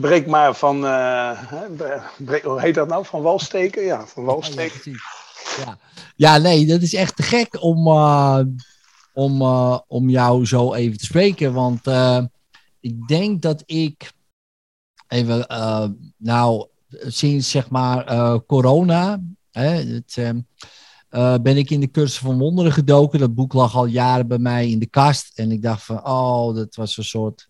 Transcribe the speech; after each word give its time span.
breek 0.00 0.26
maar 0.26 0.54
van, 0.54 0.86
eh, 0.86 1.40
breek- 2.16 2.42
hoe 2.42 2.60
heet 2.60 2.74
dat 2.74 2.88
nou? 2.88 3.04
Van 3.04 3.22
wal 3.22 3.38
steken? 3.38 3.84
Ja, 3.84 4.06
van 4.06 4.24
wal 4.24 4.42
Ja. 4.42 4.92
Ja. 5.56 5.78
ja, 6.16 6.38
nee, 6.38 6.66
dat 6.66 6.82
is 6.82 6.94
echt 6.94 7.16
te 7.16 7.22
gek 7.22 7.62
om, 7.62 7.86
eh, 7.86 8.40
om, 9.12 9.40
eh, 9.40 9.78
om 9.86 10.08
jou 10.08 10.46
zo 10.46 10.74
even 10.74 10.98
te 10.98 11.04
spreken. 11.04 11.52
Want 11.52 11.86
ik 12.80 13.08
denk 13.08 13.42
dat 13.42 13.62
ik 13.66 14.12
even, 15.08 15.46
nou, 16.16 16.66
sinds 16.88 17.50
zeg 17.50 17.70
maar 17.70 18.04
corona, 18.46 19.20
hè, 19.50 19.68
het, 19.70 20.14
ben 21.42 21.56
ik 21.56 21.70
in 21.70 21.80
de 21.80 21.90
cursus 21.90 22.18
van 22.18 22.38
wonderen 22.38 22.72
gedoken. 22.72 23.18
Dat 23.18 23.34
boek 23.34 23.52
lag 23.52 23.76
al 23.76 23.86
jaren 23.86 24.28
bij 24.28 24.38
mij 24.38 24.70
in 24.70 24.78
de 24.78 24.86
kast. 24.86 25.38
En 25.38 25.52
ik 25.52 25.62
dacht 25.62 25.82
van, 25.82 26.06
oh, 26.06 26.54
dat 26.54 26.74
was 26.74 26.96
een 26.96 27.04
soort 27.04 27.48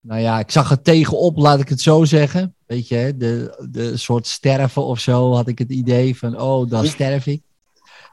nou 0.00 0.20
ja, 0.20 0.38
ik 0.38 0.50
zag 0.50 0.68
het 0.68 0.84
tegenop, 0.84 1.36
laat 1.36 1.60
ik 1.60 1.68
het 1.68 1.80
zo 1.80 2.04
zeggen. 2.04 2.54
Weet 2.66 2.88
je, 2.88 2.94
hè, 2.94 3.16
de, 3.16 3.66
de 3.70 3.96
soort 3.96 4.26
sterven 4.26 4.84
of 4.84 5.00
zo 5.00 5.34
had 5.34 5.48
ik 5.48 5.58
het 5.58 5.70
idee 5.70 6.18
van, 6.18 6.40
oh, 6.40 6.70
dan 6.70 6.86
sterf 6.86 7.26
ik. 7.26 7.42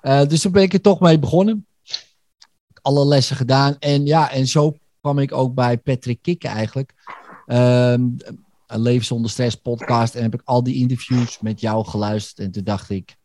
Eh, 0.02 0.26
dus 0.26 0.42
toen 0.42 0.52
ben 0.52 0.64
ik 0.64 0.74
er 0.74 0.82
toch 0.82 1.00
mee 1.00 1.20
begonnen. 1.20 1.66
Alle 2.82 3.06
lessen 3.06 3.36
gedaan. 3.36 3.76
En 3.80 4.06
ja, 4.06 4.32
en 4.32 4.48
zo 4.48 4.78
kwam 5.02 5.20
ik 5.20 5.32
ook 5.32 5.54
bij 5.54 5.78
Patrick 5.78 6.22
Kikken 6.22 6.50
eigenlijk. 6.50 6.94
Ehm, 7.46 8.02
een 8.68 8.82
Leven 8.82 9.06
zonder 9.06 9.32
stress 9.32 9.56
podcast. 9.56 10.16
En 10.16 10.24
heb 10.24 10.34
ik 10.34 10.42
al 10.44 10.64
die 10.64 10.76
interviews 10.76 11.40
met 11.40 11.60
jou 11.60 11.86
geluisterd. 11.86 12.40
En 12.40 12.52
toen 12.52 12.64
dacht 12.64 12.90
ik, 12.90 13.16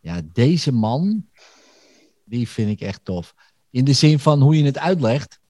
ja, 0.00 0.20
deze 0.32 0.72
man, 0.72 1.26
die 2.24 2.48
vind 2.48 2.70
ik 2.70 2.80
echt 2.80 3.04
tof. 3.04 3.34
In 3.70 3.84
de 3.84 3.92
zin 3.92 4.18
van 4.18 4.40
hoe 4.40 4.56
je 4.56 4.64
het 4.64 4.78
uitlegt. 4.78 5.40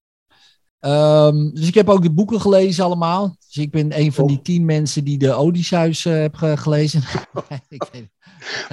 Ehm, 0.82 1.50
dus 1.50 1.66
ik 1.68 1.74
heb 1.74 1.88
ook 1.88 2.02
de 2.02 2.10
boeken 2.12 2.40
gelezen 2.40 2.84
allemaal. 2.84 3.36
Dus 3.46 3.56
ik 3.56 3.70
ben 3.70 3.98
een 3.98 4.12
van 4.12 4.26
die 4.26 4.42
tien 4.42 4.64
mensen 4.64 5.04
die 5.04 5.18
de 5.18 5.32
Odysseus 5.34 6.04
eh 6.04 6.12
heb 6.12 6.34
ge- 6.34 6.56
gelezen. 6.56 7.02
ik 7.68 7.84
weet, 7.92 8.08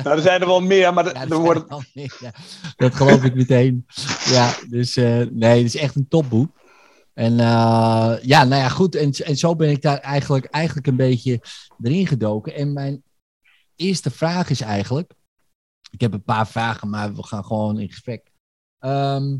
Nou, 0.03 0.15
er 0.15 0.21
zijn 0.21 0.41
er 0.41 0.47
wel 0.47 0.61
meer, 0.61 0.93
maar 0.93 1.05
ja, 1.13 1.27
er 1.27 1.37
worden, 1.37 1.67
er 1.67 1.89
meer, 1.93 2.17
ja. 2.19 2.31
dat 2.75 2.95
geloof 2.95 3.23
ik 3.23 3.35
meteen. 3.35 3.85
Ja, 4.25 4.53
dus 4.69 4.95
eh, 4.97 5.25
nee, 5.31 5.57
het 5.63 5.73
is 5.73 5.81
echt 5.81 5.95
een 5.95 6.07
topboek. 6.07 6.57
En 7.13 7.39
eh, 7.39 8.15
ja, 8.21 8.43
nou 8.43 8.61
ja, 8.61 8.69
goed. 8.69 8.95
En, 8.95 9.11
en 9.11 9.35
zo 9.37 9.55
ben 9.55 9.69
ik 9.69 9.81
daar 9.81 9.97
eigenlijk, 9.97 10.45
eigenlijk 10.45 10.87
een 10.87 10.95
beetje 10.95 11.41
erin 11.81 12.07
gedoken. 12.07 12.55
En 12.55 12.73
mijn 12.73 13.03
eerste 13.75 14.11
vraag 14.11 14.49
is 14.49 14.61
eigenlijk... 14.61 15.13
Ik 15.91 16.01
heb 16.01 16.13
een 16.13 16.23
paar 16.23 16.47
vragen, 16.47 16.89
maar 16.89 17.15
we 17.15 17.23
gaan 17.23 17.45
gewoon 17.45 17.79
in 17.79 17.89
gesprek. 17.89 18.31
Ehm, 18.79 19.37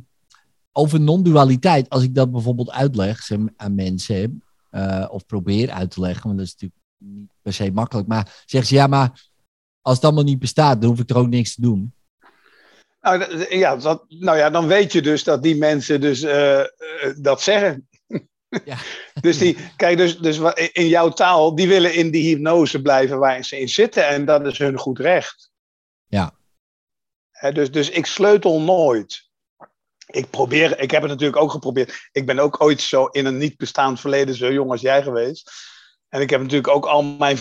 over 0.79 0.99
non-dualiteit, 0.99 1.89
als 1.89 2.03
ik 2.03 2.15
dat 2.15 2.31
bijvoorbeeld 2.31 2.71
uitleg 2.71 3.21
zeg, 3.21 3.39
aan 3.55 3.75
mensen, 3.75 4.43
eh, 4.69 5.07
of 5.11 5.25
probeer 5.25 5.71
uit 5.71 5.91
te 5.91 5.99
leggen, 5.99 6.23
want 6.23 6.37
dat 6.37 6.47
is 6.47 6.53
natuurlijk 6.53 6.81
niet 6.97 7.29
per 7.41 7.53
se 7.53 7.71
makkelijk, 7.71 8.07
maar 8.07 8.43
zeggen 8.45 8.69
ze 8.69 8.75
ja, 8.75 8.87
maar 8.87 9.29
als 9.81 9.95
het 9.95 10.05
allemaal 10.05 10.23
niet 10.23 10.39
bestaat, 10.39 10.81
dan 10.81 10.89
hoef 10.89 10.99
ik 10.99 11.09
er 11.09 11.17
ook 11.17 11.27
niks 11.27 11.55
te 11.55 11.61
doen. 11.61 11.93
nou, 13.01 13.45
ja, 13.57 13.75
dat, 13.75 14.05
nou 14.07 14.37
ja, 14.37 14.49
dan 14.49 14.67
weet 14.67 14.91
je 14.91 15.01
dus 15.01 15.23
dat 15.23 15.43
die 15.43 15.55
mensen 15.55 16.01
dus 16.01 16.21
eh, 16.21 16.59
eh, 16.59 16.67
dat 17.17 17.41
zeggen. 17.41 17.87
Ja. 18.65 18.77
Dus 19.21 19.37
die, 19.37 19.57
kijk, 19.75 19.97
dus, 19.97 20.17
dus 20.17 20.39
in 20.71 20.87
jouw 20.87 21.09
taal, 21.09 21.55
die 21.55 21.67
willen 21.67 21.93
in 21.93 22.11
die 22.11 22.29
hypnose 22.29 22.81
blijven 22.81 23.19
waar 23.19 23.43
ze 23.43 23.59
in 23.59 23.69
zitten 23.69 24.07
en 24.07 24.25
dat 24.25 24.45
is 24.45 24.57
hun 24.57 24.77
goed 24.77 24.99
recht. 24.99 25.51
Ja. 26.07 26.33
Dus, 27.53 27.71
dus 27.71 27.89
ik 27.89 28.05
sleutel 28.05 28.61
nooit. 28.61 29.28
Ik 30.11 30.29
probeer, 30.29 30.79
ik 30.79 30.91
heb 30.91 31.01
het 31.01 31.11
natuurlijk 31.11 31.41
ook 31.41 31.51
geprobeerd. 31.51 32.09
Ik 32.11 32.25
ben 32.25 32.39
ook 32.39 32.61
ooit 32.61 32.81
zo 32.81 33.05
in 33.05 33.25
een 33.25 33.37
niet 33.37 33.57
bestaand 33.57 33.99
verleden 33.99 34.35
zo 34.35 34.51
jong 34.51 34.71
als 34.71 34.81
jij 34.81 35.03
geweest. 35.03 35.51
En 36.09 36.21
ik 36.21 36.29
heb 36.29 36.41
natuurlijk 36.41 36.67
ook 36.67 36.85
al 36.85 37.03
mijn 37.03 37.37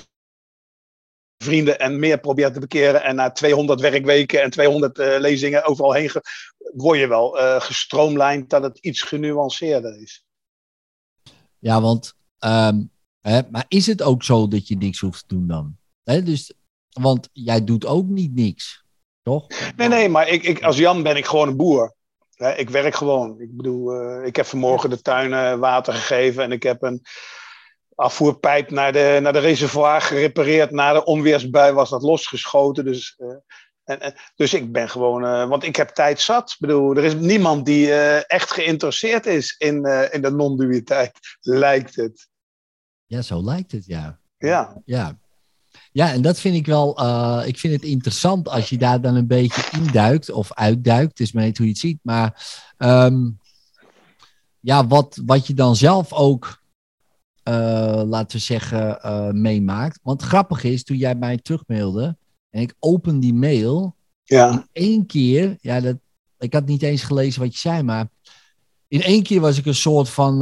vrienden 1.45 1.79
en 1.79 1.99
meer 1.99 2.21
proberen 2.21 2.53
te 2.53 2.61
bekeren. 2.61 3.03
En 3.03 3.15
na 3.15 3.31
200 3.31 3.81
werkweken 3.81 4.43
en 4.43 4.51
200 4.51 4.99
eh, 4.99 5.19
lezingen 5.19 5.65
overal 5.65 5.93
heen 5.93 6.11
word 6.59 6.99
je 6.99 7.07
wel 7.07 7.39
eh 7.39 7.61
gestroomlijnd 7.61 8.51
dat 8.51 8.63
het 8.63 8.79
iets 8.79 9.03
genuanceerder 9.03 10.01
is. 10.01 10.25
Ja, 11.59 11.81
want, 11.81 12.15
ehm, 12.39 12.85
hè, 13.21 13.41
maar 13.51 13.65
is 13.69 13.87
het 13.87 14.03
ook 14.03 14.23
zo 14.23 14.49
dat 14.49 14.69
je 14.69 14.77
niks 14.77 14.99
hoeft 14.99 15.29
te 15.29 15.35
doen 15.35 15.47
dan? 15.47 15.77
Hè, 16.03 16.23
dus, 16.23 16.53
want 16.89 17.29
jij 17.33 17.65
doet 17.65 17.87
ook 17.87 18.07
niet 18.07 18.35
niks, 18.35 18.85
toch? 19.23 19.47
Nee, 19.77 19.89
nee, 19.89 20.09
maar 20.09 20.29
ik, 20.29 20.43
ik, 20.43 20.63
als 20.63 20.77
Jan 20.77 21.03
ben 21.03 21.17
ik 21.17 21.27
gewoon 21.27 21.49
een 21.49 21.57
boer. 21.57 21.97
Ik 22.39 22.71
werk 22.71 22.95
gewoon. 22.95 23.41
Ik 23.41 23.57
bedoel, 23.57 23.93
eh, 23.95 24.27
ik 24.27 24.37
heb 24.37 24.47
vanmorgen 24.47 24.91
de 24.91 25.03
tuin 25.03 25.33
eh, 25.33 25.55
water 25.59 25.93
gegeven 25.95 26.43
en 26.43 26.53
ik 26.53 26.63
heb 26.63 26.83
een 26.83 27.03
afvoerpijp 27.95 28.71
naar 28.71 28.93
de, 28.93 29.19
naar 29.23 29.33
de 29.33 29.39
reservoir 29.39 30.01
gerepareerd. 30.01 30.71
Na 30.71 30.93
de 30.93 31.05
onweersbui 31.05 31.73
was 31.73 31.91
dat 31.91 32.03
losgeschoten. 32.03 32.85
Dus, 32.85 33.15
eh, 33.17 33.29
en, 33.85 34.01
en- 34.01 34.15
dus 34.37 34.55
ik 34.55 34.73
ben 34.73 34.89
gewoon, 34.89 35.49
want 35.49 35.65
ik 35.65 35.77
heb 35.77 35.89
tijd 35.89 36.21
zat. 36.21 36.51
Ik 36.51 36.57
bedoel, 36.59 36.97
er 36.97 37.05
is 37.05 37.15
niemand 37.15 37.67
die 37.67 37.93
echt 38.23 38.51
geïnteresseerd 38.51 39.27
is 39.27 39.55
in, 39.59 39.85
in 40.11 40.23
de 40.23 40.31
non-dualiteit, 40.31 41.19
lijkt 41.41 41.97
het. 41.97 42.29
Ja, 43.07 43.23
zo 43.23 43.45
lijkt 43.45 43.73
het, 43.73 43.87
ja. 43.87 44.21
Ja. 44.39 44.83
Ja. 44.85 45.19
Ja, 45.99 46.13
en 46.13 46.23
dat 46.23 46.41
vind 46.41 46.55
ik 46.55 46.67
wel, 46.67 46.99
eh, 46.99 47.43
ik 47.47 47.59
vind 47.59 47.73
het 47.75 47.83
interessant 47.83 48.49
als 48.49 48.69
je 48.69 48.79
daar 48.79 49.01
dan 49.01 49.15
een 49.15 49.27
beetje 49.27 49.79
induikt 49.79 50.31
of 50.31 50.53
uitduikt, 50.53 51.09
het 51.09 51.21
is 51.21 51.33
maar 51.33 51.45
net 51.45 51.57
hoe 51.57 51.67
je 51.67 51.73
het 51.73 51.81
ziet. 51.81 51.99
Maar 52.03 52.59
ehm, 52.77 53.31
ja, 54.61 54.87
wat, 54.87 55.21
wat 55.27 55.47
je 55.47 55.55
dan 55.55 55.77
zelf 55.77 56.13
ook, 56.13 56.63
eh, 57.43 58.03
laten 58.07 58.37
we 58.37 58.43
zeggen, 58.43 59.03
eh, 59.03 59.31
meemaakt. 59.31 60.01
Want 60.03 60.23
grappig 60.23 60.65
is, 60.65 60.85
toen 60.85 60.97
jij 60.97 61.15
mij 61.15 61.37
terugmailde 61.37 62.17
en 62.51 62.63
ik 62.63 62.75
open 62.79 63.21
die 63.21 63.35
mail, 63.35 63.97
Ja. 64.25 64.53
in 64.53 64.67
één 64.73 65.07
keer, 65.07 65.57
ja, 65.61 65.81
dat, 65.81 65.97
ik 66.39 66.53
had 66.53 66.67
niet 66.67 66.83
eens 66.83 67.03
gelezen 67.03 67.41
wat 67.43 67.53
je 67.53 67.59
zei, 67.59 67.83
maar 67.83 68.09
in 68.89 69.03
één 69.03 69.23
keer 69.23 69.41
was 69.41 69.59
ik 69.59 69.67
een 69.67 69.75
soort 69.75 70.09
van 70.09 70.39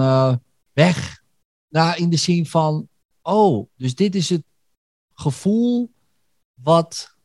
weg. 0.72 1.22
Nou, 1.68 1.96
in 1.96 2.10
de 2.10 2.16
zin 2.16 2.46
van, 2.46 2.88
oh, 3.22 3.68
dus 3.76 3.94
dit 3.94 4.14
is 4.14 4.28
het 4.28 4.42
gevoel 5.20 5.92
wat, 6.54 7.16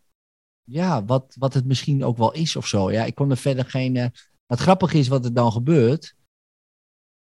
ja, 0.63 1.06
wat, 1.06 1.35
wat 1.40 1.53
het 1.53 1.66
misschien 1.66 2.03
ook 2.03 2.18
wel 2.18 2.31
is 2.31 2.56
of 2.56 2.68
zo. 2.68 2.91
Ja, 2.91 3.03
ik 3.06 3.16
kon 3.16 3.29
er 3.31 3.38
verder 3.38 3.66
geen. 3.66 3.96
eh, 3.96 4.06
wat 4.46 4.59
grappig 4.59 4.94
is 4.94 5.07
wat 5.07 5.25
er 5.25 5.34
dan 5.34 5.52
gebeurt, 5.52 6.16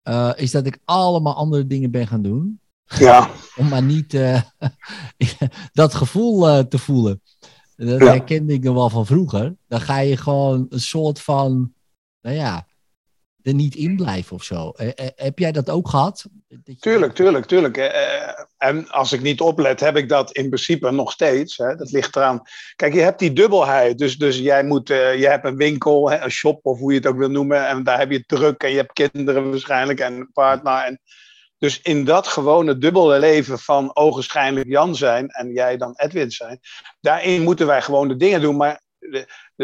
eh, 0.02 0.32
is 0.36 0.50
dat 0.50 0.66
ik 0.66 0.78
allemaal 0.84 1.34
andere 1.34 1.66
dingen 1.66 1.90
ben 1.90 2.06
gaan 2.06 2.22
doen. 2.22 2.60
ja. 2.84 3.30
Om 3.56 3.68
maar 3.68 3.82
niet 3.82 4.14
eh, 4.14 4.42
dat 5.72 5.94
gevoel 5.94 6.68
te 6.68 6.78
voelen. 6.78 7.22
Dat 7.76 8.00
Ja. 8.00 8.06
herkende 8.10 8.52
ik 8.52 8.62
nog 8.62 8.74
wel 8.74 8.90
van 8.90 9.06
vroeger. 9.06 9.56
Dan 9.68 9.80
ga 9.80 9.98
je 9.98 10.16
gewoon 10.16 10.66
een 10.68 10.80
soort 10.80 11.20
van, 11.20 11.74
nou 12.20 12.36
ja, 12.36 12.66
er 13.42 13.54
niet 13.54 13.74
in 13.74 13.96
blijven 13.96 14.36
of 14.36 14.42
zo. 14.44 14.70
Eh, 14.70 14.88
eh, 14.88 15.06
heb 15.16 15.38
jij 15.38 15.52
dat 15.52 15.70
ook 15.70 15.88
gehad? 15.88 16.26
Dat 16.48 16.80
Tuurlijk, 16.80 17.14
tuurlijk, 17.14 17.46
tuurlijk. 17.46 17.76
Eh, 17.76 18.44
En 18.58 18.88
als 18.88 19.12
ik 19.12 19.20
niet 19.22 19.40
oplet, 19.40 19.80
heb 19.80 19.96
ik 19.96 20.08
dat 20.08 20.32
in 20.32 20.46
principe 20.46 20.90
nog 20.90 21.12
steeds. 21.12 21.56
Hè. 21.56 21.76
Dat 21.76 21.90
ligt 21.90 22.16
eraan. 22.16 22.42
Kijk, 22.76 22.94
je 22.94 23.00
hebt 23.00 23.18
die 23.18 23.32
dubbelheid. 23.32 23.98
Dus, 23.98 24.18
dus 24.18 24.38
jij 24.38 24.64
moet, 24.64 24.88
je 24.88 25.26
hebt 25.28 25.44
een 25.44 25.56
winkel, 25.56 26.10
hè, 26.10 26.20
een 26.20 26.30
shop 26.30 26.60
of 26.62 26.78
hoe 26.78 26.92
je 26.92 26.98
het 26.98 27.06
ook 27.06 27.18
wil 27.18 27.30
noemen. 27.30 27.66
En 27.66 27.82
daar 27.82 27.98
heb 27.98 28.10
je 28.10 28.24
druk 28.26 28.62
en 28.62 28.70
je 28.70 28.76
hebt 28.76 28.92
kinderen 28.92 29.50
waarschijnlijk 29.50 30.00
en 30.00 30.12
een 30.12 30.32
partner. 30.32 30.84
En 30.84 31.00
dus 31.60 31.80
in 31.80 32.04
dat 32.04 32.26
gewone 32.26 32.78
dubbele 32.78 33.18
leven 33.18 33.58
van 33.58 33.96
ogenschijnlijk 33.96 34.68
Jan 34.68 34.96
zijn 34.96 35.28
en 35.28 35.52
jij 35.52 35.76
dan 35.76 35.92
Edwin 35.96 36.30
zijn. 36.30 36.60
Daarin 37.00 37.42
moeten 37.42 37.66
wij 37.66 37.82
gewoon 37.82 38.08
de 38.08 38.16
dingen 38.16 38.40
doen. 38.40 38.56
Maar 38.56 38.80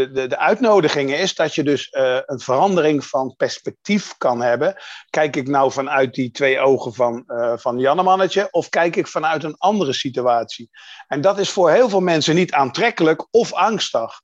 de, 0.04 0.26
de, 0.26 0.38
uitnodiging 0.38 1.14
is 1.14 1.34
dat 1.34 1.54
je 1.54 1.62
dus 1.62 1.88
eh, 1.88 2.18
een 2.26 2.40
verandering 2.40 3.04
van 3.04 3.34
perspectief 3.36 4.14
kan 4.18 4.42
hebben. 4.42 4.76
Kijk 5.10 5.36
ik 5.36 5.48
nou 5.48 5.72
vanuit 5.72 6.14
die 6.14 6.30
twee 6.30 6.60
ogen 6.60 6.94
van, 6.94 7.24
eh 7.26 7.52
van 7.56 7.78
Jannemannetje 7.78 8.48
of 8.50 8.68
kijk 8.68 8.96
ik 8.96 9.06
vanuit 9.06 9.44
een 9.44 9.56
andere 9.58 9.92
situatie? 9.92 10.70
En 11.08 11.20
dat 11.20 11.38
is 11.38 11.50
voor 11.50 11.70
heel 11.70 11.88
veel 11.88 12.00
mensen 12.00 12.34
niet 12.34 12.52
aantrekkelijk 12.52 13.26
of 13.30 13.52
angstig. 13.52 14.20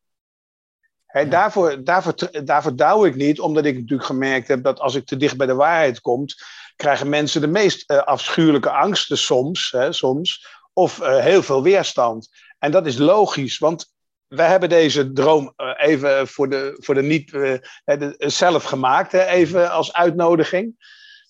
Ja. 1.12 1.24
daarvoor, 1.24 1.84
daarvoor, 1.84 2.14
daarvoor 2.44 2.76
douw 2.76 3.04
ik 3.04 3.14
niet, 3.14 3.40
omdat 3.40 3.64
ik 3.64 3.74
natuurlijk 3.74 4.08
gemerkt 4.08 4.48
heb 4.48 4.62
dat 4.62 4.80
als 4.80 4.94
ik 4.94 5.06
te 5.06 5.16
dicht 5.16 5.36
bij 5.36 5.46
de 5.46 5.54
waarheid 5.54 6.00
kom, 6.00 6.24
krijgen 6.76 7.08
mensen 7.08 7.40
de 7.40 7.46
meest 7.46 7.90
eh, 7.90 7.98
afschuwelijke 7.98 8.70
angsten 8.70 9.19
soms, 9.19 9.70
hè, 9.70 9.92
soms 9.92 10.46
of 10.72 10.98
heel 10.98 11.42
veel 11.42 11.62
weerstand. 11.62 12.28
En 12.58 12.70
dat 12.70 12.86
is 12.86 12.98
logisch, 12.98 13.58
want 13.58 13.92
wij 14.34 14.49
hebben 14.49 14.69
deze 14.69 15.12
droom 15.12 15.52
eh, 15.56 15.73
even 15.76 16.29
voor 16.29 16.49
de, 16.49 16.76
voor 16.81 16.94
de 16.94 17.02
niet 17.02 17.34
eh, 17.34 17.58
de- 17.84 18.14
zelf 18.19 18.64
gemaakt, 18.64 19.12
hè, 19.12 19.25
even 19.25 19.70
als 19.70 19.93
uitnodiging. 19.93 20.75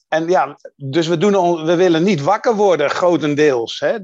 En 0.09 0.29
ja, 0.29 0.59
dus 0.77 1.07
we, 1.07 1.17
doen, 1.19 1.65
we 1.65 1.77
willen 1.77 2.03
niet 2.03 2.23
wakker 2.23 2.55
worden, 2.55 2.91
grotendeels. 2.91 3.81
Hè. 3.81 3.99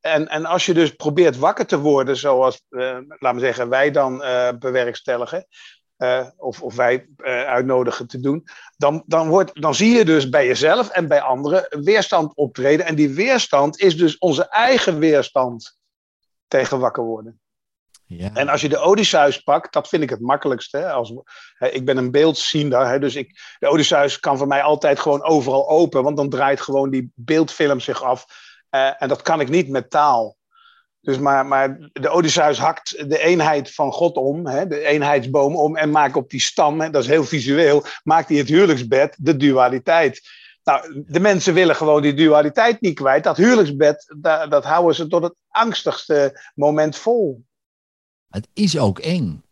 En, 0.00 0.28
en 0.28 0.44
als 0.44 0.66
je 0.66 0.74
dus 0.74 0.90
probeert 0.90 1.38
wakker 1.38 1.66
te 1.66 1.78
worden, 1.78 2.16
zoals, 2.16 2.62
eh, 2.68 2.98
laten 3.08 3.34
we 3.34 3.44
zeggen, 3.46 3.68
wij 3.68 3.90
dan 3.90 4.22
eh, 4.22 4.48
bewerkstelligen, 4.58 5.46
eh, 5.96 6.26
of, 6.36 6.62
of 6.62 6.74
wij 6.74 7.06
eh, 7.16 7.44
uitnodigen 7.44 8.06
te 8.06 8.20
doen, 8.20 8.44
dan, 8.76 9.02
dan, 9.06 9.28
wordt, 9.28 9.60
dan 9.60 9.74
zie 9.74 9.96
je 9.96 10.04
dus 10.04 10.28
bij 10.28 10.46
jezelf 10.46 10.88
en 10.90 11.08
bij 11.08 11.20
anderen 11.20 11.66
weerstand 11.82 12.36
optreden. 12.36 12.86
En 12.86 12.94
die 12.94 13.10
weerstand 13.14 13.80
is 13.80 13.96
dus 13.96 14.18
onze 14.18 14.48
eigen 14.48 14.98
weerstand 14.98 15.78
tegen 16.48 16.78
wakker 16.78 17.02
worden. 17.02 17.41
En 18.18 18.48
als 18.48 18.60
je 18.60 18.68
de 18.68 18.78
Odysseus 18.78 19.38
pakt, 19.38 19.72
dat 19.72 19.88
vind 19.88 20.02
ik 20.02 20.10
het 20.10 20.20
makkelijkste. 20.20 20.76
Hè? 20.76 20.92
Als, 20.92 21.12
hè, 21.54 21.68
ik 21.68 21.84
ben 21.84 21.96
een 21.96 22.10
beeldziender, 22.10 22.86
hè, 22.88 22.98
dus 22.98 23.14
ik, 23.14 23.56
de 23.58 23.68
Odysseus 23.68 24.20
kan 24.20 24.38
voor 24.38 24.46
mij 24.46 24.62
altijd 24.62 25.00
gewoon 25.00 25.22
overal 25.22 25.68
open, 25.68 26.02
want 26.02 26.16
dan 26.16 26.28
draait 26.28 26.60
gewoon 26.60 26.90
die 26.90 27.10
beeldfilm 27.14 27.80
zich 27.80 28.02
af. 28.02 28.24
Eh, 28.68 29.02
en 29.02 29.08
dat 29.08 29.22
kan 29.22 29.40
ik 29.40 29.48
niet 29.48 29.68
met 29.68 29.90
taal. 29.90 30.36
Dus 31.00 31.18
maar, 31.18 31.46
maar 31.46 31.90
de 31.92 32.08
Odysseus 32.08 32.58
hakt 32.58 33.08
de 33.08 33.18
eenheid 33.18 33.74
van 33.74 33.92
God 33.92 34.16
om, 34.16 34.46
hè, 34.46 34.66
de 34.66 34.80
eenheidsboom 34.80 35.56
om, 35.56 35.76
en 35.76 35.90
maakt 35.90 36.16
op 36.16 36.30
die 36.30 36.40
stam, 36.40 36.80
hè, 36.80 36.90
dat 36.90 37.02
is 37.02 37.08
heel 37.08 37.24
visueel, 37.24 37.84
maakt 38.02 38.28
hij 38.28 38.38
het 38.38 38.48
huwelijksbed, 38.48 39.16
de 39.18 39.36
dualiteit. 39.36 40.20
Nou, 40.64 41.02
de 41.06 41.20
mensen 41.20 41.54
willen 41.54 41.76
gewoon 41.76 42.02
die 42.02 42.14
dualiteit 42.14 42.80
niet 42.80 42.94
kwijt. 42.94 43.24
Dat 43.24 43.36
huwelijksbed, 43.36 44.14
dat, 44.18 44.50
dat 44.50 44.64
houden 44.64 44.94
ze 44.94 45.06
tot 45.06 45.22
het 45.22 45.34
angstigste 45.48 46.50
moment 46.54 46.96
vol. 46.96 47.44
Het 48.32 48.48
is 48.52 48.78
ook 48.78 48.98
eng. 48.98 49.42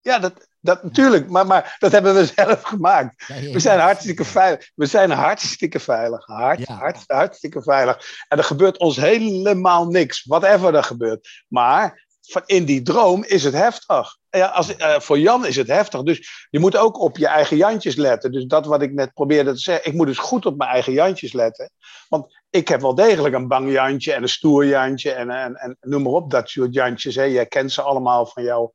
Ja, 0.00 0.18
dat, 0.18 0.48
dat 0.60 0.82
natuurlijk, 0.82 1.28
maar, 1.28 1.46
maar 1.46 1.76
dat 1.78 1.92
hebben 1.92 2.14
we 2.14 2.26
zelf 2.36 2.62
gemaakt. 2.62 3.24
Ja, 3.26 3.34
ja, 3.34 3.52
We 3.52 3.58
zijn 3.58 3.80
hartstikke 3.80 4.24
veilig. 4.24 4.70
We 4.74 4.86
zijn 4.86 5.10
hartstikke 5.10 5.80
veilig. 5.80 6.26
Hart, 6.26 6.58
Ja. 6.66 6.74
hart, 6.74 7.04
hartstikke 7.06 7.62
veilig. 7.62 8.24
En 8.28 8.38
er 8.38 8.44
gebeurt 8.44 8.78
ons 8.78 8.96
helemaal 8.96 9.86
niks, 9.86 10.24
whatever 10.24 10.74
er 10.74 10.84
gebeurt. 10.84 11.44
Maar 11.48 12.06
van 12.20 12.42
in 12.46 12.64
die 12.64 12.82
droom 12.82 13.24
is 13.24 13.44
het 13.44 13.54
heftig. 13.54 14.16
Ja, 14.30 14.46
als, 14.46 14.76
eh, 14.76 15.00
voor 15.00 15.18
Jan 15.18 15.46
is 15.46 15.56
het 15.56 15.66
heftig. 15.66 16.02
Dus 16.02 16.46
je 16.50 16.58
moet 16.58 16.76
ook 16.76 17.00
op 17.00 17.16
je 17.16 17.26
eigen 17.26 17.56
Jantjes 17.56 17.94
letten. 17.94 18.32
Dus 18.32 18.44
dat 18.44 18.66
wat 18.66 18.82
ik 18.82 18.92
net 18.92 19.12
probeerde 19.12 19.52
te 19.52 19.58
zeggen. 19.58 19.86
Ik 19.90 19.96
moet 19.96 20.06
dus 20.06 20.18
goed 20.18 20.46
op 20.46 20.56
mijn 20.56 20.70
eigen 20.70 20.92
Jantjes 20.92 21.32
letten. 21.32 21.70
Want 22.08 22.37
ik 22.50 22.68
heb 22.68 22.80
wel 22.80 22.94
degelijk 22.94 23.34
een 23.34 23.48
bang 23.48 23.70
Jantje 23.70 24.12
en 24.12 24.22
een 24.22 24.28
stoer 24.28 24.66
Jantje. 24.66 25.12
En, 25.12 25.30
en, 25.30 25.54
en 25.54 25.76
noem 25.80 26.02
maar 26.02 26.12
op, 26.12 26.30
dat 26.30 26.48
soort 26.48 26.74
Jantjes. 26.74 27.14
Hè. 27.14 27.22
Jij 27.22 27.46
kent 27.46 27.72
ze 27.72 27.82
allemaal 27.82 28.26
van 28.26 28.42
jou. 28.42 28.70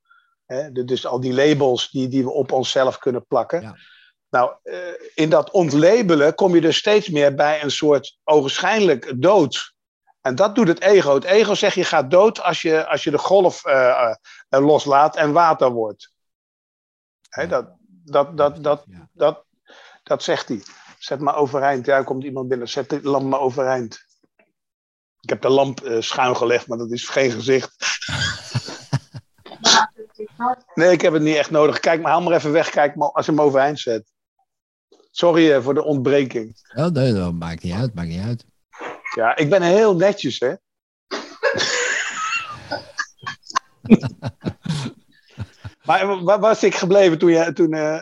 Hè. 0.45 0.71
Dus 0.71 1.05
al 1.05 1.19
die 1.19 1.33
labels 1.33 1.89
die, 1.89 2.07
die 2.07 2.23
we 2.23 2.31
op 2.31 2.51
onszelf 2.51 2.97
kunnen 2.97 3.25
plakken. 3.25 3.61
Ja. 3.61 3.75
Nou, 4.29 4.55
eh, 4.63 4.77
in 5.13 5.29
dat 5.29 5.51
ontlabelen 5.51 6.35
kom 6.35 6.55
je 6.55 6.61
dus 6.61 6.77
steeds 6.77 7.09
meer 7.09 7.35
bij 7.35 7.63
een 7.63 7.71
soort 7.71 8.17
ogenschijnlijk 8.23 9.21
dood. 9.21 9.73
En 10.21 10.35
dat 10.35 10.55
doet 10.55 10.67
het 10.67 10.81
ego. 10.81 11.13
Het 11.13 11.23
ego 11.23 11.53
zegt 11.53 11.75
je 11.75 11.83
gaat 11.83 12.11
dood 12.11 12.41
als 12.41 12.61
je, 12.61 12.87
als 12.87 13.03
je 13.03 13.11
de 13.11 13.17
golf 13.17 13.65
eh, 13.65 14.13
eh, 14.49 14.59
loslaat 14.59 15.15
en 15.15 15.31
water 15.31 15.71
wordt. 15.71 16.11
Hè, 17.29 17.47
dat, 17.47 17.65
dat, 17.87 18.37
dat, 18.37 18.63
dat, 18.63 18.85
dat, 19.11 19.45
dat 20.03 20.23
zegt 20.23 20.47
hij. 20.47 20.63
Zet 21.03 21.19
maar 21.19 21.35
overeind. 21.35 21.85
Ja, 21.85 21.97
er 21.97 22.03
komt 22.03 22.23
iemand 22.23 22.47
binnen. 22.47 22.69
Zet 22.69 22.89
de 22.89 23.01
lamp 23.01 23.25
maar 23.25 23.39
overeind. 23.39 24.05
Ik 25.19 25.29
heb 25.29 25.41
de 25.41 25.49
lamp 25.49 25.81
eh, 25.81 26.01
schuin 26.01 26.35
gelegd, 26.35 26.67
maar 26.67 26.77
dat 26.77 26.91
is 26.91 27.07
geen 27.07 27.31
gezicht. 27.31 27.75
Nee, 30.73 30.91
ik 30.91 31.01
heb 31.01 31.13
het 31.13 31.21
niet 31.21 31.35
echt 31.35 31.51
nodig. 31.51 31.79
Kijk 31.79 32.01
maar, 32.01 32.11
haal 32.11 32.21
maar 32.21 32.33
even 32.33 32.51
weg. 32.51 32.69
Kijk 32.69 32.95
maar 32.95 33.11
als 33.11 33.25
je 33.25 33.31
hem 33.31 33.41
overeind 33.41 33.79
zet. 33.79 34.11
Sorry 35.11 35.51
eh, 35.51 35.63
voor 35.63 35.73
de 35.73 35.83
ontbreking. 35.83 36.55
Oh, 36.75 36.85
nee, 36.85 37.13
dat 37.13 37.33
maakt 37.33 37.63
niet 37.63 37.73
uit, 37.73 37.93
maakt 37.93 38.07
niet 38.07 38.23
uit. 38.23 38.45
Ja, 39.15 39.35
ik 39.35 39.49
ben 39.49 39.61
heel 39.61 39.95
netjes, 39.95 40.39
hè. 40.39 40.53
maar 45.85 46.23
waar 46.23 46.39
was 46.39 46.63
ik 46.63 46.75
gebleven 46.75 47.17
toen 47.17 47.31
je... 47.31 47.53
Toen, 47.53 47.73
eh, 47.73 47.99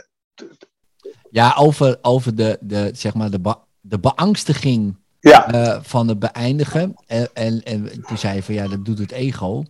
Ja, 1.31 1.55
over, 1.57 1.97
over 2.01 2.35
de, 2.35 2.57
de, 2.61 2.91
zeg 2.93 3.13
maar 3.13 3.31
de, 3.31 3.55
de 3.81 3.99
beangstiging 3.99 4.95
ja, 5.19 5.47
eh, 5.47 5.79
van 5.83 6.07
het 6.07 6.19
beëindigen. 6.19 6.95
En, 7.05 7.29
en, 7.33 7.63
en 7.63 8.03
toen 8.07 8.17
zei 8.17 8.35
je 8.35 8.43
van 8.43 8.53
ja, 8.53 8.67
dat 8.67 8.85
doet 8.85 8.97
het 8.97 9.11
ego. 9.11 9.63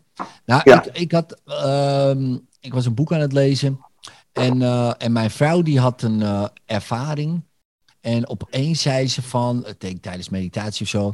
Nou, 0.45 0.61
Ja. 0.63 0.83
ik, 0.83 0.97
ik, 0.97 1.11
had, 1.11 1.41
ehm, 1.45 2.37
ik 2.59 2.73
was 2.73 2.85
een 2.85 2.93
boek 2.93 3.13
aan 3.13 3.19
het 3.19 3.33
lezen. 3.33 3.79
En, 4.31 4.61
eh, 4.61 4.91
en 4.97 5.11
mijn 5.11 5.31
vrouw 5.31 5.61
die 5.61 5.79
had 5.79 6.01
een 6.01 6.21
eh, 6.21 6.45
ervaring. 6.65 7.43
En 8.01 8.27
opeens 8.29 8.81
zei 8.81 9.07
ze 9.07 9.21
van, 9.21 9.67
ik 9.67 9.79
denk 9.79 10.01
tijdens 10.01 10.29
meditatie 10.29 10.81
of 10.81 10.89
zo. 10.89 11.13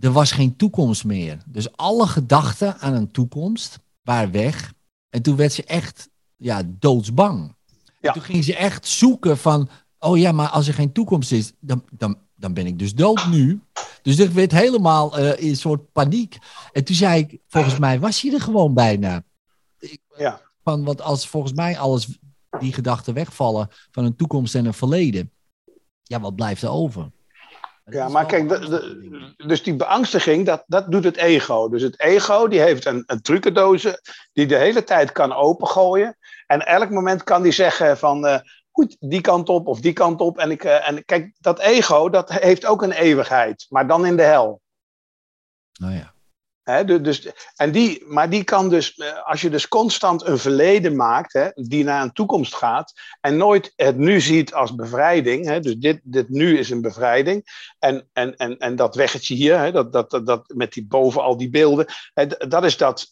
Er 0.00 0.12
was 0.12 0.32
geen 0.32 0.56
toekomst 0.56 1.04
meer. 1.04 1.38
Dus 1.46 1.76
alle 1.76 2.06
gedachten 2.06 2.78
aan 2.78 2.94
een 2.94 3.10
toekomst 3.10 3.78
waren 4.02 4.30
weg. 4.30 4.72
En 5.10 5.22
toen 5.22 5.36
werd 5.36 5.52
ze 5.52 5.64
echt 5.64 6.08
ja, 6.36 6.62
doodsbang. 6.66 7.53
Ja. 8.04 8.12
Toen 8.12 8.22
ging 8.22 8.44
ze 8.44 8.56
echt 8.56 8.86
zoeken 8.86 9.38
van, 9.38 9.68
oh 9.98 10.18
ja, 10.18 10.32
maar 10.32 10.48
als 10.48 10.68
er 10.68 10.74
geen 10.74 10.92
toekomst 10.92 11.32
is, 11.32 11.52
dan, 11.60 11.84
dan, 11.92 12.18
dan 12.36 12.54
ben 12.54 12.66
ik 12.66 12.78
dus 12.78 12.94
dood 12.94 13.26
nu. 13.26 13.60
Dus 14.02 14.18
ik 14.18 14.30
werd 14.30 14.52
helemaal 14.52 15.18
eh, 15.18 15.42
in 15.42 15.48
een 15.48 15.56
soort 15.56 15.92
paniek. 15.92 16.38
En 16.72 16.84
toen 16.84 16.94
zei 16.96 17.20
ik, 17.20 17.40
volgens 17.48 17.78
mij 17.78 18.00
was 18.00 18.20
je 18.20 18.32
er 18.32 18.40
gewoon 18.40 18.74
bijna. 18.74 19.22
Ik- 19.78 20.00
Ja. 20.16 20.40
Van, 20.64 20.84
want 20.84 21.00
als 21.02 21.28
volgens 21.28 21.52
mij 21.52 21.78
alles, 21.78 22.18
die 22.58 22.72
gedachten 22.72 23.14
wegvallen 23.14 23.68
van 23.90 24.04
een 24.04 24.16
toekomst 24.16 24.54
en 24.54 24.66
een 24.66 24.74
verleden. 24.74 25.30
Ja, 26.02 26.20
wat 26.20 26.34
blijft 26.34 26.62
er 26.62 26.70
over? 26.70 27.10
Dat 27.84 27.94
ja 27.94 28.08
maar 28.08 28.26
kijk, 28.26 28.48
de- 28.48 28.58
de- 28.58 29.34
dus 29.46 29.62
die 29.62 29.76
beangstiging, 29.76 30.46
dat, 30.46 30.64
dat 30.66 30.90
doet 30.90 31.04
het 31.04 31.16
ego. 31.16 31.68
Dus 31.68 31.82
het 31.82 32.00
ego, 32.00 32.48
die 32.48 32.60
heeft 32.60 32.84
een, 32.86 33.02
een 33.06 33.20
trucendoze 33.22 34.00
die 34.32 34.46
de 34.46 34.56
hele 34.56 34.84
tijd 34.84 35.12
kan 35.12 35.32
opengooien. 35.32 36.16
En 36.54 36.66
elk 36.66 36.90
moment 36.90 37.24
kan 37.24 37.42
die 37.42 37.52
zeggen 37.52 37.98
van, 37.98 38.26
eh, 38.26 38.40
goed, 38.70 38.96
die 39.00 39.20
kant 39.20 39.48
op 39.48 39.66
of 39.66 39.80
die 39.80 39.92
kant 39.92 40.20
op. 40.20 40.38
En, 40.38 40.50
ik, 40.50 40.64
eh, 40.64 40.88
en 40.88 41.04
kijk, 41.04 41.36
dat 41.40 41.58
ego, 41.58 42.08
dat 42.08 42.32
heeft 42.32 42.66
ook 42.66 42.82
een 42.82 42.92
eeuwigheid. 42.92 43.66
Maar 43.68 43.86
dan 43.86 44.06
in 44.06 44.16
de 44.16 44.22
hel. 44.22 44.60
Nou 45.72 45.94
ja. 45.94 46.13
Hè, 46.64 46.84
du- 46.84 47.00
dus, 47.00 47.28
en 47.56 47.72
die, 47.72 48.04
maar 48.06 48.30
die 48.30 48.44
kan 48.44 48.68
dus, 48.68 48.94
eh, 48.94 49.26
als 49.26 49.40
je 49.40 49.50
dus 49.50 49.68
constant 49.68 50.26
een 50.26 50.38
verleden 50.38 50.96
maakt, 50.96 51.52
die 51.54 51.84
naar 51.84 52.02
een 52.02 52.12
toekomst 52.12 52.54
gaat, 52.54 52.92
en 53.20 53.36
nooit 53.36 53.72
het 53.76 53.96
nu 53.96 54.20
ziet 54.20 54.54
als 54.54 54.74
bevrijding, 54.74 55.56
dus 55.56 55.76
dit, 55.76 56.00
dit 56.02 56.28
nu 56.28 56.58
is 56.58 56.70
een 56.70 56.80
bevrijding, 56.80 57.44
en, 57.78 58.08
en, 58.12 58.36
en, 58.36 58.58
en 58.58 58.76
dat 58.76 58.94
weggetje 58.94 59.34
hier, 59.34 59.72
dat, 59.72 59.92
dat, 59.92 60.20
dat, 60.24 60.52
met 60.54 60.72
die 60.72 60.86
boven 60.86 61.22
al 61.22 61.36
die 61.36 61.50
beelden, 61.50 61.86
dat, 62.48 62.64
is 62.64 62.76
dat, 62.76 63.06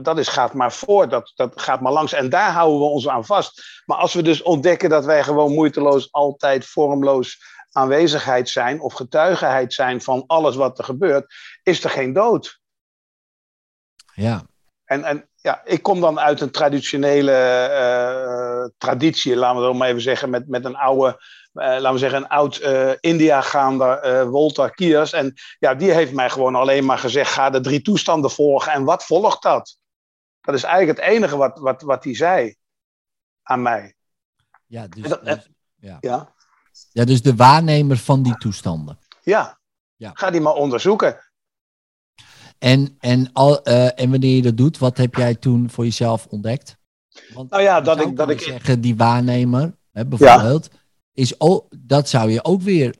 dat 0.00 0.18
is 0.18 0.28
gaat 0.28 0.54
maar 0.54 0.72
voor, 0.72 1.08
dat, 1.08 1.32
dat 1.34 1.60
gaat 1.60 1.80
maar 1.80 1.92
langs, 1.92 2.12
en 2.12 2.28
daar 2.28 2.52
houden 2.52 2.78
we 2.78 2.84
ons 2.84 3.08
aan 3.08 3.24
vast. 3.24 3.82
Maar 3.84 3.98
als 3.98 4.14
we 4.14 4.22
dus 4.22 4.42
ontdekken 4.42 4.88
dat 4.88 5.04
wij 5.04 5.22
gewoon 5.24 5.52
moeiteloos, 5.52 6.12
altijd 6.12 6.66
vormloos 6.66 7.38
aanwezigheid 7.72 8.48
zijn, 8.48 8.80
of 8.80 8.92
getuigenheid 8.92 9.72
zijn 9.72 10.02
van 10.02 10.24
alles 10.26 10.56
wat 10.56 10.78
er 10.78 10.84
gebeurt, 10.84 11.34
is 11.62 11.84
er 11.84 11.90
geen 11.90 12.12
dood. 12.12 12.60
Ja. 14.18 14.42
En, 14.84 15.04
en 15.04 15.28
ja, 15.34 15.60
ik 15.64 15.82
kom 15.82 16.00
dan 16.00 16.20
uit 16.20 16.40
een 16.40 16.50
traditionele 16.50 17.32
eh, 17.32 18.64
traditie, 18.78 19.36
laten 19.36 19.60
we 19.60 19.66
het 19.68 19.76
maar 19.76 19.88
even 19.88 20.00
zeggen, 20.00 20.30
met, 20.30 20.48
met 20.48 20.64
een 20.64 20.76
oude, 20.76 21.08
eh, 21.52 21.66
laten 21.66 21.92
we 21.92 21.98
zeggen, 21.98 22.18
een 22.22 22.28
oud 22.28 22.56
eh, 22.56 22.90
India-gaander, 23.00 24.30
Walter 24.30 24.70
Kiers. 24.70 25.12
En 25.12 25.34
ja, 25.58 25.74
die 25.74 25.90
heeft 25.92 26.12
mij 26.12 26.30
gewoon 26.30 26.54
alleen 26.54 26.84
maar 26.84 26.98
gezegd, 26.98 27.32
ga 27.32 27.50
de 27.50 27.60
drie 27.60 27.82
toestanden 27.82 28.30
volgen. 28.30 28.72
En 28.72 28.84
wat 28.84 29.04
volgt 29.04 29.42
dat? 29.42 29.78
Dat 30.40 30.54
is 30.54 30.62
eigenlijk 30.62 30.98
het 30.98 31.08
enige 31.08 31.36
wat, 31.36 31.58
wat, 31.58 31.82
wat 31.82 32.04
hij 32.04 32.14
zei 32.14 32.56
aan 33.42 33.62
mij. 33.62 33.94
Ja, 34.66 34.86
dus, 34.88 35.08
dat- 35.08 35.24
dus- 35.24 35.48
ja. 35.76 35.96
Ja, 36.00 36.34
ja, 36.92 37.04
dus 37.04 37.22
de 37.22 37.36
waarnemer 37.36 37.96
van 37.96 38.22
die 38.22 38.36
toestanden. 38.36 38.98
ja. 39.22 39.56
Ja. 39.96 40.10
ga 40.14 40.30
die 40.30 40.40
maar 40.40 40.52
onderzoeken. 40.54 41.27
En, 42.58 42.96
en, 42.98 43.30
al, 43.32 43.62
eh, 43.62 44.00
en 44.00 44.10
wanneer 44.10 44.36
je 44.36 44.42
dat 44.42 44.56
doet, 44.56 44.78
wat 44.78 44.96
heb 44.96 45.14
jij 45.14 45.34
toen 45.34 45.70
voor 45.70 45.84
jezelf 45.84 46.26
ontdekt? 46.30 46.76
Want 47.34 47.50
Nou 47.50 47.62
ja, 47.62 47.80
dat 47.80 48.00
ik- 48.00 48.16
dat 48.16 48.30
ik- 48.30 48.40
zeggen, 48.40 48.80
die 48.80 48.96
waarnemer, 48.96 49.74
hè, 49.92 50.06
bijvoorbeeld, 50.06 50.68
is 51.12 51.40
ook, 51.40 51.66
dat 51.78 52.08
zou 52.08 52.30
je 52.30 52.44
ook 52.44 52.62
weer, 52.62 52.94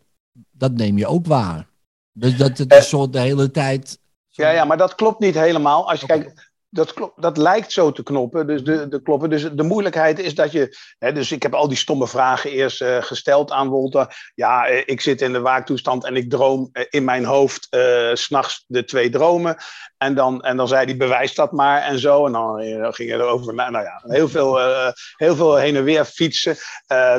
dat 0.50 0.72
neem 0.72 0.98
je 0.98 1.06
ook 1.06 1.26
waar. 1.26 1.68
Dus 2.12 2.36
dat 2.36 2.58
het 2.58 2.70
Eh. 2.72 2.78
een 2.78 2.84
soort 2.84 3.12
de 3.12 3.18
hele 3.20 3.50
tijd. 3.50 3.98
Ja, 4.28 4.50
ja, 4.50 4.64
maar 4.64 4.76
dat 4.76 4.94
klopt 4.94 5.20
niet 5.20 5.34
helemaal. 5.34 5.90
Als 5.90 6.00
je 6.00 6.06
kijkt, 6.06 6.47
dat, 6.70 6.92
klopt, 6.92 7.22
dat 7.22 7.36
lijkt 7.36 7.72
zo 7.72 7.92
te 7.92 8.02
knoppen, 8.02 8.46
dus 8.46 8.64
de, 8.64 8.88
de 8.88 9.02
kloppen. 9.02 9.30
Dus 9.30 9.50
de 9.52 9.62
moeilijkheid 9.62 10.18
is 10.18 10.34
dat 10.34 10.52
je. 10.52 10.76
Hè, 10.98 11.12
dus 11.12 11.32
ik 11.32 11.42
heb 11.42 11.54
al 11.54 11.68
die 11.68 11.76
stomme 11.76 12.08
vragen 12.08 12.50
eerst 12.50 12.82
uh, 12.82 13.02
gesteld 13.02 13.50
aan 13.50 13.68
Wolter. 13.68 14.30
Ja, 14.34 14.70
uh, 14.70 14.82
ik 14.84 15.00
zit 15.00 15.20
in 15.20 15.32
de 15.32 15.40
waaktoestand 15.40 16.04
en 16.04 16.16
ik 16.16 16.30
droom 16.30 16.70
uh, 16.72 16.84
in 16.90 17.04
mijn 17.04 17.24
hoofd 17.24 17.66
s 18.12 18.22
s'nachts 18.22 18.64
de 18.66 18.84
twee 18.84 19.10
dromen. 19.10 19.56
En 19.96 20.14
dan, 20.14 20.42
en 20.42 20.56
dan 20.56 20.68
zei 20.68 20.84
hij: 20.84 20.96
bewijs 20.96 21.34
dat 21.34 21.52
maar 21.52 21.82
en 21.82 21.98
zo. 21.98 22.26
En 22.26 22.32
dan, 22.32 22.80
dan 22.80 22.94
ging 22.94 23.12
er 23.12 23.22
over. 23.22 23.54
Nou, 23.54 23.70
nou 23.70 23.84
ja, 23.84 24.02
heel 24.02 24.28
veel, 24.28 24.58
heel 25.16 25.36
veel 25.36 25.56
heen 25.56 25.76
en 25.76 25.84
weer 25.84 26.04
fietsen. 26.04 26.56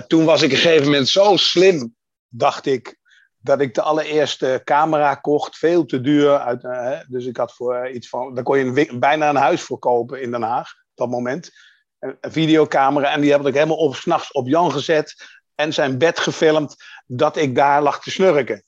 toen 0.07 0.25
was 0.25 0.41
ik 0.41 0.47
op 0.47 0.55
een 0.55 0.61
gegeven 0.61 0.85
moment 0.85 1.09
zo 1.09 1.35
slim, 1.37 1.95
dacht 2.27 2.65
ik 2.65 2.98
dat 3.41 3.62
ik 3.62 3.74
de 3.74 3.81
allereerste 3.81 4.62
camera 4.63 5.15
kocht, 5.15 5.58
veel 5.58 5.86
te 5.86 6.01
duur. 6.01 6.39
Uit, 6.39 6.63
uh, 6.63 7.00
dus 7.08 7.25
ik 7.25 7.38
had 7.38 7.53
voor 7.53 7.88
uh, 7.88 7.96
iets 7.96 8.10
van, 8.10 8.34
daar 8.34 8.43
kon 8.43 8.58
je 8.58 8.98
bijna 9.00 9.29
een 9.29 9.36
huis 9.36 9.62
voor 9.62 9.79
kopen 9.79 10.22
in 10.22 10.31
Den 10.31 10.41
Haag, 10.41 10.72
op 10.72 10.96
dat 10.96 11.10
moment. 11.10 11.51
Een, 12.00 12.17
videocamera 12.22 13.12
en 13.12 13.22
die 13.22 13.31
heb 13.31 13.48
ik 13.48 13.53
helemaal 13.53 13.77
op, 13.77 13.96
s'nachts 13.96 14.31
op 14.31 14.48
Jan 14.48 14.72
gezet 14.72 15.15
en 15.55 15.74
zijn 15.74 15.98
bed 15.98 16.19
gefilmd 16.19 16.75
dat 17.05 17.38
ik 17.38 17.55
daar 17.55 17.81
lag 17.81 18.01
te 18.01 18.12
snurken. 18.12 18.63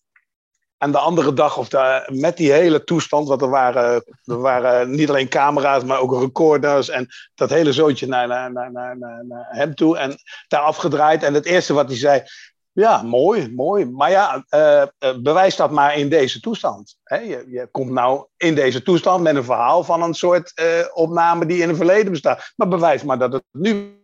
En 0.78 0.92
de 0.92 0.98
andere 0.98 1.34
dag, 1.34 1.58
of 1.58 1.68
met 2.08 2.38
die 2.38 2.52
hele 2.52 2.84
toestand, 2.84 3.28
want 3.28 3.42
er 3.42 3.50
waren, 3.50 4.04
er 4.24 4.40
waren 4.40 4.92
niet 4.92 5.10
alleen 5.10 5.30
camera's, 5.30 5.84
maar 5.84 6.00
ook 6.00 6.20
recorders 6.20 6.90
en 6.90 7.08
dat 7.36 7.50
hele 7.50 7.74
zootje 7.74 8.08
naar, 8.08 8.28
naar, 8.28 8.52
naar, 8.52 8.72
naar, 8.72 8.98
naar 8.98 9.48
hem 9.50 9.76
toe 9.76 9.98
en 9.98 10.16
daar 10.48 10.62
afgedraaid. 10.62 11.24
En 11.24 11.34
het 11.34 11.46
eerste 11.46 11.74
wat 11.74 11.88
hij 11.88 11.98
zei, 11.98 12.24
ja, 12.74 13.02
mooi, 13.02 13.54
mooi. 13.54 13.86
Maar 13.86 14.12
ja, 14.12 14.46
uh, 14.50 15.18
bewijs 15.22 15.56
dat 15.56 15.72
maar 15.72 15.98
in 15.98 16.10
deze 16.10 16.40
toestand. 16.40 16.98
Hè? 17.04 17.18
Je, 17.18 17.46
je, 17.48 17.68
komt 17.72 17.92
nou 17.92 18.26
in 18.38 18.56
deze 18.56 18.82
toestand 18.82 19.24
met 19.24 19.36
een 19.36 19.44
verhaal 19.44 19.84
van 19.84 20.02
een 20.02 20.14
soort 20.14 20.52
uh, 20.56 20.86
opname 20.94 21.46
die 21.46 21.62
in 21.62 21.68
het 21.68 21.78
verleden 21.78 22.12
bestaat. 22.12 22.54
Maar 22.56 22.68
bewijs 22.68 23.04
maar 23.04 23.20
dat 23.20 23.34
het 23.34 23.44
nu 23.52 24.00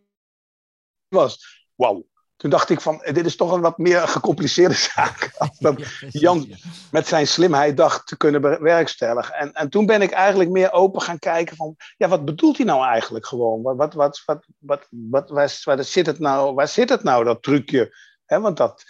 was. 1.08 1.66
Wauw. 1.76 2.06
Toen 2.38 2.50
dacht 2.50 2.70
ik 2.70 2.82
van, 2.82 3.02
dit 3.12 3.26
is 3.26 3.36
toch 3.36 3.52
een 3.52 3.62
wat 3.62 3.78
meer 3.78 4.08
gecompliceerde 4.08 4.76
zaak. 4.94 5.32
Dat 5.60 5.82
Jan 6.10 6.48
met 6.92 7.08
zijn 7.08 7.28
slimheid 7.28 7.78
dacht 7.78 8.08
te 8.08 8.18
kunnen 8.18 8.42
bewerkstelligen. 8.42 9.34
En, 9.34 9.54
en 9.54 9.70
toen 9.70 9.86
ben 9.86 10.02
ik 10.02 10.12
eigenlijk 10.12 10.50
meer 10.50 10.72
open 10.72 11.02
gaan 11.02 11.20
kijken 11.20 11.56
van, 11.56 11.76
ja, 11.98 12.08
wat 12.08 12.26
bedoelt 12.26 12.58
hij 12.58 12.66
nou 12.66 12.86
eigenlijk 12.86 13.26
gewoon? 13.26 13.62
Wat, 13.62 13.76
wat, 13.76 13.94
wat, 13.94 14.24
wat, 14.26 14.46
wat, 14.58 14.88
wat, 14.90 15.30
waar, 15.30 15.62
waar, 15.64 15.84
zit 15.84 16.06
het 16.06 16.20
nou, 16.20 16.54
waar 16.54 16.68
zit 16.68 16.90
het 16.90 17.04
nou, 17.04 17.24
dat 17.24 17.44
trucje? 17.44 17.96
He, 18.28 18.40
want 18.40 18.58
dat, 18.58 18.84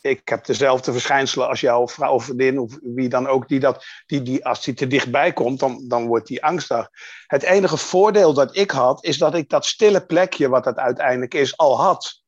ik 0.00 0.28
heb 0.28 0.44
dezelfde 0.44 0.92
verschijnselen 0.92 1.48
als 1.48 1.60
jouw 1.60 1.88
vrouw 1.88 2.12
of 2.12 2.24
vriendin, 2.24 2.58
of 2.58 2.78
wie 2.82 3.08
dan 3.08 3.26
ook, 3.26 3.48
die 3.48 3.60
dat, 3.60 3.84
die, 4.06 4.22
die, 4.22 4.46
als 4.46 4.64
die 4.64 4.74
te 4.74 4.86
dichtbij 4.86 5.32
komt, 5.32 5.60
dan, 5.60 5.88
dan 5.88 6.06
wordt 6.06 6.26
die 6.26 6.44
angstig. 6.44 6.88
Het 7.26 7.42
enige 7.42 7.76
voordeel 7.76 8.34
dat 8.34 8.56
ik 8.56 8.70
had, 8.70 9.04
is 9.04 9.18
dat 9.18 9.34
ik 9.34 9.48
dat 9.48 9.66
stille 9.66 10.06
plekje, 10.06 10.48
wat 10.48 10.64
het 10.64 10.76
uiteindelijk 10.76 11.34
is, 11.34 11.56
al 11.56 11.80
had. 11.80 12.22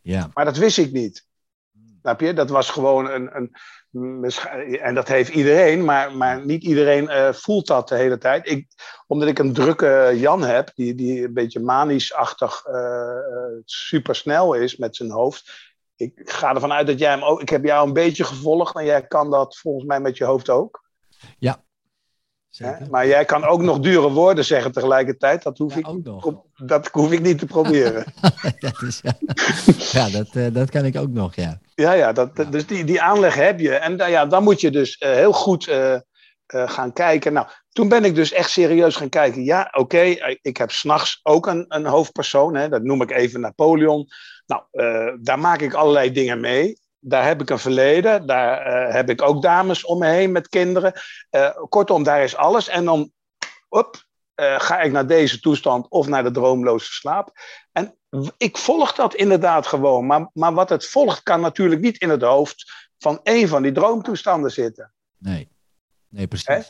Ja. 0.00 0.30
Maar 0.34 0.44
dat 0.44 0.56
wist 0.56 0.78
ik 0.78 0.92
niet. 0.92 1.26
Snap 2.00 2.20
je? 2.20 2.32
Dat 2.32 2.50
was 2.50 2.70
gewoon 2.70 3.10
een, 3.10 3.36
een. 3.36 3.56
En 4.80 4.94
dat 4.94 5.08
heeft 5.08 5.28
iedereen, 5.28 5.84
maar, 5.84 6.16
maar 6.16 6.44
niet 6.44 6.62
iedereen 6.62 7.04
uh, 7.04 7.32
voelt 7.32 7.66
dat 7.66 7.88
de 7.88 7.94
hele 7.94 8.18
tijd. 8.18 8.50
Ik, 8.50 8.66
omdat 9.06 9.28
ik 9.28 9.38
een 9.38 9.52
drukke 9.52 10.12
Jan 10.16 10.42
heb, 10.42 10.70
die, 10.74 10.94
die 10.94 11.24
een 11.24 11.34
beetje 11.34 11.60
manisch-achtig 11.60 12.66
uh, 12.66 12.74
uh, 12.74 13.60
supersnel 13.64 14.54
is 14.54 14.76
met 14.76 14.96
zijn 14.96 15.10
hoofd. 15.10 15.74
Ik 15.96 16.12
ga 16.24 16.54
ervan 16.54 16.72
uit 16.72 16.86
dat 16.86 16.98
jij 16.98 17.10
hem 17.10 17.22
ook. 17.22 17.40
Ik 17.40 17.48
heb 17.48 17.64
jou 17.64 17.86
een 17.86 17.92
beetje 17.92 18.24
gevolgd 18.24 18.76
en 18.76 18.84
jij 18.84 19.06
kan 19.06 19.30
dat 19.30 19.58
volgens 19.58 19.84
mij 19.84 20.00
met 20.00 20.16
je 20.16 20.24
hoofd 20.24 20.50
ook. 20.50 20.84
Ja. 21.38 21.64
Maar 22.90 23.06
jij 23.06 23.24
kan 23.24 23.44
ook 23.44 23.62
nog 23.62 23.78
dure 23.78 24.10
woorden 24.10 24.44
zeggen 24.44 24.72
tegelijkertijd. 24.72 25.42
Dat 25.42 25.58
hoef, 25.58 25.72
Ja, 25.72 25.78
ik, 25.78 25.88
ook 25.88 25.94
niet, 25.94 26.04
nog. 26.04 26.34
dat 26.56 26.88
hoef 26.92 27.12
ik 27.12 27.20
niet 27.20 27.38
te 27.38 27.46
proberen. 27.46 28.04
dat 28.58 28.82
is, 28.82 29.00
ja, 29.02 29.12
ja 29.92 30.08
dat, 30.10 30.28
eh, 30.32 30.46
dat 30.52 30.70
kan 30.70 30.84
ik 30.84 30.96
ook 30.96 31.10
nog, 31.10 31.34
ja. 31.34 31.58
Ja, 31.74 31.92
ja, 31.92 32.12
dat, 32.12 32.36
dus 32.50 32.66
die, 32.66 32.84
die 32.84 33.00
aanleg 33.02 33.34
heb 33.34 33.60
je. 33.60 33.74
En 33.74 33.96
dan- 33.96 34.10
ja, 34.10 34.26
dan 34.26 34.42
moet 34.42 34.60
je 34.60 34.70
dus 34.70 34.96
eh, 34.98 35.10
heel 35.10 35.32
goed 35.32 35.68
eh, 35.68 35.94
gaan 36.46 36.92
kijken. 36.92 37.32
Nou, 37.32 37.46
toen 37.72 37.88
ben 37.88 38.04
ik 38.04 38.14
dus 38.14 38.32
echt 38.32 38.50
serieus 38.50 38.96
gaan 38.96 39.08
kijken. 39.08 39.44
Ja, 39.44 39.68
oké, 39.72 40.00
ik 40.42 40.56
heb 40.56 40.70
s'nachts 40.70 41.20
ook 41.22 41.46
een, 41.46 41.64
een 41.68 41.86
hoofdpersoon. 41.86 42.54
Hè, 42.54 42.68
dat 42.68 42.82
noem 42.82 43.02
ik 43.02 43.10
even 43.10 43.40
Napoleon. 43.40 44.06
Nou, 44.46 44.62
daar 45.22 45.38
maak 45.38 45.60
ik 45.60 45.74
allerlei 45.74 46.12
dingen 46.12 46.40
mee. 46.40 46.78
Daar 47.08 47.26
heb 47.26 47.40
ik 47.40 47.50
een 47.50 47.58
verleden. 47.58 48.26
Daar 48.26 48.60
eh, 48.60 48.94
heb 48.94 49.10
ik 49.10 49.22
ook 49.22 49.42
dames 49.42 49.84
om 49.84 49.98
me 49.98 50.06
heen 50.08 50.32
met 50.32 50.48
kinderen. 50.48 50.92
Eh, 51.30 51.50
kortom, 51.68 52.02
daar 52.02 52.22
is 52.22 52.36
alles. 52.36 52.68
En 52.68 52.84
dan 52.84 53.10
op, 53.68 54.04
ga 54.36 54.80
ik 54.80 54.92
naar 54.92 55.06
deze 55.06 55.40
toestand 55.40 55.88
of 55.88 56.06
naar 56.06 56.22
de 56.22 56.30
droomloze 56.30 56.92
slaap. 56.92 57.32
En 57.72 57.94
ik 58.36 58.56
volg 58.58 58.92
dat 58.94 59.14
inderdaad 59.14 59.66
gewoon. 59.66 60.06
Maar, 60.06 60.30
maar 60.32 60.54
wat 60.54 60.68
het 60.68 60.86
volgt 60.86 61.22
kan 61.22 61.40
natuurlijk 61.40 61.80
niet 61.80 62.00
in 62.00 62.08
het 62.08 62.22
hoofd 62.22 62.72
van 62.98 63.20
één 63.22 63.48
van 63.48 63.62
die 63.62 63.72
droomtoestanden 63.72 64.50
zitten. 64.50 64.92
Nee, 65.18 65.48
nee 66.08 66.26
precies. 66.26 66.46
Hè? 66.46 66.60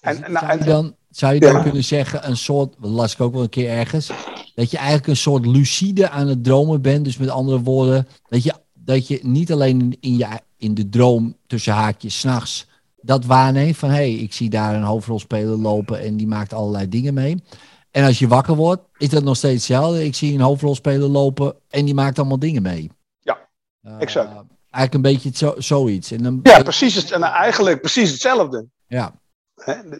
En- 0.00 0.22
Is- 0.22 0.28
nou, 0.28 0.46
zou 0.46 0.58
je 0.58 0.64
dan, 0.64 0.96
zou 1.10 1.34
je 1.34 1.40
dan 1.40 1.52
Ja. 1.52 1.62
kunnen 1.62 1.84
zeggen, 1.84 2.28
een 2.28 2.36
soort, 2.36 2.74
dat 2.80 2.90
las 2.90 3.12
ik 3.12 3.20
ook 3.20 3.32
wel 3.32 3.42
een 3.42 3.48
keer 3.48 3.70
ergens, 3.70 4.10
dat 4.54 4.70
je 4.70 4.76
eigenlijk 4.76 5.06
een 5.06 5.16
soort 5.16 5.46
lucide 5.46 6.08
aan 6.08 6.26
het 6.28 6.44
dromen 6.44 6.82
bent. 6.82 7.04
Dus 7.04 7.16
met 7.16 7.28
andere 7.28 7.60
woorden, 7.60 8.08
dat 8.28 8.42
je, 8.42 8.54
dat 8.84 9.08
je 9.08 9.18
niet 9.22 9.52
alleen 9.52 9.96
in, 10.00 10.16
je, 10.16 10.26
in 10.56 10.74
de 10.74 10.88
droom 10.88 11.36
tussen 11.46 11.72
haakjes 11.72 12.18
s'nachts 12.18 12.68
dat 13.02 13.24
waarneemt 13.24 13.76
van 13.76 13.88
hé, 13.88 13.94
hey, 13.94 14.12
ik 14.12 14.32
zie 14.32 14.50
daar 14.50 14.74
een 14.74 14.82
hoofdrolspeler 14.82 15.56
lopen 15.56 16.00
en 16.00 16.16
die 16.16 16.26
maakt 16.26 16.52
allerlei 16.52 16.88
dingen 16.88 17.14
mee. 17.14 17.42
En 17.90 18.04
als 18.04 18.18
je 18.18 18.28
wakker 18.28 18.54
wordt, 18.54 18.82
is 18.96 19.08
dat 19.08 19.22
nog 19.22 19.36
steeds 19.36 19.54
hetzelfde. 19.54 20.04
Ik 20.04 20.14
zie 20.14 20.34
een 20.34 20.40
hoofdrolspeler 20.40 21.08
lopen 21.08 21.54
en 21.68 21.84
die 21.84 21.94
maakt 21.94 22.18
allemaal 22.18 22.38
dingen 22.38 22.62
mee. 22.62 22.90
Ja, 23.20 23.48
Eh, 23.82 23.94
exact. 23.98 24.30
Eigenlijk 24.70 24.94
een 24.94 25.12
beetje 25.12 25.30
zo, 25.34 25.54
zoiets. 25.58 26.10
En 26.10 26.22
dan, 26.22 26.40
Ja, 26.42 26.62
precies. 26.62 26.94
Het, 26.94 27.10
en 27.10 27.22
eigenlijk 27.22 27.80
precies 27.80 28.10
hetzelfde. 28.10 28.66
Ja? 28.86 29.20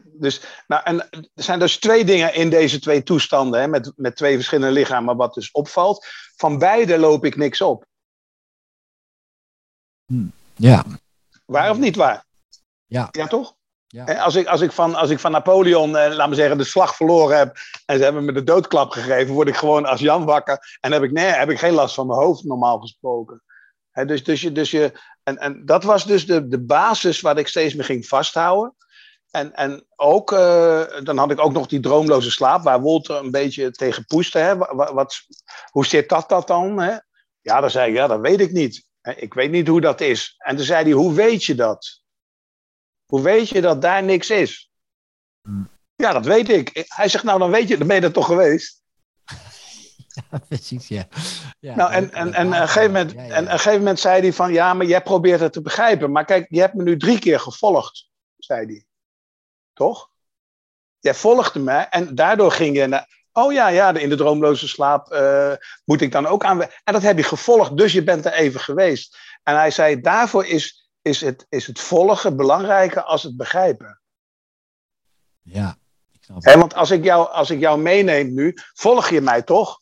Dus, 0.04 0.40
nou, 0.66 0.82
en 0.84 0.98
er 1.10 1.28
zijn 1.34 1.58
dus 1.58 1.78
twee 1.78 2.04
dingen 2.04 2.34
in 2.34 2.50
deze 2.50 2.78
twee 2.78 3.02
toestanden, 3.02 3.60
hè, 3.60 3.68
met, 3.68 3.92
met 3.96 4.16
twee 4.16 4.34
verschillende 4.34 4.72
lichamen, 4.72 5.16
wat 5.16 5.34
dus 5.34 5.50
opvalt. 5.50 6.06
Van 6.36 6.58
beide 6.58 6.98
loop 6.98 7.24
ik 7.24 7.36
niks 7.36 7.60
op. 7.60 7.86
ja, 10.54 10.84
Waar 11.50 11.70
of 11.70 11.78
niet 11.78 11.96
waar? 11.96 12.24
Ja. 12.86 13.08
Ja, 13.10 13.26
toch? 13.26 13.54
Ja. 13.86 14.04
Hè, 14.04 14.20
Als 14.20 14.34
ik, 14.34 14.46
als, 14.46 14.60
ik 14.60 14.72
van, 14.72 14.94
als 14.94 15.10
ik 15.10 15.18
van 15.18 15.30
Napoleon, 15.30 15.96
eh, 15.96 16.14
laat 16.14 16.28
me 16.28 16.34
zeggen, 16.34 16.58
de 16.58 16.64
slag 16.64 16.96
verloren 16.96 17.38
heb 17.38 17.56
en 17.86 17.96
ze 17.96 18.04
hebben 18.04 18.24
me 18.24 18.32
de 18.32 18.44
doodklap 18.44 18.90
gegeven, 18.90 19.34
word 19.34 19.48
ik 19.48 19.56
gewoon 19.56 19.86
als 19.86 20.00
Jan 20.00 20.24
wakker 20.24 20.78
en 20.80 20.92
heb 20.92 21.02
ik, 21.02 21.12
nee, 21.12 21.24
heb 21.24 21.50
ik 21.50 21.58
geen 21.58 21.72
last 21.72 21.94
van 21.94 22.06
mijn 22.06 22.18
hoofd, 22.18 22.44
normaal 22.44 22.78
gesproken. 22.78 23.42
Hè, 23.90 24.04
dus, 24.04 24.24
dus 24.24 24.40
je, 24.40 24.52
dus 24.52 24.70
je, 24.70 24.92
en, 25.22 25.38
en 25.38 25.64
dat 25.64 25.84
was 25.84 26.04
dus 26.04 26.26
de, 26.26 26.48
de 26.48 26.60
basis 26.60 27.20
waar 27.20 27.38
ik 27.38 27.48
steeds 27.48 27.74
meer 27.74 27.84
ging 27.84 28.06
vasthouden. 28.06 28.74
En, 29.30 29.54
en 29.54 29.86
ook, 29.96 30.32
eh, 30.32 30.82
dan 31.02 31.18
had 31.18 31.30
ik 31.30 31.40
ook 31.40 31.52
nog 31.52 31.66
die 31.66 31.80
droomloze 31.80 32.30
slaap, 32.30 32.62
waar 32.62 32.80
Wolter 32.80 33.16
een 33.16 33.30
beetje 33.30 33.70
tegen 33.70 34.04
poeste. 34.06 34.38
Hè? 34.38 34.56
Wat, 34.56 34.90
wat, 34.90 35.20
hoe 35.70 35.86
zit 35.86 36.08
dat, 36.08 36.28
dat 36.28 36.46
dan? 36.46 36.80
Hè? 36.80 36.96
Ja, 37.40 37.60
dan 37.60 37.70
zei 37.70 37.90
ik, 37.90 37.96
ja, 37.96 38.06
dat 38.06 38.20
weet 38.20 38.40
ik 38.40 38.52
niet. 38.52 38.88
Ik 39.02 39.34
weet 39.34 39.50
niet 39.50 39.68
hoe 39.68 39.80
dat 39.80 40.00
is. 40.00 40.34
En 40.38 40.56
toen 40.56 40.64
zei 40.64 40.82
hij, 40.82 40.92
hoe 40.92 41.14
weet 41.14 41.44
je 41.44 41.54
dat? 41.54 42.02
Hoe 43.06 43.22
weet 43.22 43.48
je 43.48 43.60
dat 43.60 43.82
daar 43.82 44.02
niks 44.02 44.30
is? 44.30 44.70
Ja, 45.94 46.12
dat 46.12 46.24
weet 46.24 46.48
ik. 46.48 46.84
Hij 46.88 47.08
zegt, 47.08 47.24
nou, 47.24 47.38
dan 47.38 47.50
weet 47.50 47.68
je, 47.68 47.78
dan 47.78 47.86
ben 47.86 47.96
je 47.96 48.02
er 48.02 48.12
toch 48.12 48.26
geweest? 48.26 48.82
precies, 50.48 50.88
ja. 50.88 51.08
ja 51.58 51.74
nou, 51.74 51.92
en, 51.92 52.12
en, 52.12 52.34
en, 52.34 52.46
een 52.46 52.68
gegeven 52.68 52.92
moment, 52.92 53.12
Ja, 53.12 53.22
ja, 53.22 53.34
en 53.34 53.38
een 53.38 53.44
ja. 53.44 53.50
gegeven 53.50 53.78
moment 53.78 54.00
zei 54.00 54.20
hij 54.20 54.32
van, 54.32 54.52
ja, 54.52 54.74
maar 54.74 54.86
jij 54.86 55.02
probeert 55.02 55.40
het 55.40 55.52
te 55.52 55.62
begrijpen. 55.62 56.12
Maar 56.12 56.24
kijk, 56.24 56.46
je 56.48 56.60
hebt 56.60 56.74
me 56.74 56.82
nu 56.82 56.96
drie 56.96 57.18
keer 57.18 57.40
gevolgd, 57.40 58.10
zei 58.36 58.66
hij. 58.66 58.84
Toch? 59.72 60.10
Jij 60.98 61.14
volgde 61.14 61.60
me 61.60 61.72
en 61.72 62.14
daardoor 62.14 62.52
ging 62.52 62.76
je 62.76 62.86
naar, 62.86 63.19
oh 63.32 63.52
ja, 63.52 63.68
ja, 63.68 63.94
in 63.94 64.08
de 64.08 64.16
droomloze 64.16 64.68
slaap 64.68 65.10
eh, 65.10 65.52
moet 65.84 66.00
ik 66.00 66.12
dan 66.12 66.26
ook 66.26 66.44
aan. 66.44 66.62
En 66.62 66.92
dat 66.92 67.02
heb 67.02 67.16
je 67.16 67.22
gevolgd, 67.22 67.76
dus 67.76 67.92
je 67.92 68.02
bent 68.02 68.24
er 68.24 68.32
even 68.32 68.60
geweest. 68.60 69.18
En 69.42 69.56
hij 69.56 69.70
zei, 69.70 70.00
daarvoor 70.00 70.46
is, 70.46 70.90
is, 71.02 71.20
het, 71.20 71.46
is 71.48 71.66
het 71.66 71.80
volgen 71.80 72.36
belangrijker 72.36 73.02
als 73.02 73.22
het 73.22 73.36
begrijpen. 73.36 74.00
Ja, 75.42 75.76
ik 76.12 76.24
snap 76.24 76.42
want 76.42 76.74
als 76.74 76.90
ik, 76.90 77.04
jou, 77.04 77.30
als 77.30 77.50
ik 77.50 77.58
jou 77.58 77.80
meeneem 77.80 78.34
nu, 78.34 78.54
volg 78.74 79.08
je 79.08 79.20
mij 79.20 79.42
toch? 79.42 79.80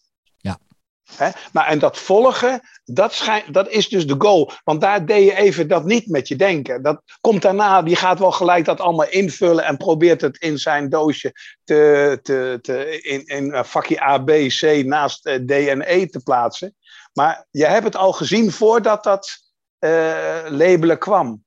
Maar 1.53 1.67
en 1.67 1.79
dat 1.79 1.99
volgen, 1.99 2.61
dat, 2.85 3.13
schijn, 3.13 3.43
dat 3.51 3.69
is 3.69 3.89
dus 3.89 4.07
de 4.07 4.15
goal. 4.19 4.53
Want 4.65 4.81
daar 4.81 5.07
deed 5.07 5.25
je 5.25 5.37
even 5.37 5.69
dat 5.69 5.85
niet 5.85 6.07
met 6.07 6.29
je 6.29 6.37
denken. 6.37 6.83
Dat 6.83 7.03
komt 7.21 7.43
daarna, 7.43 7.83
die 7.83 7.97
gaat 7.97 8.19
wel 8.19 8.33
gelijk 8.33 8.65
dat 8.65 8.81
allemaal 8.81 9.09
invullen 9.09 9.65
en 9.65 9.77
probeert 9.77 10.21
het 10.21 10.37
in 10.39 10.59
zijn 10.59 10.89
doosje 10.89 11.33
te, 11.65 12.19
te, 12.23 12.59
te, 12.63 13.01
in, 13.01 13.27
in 13.27 13.53
eh, 13.53 13.65
vakje 13.65 14.03
A, 14.03 14.19
B, 14.19 14.31
C 14.31 14.83
naast 14.85 15.27
eh, 15.27 15.35
D 15.35 15.51
en 15.51 15.83
E 15.87 16.07
te 16.07 16.23
plaatsen. 16.23 16.77
Maar 17.13 17.47
je 17.51 17.67
hebt 17.67 17.85
het 17.85 17.97
al 17.97 18.13
gezien 18.13 18.53
voordat 18.53 19.05
dat 19.05 19.39
eh, 19.79 20.45
labelen 20.49 20.99
kwam. 20.99 21.45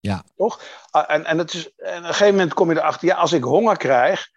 Ja. 0.00 0.24
Toch? 0.36 0.60
Ah, 0.90 1.04
En, 1.10 1.24
en, 1.24 1.38
het 1.38 1.54
is, 1.54 1.74
en 1.76 1.98
op 1.98 2.02
een 2.02 2.04
gegeven 2.04 2.34
moment 2.34 2.54
kom 2.54 2.70
je 2.70 2.76
erachter, 2.76 3.08
ja, 3.08 3.14
als 3.14 3.32
ik 3.32 3.42
honger 3.42 3.76
krijg, 3.76 4.28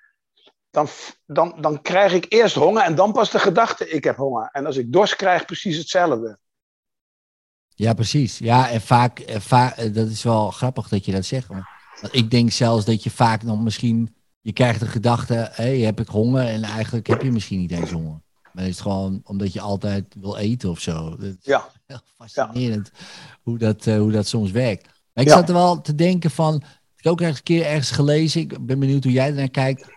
dan, 0.70 0.88
dan, 1.26 1.58
dan 1.62 1.82
krijg 1.82 2.14
ik 2.14 2.26
eerst 2.30 2.56
honger 2.56 2.84
en 2.84 2.96
dan 2.96 3.12
pas 3.12 3.32
de 3.32 3.40
gedachte, 3.40 3.90
ik 3.90 4.04
heb 4.04 4.16
honger. 4.16 4.50
En 4.52 4.66
als 4.66 4.78
ik 4.78 4.92
dorst 4.92 5.16
krijg, 5.16 5.46
precies 5.46 5.78
hetzelfde. 5.78 6.38
Ja, 7.76 7.94
precies. 7.94 8.38
Ja, 8.38 8.70
en 8.70 8.82
vaak, 8.82 9.20
eh, 9.20 9.52
eh, 9.52 9.94
dat 9.94 10.08
is 10.08 10.24
wel 10.24 10.52
grappig 10.52 10.88
dat 10.88 11.06
je 11.06 11.12
dat 11.12 11.26
zegt. 11.26 11.48
Want 11.48 11.66
ik 12.12 12.32
denk 12.32 12.52
zelfs 12.52 12.86
dat 12.86 13.04
je 13.04 13.10
vaak 13.10 13.44
nog 13.44 13.62
misschien, 13.62 14.16
je 14.42 14.54
krijgt 14.54 14.80
de 14.80 14.86
gedachte, 14.86 15.50
hé, 15.52 15.80
heb 15.80 16.00
ik 16.00 16.08
honger? 16.08 16.46
En 16.46 16.64
eigenlijk 16.64 17.08
heb 17.08 17.22
je 17.22 17.32
misschien 17.32 17.60
niet 17.60 17.72
eens 17.72 17.92
honger. 17.92 18.22
Maar 18.52 18.64
het 18.64 18.74
is 18.74 18.80
gewoon 18.80 19.22
omdat 19.24 19.54
je 19.54 19.62
altijd 19.62 20.16
wil 20.20 20.38
eten 20.38 20.70
of 20.70 20.80
zo. 20.80 21.16
Dat 21.16 21.36
Ja. 21.42 21.68
heel 21.86 22.00
fascinerend 22.18 22.92
hoe, 23.42 23.58
dat, 23.58 23.88
eh, 23.88 23.98
hoe 23.98 24.12
dat 24.12 24.28
soms 24.28 24.52
werkt. 24.52 24.86
Maar 25.14 25.24
ik 25.24 25.30
Ja. 25.30 25.36
zat 25.38 25.48
er 25.48 25.54
wel 25.56 25.82
te 25.82 25.96
denken 25.96 26.32
van, 26.32 26.56
ik 26.96 27.04
heb 27.04 27.12
ook 27.12 27.20
ergens 27.22 27.38
een 27.38 27.44
keer 27.44 27.66
ergens 27.66 27.92
gelezen, 27.92 28.42
ik 28.42 28.66
ben 28.66 28.80
benieuwd 28.80 29.04
hoe 29.04 29.14
jij 29.14 29.28
ernaar 29.28 29.50
kijkt. 29.50 29.88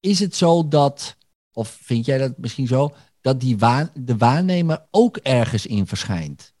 Is 0.00 0.20
het 0.20 0.36
zo 0.36 0.68
dat, 0.68 1.16
of 1.52 1.78
vind 1.82 2.04
jij 2.06 2.18
dat 2.18 2.32
misschien 2.36 2.66
zo, 2.66 2.94
dat 3.20 3.40
die 3.40 3.56
de 3.94 4.16
waarnemer 4.16 4.86
ook 4.90 5.16
ergens 5.16 5.66
in 5.66 5.86
verschijnt? 5.86 6.52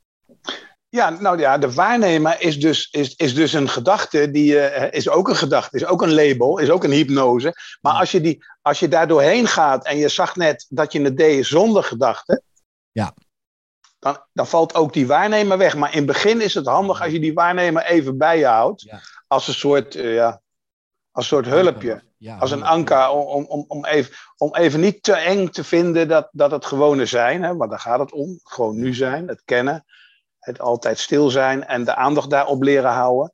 Ja, 0.88 1.10
nou 1.10 1.38
ja, 1.38 1.58
de 1.58 1.72
waarnemer 1.72 2.40
is 2.40 2.60
dus, 2.60 2.88
is, 2.90 3.14
is 3.14 3.34
dus 3.34 3.52
een 3.52 3.68
gedachte, 3.68 4.30
die 4.30 4.58
eh, 4.58 4.92
is 4.92 5.08
ook 5.08 5.28
een 5.28 5.36
gedachte, 5.36 5.76
is 5.76 5.84
ook 5.84 6.02
een 6.02 6.14
label, 6.14 6.58
is 6.58 6.70
ook 6.70 6.84
een 6.84 6.90
hypnose. 6.90 7.54
Maar 7.80 7.92
als 7.92 8.10
je, 8.10 8.20
die, 8.20 8.44
als 8.62 8.78
je 8.80 8.88
daar 8.88 9.08
doorheen 9.08 9.46
gaat 9.46 9.84
en 9.86 9.96
je 9.96 10.08
zag 10.08 10.36
net 10.36 10.66
dat 10.68 10.92
je 10.92 11.02
het 11.02 11.16
deed 11.16 11.46
zonder 11.46 11.82
gedachte, 11.84 12.42
Ja. 12.92 13.14
dan, 13.98 14.18
dan 14.32 14.46
valt 14.46 14.74
ook 14.74 14.92
die 14.92 15.06
waarnemer 15.06 15.58
weg. 15.58 15.76
Maar 15.76 15.90
in 15.90 15.96
het 15.96 16.06
begin 16.06 16.40
is 16.40 16.54
het 16.54 16.66
handig 16.66 17.02
als 17.02 17.12
je 17.12 17.20
die 17.20 17.34
waarnemer 17.34 17.82
even 17.84 18.18
bij 18.18 18.38
je 18.38 18.46
houdt, 18.46 18.82
Ja. 18.82 19.00
als 19.26 19.48
een 19.48 19.54
soort, 19.54 19.94
eh, 19.94 20.14
ja, 20.14 20.40
als 21.12 21.30
een 21.30 21.36
soort 21.36 21.46
hulpje. 21.46 22.02
Ja, 22.16 22.36
Als 22.36 22.50
een 22.50 22.62
anker, 22.62 23.08
om, 23.08 23.44
om, 23.44 23.64
om, 23.68 23.84
even, 23.84 24.14
om 24.36 24.54
even 24.54 24.80
niet 24.80 25.02
te 25.02 25.12
eng 25.12 25.48
te 25.48 25.64
vinden 25.64 26.08
dat, 26.08 26.28
dat 26.32 26.50
het 26.50 26.64
gewone 26.64 27.06
zijn, 27.06 27.42
hè, 27.42 27.56
want 27.56 27.70
daar 27.70 27.80
gaat 27.80 27.98
het 27.98 28.12
om. 28.12 28.38
Gewoon 28.42 28.76
nu 28.76 28.94
zijn, 28.94 29.28
het 29.28 29.42
kennen, 29.44 29.84
het 30.38 30.60
altijd 30.60 30.98
stil 30.98 31.30
zijn 31.30 31.66
en 31.66 31.84
de 31.84 31.94
aandacht 31.94 32.30
daarop 32.30 32.62
leren 32.62 32.92
houden. 32.92 33.32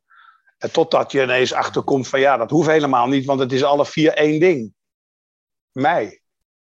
En 0.57 0.71
totdat 0.71 1.11
je 1.11 1.23
ineens 1.23 1.53
achterkomt 1.53 2.07
van 2.07 2.19
ja, 2.19 2.37
dat 2.37 2.49
hoeft 2.49 2.67
helemaal 2.67 3.07
niet, 3.07 3.25
want 3.25 3.39
het 3.39 3.51
is 3.51 3.63
alle 3.63 3.85
vier 3.85 4.13
één 4.13 4.39
ding. 4.39 4.73
Mij. 5.71 6.21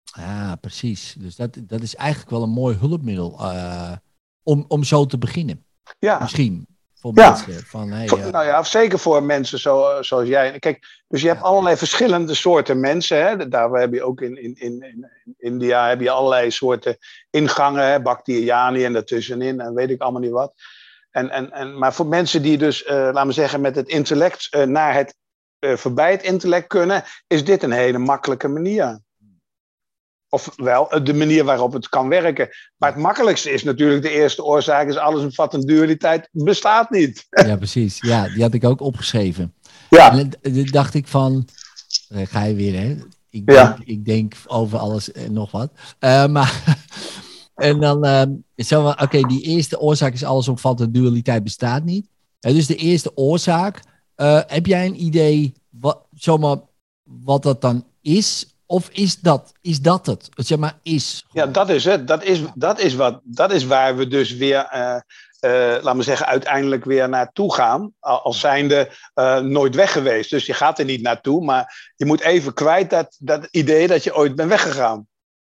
Ja, 0.03 0.55
precies. 0.55 1.15
Dus 1.19 1.35
dat, 1.35 1.57
dat 1.61 1.81
is 1.81 1.95
eigenlijk 1.95 2.29
wel 2.29 2.43
een 2.43 2.49
mooi 2.49 2.77
hulpmiddel 2.77 3.39
eh, 3.39 3.95
om, 4.43 4.65
om 4.67 4.83
zo 4.83 5.05
te 5.05 5.17
beginnen. 5.17 5.65
Ja, 5.99 6.19
Misschien 6.19 6.76
voor 7.13 7.23
Ja. 7.23 7.29
mensen. 7.29 7.65
Van, 7.65 7.91
hey, 7.91 8.07
Voor- 8.07 8.17
eh, 8.19 8.31
nou 8.31 8.45
ja, 8.45 8.63
zeker 8.63 8.99
voor 8.99 9.23
mensen 9.23 9.59
zo, 9.59 10.01
zoals 10.01 10.27
jij. 10.27 10.59
Kijk, 10.59 11.03
dus 11.07 11.21
je 11.21 11.27
hebt 11.27 11.39
Ja. 11.39 11.45
allerlei 11.45 11.77
verschillende 11.77 12.33
soorten 12.33 12.79
mensen. 12.79 13.25
Hè? 13.27 13.47
Daar 13.47 13.69
heb 13.69 13.93
je 13.93 14.03
ook 14.03 14.21
in, 14.21 14.41
in, 14.41 14.55
in, 14.55 14.83
in 14.83 15.09
India 15.37 15.87
heb 15.87 16.01
je 16.01 16.09
allerlei 16.09 16.51
soorten 16.51 16.97
ingangen, 17.29 17.83
hè? 17.91 18.01
Bacteriani 18.01 18.85
en 18.85 18.93
daartussenin 18.93 19.59
en 19.59 19.73
weet 19.73 19.89
ik 19.89 20.01
allemaal 20.01 20.21
niet 20.21 20.31
wat. 20.31 20.53
En, 21.11 21.29
en, 21.29 21.51
en, 21.51 21.77
maar 21.77 21.93
voor 21.93 22.05
mensen 22.07 22.41
die 22.41 22.57
dus, 22.57 22.83
eh, 22.83 22.95
laten 22.95 23.27
we 23.27 23.33
zeggen, 23.33 23.61
met 23.61 23.75
het 23.75 23.87
intellect 23.87 24.47
eh, 24.49 24.63
naar 24.63 24.93
het 24.93 25.15
eh, 25.59 25.75
voorbij 25.75 26.11
het 26.11 26.23
intellect 26.23 26.67
kunnen, 26.67 27.03
is 27.27 27.45
dit 27.45 27.63
een 27.63 27.71
hele 27.71 27.97
makkelijke 27.97 28.47
manier. 28.47 28.99
Of 30.29 30.53
wel 30.55 30.91
eh, 30.91 31.03
de 31.05 31.13
manier 31.13 31.43
waarop 31.43 31.73
het 31.73 31.89
kan 31.89 32.07
werken. 32.09 32.49
Maar 32.77 32.91
het 32.93 33.01
makkelijkste 33.01 33.51
is 33.51 33.63
natuurlijk 33.63 34.01
de 34.01 34.09
eerste 34.09 34.43
oorzaak, 34.43 34.87
is 34.87 34.97
alles 34.97 35.21
omvattend 35.23 35.67
dualiteit 35.67 36.29
bestaat 36.31 36.89
niet. 36.89 37.25
ja, 37.47 37.55
precies. 37.55 37.97
Ja, 38.01 38.27
die 38.29 38.41
had 38.43 38.53
ik 38.53 38.63
ook 38.63 38.81
opgeschreven. 38.81 39.53
Ja. 39.89 40.11
En 40.11 40.17
dan- 40.41 40.53
dan 40.53 40.65
dacht 40.65 40.93
ik 40.93 41.07
van, 41.07 41.47
daar 42.07 42.27
ga 42.27 42.43
je 42.43 42.55
weer 42.55 42.79
hè. 42.79 42.95
Ik 43.29 43.51
Ja. 43.51 43.67
denk, 43.67 43.87
ik 43.87 44.05
denk 44.05 44.33
over 44.47 44.77
alles 44.79 45.11
en 45.11 45.33
nog 45.33 45.51
wat. 45.51 45.71
Eh, 45.99 46.27
maar, 46.27 46.63
en 47.55 47.79
dan, 47.79 48.03
zo 48.55 48.81
van, 48.83 49.01
oké, 49.01 49.21
die 49.21 49.41
eerste 49.41 49.79
oorzaak 49.79 50.13
is 50.13 50.23
allesomvattend, 50.23 50.93
dualiteit 50.93 51.43
bestaat 51.43 51.83
niet. 51.83 52.07
Eh, 52.39 52.53
dus 52.53 52.65
de 52.67 52.75
eerste 52.75 53.11
oorzaak, 53.15 53.81
eh, 54.15 54.39
heb 54.47 54.65
jij 54.65 54.85
een 54.85 55.03
idee 55.03 55.53
wat, 55.69 56.05
zomaar, 56.13 56.57
wat 57.03 57.43
dat 57.43 57.61
dan 57.61 57.85
is? 58.01 58.55
Of 58.69 58.89
is 58.89 59.19
dat, 59.19 59.53
is 59.61 59.81
dat 59.81 60.05
het? 60.05 60.29
Zeg 60.35 60.57
maar, 60.57 60.79
is. 60.83 61.25
Ja, 61.31 61.45
dat 61.45 61.69
is 61.69 61.85
het. 61.85 62.07
Dat 62.07 62.23
is, 62.23 62.41
dat 62.55 62.79
is, 62.79 62.93
wat, 62.95 63.19
dat 63.23 63.51
is 63.51 63.65
waar 63.65 63.95
we 63.97 64.07
dus 64.07 64.31
weer, 64.33 64.59
eh 64.65 64.95
eh 65.39 65.51
laten 65.83 65.97
we 65.97 66.03
zeggen, 66.03 66.25
uiteindelijk 66.27 66.85
weer 66.85 67.09
naartoe 67.09 67.53
gaan. 67.53 67.93
Al- 67.99 68.21
Als 68.21 68.39
zijnde 68.39 68.89
eh, 69.13 69.39
nooit 69.39 69.75
weg 69.75 69.91
geweest. 69.91 70.29
Dus 70.29 70.45
je 70.45 70.53
gaat 70.53 70.79
er 70.79 70.85
niet 70.85 71.01
naartoe, 71.01 71.43
maar 71.45 71.91
je 71.95 72.05
moet 72.05 72.21
even 72.21 72.53
kwijt 72.53 72.89
dat, 72.89 73.15
dat 73.19 73.47
idee 73.51 73.87
dat 73.87 74.03
je 74.03 74.15
ooit 74.15 74.35
bent 74.35 74.49
weggegaan. 74.49 75.07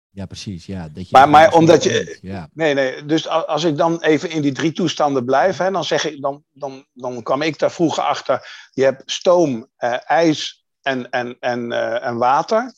Ja, 0.09 0.25
precies. 0.25 0.65
Ja, 0.65 0.89
dat 0.93 1.03
je 1.09 1.17
Maar- 1.17 1.29
maar 1.29 1.53
omdat 1.53 1.83
je- 1.83 2.17
Ja, 2.21 2.49
Nee, 2.53 2.73
nee. 2.73 3.05
Dus 3.05 3.27
als 3.27 3.63
ik 3.63 3.77
dan 3.77 4.01
even 4.01 4.29
in 4.29 4.41
die 4.41 4.51
drie 4.51 4.71
toestanden 4.71 5.25
blijf, 5.25 5.57
hè, 5.57 5.71
dan, 5.71 5.83
zeg 5.83 6.05
ik, 6.05 6.21
dan, 6.21 6.43
dan, 6.51 6.85
dan 6.93 7.23
kwam 7.23 7.41
ik 7.41 7.59
daar 7.59 7.71
vroeger 7.71 8.03
achter. 8.03 8.67
Je 8.71 8.83
hebt 8.83 9.11
stoom, 9.11 9.67
ijs 10.05 10.65
en, 10.81 11.09
en, 11.09 11.37
en, 11.39 11.71
en 12.01 12.17
water. 12.17 12.73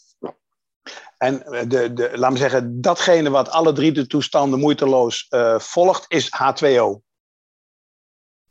En 1.18 1.44
eh, 1.46 1.70
de, 1.70 1.94
de, 1.94 2.12
laat 2.18 2.32
me 2.32 2.38
zeggen, 2.38 2.82
datgene 2.82 3.30
wat 3.30 3.50
alle 3.50 3.74
drie 3.74 3.92
de 3.92 4.08
toestanden 4.08 4.60
moeiteloos 4.60 5.26
eh, 5.30 5.60
volgt, 5.60 6.06
is 6.08 6.28
H2O. 6.28 7.00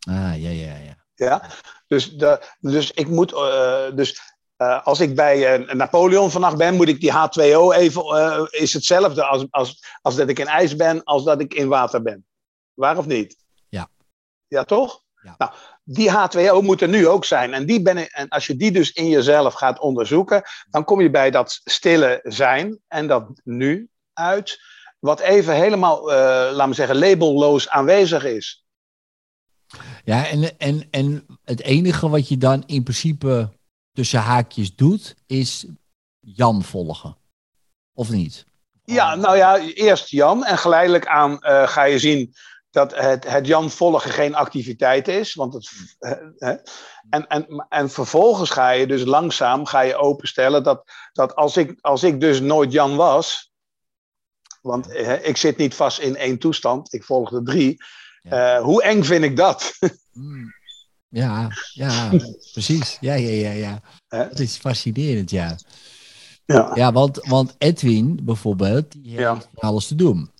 ah, 0.08 0.36
ja, 0.36 0.50
ja, 0.50 0.76
ja. 0.76 0.98
Ja? 1.14 1.42
Dus, 1.86 2.16
de, 2.16 2.42
dus 2.60 2.90
ik 2.90 3.08
moet. 3.08 3.32
eh, 3.32 3.86
dus 3.94 4.20
als 4.82 5.00
ik 5.00 5.14
bij 5.14 5.58
Napoleon 5.58 6.30
vannacht 6.30 6.56
ben, 6.56 6.74
moet 6.74 6.88
ik 6.88 7.00
die 7.00 7.12
H2O 7.12 7.76
even. 7.76 8.48
is 8.50 8.72
hetzelfde 8.72 9.24
als, 9.24 9.46
als, 9.50 9.84
als 10.02 10.16
dat 10.16 10.28
ik 10.28 10.38
in 10.38 10.46
ijs 10.46 10.76
ben, 10.76 11.04
als 11.04 11.24
dat 11.24 11.40
ik 11.40 11.54
in 11.54 11.68
water 11.68 12.02
ben. 12.02 12.26
Waar 12.74 12.98
of 12.98 13.06
niet? 13.06 13.36
Ja. 13.68 13.88
Ja, 14.46 14.64
toch? 14.64 15.02
Ja. 15.22 15.34
Nou, 15.38 15.52
die 15.92 16.10
H2O 16.10 16.62
moet 16.62 16.82
er 16.82 16.88
nu 16.88 17.08
ook 17.08 17.24
zijn. 17.24 17.54
En, 17.54 17.66
die 17.66 17.82
ben 17.82 17.96
ik, 17.96 18.08
en 18.08 18.28
als 18.28 18.46
je 18.46 18.56
die 18.56 18.72
dus 18.72 18.92
in 18.92 19.08
jezelf 19.08 19.54
gaat 19.54 19.80
onderzoeken, 19.80 20.42
dan 20.70 20.84
kom 20.84 21.00
je 21.00 21.10
bij 21.10 21.30
dat 21.30 21.60
stille 21.64 22.20
zijn 22.22 22.78
en 22.88 23.06
dat 23.06 23.40
nu 23.44 23.88
uit. 24.12 24.60
Wat 24.98 25.20
even 25.20 25.54
helemaal, 25.54 26.12
eh 26.12 26.16
laten 26.52 26.68
we 26.68 26.74
zeggen, 26.74 26.98
labelloos 26.98 27.68
aanwezig 27.68 28.24
is. 28.24 28.64
Ja, 30.04 30.26
en, 30.26 30.58
en, 30.58 30.88
en 30.90 31.26
het 31.44 31.62
enige 31.62 32.08
wat 32.08 32.28
je 32.28 32.38
dan 32.38 32.62
in 32.66 32.82
principe 32.82 33.48
tussen 33.92 34.20
haakjes 34.20 34.74
doet, 34.74 35.14
is 35.26 35.66
Jan 36.20 36.62
volgen. 36.62 37.16
Of 37.94 38.10
niet? 38.10 38.44
Ja, 38.84 39.14
nou 39.14 39.36
ja, 39.36 39.58
eerst 39.58 40.08
Jan. 40.08 40.44
En 40.44 40.58
geleidelijk 40.58 41.06
aan 41.06 41.40
eh, 41.40 41.68
ga 41.68 41.82
je 41.84 41.98
zien 41.98 42.34
dat 42.70 42.94
het, 42.94 43.30
het 43.30 43.46
Jan 43.46 43.70
volgen 43.70 44.10
geen 44.10 44.34
activiteit 44.34 45.08
is. 45.08 45.34
Want 45.34 45.54
het, 45.54 45.70
eh, 45.98 46.10
hè. 46.36 46.54
en, 47.10 47.26
en, 47.26 47.66
en 47.68 47.90
vervolgens 47.90 48.50
ga 48.50 48.70
je 48.70 48.86
dus 48.86 49.04
langzaam 49.04 49.66
ga 49.66 49.80
je 49.80 49.96
openstellen 49.96 50.62
dat, 50.62 50.90
dat 51.12 51.34
als, 51.34 51.56
ik, 51.56 51.78
als 51.80 52.02
ik 52.02 52.20
dus 52.20 52.40
nooit 52.40 52.72
Jan 52.72 52.96
was. 52.96 53.52
Want 54.62 54.92
eh, 54.92 55.28
ik 55.28 55.36
zit 55.36 55.56
niet 55.56 55.74
vast 55.74 55.98
in 55.98 56.16
één 56.16 56.38
toestand, 56.38 56.92
ik 56.92 57.04
volg 57.04 57.30
de 57.30 57.42
drie. 57.42 57.76
Ja. 58.22 58.56
Eh, 58.56 58.62
hoe 58.62 58.82
eng 58.82 59.02
vind 59.02 59.24
ik 59.24 59.36
dat? 59.36 59.72
Hmm. 60.12 60.54
Ja, 61.08 61.48
ja, 61.72 62.10
precies. 62.52 62.96
Ja, 63.00 63.14
ja, 63.14 63.30
ja, 63.30 63.50
ja. 63.50 63.80
Hè? 64.08 64.28
Dat 64.28 64.38
is 64.38 64.56
fascinerend, 64.56 65.30
ja. 65.30 65.56
Ja. 66.44 66.70
Ja, 66.74 66.92
want, 66.92 67.26
want 67.26 67.54
Edwin 67.58 68.20
bijvoorbeeld, 68.22 68.92
die 68.92 69.10
heeft 69.10 69.20
Ja. 69.20 69.40
alles 69.54 69.86
te 69.86 69.94
doen. 69.94 70.30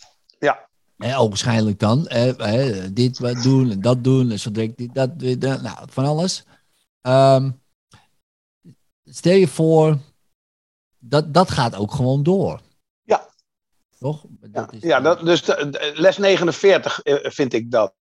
Ja. 1.00 1.06
Hè, 1.06 1.18
ogenschijnlijk 1.18 1.78
dan. 1.78 2.04
hè, 2.08 2.92
dit 2.92 3.18
wat 3.18 3.42
doen 3.42 3.70
en 3.70 3.80
dat 3.80 4.04
doen. 4.04 4.30
En 4.30 4.38
zo 4.38 4.50
direct 4.50 4.76
dit, 4.76 4.94
dat, 4.94 5.18
dit, 5.18 5.40
dat, 5.40 5.62
nou, 5.62 5.78
van 5.90 6.04
alles. 6.04 6.44
Ehm, 7.00 7.50
stel 9.04 9.32
je 9.34 9.48
voor, 9.48 9.98
dat, 10.98 11.34
dat 11.34 11.50
gaat 11.50 11.74
ook 11.76 11.92
gewoon 11.92 12.22
door. 12.22 12.60
Ja. 13.02 13.28
Toch? 13.98 14.24
Ja, 14.40 14.48
Dat 14.48 14.72
is- 14.72 14.82
ja 14.82 15.00
dat, 15.00 15.20
dus 15.20 15.42
de, 15.42 15.92
les 15.94 16.16
49 16.18 17.00
eh, 17.02 17.30
vind 17.30 17.52
ik 17.52 17.70
dat. 17.70 17.94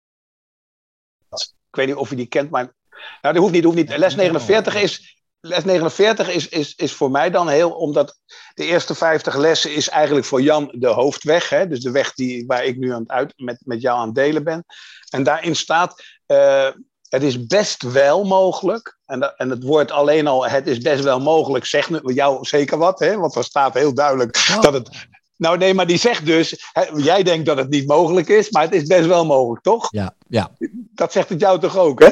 Ik 1.69 1.75
weet 1.75 1.87
niet 1.87 1.95
of 1.95 2.09
je 2.09 2.15
die 2.15 2.27
kent, 2.27 2.49
maar. 2.49 2.75
Nou, 3.21 3.33
dat 3.33 3.37
hoeft 3.43 3.53
niet. 3.53 3.63
Hoeft 3.63 3.75
niet. 3.75 3.97
Les 3.97 4.15
49 4.15 4.75
is. 4.75 5.18
Les 5.41 5.63
49 5.63 6.29
is, 6.29 6.47
is, 6.47 6.75
is 6.75 6.93
voor 6.93 7.11
mij 7.11 7.29
dan 7.29 7.49
heel, 7.49 7.71
omdat 7.71 8.19
de 8.53 8.65
eerste 8.65 8.95
50 8.95 9.35
lessen 9.35 9.75
is 9.75 9.89
eigenlijk 9.89 10.25
voor 10.25 10.41
Jan 10.41 10.71
de 10.71 10.87
hoofdweg. 10.87 11.49
Hè? 11.49 11.67
Dus 11.67 11.79
de 11.79 11.91
weg 11.91 12.13
die, 12.13 12.45
waar 12.47 12.65
ik 12.65 12.77
nu 12.77 12.93
aan 12.93 13.01
het 13.01 13.09
uit, 13.09 13.33
met, 13.37 13.61
met 13.65 13.81
jou 13.81 13.99
aan 13.99 14.05
het 14.05 14.15
delen 14.15 14.43
ben. 14.43 14.65
En 15.09 15.23
daarin 15.23 15.55
staat, 15.55 16.03
eh, 16.25 16.69
het 17.09 17.23
is 17.23 17.45
best 17.45 17.83
wel 17.83 18.23
mogelijk. 18.23 18.97
En, 19.05 19.19
dat, 19.19 19.33
en 19.37 19.49
het 19.49 19.63
woord 19.63 19.91
alleen 19.91 20.27
al, 20.27 20.47
het 20.47 20.67
is 20.67 20.77
best 20.77 21.03
wel 21.03 21.19
mogelijk, 21.19 21.65
zegt 21.65 21.89
jou 22.03 22.45
zeker 22.45 22.77
wat. 22.77 22.99
Hè? 22.99 23.17
Want 23.17 23.35
er 23.35 23.43
staat 23.43 23.73
heel 23.73 23.93
duidelijk 23.93 24.47
Oh. 24.49 24.61
dat 24.61 24.73
het 24.73 25.07
nou 25.39 25.57
nee, 25.57 25.73
maar 25.73 25.87
die 25.87 25.97
zegt 25.97 26.25
dus, 26.25 26.69
hè, 26.71 26.81
jij 26.81 27.23
denkt 27.23 27.45
dat 27.45 27.57
het 27.57 27.69
niet 27.69 27.87
mogelijk 27.87 28.27
is, 28.27 28.49
maar 28.49 28.63
het 28.63 28.73
is 28.73 28.83
best 28.83 29.05
wel 29.07 29.25
mogelijk, 29.25 29.63
toch? 29.63 29.87
Ja, 29.91 30.15
ja, 30.27 30.51
Dat 30.93 31.11
zegt 31.11 31.29
het 31.29 31.39
jou 31.39 31.59
toch 31.59 31.77
ook, 31.77 31.99
hè? 31.99 32.09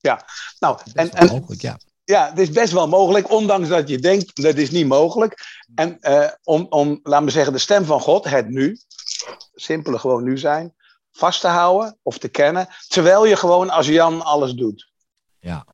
Ja. 0.00 0.24
Nou, 0.58 0.76
Dat 0.76 0.86
is 0.86 0.92
en, 0.92 1.12
en 1.12 1.26
mogelijk, 1.26 1.60
ja. 1.60 1.78
Ja, 2.06 2.28
het 2.28 2.38
is 2.38 2.50
best 2.50 2.72
wel 2.72 2.88
mogelijk, 2.88 3.30
ondanks 3.30 3.68
dat 3.68 3.88
je 3.88 3.98
denkt 3.98 4.42
dat 4.42 4.56
is 4.56 4.70
niet 4.70 4.86
mogelijk. 4.86 5.64
En 5.74 6.00
eh, 6.00 6.28
om, 6.42 6.66
om, 6.70 7.00
laten 7.02 7.26
we 7.26 7.32
zeggen, 7.32 7.52
de 7.52 7.58
stem 7.58 7.84
van 7.84 8.00
God, 8.00 8.24
het 8.24 8.48
nu, 8.48 8.78
simpele 9.54 9.98
gewoon 9.98 10.24
nu 10.24 10.38
zijn, 10.38 10.74
vast 11.12 11.40
te 11.40 11.46
houden 11.46 11.98
of 12.02 12.18
te 12.18 12.28
kennen, 12.28 12.68
terwijl 12.88 13.24
je 13.24 13.36
gewoon 13.36 13.70
als 13.70 13.86
Jan 13.86 14.22
alles 14.22 14.52
doet. 14.52 14.90
Ja. 15.40 15.66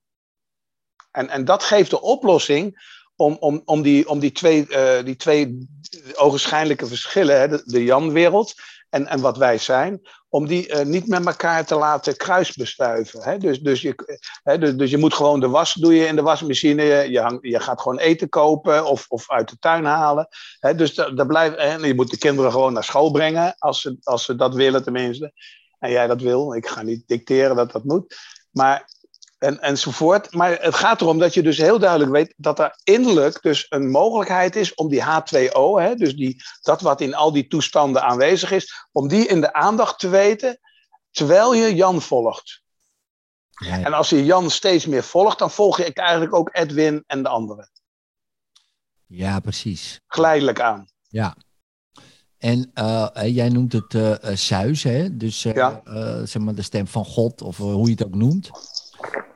En, 1.11 1.29
en 1.29 1.45
dat 1.45 1.63
geeft 1.63 1.91
de 1.91 2.01
oplossing 2.01 2.91
om, 3.17 3.37
om, 3.41 3.63
om, 3.65 3.83
die, 3.83 4.09
om 4.09 4.19
die 4.19 4.33
twee, 4.33 4.67
eh, 4.69 5.05
die 5.05 5.17
twee 5.17 5.69
ogenschijnlijke 6.15 6.87
verschillen, 6.87 7.41
hè, 7.41 7.49
de, 7.49 7.63
de 7.65 7.85
Jan-wereld 7.85 8.55
en, 8.93 9.07
en 9.07 9.21
wat 9.21 9.37
wij 9.37 9.59
zijn, 9.59 10.01
om 10.29 10.47
die 10.47 10.69
eh, 10.69 10.85
niet 10.85 11.07
met 11.07 11.27
elkaar 11.27 11.65
te 11.65 11.75
laten 11.75 12.17
kruisbestuiven. 12.17 13.23
Hè? 13.23 13.39
Dus, 13.39 13.61
dus, 13.61 13.81
je, 13.81 14.21
hè, 14.43 14.59
dus, 14.59 14.77
dus 14.77 14.91
je 14.91 14.99
moet 14.99 15.15
gewoon 15.15 15.41
de 15.41 15.49
was 15.49 15.75
doe 15.75 15.95
je 15.95 16.07
in 16.07 16.17
de 16.17 16.23
wasmachine, 16.23 16.83
je, 16.83 17.21
hang, 17.21 17.39
je 17.41 17.61
gaat 17.61 17.81
gewoon 17.81 17.99
eten 17.99 18.29
kopen 18.29 18.85
of, 18.85 19.07
of 19.09 19.31
uit 19.31 19.49
de 19.49 19.59
tuin 19.59 19.85
halen. 19.85 20.29
Hè? 20.59 20.75
Dus 20.75 20.95
da, 20.95 21.11
daar 21.11 21.27
blijft, 21.27 21.57
en 21.57 21.83
je 21.83 21.95
moet 21.95 22.11
de 22.11 22.19
kinderen 22.19 22.51
gewoon 22.51 22.73
naar 22.73 22.85
school 22.85 23.11
brengen, 23.11 23.55
als 23.59 23.81
ze, 23.81 23.97
als 24.03 24.25
ze 24.25 24.37
dat 24.37 24.55
willen 24.55 24.83
tenminste. 24.83 25.33
En 25.79 25.91
jij 25.91 26.07
dat 26.07 26.21
wil, 26.21 26.55
ik 26.55 26.67
ga 26.67 26.83
niet 26.83 27.09
dicteren 27.09 27.57
dat 27.57 27.73
dat 27.73 27.85
moet. 27.85 28.17
Maar 28.51 28.89
en, 29.43 29.61
enzovoort. 29.61 30.33
Maar 30.35 30.59
het 30.61 30.75
gaat 30.75 31.01
erom 31.01 31.19
dat 31.19 31.35
je 31.35 31.43
dus 31.43 31.57
heel 31.57 31.79
duidelijk 31.79 32.11
weet 32.11 32.35
dat 32.37 32.59
er 32.59 32.81
innerlijk 32.85 33.43
dus 33.43 33.67
een 33.69 33.91
mogelijkheid 33.91 34.57
is 34.57 34.75
om 34.75 34.89
die 34.89 35.01
H2O, 35.03 35.81
hè, 35.83 35.95
dus 35.95 36.15
die, 36.15 36.43
dat 36.63 36.81
wat 36.81 37.01
in 37.01 37.15
al 37.15 37.33
die 37.33 37.47
toestanden 37.47 38.03
aanwezig 38.03 38.51
is, 38.51 38.87
om 38.93 39.09
die 39.09 39.27
in 39.27 39.41
de 39.41 39.53
aandacht 39.53 39.99
te 39.99 40.09
weten 40.09 40.59
terwijl 41.11 41.55
je 41.55 41.75
Jan 41.75 42.03
volgt. 42.03 42.63
Ja, 43.51 43.77
ja. 43.77 43.85
En 43.85 43.93
als 43.93 44.09
je 44.09 44.25
Jan 44.25 44.51
steeds 44.51 44.87
meer 44.87 45.03
volgt, 45.03 45.39
dan 45.39 45.51
volg 45.51 45.77
je 45.77 45.93
eigenlijk 45.95 46.35
ook 46.35 46.49
Edwin 46.53 47.05
en 47.07 47.23
de 47.23 47.29
anderen. 47.29 47.71
ja, 49.07 49.41
precies. 49.41 50.01
Geleidelijk 50.07 50.61
aan. 50.61 50.87
Ja. 51.09 51.37
En 52.39 52.71
eh, 52.75 53.09
eh, 53.13 53.35
jij 53.35 53.49
noemt 53.49 53.73
het 53.73 54.19
Zeus, 54.39 54.83
hè? 54.83 55.17
Dus 55.17 55.43
Ja. 55.43 55.83
zeg 56.25 56.43
maar 56.43 56.55
de 56.55 56.63
stem 56.63 56.87
van 56.87 57.05
God, 57.05 57.43
of 57.43 57.57
hoe 57.57 57.85
je 57.87 57.91
het 57.93 58.05
ook 58.05 58.15
noemt. 58.15 58.51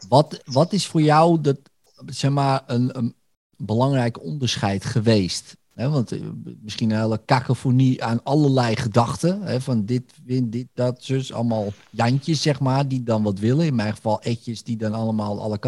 Wat, 0.09 0.41
wat 0.45 0.73
is 0.73 0.87
voor 0.87 1.03
jou 1.03 1.41
dat, 1.41 1.59
zeg 2.07 2.31
maar, 2.31 2.63
een, 2.67 2.99
een 2.99 3.15
belangrijk 3.57 4.23
onderscheid 4.23 4.85
geweest? 4.85 5.57
Want 5.75 6.13
eh, 6.13 6.21
misschien 6.61 6.91
een 6.91 7.01
hele 7.01 7.21
kakofonie 7.25 8.05
aan 8.05 8.23
allerlei 8.23 8.77
gedachten. 8.77 9.63
Van 9.63 9.85
dit, 9.85 10.13
win, 10.25 10.51
dit, 10.51 10.67
dat, 10.75 11.05
zus. 11.05 11.33
Allemaal 11.33 11.73
Jantjes, 11.91 12.43
zeg 12.43 12.61
maar, 12.61 12.89
die 12.89 13.03
dan 13.03 13.23
wat 13.23 13.39
willen. 13.39 13.67
In 13.67 13.75
mijn 13.75 13.95
geval 13.95 14.23
Etjes, 14.23 14.63
die 14.63 14.77
dan 14.77 14.93
allemaal 14.93 15.41
alle. 15.41 15.59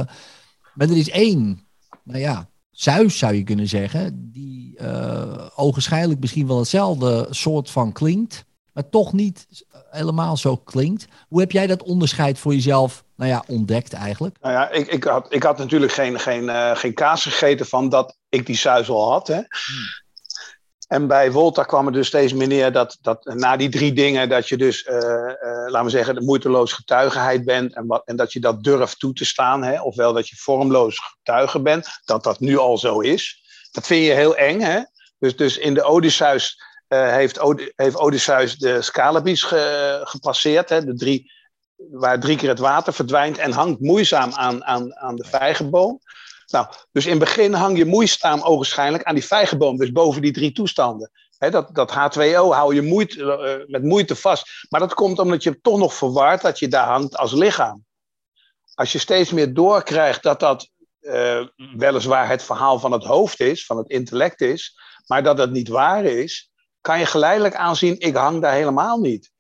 Maar 0.74 0.88
er 0.88 0.96
is 0.96 1.10
één, 1.10 1.60
nou 2.02 2.18
ja, 2.18 2.48
Zeus 2.70 3.18
zou 3.18 3.34
je 3.34 3.42
kunnen 3.42 3.68
zeggen. 3.68 4.30
Die 4.32 4.76
eh 4.76 5.46
ogenschijnlijk 5.56 6.20
misschien 6.20 6.46
wel 6.46 6.58
hetzelfde 6.58 7.26
soort 7.30 7.70
van 7.70 7.92
klinkt. 7.92 8.44
Maar 8.78 8.88
toch 8.88 9.12
niet 9.12 9.46
helemaal 9.90 10.36
zo 10.36 10.56
klinkt. 10.56 11.06
Hoe 11.28 11.40
heb 11.40 11.52
jij 11.52 11.66
dat 11.66 11.82
onderscheid 11.82 12.38
voor 12.38 12.54
jezelf, 12.54 13.04
nou 13.16 13.30
ja, 13.30 13.44
ontdekt 13.46 13.92
eigenlijk? 13.92 14.36
Nou 14.40 14.54
ja, 14.54 14.70
ik, 14.70 14.86
ik, 14.86 15.04
had, 15.04 15.32
ik 15.32 15.42
had 15.42 15.58
natuurlijk 15.58 15.92
geen, 15.92 16.20
geen, 16.20 16.48
eh, 16.48 16.76
geen 16.76 16.94
kaas 16.94 17.22
gegeten 17.22 17.66
van 17.66 17.88
dat 17.88 18.16
ik 18.28 18.46
die 18.46 18.56
suis 18.56 18.88
al 18.88 19.10
had. 19.10 19.26
Hè. 19.26 19.40
En 20.88 21.06
bij 21.06 21.30
Volta 21.30 21.62
kwam 21.62 21.86
er 21.86 21.92
dus 21.92 22.06
steeds 22.06 22.32
meer 22.32 22.46
neer 22.46 22.72
dat, 22.72 22.98
dat 23.00 23.24
na 23.24 23.56
die 23.56 23.68
drie 23.68 23.92
dingen, 23.92 24.28
dat 24.28 24.48
je 24.48 24.56
dus, 24.56 24.84
eh, 24.84 24.96
eh, 24.96 25.32
laten 25.66 25.84
we 25.84 25.90
zeggen, 25.90 26.14
de 26.14 26.22
moeiteloos 26.22 26.72
getuigenheid 26.72 27.44
bent 27.44 27.74
en, 27.74 27.86
wat, 27.86 28.02
en 28.04 28.16
dat 28.16 28.32
je 28.32 28.40
dat 28.40 28.62
durft 28.62 28.98
toe 28.98 29.12
te 29.12 29.24
staan, 29.24 29.62
hè, 29.64 29.80
ofwel 29.80 30.12
dat 30.12 30.28
je 30.28 30.36
vormloos 30.36 30.98
getuige 30.98 31.60
bent, 31.60 31.88
dat 32.04 32.24
dat 32.24 32.40
nu 32.40 32.58
al 32.58 32.78
zo 32.78 33.00
is. 33.00 33.42
Dat 33.70 33.86
vind 33.86 34.04
je 34.04 34.12
heel 34.12 34.36
eng, 34.36 34.60
hè? 34.60 34.80
Dus, 35.18 35.36
dus 35.36 35.58
in 35.58 35.74
de 35.74 35.84
Odysseus 35.84 36.67
eh, 36.88 37.10
heeft, 37.10 37.40
heeft 37.74 37.96
Odysseus 37.96 38.56
de 38.56 38.82
Scalabies 38.82 39.42
ge- 39.42 40.00
gepasseerd, 40.04 40.68
hè, 40.68 40.84
de 40.84 40.94
drie, 40.94 41.32
waar 41.90 42.20
drie 42.20 42.36
keer 42.36 42.48
het 42.48 42.58
water 42.58 42.92
verdwijnt 42.92 43.38
en 43.38 43.52
hangt 43.52 43.80
moeizaam 43.80 44.32
aan, 44.32 44.64
aan, 44.64 44.96
aan 44.96 45.16
de 45.16 45.24
vijgenboom. 45.24 46.00
Nou, 46.46 46.66
dus 46.92 47.04
in 47.04 47.10
het 47.10 47.20
begin 47.20 47.52
hang 47.52 47.78
je 47.78 47.84
moeizaam 47.84 48.42
ogenschijnlijk 48.42 49.04
aan 49.04 49.14
die 49.14 49.24
vijgenboom, 49.24 49.76
dus 49.76 49.92
boven 49.92 50.22
die 50.22 50.32
drie 50.32 50.52
toestanden. 50.52 51.10
Dat, 51.38 51.74
dat 51.74 51.92
H2O 51.92 52.48
hou 52.50 52.74
je 52.74 53.06
eh, 53.16 53.66
met 53.66 53.82
moeite 53.82 54.16
vast. 54.16 54.66
Maar 54.68 54.80
dat 54.80 54.94
komt 54.94 55.18
omdat 55.18 55.42
je 55.42 55.60
toch 55.60 55.78
nog 55.78 55.94
verwaart 55.94 56.42
dat 56.42 56.58
je 56.58 56.68
daar 56.68 56.86
hangt 56.86 57.16
als 57.16 57.32
lichaam. 57.32 57.84
Als 58.74 58.92
je 58.92 58.98
steeds 58.98 59.30
meer 59.30 59.54
doorkrijgt 59.54 60.22
dat 60.22 60.40
dat 60.40 60.70
eh, 61.00 61.46
weliswaar 61.76 62.28
het 62.28 62.42
verhaal 62.42 62.78
van 62.78 62.92
het 62.92 63.04
hoofd 63.04 63.40
is, 63.40 63.66
van 63.66 63.76
het 63.76 63.88
intellect 63.88 64.40
is, 64.40 64.78
maar 65.06 65.22
dat 65.22 65.38
het 65.38 65.50
niet 65.50 65.68
waar 65.68 66.04
is, 66.04 66.47
kan 66.88 66.98
je 66.98 67.06
geleidelijk 67.06 67.54
aanzien, 67.54 68.00
ik 68.00 68.14
hang 68.16 68.42
daar 68.42 68.52
helemaal 68.52 69.00
niet. 69.00 69.32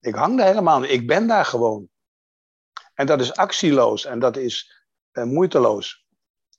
Ik 0.00 0.14
hang 0.14 0.36
daar 0.38 0.46
helemaal 0.46 0.80
niet. 0.80 0.90
Ik 0.90 1.06
ben 1.06 1.26
daar 1.26 1.44
gewoon. 1.44 1.88
En 2.94 3.06
dat 3.06 3.20
is 3.20 3.32
actieloos 3.32 4.04
en 4.04 4.18
dat 4.18 4.36
is 4.36 4.84
eh, 5.12 5.24
moeiteloos. 5.24 6.04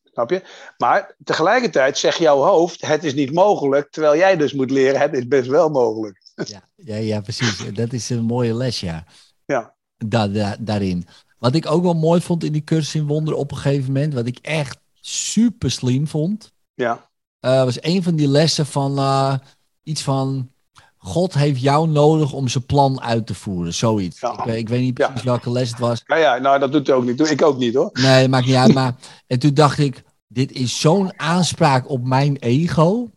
Snap 0.04 0.30
je? 0.30 0.42
Maar 0.78 1.16
tegelijkertijd 1.24 1.98
zegt 1.98 2.18
jouw 2.18 2.38
hoofd, 2.38 2.86
het 2.86 3.04
is 3.04 3.14
niet 3.14 3.34
mogelijk, 3.34 3.92
terwijl 3.92 4.16
jij 4.18 4.38
dus 4.38 4.54
moet 4.54 4.72
leren, 4.72 5.00
het 5.00 5.14
is 5.14 5.28
best 5.28 5.48
wel 5.48 5.70
mogelijk. 5.70 6.24
Ja, 6.54 6.62
ja, 6.76 6.96
ja 6.96 7.22
precies. 7.22 7.74
Dat 7.74 7.94
is 7.94 8.10
een 8.10 8.24
mooie 8.24 8.54
les, 8.54 8.80
ja. 8.80 9.06
Ja. 9.46 9.76
Da- 9.98 10.28
da- 10.28 10.58
daarin. 10.60 11.08
Wat 11.38 11.56
ik 11.56 11.66
ook 11.66 11.84
wel 11.84 11.94
mooi 11.94 12.22
vond 12.22 12.44
in 12.44 12.52
die 12.52 12.64
cursus 12.64 12.96
in 12.96 13.08
wonderen 13.08 13.40
op 13.40 13.52
een 13.52 13.58
gegeven 13.58 13.94
moment, 13.94 14.14
wat 14.14 14.28
ik 14.28 14.38
echt 14.42 14.78
super 15.02 15.72
slim 15.72 16.08
vond, 16.08 16.54
Ja, 16.74 17.10
eh, 17.40 17.64
was 17.64 17.84
een 17.84 18.04
van 18.04 18.16
die 18.16 18.28
lessen 18.28 18.66
van 18.66 18.98
eh, 18.98 19.38
iets 19.86 20.02
van 20.02 20.50
God 20.98 21.34
heeft 21.34 21.62
jou 21.62 21.88
nodig 21.88 22.34
om 22.34 22.48
zijn 22.48 22.66
plan 22.66 23.02
uit 23.02 23.28
te 23.28 23.34
voeren. 23.34 23.74
Zoiets. 23.74 24.20
Ja. 24.20 24.32
Ik, 24.40 24.44
weet- 24.46 24.58
ik 24.58 24.70
weet 24.70 24.82
niet 24.82 24.94
precies 24.94 25.24
welke 25.24 25.52
les 25.52 25.70
het 25.70 25.80
was. 25.80 26.04
ja, 26.06 26.16
ja 26.16 26.38
nou 26.38 26.60
dat 26.60 26.72
doet 26.72 26.88
hij 26.88 26.96
ook 26.96 27.06
niet. 27.06 27.18
Doe 27.18 27.30
ik 27.30 27.42
ook 27.42 27.58
niet 27.58 27.74
hoor. 27.76 27.90
Nee, 27.94 28.28
maakt 28.28 28.46
niet 28.46 28.56
uit. 28.56 28.74
Maar, 28.74 28.96
en 29.28 29.40
toen 29.40 29.54
dacht 29.54 29.78
ik, 29.80 30.04
dit 30.28 30.52
is 30.52 30.80
zo'n 30.80 31.20
aanspraak 31.20 31.90
op 31.90 32.08
mijn 32.08 32.36
ego. 32.38 33.10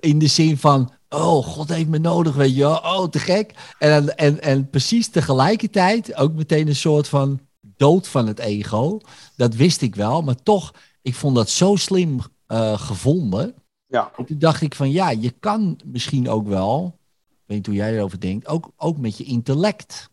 In 0.00 0.18
de 0.18 0.26
zin 0.26 0.58
van, 0.58 0.92
oh, 1.08 1.44
God 1.46 1.68
heeft 1.68 1.88
me 1.88 1.98
nodig, 1.98 2.34
weet 2.34 2.54
je. 2.54 2.66
Oh, 2.66 3.04
te 3.08 3.18
gek. 3.18 3.54
En, 3.78 4.16
en, 4.16 4.42
en 4.42 4.70
precies 4.70 5.08
tegelijkertijd 5.08 6.14
ook 6.14 6.32
meteen 6.32 6.68
een 6.68 6.76
soort 6.76 7.08
van 7.08 7.40
dood 7.76 8.08
van 8.08 8.26
het 8.26 8.38
ego. 8.38 9.00
Dat 9.36 9.54
wist 9.54 9.82
ik 9.82 9.94
wel, 9.94 10.22
maar 10.22 10.42
toch, 10.42 10.74
ik 11.02 11.14
vond 11.14 11.34
dat 11.36 11.50
zo 11.50 11.76
slim 11.76 12.20
eh, 12.46 12.78
gevonden. 12.80 13.54
Ja. 13.90 14.12
En 14.16 14.24
toen 14.24 14.38
dacht 14.38 14.62
ik 14.62 14.74
van, 14.74 14.90
ja, 14.90 15.10
je 15.10 15.30
kan 15.40 15.80
misschien 15.84 16.28
ook 16.28 16.46
wel, 16.48 16.98
ik 17.28 17.36
weet 17.46 17.56
niet 17.56 17.66
hoe 17.66 17.74
jij 17.74 17.94
erover 17.96 18.20
denkt, 18.20 18.46
ook, 18.46 18.70
ook 18.76 18.98
met 18.98 19.16
je 19.18 19.24
intellect 19.24 20.08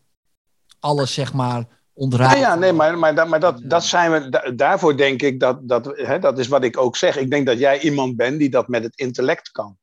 alles 0.80 1.14
zeg 1.14 1.32
maar 1.32 1.58
Ja, 1.58 1.66
onderuit. 1.94 2.38
ja 2.38 2.54
nee, 2.54 2.72
maar, 2.72 2.98
maar, 2.98 3.14
dat, 3.14 3.28
maar 3.28 3.40
dat, 3.40 3.60
dat 3.62 3.84
zijn 3.84 4.12
we, 4.12 4.28
da- 4.28 4.50
daarvoor 4.50 4.96
denk 4.96 5.22
ik 5.22 5.40
dat, 5.40 5.68
dat, 5.68 5.86
hè, 5.96 6.18
dat 6.18 6.38
is 6.38 6.48
wat 6.48 6.64
ik 6.64 6.76
ook 6.76 6.96
zeg. 6.96 7.16
Ik 7.16 7.30
denk 7.30 7.46
dat 7.46 7.58
jij 7.58 7.80
iemand 7.80 8.16
bent 8.16 8.38
die 8.38 8.50
dat 8.50 8.68
met 8.68 8.82
het 8.82 8.96
intellect 8.96 9.50
kan. 9.50 9.78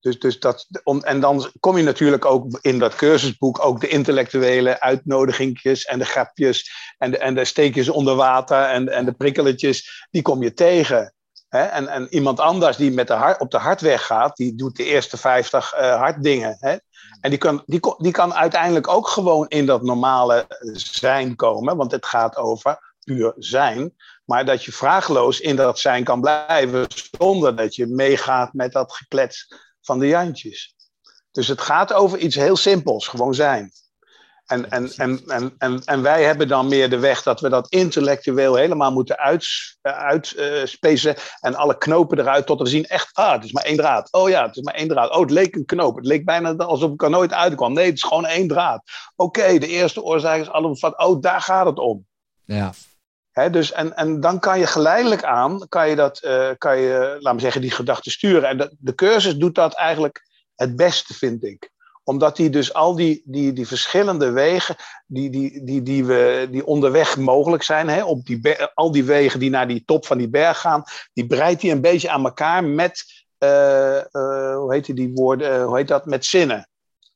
Dus, 0.00 0.18
dus 0.18 0.38
dat, 0.40 0.66
om, 0.84 1.00
en 1.02 1.20
dan 1.20 1.50
kom 1.60 1.76
je 1.76 1.82
natuurlijk 1.82 2.24
ook 2.24 2.58
in 2.60 2.78
dat 2.78 2.94
cursusboek 2.94 3.64
ook 3.64 3.80
de 3.80 3.88
intellectuele 3.88 4.80
uitnodigingjes 4.80 5.84
en 5.84 5.98
de 5.98 6.04
grapjes 6.04 6.70
en 6.98 7.10
de, 7.10 7.18
en 7.18 7.34
de 7.34 7.44
steekjes 7.44 7.88
onder 7.88 8.14
water 8.14 8.62
en, 8.62 8.88
en 8.88 9.04
de 9.04 9.12
prikkeletjes, 9.12 10.06
die 10.10 10.22
kom 10.22 10.42
je 10.42 10.54
tegen. 10.54 11.14
En, 11.50 11.88
en 11.88 12.06
iemand 12.14 12.40
anders 12.40 12.76
die 12.76 12.92
met 12.92 13.06
de 13.06 13.36
op 13.38 13.50
de 13.50 13.58
hartweg 13.58 14.06
gaat, 14.06 14.36
die 14.36 14.54
doet 14.54 14.76
de 14.76 14.84
eerste 14.84 15.16
50 15.16 15.72
eh 15.72 15.96
hartdingen. 15.96 16.56
Hè? 16.60 16.76
En 17.20 17.30
die 17.30 17.38
kan, 17.38 17.62
die, 17.66 17.80
die 17.96 18.12
kan 18.12 18.34
uiteindelijk 18.34 18.88
ook 18.88 19.08
gewoon 19.08 19.48
in 19.48 19.66
dat 19.66 19.82
normale 19.82 20.44
zijn 20.72 21.36
komen, 21.36 21.76
want 21.76 21.90
het 21.90 22.06
gaat 22.06 22.36
over 22.36 22.94
puur 23.04 23.34
zijn. 23.36 23.94
Maar 24.24 24.44
dat 24.44 24.64
je 24.64 24.72
vraagloos 24.72 25.40
in 25.40 25.56
dat 25.56 25.78
zijn 25.78 26.04
kan 26.04 26.20
blijven 26.20 26.86
zonder 27.18 27.56
dat 27.56 27.74
je 27.74 27.86
meegaat 27.86 28.52
met 28.52 28.72
dat 28.72 28.92
geklets 28.92 29.54
van 29.80 29.98
de 29.98 30.06
Jantjes. 30.06 30.74
Dus 31.30 31.48
het 31.48 31.60
gaat 31.60 31.92
over 31.92 32.18
iets 32.18 32.36
heel 32.36 32.56
simpels, 32.56 33.08
gewoon 33.08 33.34
zijn. 33.34 33.72
En, 34.50 34.70
en, 34.70 34.90
en, 34.96 35.20
en, 35.26 35.54
en, 35.58 35.82
en 35.84 36.02
wij 36.02 36.24
hebben 36.24 36.48
dan 36.48 36.68
meer 36.68 36.90
de 36.90 36.98
weg 36.98 37.22
dat 37.22 37.40
we 37.40 37.48
dat 37.48 37.68
intellectueel 37.68 38.54
helemaal 38.54 38.92
moeten 38.92 39.18
uitspacen 39.82 41.16
en 41.40 41.54
alle 41.54 41.78
knopen 41.78 42.18
eruit 42.18 42.46
tot 42.46 42.60
we 42.60 42.68
zien 42.68 42.86
echt, 42.86 43.08
ah, 43.12 43.32
het 43.32 43.44
is 43.44 43.52
maar 43.52 43.64
één 43.64 43.76
draad. 43.76 44.12
Oh 44.12 44.28
ja, 44.28 44.46
het 44.46 44.56
is 44.56 44.62
maar 44.62 44.74
één 44.74 44.88
draad. 44.88 45.10
Oh, 45.10 45.20
het 45.20 45.30
leek 45.30 45.54
een 45.54 45.64
knoop. 45.64 45.96
Het 45.96 46.06
leek 46.06 46.24
bijna 46.24 46.54
alsof 46.54 46.92
ik 46.92 47.02
er 47.02 47.10
nooit 47.10 47.32
uitkwam. 47.32 47.72
Nee, 47.72 47.86
het 47.86 47.94
is 47.94 48.02
gewoon 48.02 48.26
één 48.26 48.48
draad. 48.48 48.82
Oké, 49.16 49.58
de 49.58 49.68
eerste 49.68 50.02
oorzaak 50.02 50.40
is 50.40 50.50
allemaal 50.50 50.76
van, 50.76 50.98
oh, 51.02 51.20
daar 51.20 51.40
gaat 51.40 51.66
het 51.66 51.78
om. 51.78 52.06
Ja, 52.44 52.72
Hè, 53.30 53.50
dus, 53.50 53.72
en, 53.72 53.96
en 53.96 54.20
dan 54.20 54.38
kan 54.38 54.58
je 54.58 54.66
geleidelijk 54.66 55.24
aan, 55.24 55.68
kan 55.68 55.88
je, 55.88 55.96
dat, 55.96 56.18
eh, 56.18 56.50
kan 56.58 56.78
je 56.78 57.16
laten 57.18 57.34
we 57.34 57.40
zeggen, 57.40 57.60
die 57.60 57.70
gedachten 57.70 58.12
sturen. 58.12 58.48
En 58.48 58.56
de, 58.56 58.76
de 58.78 58.94
cursus 58.94 59.36
doet 59.36 59.54
dat 59.54 59.74
eigenlijk 59.74 60.22
het 60.54 60.76
beste, 60.76 61.14
vind 61.14 61.44
ik. 61.44 61.70
Omdat 62.10 62.36
die 62.36 62.50
dus 62.50 62.74
al 62.74 62.94
die, 62.94 63.22
die, 63.24 63.52
die 63.52 63.66
verschillende 63.66 64.30
wegen 64.30 64.76
die, 65.06 65.30
die, 65.30 65.64
die, 65.64 65.82
die, 65.82 66.04
we, 66.04 66.48
die 66.50 66.66
onderweg 66.66 67.16
mogelijk 67.16 67.62
zijn, 67.62 67.88
hè, 67.88 68.04
op 68.04 68.26
die, 68.26 68.40
al 68.74 68.90
die 68.90 69.04
wegen 69.04 69.40
die 69.40 69.50
naar 69.50 69.68
die 69.68 69.82
top 69.84 70.06
van 70.06 70.18
die 70.18 70.28
berg 70.28 70.60
gaan, 70.60 70.82
die 71.12 71.26
breidt 71.26 71.62
hij 71.62 71.70
een 71.70 71.80
beetje 71.80 72.10
aan 72.10 72.24
elkaar 72.24 72.64
met, 72.64 73.04
eh, 73.38 73.98
eh, 73.98 74.56
hoe 74.56 74.72
heet 74.72 74.96
die, 74.96 75.10
woorden, 75.14 75.52
eh, 75.54 75.64
hoe 75.64 75.76
heet 75.76 75.88
dat, 75.88 76.06
met 76.06 76.24
zinnen. 76.24 76.68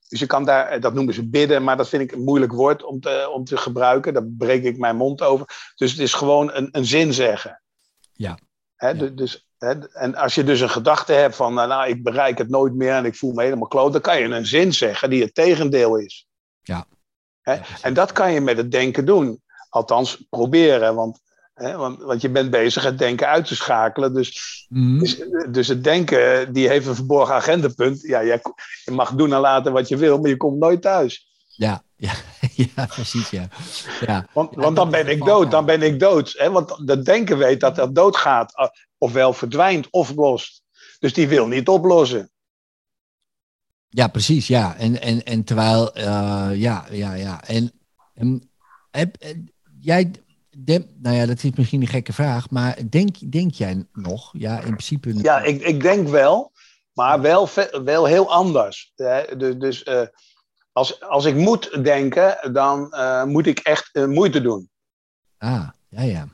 Dus 0.08 0.20
je 0.20 0.26
kan 0.26 0.44
daar, 0.44 0.80
dat 0.80 0.94
noemen 0.94 1.14
ze 1.14 1.28
bidden, 1.28 1.64
maar 1.64 1.76
dat 1.76 1.88
vind 1.88 2.02
ik 2.02 2.12
een 2.12 2.24
moeilijk 2.24 2.52
woord 2.52 2.84
om 2.84 3.00
te, 3.00 3.30
om 3.32 3.44
te 3.44 3.56
gebruiken. 3.56 4.14
Daar 4.14 4.26
breek 4.26 4.64
ik 4.64 4.78
mijn 4.78 4.96
mond 4.96 5.22
over. 5.22 5.72
Dus 5.76 5.90
het 5.90 6.00
is 6.00 6.12
gewoon 6.12 6.52
een, 6.52 6.68
een 6.72 6.84
zin 6.86 7.12
zeggen. 7.12 7.62
Ja. 8.12 8.38
Hè, 8.76 8.88
Ja. 8.88 8.94
du- 8.94 9.14
Dus, 9.14 9.48
en 9.92 10.14
als 10.14 10.34
je 10.34 10.44
dus 10.44 10.60
een 10.60 10.70
gedachte 10.70 11.12
hebt 11.12 11.36
van, 11.36 11.54
nou, 11.54 11.68
nou, 11.68 11.88
ik 11.88 12.02
bereik 12.02 12.38
het 12.38 12.48
nooit 12.48 12.74
meer 12.74 12.92
en 12.92 13.04
ik 13.04 13.16
voel 13.16 13.32
me 13.32 13.42
helemaal 13.42 13.68
kloot, 13.68 13.92
dan 13.92 14.00
kan 14.00 14.18
je 14.18 14.24
een 14.24 14.46
zin 14.46 14.72
zeggen 14.72 15.10
die 15.10 15.22
het 15.22 15.34
tegendeel 15.34 15.96
is. 15.96 16.26
Ja. 16.62 16.86
En 17.82 17.94
dat 17.94 18.12
kan 18.12 18.32
je 18.32 18.40
met 18.40 18.56
het 18.56 18.70
denken 18.70 19.04
doen. 19.04 19.42
Althans, 19.68 20.26
proberen, 20.30 20.94
want, 20.94 21.20
hè, 21.54 21.76
want, 21.76 22.02
want 22.02 22.20
je 22.20 22.30
bent 22.30 22.50
bezig 22.50 22.82
het 22.82 22.98
denken 22.98 23.28
uit 23.28 23.46
te 23.46 23.56
schakelen. 23.56 24.14
Dus 24.14 24.64
Mhm. 24.74 24.98
dus, 24.98 25.22
dus 25.50 25.68
het 25.68 25.84
denken, 25.84 26.52
die 26.52 26.68
heeft 26.68 26.86
een 26.86 26.94
verborgen 26.94 27.34
agendapunt. 27.34 28.00
Ja, 28.00 28.24
jij, 28.24 28.40
je 28.84 28.90
mag 28.90 29.14
doen 29.14 29.32
en 29.32 29.40
laten 29.40 29.72
wat 29.72 29.88
je 29.88 29.96
wil, 29.96 30.18
maar 30.18 30.30
je 30.30 30.36
komt 30.36 30.58
nooit 30.58 30.82
thuis. 30.82 31.28
Ja, 31.56 31.82
ja, 32.04 32.14
ja, 32.74 32.86
precies, 32.86 33.30
ja. 33.30 33.48
ja. 34.00 34.26
Want, 34.32 34.54
want 34.54 34.76
dan 34.76 34.90
ben 34.90 35.08
ik 35.08 35.24
dood, 35.24 35.50
dan 35.50 35.64
ben 35.64 35.82
ik 35.82 36.00
dood. 36.00 36.34
Hè? 36.36 36.50
Want 36.50 36.86
dat 36.86 37.04
denken 37.04 37.38
weet 37.38 37.60
dat 37.60 37.76
dat 37.76 37.94
doodgaat. 37.94 38.54
ah, 38.54 38.70
Ofwel 38.98 39.32
verdwijnt 39.32 39.90
of 39.90 40.14
lost. 40.14 40.62
Dus 40.98 41.12
die 41.12 41.28
wil 41.28 41.46
niet 41.46 41.68
oplossen. 41.68 42.30
Ja, 43.88 44.08
precies, 44.08 44.46
ja. 44.46 44.76
En, 44.76 45.00
en, 45.00 45.24
en 45.24 45.44
terwijl, 45.44 45.94
eh, 45.94 46.50
ja, 46.54 46.86
ja, 46.90 47.14
ja. 47.14 47.44
En, 47.44 47.72
en 48.14 48.50
heb, 48.90 49.16
eh, 49.16 49.30
jij, 49.80 50.10
de, 50.50 50.86
nou 50.96 51.16
ja, 51.16 51.26
dat 51.26 51.42
is 51.42 51.50
misschien 51.50 51.80
een 51.80 51.86
gekke 51.86 52.12
vraag, 52.12 52.50
maar 52.50 52.78
denk, 52.90 53.32
denk 53.32 53.54
jij 53.54 53.86
nog, 53.92 54.32
ja, 54.32 54.56
in 54.56 54.70
principe... 54.70 55.14
Ja, 55.22 55.42
ik, 55.42 55.62
ik 55.62 55.82
denk 55.82 56.08
wel, 56.08 56.52
maar 56.92 57.20
wel, 57.20 57.48
wel 57.84 58.04
heel 58.04 58.32
anders. 58.32 58.92
Hè? 58.96 59.36
Dus, 59.36 59.54
dus 59.58 59.82
eh, 59.82 60.06
als, 60.74 61.00
als 61.00 61.24
ik 61.24 61.34
moet 61.34 61.84
denken, 61.84 62.52
dan 62.52 62.92
eh, 62.92 63.24
moet 63.24 63.46
ik 63.46 63.58
echt 63.58 63.88
eh, 63.92 64.04
moeite 64.04 64.40
doen. 64.40 64.70
Ah, 65.38 65.68
ja, 65.88 66.02
ja. 66.02 66.28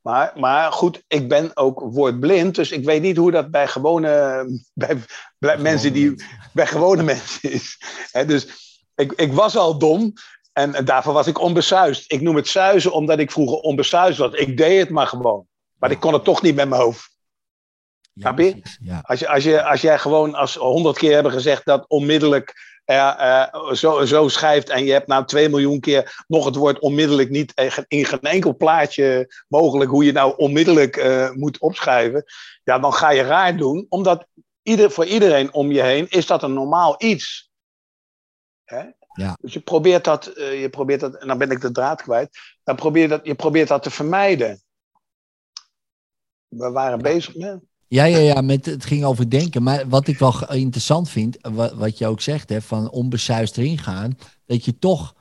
Maar, 0.00 0.32
maar 0.36 0.72
goed, 0.72 1.02
ik 1.06 1.28
ben 1.28 1.56
ook 1.56 1.80
woordblind, 1.80 2.54
dus 2.54 2.70
ik 2.70 2.84
weet 2.84 3.02
niet 3.02 3.16
hoe 3.16 3.30
dat 3.30 3.50
bij 3.50 3.68
gewone 3.68 4.44
bij, 4.74 4.98
bij 5.38 5.58
mensen 5.58 5.92
die 5.92 6.24
bij 6.52 6.66
gewone 6.66 7.02
mensen 7.12 7.52
is. 7.52 7.78
Dus 8.26 8.46
ik, 8.94 9.12
ik 9.12 9.32
was 9.32 9.56
al 9.56 9.78
dom 9.78 10.12
en 10.52 10.84
daarvoor 10.84 11.12
was 11.12 11.26
ik 11.26 11.40
onbesuisd. 11.40 12.12
Ik 12.12 12.20
noem 12.20 12.36
het 12.36 12.48
suizen 12.48 12.92
omdat 12.92 13.18
ik 13.18 13.30
vroeger 13.30 13.58
onbesuisd 13.58 14.18
was. 14.18 14.32
Ik 14.32 14.56
deed 14.56 14.80
het 14.80 14.90
maar 14.90 15.06
gewoon. 15.06 15.46
Maar 15.78 15.90
ik 15.90 16.00
kon 16.00 16.12
het 16.12 16.24
toch 16.24 16.42
niet 16.42 16.54
met 16.54 16.68
mijn 16.68 16.80
hoofd. 16.80 17.12
Ja, 18.12 18.20
Snap 18.20 18.38
je? 18.38 18.50
precies, 18.50 18.78
Ja, 18.82 19.02
Als, 19.02 19.18
je, 19.18 19.28
als, 19.28 19.44
je, 19.44 19.62
als 19.64 19.80
jij 19.80 19.98
gewoon 19.98 20.34
als 20.34 20.54
honderd 20.54 20.98
keer 20.98 21.14
hebben 21.14 21.32
gezegd 21.32 21.64
dat 21.64 21.88
onmiddellijk 21.88 22.73
eh, 22.84 23.72
zo, 23.72 24.04
zo 24.04 24.28
schrijft 24.28 24.68
en 24.68 24.84
je 24.84 24.92
hebt 24.92 25.06
nou 25.06 25.24
twee 25.24 25.48
miljoen 25.48 25.80
keer 25.80 26.24
nog 26.26 26.44
het 26.44 26.54
woord 26.54 26.78
onmiddellijk 26.78 27.30
niet 27.30 27.52
in 27.88 28.04
geen 28.04 28.20
enkel 28.20 28.56
plaatje 28.56 29.34
mogelijk 29.48 29.90
hoe 29.90 30.04
je 30.04 30.12
nou 30.12 30.34
onmiddellijk 30.36 30.96
eh, 30.96 31.30
moet 31.30 31.58
opschrijven, 31.58 32.24
ja, 32.64 32.78
dan 32.78 32.92
ga 32.92 33.10
je 33.10 33.22
raar 33.22 33.56
doen, 33.56 33.86
omdat 33.88 34.26
ieder, 34.62 34.90
voor 34.90 35.06
iedereen 35.06 35.52
om 35.52 35.72
je 35.72 35.82
heen 35.82 36.08
is 36.08 36.26
dat 36.26 36.42
een 36.42 36.52
normaal 36.52 36.94
iets. 36.98 37.50
Hè? 38.64 38.82
Ja. 39.14 39.36
Dus 39.40 39.52
je 39.52 39.60
probeert 39.60 40.04
dat, 40.04 40.26
eh, 40.26 40.60
je 40.60 40.68
probeert 40.68 41.00
dat, 41.00 41.14
en 41.14 41.26
dan 41.26 41.38
ben 41.38 41.50
ik 41.50 41.60
de 41.60 41.72
draad 41.72 42.02
kwijt, 42.02 42.38
dan 42.62 42.76
probeer 42.76 43.02
je, 43.02 43.08
dat, 43.08 43.26
je 43.26 43.34
probeert 43.34 43.68
dat 43.68 43.82
te 43.82 43.90
vermijden. 43.90 44.62
We 46.48 46.70
waren 46.70 47.02
bezig 47.02 47.34
met. 47.34 47.60
Ja, 47.94 48.04
ja, 48.04 48.18
ja, 48.18 48.40
met, 48.40 48.66
het 48.66 48.84
ging 48.84 49.04
over 49.04 49.30
denken. 49.30 49.62
Maar 49.62 49.88
wat 49.88 50.06
ik 50.06 50.18
wel 50.18 50.52
interessant 50.52 51.08
vind, 51.08 51.36
wat, 51.40 51.72
wat 51.72 51.98
je 51.98 52.06
ook 52.06 52.20
zegt, 52.20 52.48
hè, 52.48 52.62
van 52.62 52.90
onbesuisd 52.90 53.56
erin 53.58 53.78
gaan, 53.78 54.18
dat 54.46 54.64
je 54.64 54.78
toch, 54.78 55.14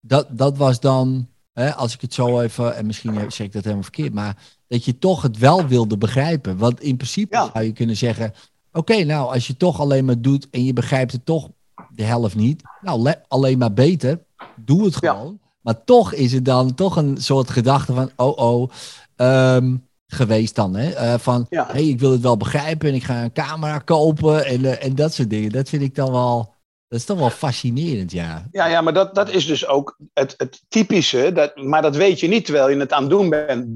dat, 0.00 0.26
dat 0.30 0.56
was 0.56 0.80
dan, 0.80 1.28
hè, 1.52 1.74
als 1.74 1.94
ik 1.94 2.00
het 2.00 2.14
zo 2.14 2.40
even, 2.40 2.76
en 2.76 2.86
misschien 2.86 3.14
zeg 3.14 3.46
ik 3.46 3.52
dat 3.52 3.62
helemaal 3.62 3.82
verkeerd, 3.82 4.14
maar 4.14 4.36
dat 4.66 4.84
je 4.84 4.98
toch 4.98 5.22
het 5.22 5.38
wel 5.38 5.66
wilde 5.66 5.98
begrijpen. 5.98 6.56
Want 6.56 6.80
in 6.80 6.96
principe 6.96 7.36
Ja. 7.36 7.50
zou 7.52 7.64
je 7.64 7.72
kunnen 7.72 7.96
zeggen, 7.96 8.32
oké, 8.72 9.04
nou, 9.04 9.32
als 9.34 9.46
je 9.46 9.56
toch 9.56 9.80
alleen 9.80 10.04
maar 10.04 10.20
doet 10.20 10.46
en 10.50 10.64
je 10.64 10.72
begrijpt 10.72 11.12
het 11.12 11.24
toch 11.26 11.48
de 11.94 12.04
helft 12.04 12.34
niet, 12.36 12.62
nou, 12.80 13.00
le- 13.00 13.22
alleen 13.28 13.58
maar 13.58 13.72
beter, 13.72 14.20
doe 14.56 14.84
het 14.84 14.96
Ja. 15.00 15.10
gewoon. 15.12 15.38
Maar 15.60 15.84
toch 15.84 16.12
is 16.12 16.32
het 16.32 16.44
dan 16.44 16.74
toch 16.74 16.96
een 16.96 17.16
soort 17.16 17.50
gedachte 17.50 17.94
van, 17.94 18.10
oh 18.16 18.38
oh, 18.38 18.70
ehm, 19.16 19.76
geweest 20.12 20.54
dan. 20.54 20.76
Hè? 20.76 20.90
Eh, 20.90 21.18
van, 21.18 21.46
Ja. 21.50 21.66
hey, 21.72 21.84
ik 21.84 22.00
wil 22.00 22.10
het 22.10 22.20
wel 22.20 22.36
begrijpen 22.36 22.88
en 22.88 22.94
ik 22.94 23.04
ga 23.04 23.22
een 23.22 23.32
camera 23.32 23.78
kopen 23.78 24.44
en, 24.44 24.64
eh, 24.64 24.84
en 24.84 24.94
dat 24.94 25.14
soort 25.14 25.30
dingen. 25.30 25.50
Dat 25.52 25.68
vind 25.68 25.82
ik 25.82 25.94
dan 25.94 26.12
wel, 26.12 26.54
dat 26.88 26.98
is 26.98 27.04
toch 27.04 27.18
wel 27.18 27.30
fascinerend, 27.30 28.12
ja. 28.12 28.46
Ja, 28.50 28.66
ja 28.66 28.80
maar 28.80 28.92
dat, 28.94 29.14
dat 29.14 29.30
is 29.30 29.46
dus 29.46 29.66
ook 29.66 29.98
het, 30.12 30.34
het 30.36 30.62
typische. 30.68 31.32
Dat, 31.32 31.56
maar 31.56 31.82
dat 31.82 31.96
weet 31.96 32.20
je 32.20 32.28
niet 32.28 32.44
terwijl 32.44 32.68
je 32.70 32.76
het 32.76 32.92
aan 32.92 33.00
het 33.02 33.10
doen 33.10 33.28
bent. 33.28 33.66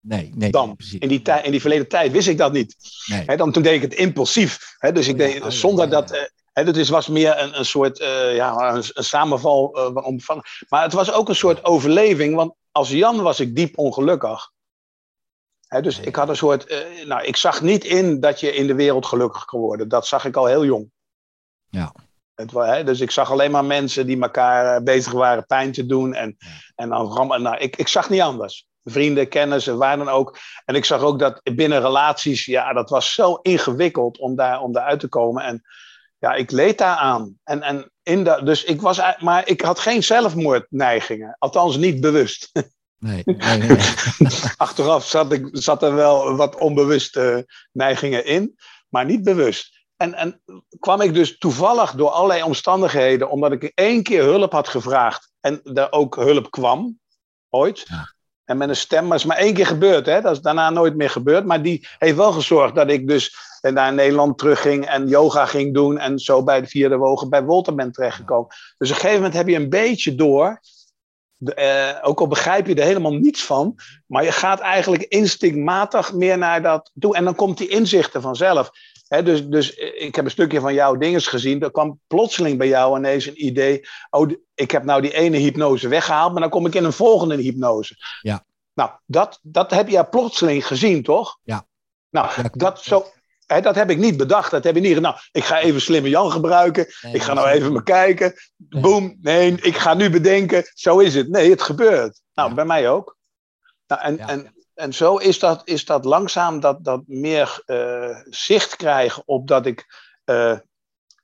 Nee, 0.00 0.32
nee. 0.34 0.50
Dan. 0.50 0.76
In 0.98 1.08
die, 1.08 1.22
in 1.42 1.50
die 1.50 1.60
verleden 1.60 1.88
tijd 1.88 2.12
wist 2.12 2.28
ik 2.28 2.38
dat 2.38 2.52
niet. 2.52 2.76
Nee. 3.26 3.36
Dan, 3.36 3.52
toen 3.52 3.62
deed 3.62 3.74
ik 3.74 3.82
het 3.82 3.94
impulsief. 3.94 4.74
Hè, 4.78 4.92
dus 4.92 5.06
ik 5.08 5.12
Oh 5.12 5.18
deed 5.18 5.36
oh 5.36 5.42
ja, 5.42 5.50
zonder 5.50 5.84
ja, 5.84 5.90
dat. 5.90 6.30
hè, 6.52 6.64
dat 6.64 6.76
is, 6.76 6.88
was 6.88 7.06
meer 7.08 7.40
een, 7.40 7.58
een 7.58 7.64
soort 7.64 8.00
eh, 8.00 8.34
ja, 8.34 8.74
een, 8.74 8.84
een 8.92 9.04
samenval. 9.04 9.70
waarom 9.92 10.20
van, 10.20 10.42
maar 10.68 10.82
het 10.82 10.92
was 10.92 11.12
ook 11.12 11.28
een 11.28 11.34
soort 11.36 11.64
overleving. 11.64 12.34
Want 12.34 12.54
als 12.72 12.90
Jan 12.90 13.22
was 13.22 13.40
ik 13.40 13.56
diep 13.56 13.78
ongelukkig. 13.78 14.50
Dus 15.68 16.00
ik 16.00 16.16
had 16.16 16.28
een 16.28 16.36
soort. 16.36 16.66
eh, 16.66 17.06
nou, 17.06 17.24
ik 17.24 17.36
zag 17.36 17.60
niet 17.60 17.84
in 17.84 18.20
dat 18.20 18.40
je 18.40 18.52
in 18.54 18.66
de 18.66 18.74
wereld 18.74 19.06
gelukkig 19.06 19.44
kon 19.44 19.60
worden. 19.60 19.88
Dat 19.88 20.06
zag 20.06 20.24
ik 20.24 20.36
al 20.36 20.46
heel 20.46 20.64
jong. 20.64 20.90
Ja. 21.68 21.94
Het, 22.34 22.86
dus 22.86 23.00
ik 23.00 23.10
zag 23.10 23.30
alleen 23.30 23.50
maar 23.50 23.64
mensen 23.64 24.06
die 24.06 24.22
elkaar 24.22 24.76
eh, 24.76 24.82
bezig 24.82 25.12
waren 25.12 25.46
pijn 25.46 25.72
te 25.72 25.86
doen. 25.86 26.14
En, 26.14 26.36
en 26.74 26.88
dan 26.88 27.42
nou, 27.42 27.56
ik, 27.56 27.76
ik 27.76 27.88
zag 27.88 28.10
niet 28.10 28.20
anders. 28.20 28.66
Vrienden, 28.84 29.28
kennissen, 29.28 29.78
waar 29.78 29.96
dan 29.96 30.08
ook. 30.08 30.38
En 30.64 30.74
ik 30.74 30.84
zag 30.84 31.00
ook 31.00 31.18
dat 31.18 31.40
binnen 31.42 31.80
relaties, 31.80 32.44
ja, 32.44 32.72
dat 32.72 32.90
was 32.90 33.14
zo 33.14 33.34
ingewikkeld 33.34 34.18
om 34.18 34.36
daar, 34.36 34.60
om 34.60 34.72
daar 34.72 34.84
uit 34.84 35.00
te 35.00 35.08
komen. 35.08 35.44
En 35.44 35.62
ja, 36.18 36.32
ik 36.34 36.50
leed 36.50 36.78
daar 36.78 36.96
aan. 36.96 37.38
En, 37.44 37.62
en 37.62 37.90
in 38.02 38.24
de, 38.24 38.40
dus 38.44 38.64
ik 38.64 38.80
was, 38.80 38.98
ei- 38.98 39.16
maar 39.18 39.48
ik 39.48 39.60
had 39.60 39.78
geen 39.78 40.02
zelfmoordneigingen. 40.02 41.36
Althans, 41.38 41.76
niet 41.76 42.00
bewust. 42.00 42.50
Nee, 43.06 43.22
nee. 43.24 43.76
Achteraf 44.56 45.06
zat, 45.06 45.32
ik, 45.32 45.48
zat 45.52 45.82
er 45.82 45.94
wel 45.94 46.36
wat 46.36 46.58
onbewuste 46.58 47.46
neigingen 47.72 48.26
in, 48.26 48.56
maar 48.88 49.04
niet 49.04 49.22
bewust. 49.22 49.84
En, 49.96 50.14
en 50.14 50.42
kwam 50.78 51.00
ik 51.00 51.14
dus 51.14 51.38
toevallig 51.38 51.92
door 51.92 52.10
allerlei 52.10 52.42
omstandigheden, 52.42 53.30
omdat 53.30 53.52
ik 53.52 53.72
één 53.74 54.02
keer 54.02 54.22
hulp 54.22 54.52
had 54.52 54.68
gevraagd 54.68 55.30
en 55.40 55.60
er 55.74 55.92
ook 55.92 56.14
hulp 56.14 56.50
kwam, 56.50 56.98
ooit. 57.50 57.84
Ja. 57.86 58.14
En 58.44 58.56
met 58.56 58.68
een 58.68 58.76
stem, 58.76 59.02
maar 59.02 59.12
het 59.12 59.20
is 59.20 59.26
maar 59.26 59.36
één 59.36 59.54
keer 59.54 59.66
gebeurd, 59.66 60.06
hè? 60.06 60.20
dat 60.20 60.32
is 60.32 60.40
daarna 60.40 60.70
nooit 60.70 60.96
meer 60.96 61.10
gebeurd. 61.10 61.44
Maar 61.44 61.62
die 61.62 61.86
heeft 61.98 62.16
wel 62.16 62.32
gezorgd 62.32 62.74
dat 62.74 62.90
ik 62.90 63.08
dus 63.08 63.36
eh, 63.60 63.72
naar 63.72 63.92
Nederland 63.92 64.38
terugging 64.38 64.86
en 64.86 65.08
yoga 65.08 65.46
ging 65.46 65.74
doen 65.74 65.98
en 65.98 66.18
zo 66.18 66.44
bij 66.44 66.60
de 66.60 66.66
vierde 66.66 66.96
wogen 66.96 67.30
bij 67.30 67.42
Wolter 67.44 67.74
ben 67.74 67.92
terechtgekomen. 67.92 68.48
Dus 68.78 68.90
op 68.90 68.94
een 68.94 69.00
gegeven 69.00 69.16
moment 69.16 69.34
heb 69.34 69.48
je 69.48 69.56
een 69.56 69.68
beetje 69.68 70.14
door 70.14 70.60
de, 71.46 71.54
eh, 71.54 72.08
ook 72.08 72.20
al 72.20 72.26
begrijp 72.26 72.66
je 72.66 72.74
er 72.74 72.84
helemaal 72.84 73.12
niets 73.12 73.44
van, 73.44 73.78
maar 74.06 74.24
je 74.24 74.32
gaat 74.32 74.60
eigenlijk 74.60 75.02
instinctmatig 75.02 76.14
meer 76.14 76.38
naar 76.38 76.62
dat 76.62 76.90
toe. 76.98 77.16
En 77.16 77.24
dan 77.24 77.34
komt 77.34 77.58
die 77.58 77.68
inzichten 77.68 78.22
vanzelf. 78.22 78.70
Dus, 79.24 79.48
dus 79.48 79.74
ik 79.74 80.14
heb 80.14 80.24
een 80.24 80.30
stukje 80.30 80.60
van 80.60 80.74
jouw 80.74 80.96
dinges 80.96 81.26
gezien. 81.26 81.62
Er 81.62 81.70
kwam 81.70 82.00
plotseling 82.06 82.58
bij 82.58 82.68
jou 82.68 82.98
ineens 82.98 83.26
een 83.26 83.46
idee. 83.46 83.88
Oh, 84.10 84.30
ik 84.54 84.70
heb 84.70 84.84
nou 84.84 85.02
die 85.02 85.12
ene 85.12 85.36
hypnose 85.36 85.88
weggehaald, 85.88 86.32
maar 86.32 86.40
dan 86.40 86.50
kom 86.50 86.66
ik 86.66 86.74
in 86.74 86.84
een 86.84 86.92
volgende 86.92 87.36
hypnose. 87.36 87.96
Ja. 88.20 88.44
Nou, 88.74 88.90
dat, 89.04 89.38
dat 89.42 89.70
heb 89.70 89.88
je 89.88 90.04
plotseling 90.04 90.66
gezien, 90.66 91.02
toch? 91.02 91.38
Ja. 91.42 91.66
Nou, 92.10 92.28
Ja, 92.36 92.48
dat, 92.52 92.82
zo, 92.82 93.06
hè, 93.46 93.60
dat 93.60 93.74
heb 93.74 93.90
ik 93.90 93.98
niet 93.98 94.16
bedacht. 94.16 94.50
Dat 94.50 94.64
heb 94.64 94.74
je 94.74 94.80
niet 94.80 94.94
gedaan. 94.94 95.12
Nou, 95.12 95.24
ik 95.32 95.44
ga 95.44 95.60
even 95.60 95.80
slimme 95.80 96.08
Jan 96.08 96.30
gebruiken. 96.30 96.86
Nee, 97.02 97.14
Ik 97.14 97.22
ga 97.22 97.32
nou 97.34 97.48
even 97.48 97.72
me 97.72 97.82
kijken. 97.82 98.34
Boom. 98.56 99.16
Nee, 99.20 99.52
ik 99.60 99.76
ga 99.76 99.94
nu 99.94 100.10
bedenken. 100.10 100.64
Zo 100.74 100.98
is 100.98 101.14
het. 101.14 101.28
Nee, 101.28 101.50
het 101.50 101.62
gebeurt. 101.62 102.20
Nou, 102.34 102.48
Ja. 102.48 102.54
bij 102.54 102.64
mij 102.64 102.90
ook. 102.90 103.16
Nou, 103.86 104.02
en, 104.02 104.16
Ja. 104.16 104.28
en, 104.28 104.54
en 104.74 104.92
zo 104.92 105.16
is 105.16 105.38
dat, 105.38 105.60
is 105.64 105.84
dat 105.84 106.04
langzaam 106.04 106.60
dat, 106.60 106.84
dat 106.84 107.02
meer 107.06 107.62
eh, 107.64 108.16
zicht 108.24 108.76
krijgen 108.76 109.22
op 109.26 109.48
dat 109.48 109.66
ik 109.66 109.86
eh, 110.24 110.58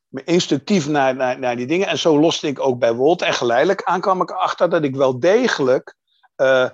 me 0.08 0.24
instinctief 0.24 0.88
naar, 0.88 1.14
naar, 1.14 1.38
naar 1.38 1.56
die 1.56 1.66
dingen. 1.66 1.86
En 1.88 1.98
zo 1.98 2.20
loste 2.20 2.46
ik 2.46 2.60
ook 2.60 2.78
bij 2.78 2.92
Wolter. 2.94 3.26
En 3.26 3.34
geleidelijk 3.34 3.82
aan 3.82 4.00
kwam 4.00 4.22
ik 4.22 4.30
erachter 4.30 4.70
dat 4.70 4.82
ik 4.82 4.96
wel 4.96 5.20
degelijk 5.20 5.94
eh, 6.34 6.68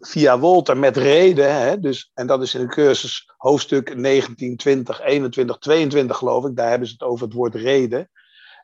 via 0.00 0.38
Wolter 0.38 0.76
met 0.76 0.96
reden, 0.96 1.54
hè, 1.54 1.80
dus, 1.80 2.10
en 2.14 2.26
dat 2.26 2.42
is 2.42 2.54
in 2.54 2.60
de 2.60 2.66
cursus 2.66 3.32
hoofdstuk 3.36 3.96
19, 3.96 4.56
20, 4.56 5.00
21, 5.00 5.58
22 5.58 6.16
geloof 6.16 6.44
ik, 6.44 6.56
daar 6.56 6.68
hebben 6.68 6.88
ze 6.88 6.92
het 6.92 7.02
over 7.02 7.26
het 7.26 7.34
woord 7.34 7.54
reden. 7.54 8.10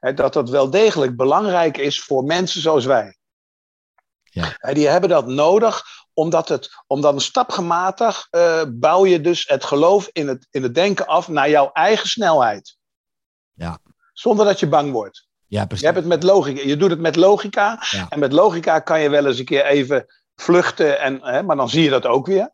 hè, 0.01 0.15
dat 0.15 0.33
dat 0.33 0.51
wel 0.51 0.71
degelijk 0.71 1.17
belangrijk 1.17 1.77
is 1.77 2.03
voor 2.03 2.25
mensen 2.25 2.61
zoals 2.61 2.85
wij. 2.85 3.19
Ja. 4.23 4.57
Die 4.73 4.89
hebben 4.89 5.11
dat 5.11 5.27
nodig, 5.27 5.83
omdat, 6.13 6.49
het, 6.49 6.69
omdat 6.87 7.23
stapgematig 7.23 8.27
eh, 8.31 8.63
bouw 8.69 9.07
je 9.07 9.21
dus 9.21 9.49
het 9.49 9.65
geloof 9.65 10.09
in 10.13 10.29
het, 10.29 10.47
in 10.51 10.63
het 10.63 10.75
denken 10.75 11.07
af 11.07 11.29
naar 11.29 11.51
jouw 11.51 11.71
eigen 11.73 12.09
snelheid. 12.09 12.77
Ja. 13.53 13.79
Zonder 14.13 14.45
dat 14.45 14.61
je 14.61 14.69
bang 14.69 14.93
wordt. 14.93 15.29
Ja, 15.47 15.61
Je, 15.61 15.67
precies. 15.67 15.85
hebt 15.87 15.97
het 15.97 16.07
met 16.07 16.23
logica. 16.23 16.63
je 16.63 16.77
doet 16.77 16.91
het 16.91 17.01
met 17.01 17.17
logica. 17.17 17.83
Ja. 17.91 18.07
En 18.09 18.19
met 18.19 18.33
logica 18.33 18.79
kan 18.79 19.01
je 19.01 19.09
wel 19.09 19.27
eens 19.27 19.39
een 19.39 19.45
keer 19.45 19.65
even 19.65 20.07
vluchten. 20.41 21.01
En, 21.01 21.19
hè, 21.23 21.43
maar 21.43 21.57
dan 21.57 21.69
zie 21.69 21.83
je 21.83 21.91
dat 21.91 22.07
ook 22.07 22.27
weer. 22.27 22.51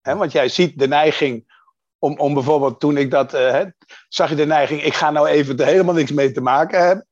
Hè, 0.00 0.16
want 0.16 0.32
jij 0.32 0.48
ziet 0.48 0.78
de 0.78 0.88
neiging 0.88 1.54
om, 1.98 2.18
om 2.18 2.34
bijvoorbeeld 2.34 2.80
toen 2.80 2.96
ik 2.96 3.10
dat. 3.10 3.34
eh, 3.34 3.50
hè, 3.50 3.64
zag 4.08 4.28
je 4.28 4.36
de 4.36 4.46
neiging, 4.46 4.82
ik 4.82 4.94
ga 4.94 5.10
nou 5.10 5.26
even 5.26 5.58
er 5.58 5.66
helemaal 5.66 5.94
niks 5.94 6.12
mee 6.12 6.32
te 6.32 6.40
maken 6.40 6.86
hebben. 6.86 7.06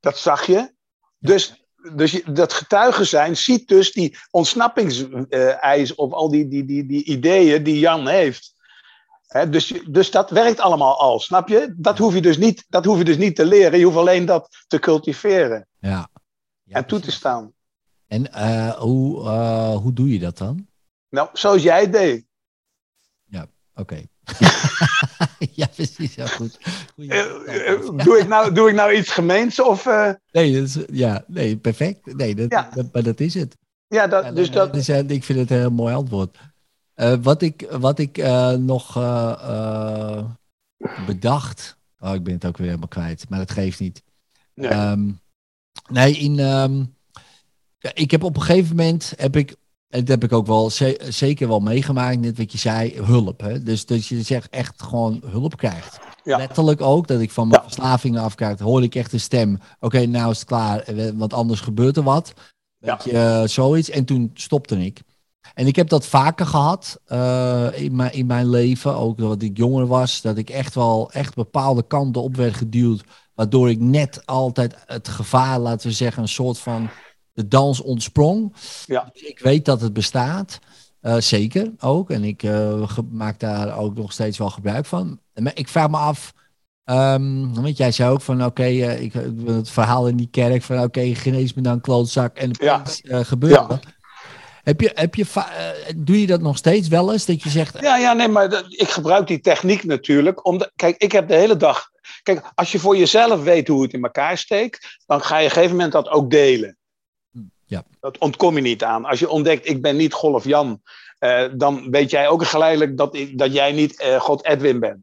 Dat 0.00 0.18
zag 0.18 0.46
je. 0.46 0.72
Dus, 1.18 1.66
dus 1.94 2.12
je, 2.12 2.22
dat 2.32 2.52
getuigen 2.52 3.06
zijn 3.06 3.36
ziet 3.36 3.68
dus 3.68 3.92
die 3.92 4.16
ontsnappingseis 4.30 5.94
of 5.94 6.12
al 6.12 6.30
die, 6.30 6.48
die, 6.48 6.64
die, 6.64 6.86
die 6.86 7.04
ideeën 7.04 7.62
die 7.62 7.78
Jan 7.78 8.08
heeft. 8.08 8.52
Dus, 9.48 9.66
dus 9.86 10.10
dat 10.10 10.30
werkt 10.30 10.60
allemaal 10.60 10.98
al, 10.98 11.20
snap 11.20 11.48
je? 11.48 11.74
Dat 11.76 11.98
hoef 11.98 12.14
je, 12.14 12.20
dus 12.20 12.36
niet, 12.38 12.64
dat 12.68 12.84
hoef 12.84 12.98
je 12.98 13.04
dus 13.04 13.16
niet 13.16 13.36
te 13.36 13.44
leren. 13.46 13.78
Je 13.78 13.84
hoeft 13.84 13.96
alleen 13.96 14.24
dat 14.26 14.64
te 14.66 14.78
cultiveren 14.78 15.68
Ja. 15.78 16.08
Ja, 16.62 16.76
en 16.76 16.86
toe 16.86 17.00
te 17.00 17.10
staan. 17.10 17.52
En 18.06 18.32
eh, 18.32 18.70
hoe, 18.70 19.24
eh, 19.24 19.76
hoe 19.76 19.92
doe 19.92 20.12
je 20.12 20.18
dat 20.18 20.38
dan? 20.38 20.66
Nou, 21.08 21.28
zoals 21.32 21.62
jij 21.62 21.80
het 21.80 21.92
deed. 21.92 22.24
Oké. 23.76 24.02
ja, 25.60 25.66
precies. 25.74 26.14
Ja, 26.14 26.26
goed. 26.26 26.58
Eh, 26.96 28.04
doe, 28.04 28.18
ik 28.18 28.28
nou, 28.28 28.54
doe 28.54 28.68
ik 28.68 28.74
nou 28.74 28.92
iets 28.94 29.10
gemeens? 29.10 29.60
Of, 29.60 29.84
Nee, 30.32 30.52
dat 30.52 30.62
is, 30.62 30.78
ja, 30.92 31.24
nee, 31.26 31.56
perfect. 31.56 32.14
Nee, 32.16 32.34
dat, 32.34 32.50
Ja. 32.50 32.70
dat- 32.74 32.92
maar 32.92 33.02
dat 33.02 33.20
is 33.20 33.34
het. 33.34 33.56
ja, 33.86 34.06
dat, 34.06 34.24
Ja, 34.24 34.32
dus 34.32 34.50
dat, 34.50 34.72
dus, 34.72 34.88
ik 34.88 35.24
vind 35.24 35.38
het 35.38 35.50
een 35.50 35.58
heel 35.58 35.70
mooi 35.70 35.94
antwoord. 35.94 36.38
Wat 37.22 37.42
ik, 37.42 37.66
wat 37.70 37.98
ik 37.98 38.16
nog 38.58 38.92
bedacht. 41.06 41.76
Oh, 41.98 42.14
ik 42.14 42.22
ben 42.22 42.34
het 42.34 42.44
ook 42.44 42.56
weer 42.56 42.66
helemaal 42.66 42.88
kwijt, 42.88 43.28
maar 43.28 43.38
dat 43.38 43.50
geeft 43.50 43.80
niet. 43.80 44.02
nee. 44.54 44.68
Ehm, 44.70 45.10
nee, 45.88 46.14
in, 46.16 46.38
ehm, 46.38 46.84
ja, 47.84 47.90
ik 47.94 48.10
heb 48.10 48.22
op 48.22 48.36
een 48.36 48.42
gegeven 48.42 48.76
moment, 48.76 49.12
heb 49.16 49.36
ik, 49.36 49.50
en 49.88 49.98
dat 50.00 50.08
heb 50.08 50.24
ik 50.24 50.32
ook 50.32 50.46
wel 50.46 50.70
ze- 50.70 51.00
zeker 51.08 51.48
wel 51.48 51.60
meegemaakt, 51.60 52.20
net 52.20 52.38
wat 52.38 52.52
je 52.52 52.58
zei, 52.58 52.94
hulp. 53.02 53.40
Hè? 53.40 53.62
Dus 53.62 53.86
dat 53.86 54.06
je 54.06 54.22
zegt 54.22 54.48
echt 54.50 54.82
gewoon 54.82 55.22
hulp 55.26 55.56
krijgt. 55.56 55.98
Ja. 56.24 56.36
Letterlijk 56.36 56.80
ook, 56.80 57.06
dat 57.06 57.20
ik 57.20 57.30
van 57.30 57.48
mijn 57.48 57.60
Ja. 57.60 57.66
verslavingen 57.68 58.22
afkijk, 58.22 58.60
hoorde 58.60 58.86
ik 58.86 58.94
echt 58.94 59.12
een 59.12 59.20
stem. 59.20 59.58
Oké, 59.80 60.06
nou 60.06 60.30
is 60.30 60.38
het 60.38 60.46
klaar, 60.48 60.78
eh, 60.80 61.10
want 61.14 61.32
anders 61.32 61.60
gebeurt 61.60 61.96
er 61.96 62.02
wat. 62.02 62.32
Weet 62.78 63.04
je, 63.04 63.10
eh, 63.18 63.42
zoiets. 63.46 63.90
En 63.90 64.04
toen 64.04 64.30
stopte 64.34 64.84
ik. 64.84 65.00
En 65.54 65.66
ik 65.66 65.76
heb 65.76 65.88
dat 65.88 66.06
vaker 66.06 66.46
gehad 66.46 67.00
eh, 67.06 67.66
in, 67.74 67.96
mijn, 67.96 68.12
in 68.12 68.26
mijn 68.26 68.48
leven, 68.50 68.96
ook 68.96 69.18
dat 69.18 69.42
ik 69.42 69.56
jonger 69.56 69.86
was, 69.86 70.20
dat 70.20 70.36
ik 70.36 70.50
echt 70.50 70.74
wel 70.74 71.10
echt 71.12 71.34
bepaalde 71.34 71.82
kanten 71.86 72.22
op 72.22 72.36
werd 72.36 72.54
geduwd, 72.54 73.04
waardoor 73.34 73.70
ik 73.70 73.80
net 73.80 74.26
altijd 74.26 74.74
het 74.86 75.08
gevaar, 75.08 75.58
laten 75.58 75.88
we 75.88 75.94
zeggen, 75.94 76.22
een 76.22 76.28
soort 76.28 76.58
van 76.58 76.88
de 77.34 77.48
dans 77.48 77.80
ontsprong. 77.80 78.54
Ja. 78.86 79.10
Dus 79.12 79.22
ik 79.22 79.38
weet 79.38 79.64
dat 79.64 79.80
het 79.80 79.92
bestaat, 79.92 80.58
eh, 81.00 81.16
zeker 81.18 81.72
ook, 81.80 82.10
en 82.10 82.24
ik 82.24 82.42
eh, 82.42 82.88
maak 83.10 83.40
daar 83.40 83.78
ook 83.78 83.94
nog 83.96 84.12
steeds 84.12 84.38
wel 84.38 84.50
gebruik 84.50 84.86
van. 84.86 85.20
Maar 85.34 85.52
ik 85.54 85.68
vraag 85.68 85.90
me 85.90 85.96
af, 85.96 86.32
ehm, 86.84 87.52
want 87.54 87.76
jij 87.76 87.92
zei 87.92 88.10
ook 88.10 88.20
van, 88.20 88.44
oké, 88.44 88.62
eh, 88.62 89.00
ik 89.02 89.12
het 89.46 89.70
verhaal 89.70 90.08
in 90.08 90.16
die 90.16 90.28
kerk 90.30 90.62
van, 90.62 90.82
oké, 90.82 91.14
genees 91.14 91.54
me 91.54 91.62
dan 91.62 91.80
klootzak 91.80 92.36
en 92.36 92.50
Ja. 92.60 92.82
het. 92.82 93.02
Heb 94.62 94.80
je, 94.80 94.90
heb 94.94 95.14
je, 95.14 95.24
doe 95.96 96.20
je 96.20 96.26
dat 96.26 96.40
nog 96.40 96.56
steeds 96.56 96.88
wel 96.88 97.12
eens? 97.12 97.26
Dat 97.26 97.42
je 97.42 97.50
zegt, 97.50 97.80
Ja, 97.80 97.96
ja, 97.96 98.12
nee, 98.12 98.28
maar 98.28 98.48
dat- 98.50 98.64
ik 98.68 98.88
gebruik 98.88 99.26
die 99.26 99.40
techniek 99.40 99.84
natuurlijk. 99.84 100.46
Omdat, 100.46 100.72
kijk, 100.76 100.96
ik 100.96 101.12
heb 101.12 101.28
de 101.28 101.34
hele 101.34 101.56
dag. 101.56 101.88
Kijk, 102.22 102.52
als 102.54 102.72
je 102.72 102.78
voor 102.78 102.96
jezelf 102.96 103.42
weet 103.42 103.68
hoe 103.68 103.82
het 103.82 103.92
in 103.92 104.02
elkaar 104.02 104.38
steekt, 104.38 104.98
dan 105.06 105.20
ga 105.20 105.36
je 105.38 105.42
op 105.44 105.48
een 105.48 105.54
gegeven 105.54 105.76
moment 105.76 105.92
dat 105.92 106.08
ook 106.08 106.30
delen. 106.30 106.76
Ja. 107.66 107.84
Dat 108.00 108.18
ontkom 108.18 108.56
je 108.56 108.62
niet 108.62 108.84
aan. 108.84 109.04
Als 109.04 109.18
je 109.18 109.28
ontdekt, 109.28 109.68
ik 109.68 109.82
ben 109.82 109.96
niet 109.96 110.12
Golf 110.12 110.44
Jan, 110.44 110.82
eh, 111.18 111.44
dan 111.52 111.90
weet 111.90 112.10
jij 112.10 112.28
ook 112.28 112.44
geleidelijk 112.44 112.96
dat, 112.96 113.14
ik, 113.14 113.38
dat 113.38 113.52
jij 113.52 113.72
niet 113.72 114.00
eh, 114.00 114.20
God 114.20 114.44
Edwin 114.44 114.80
bent. 114.80 114.98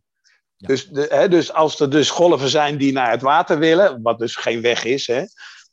Ja. 0.56 0.67
Dus, 0.67 0.88
de, 0.88 1.06
hè, 1.10 1.30
dus 1.30 1.54
als 1.54 1.80
er 1.80 1.89
dus 1.89 2.10
golven 2.10 2.50
zijn 2.50 2.78
die 2.78 2.91
naar 2.91 3.12
het 3.12 3.21
water 3.21 3.60
willen, 3.60 4.02
wat 4.02 4.19
dus 4.19 4.36
geen 4.36 4.62
weg 4.62 4.84
is, 4.84 5.08
hè, 5.08 5.24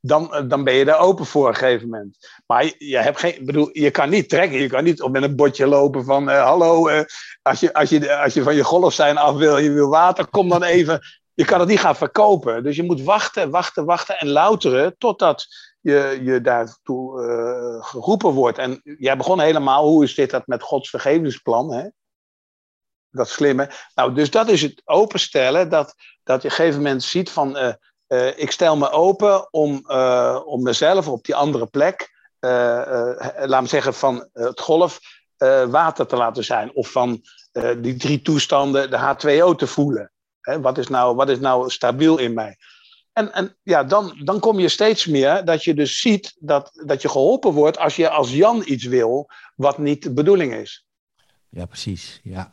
dan, 0.01 0.35
eh, 0.35 0.43
dan 0.49 0.65
ben 0.65 0.75
je 0.75 0.85
daar 0.85 0.99
open 0.99 1.27
voor 1.27 1.43
op 1.43 1.49
een 1.49 1.59
gegeven 1.59 1.89
moment. 1.89 2.43
Maar 2.47 2.65
je, 2.65 2.75
je, 2.79 2.97
hebt 2.97 3.19
geen, 3.19 3.39
bedoel, 3.45 3.69
je 3.73 3.91
kan 3.91 4.11
niet 4.11 4.29
trekken, 4.29 4.61
je 4.61 4.69
kan 4.69 4.85
niet 4.85 5.03
op 5.03 5.13
met 5.13 5.23
een 5.23 5.37
bordje 5.37 5.67
lopen 5.67 6.05
van 6.05 6.29
hallo, 6.29 6.89
als, 7.43 7.61
je, 7.61 7.73
als, 7.73 7.89
je, 7.89 8.17
als 8.17 8.35
je 8.35 8.43
van 8.43 8.55
je 8.55 8.65
golfzijn 8.65 9.17
af 9.17 9.37
wil, 9.37 9.59
je 9.59 9.73
wil 9.73 9.89
water, 9.89 10.27
kom 10.27 10.49
dan 10.49 10.63
even. 10.63 11.01
Je 11.35 11.45
kan 11.45 11.61
het 11.61 11.69
niet 11.69 11.81
gaan 11.81 11.97
verkopen. 11.97 12.63
Dus 12.63 12.77
je 12.77 12.83
moet 12.83 13.03
wachten, 13.03 13.51
wachten, 13.51 13.85
wachten 13.85 14.19
en 14.19 14.29
louteren 14.29 14.95
totdat 14.99 15.47
je, 15.81 16.21
je 16.23 16.41
daartoe 16.41 17.23
eh, 17.23 17.85
geroepen 17.85 18.31
wordt. 18.31 18.59
En 18.59 18.81
jij 18.99 19.17
begon 19.17 19.41
helemaal, 19.41 19.87
hoe 19.87 20.05
is 20.05 20.15
dit 20.15 20.31
dat 20.31 20.47
met 20.47 20.63
Gods 20.63 20.91
vergevingsplan? 20.91 21.73
Hè? 21.73 21.89
Dat 23.11 23.29
slimme. 23.29 23.71
Nou, 23.95 24.15
dus 24.15 24.31
dat 24.31 24.49
is 24.49 24.63
het 24.63 24.83
openstellen, 24.85 25.69
dat, 25.69 25.95
dat 26.23 26.43
je 26.43 26.49
op 26.49 26.55
een 26.55 26.65
gegeven 26.65 26.83
moment 26.83 27.03
ziet 27.03 27.31
van, 27.31 27.57
eh, 27.57 27.73
eh, 28.07 28.39
ik 28.39 28.51
stel 28.51 28.77
me 28.77 28.91
open 28.91 29.53
om, 29.53 29.91
om 30.45 30.63
mezelf 30.63 31.09
op 31.09 31.25
die 31.25 31.35
andere 31.35 31.67
plek, 31.67 32.17
laat 32.41 33.61
me 33.61 33.67
zeggen, 33.67 33.95
van 33.95 34.29
het 34.33 34.61
golf 34.61 35.01
water 35.69 36.07
te 36.07 36.17
laten 36.17 36.45
zijn. 36.45 36.75
Of 36.75 36.91
van 36.91 37.23
die 37.79 37.97
drie 37.97 38.23
toestanden, 38.23 38.91
de 38.91 38.97
H2O 38.97 39.57
te 39.57 39.67
voelen. 39.67 40.13
Hè, 40.41 40.61
wat, 40.61 40.79
is 40.79 40.89
nou, 40.89 41.15
wat 41.15 41.29
is 41.29 41.39
nou 41.39 41.71
stabiel 41.71 42.19
in 42.19 42.35
mij? 42.35 42.57
En, 43.19 43.33
en 43.33 43.57
ja, 43.63 43.85
dan, 43.85 44.21
dan 44.25 44.41
kom 44.41 44.59
je 44.59 44.69
steeds 44.69 45.07
meer 45.07 45.45
dat 45.45 45.65
je 45.65 45.75
dus 45.75 46.01
ziet 46.01 46.37
dat, 46.39 46.71
dat 46.87 47.03
je 47.03 47.09
geholpen 47.09 47.53
wordt 47.53 47.79
als 47.79 47.97
je 47.97 48.11
als 48.11 48.33
Jan 48.33 48.63
iets 48.65 48.85
wil 48.85 49.31
wat 49.57 49.79
niet 49.79 50.03
de 50.03 50.13
bedoeling 50.13 50.55
is. 50.55 50.87
ja 51.49 51.67
precies, 51.67 52.21
ja. 52.23 52.51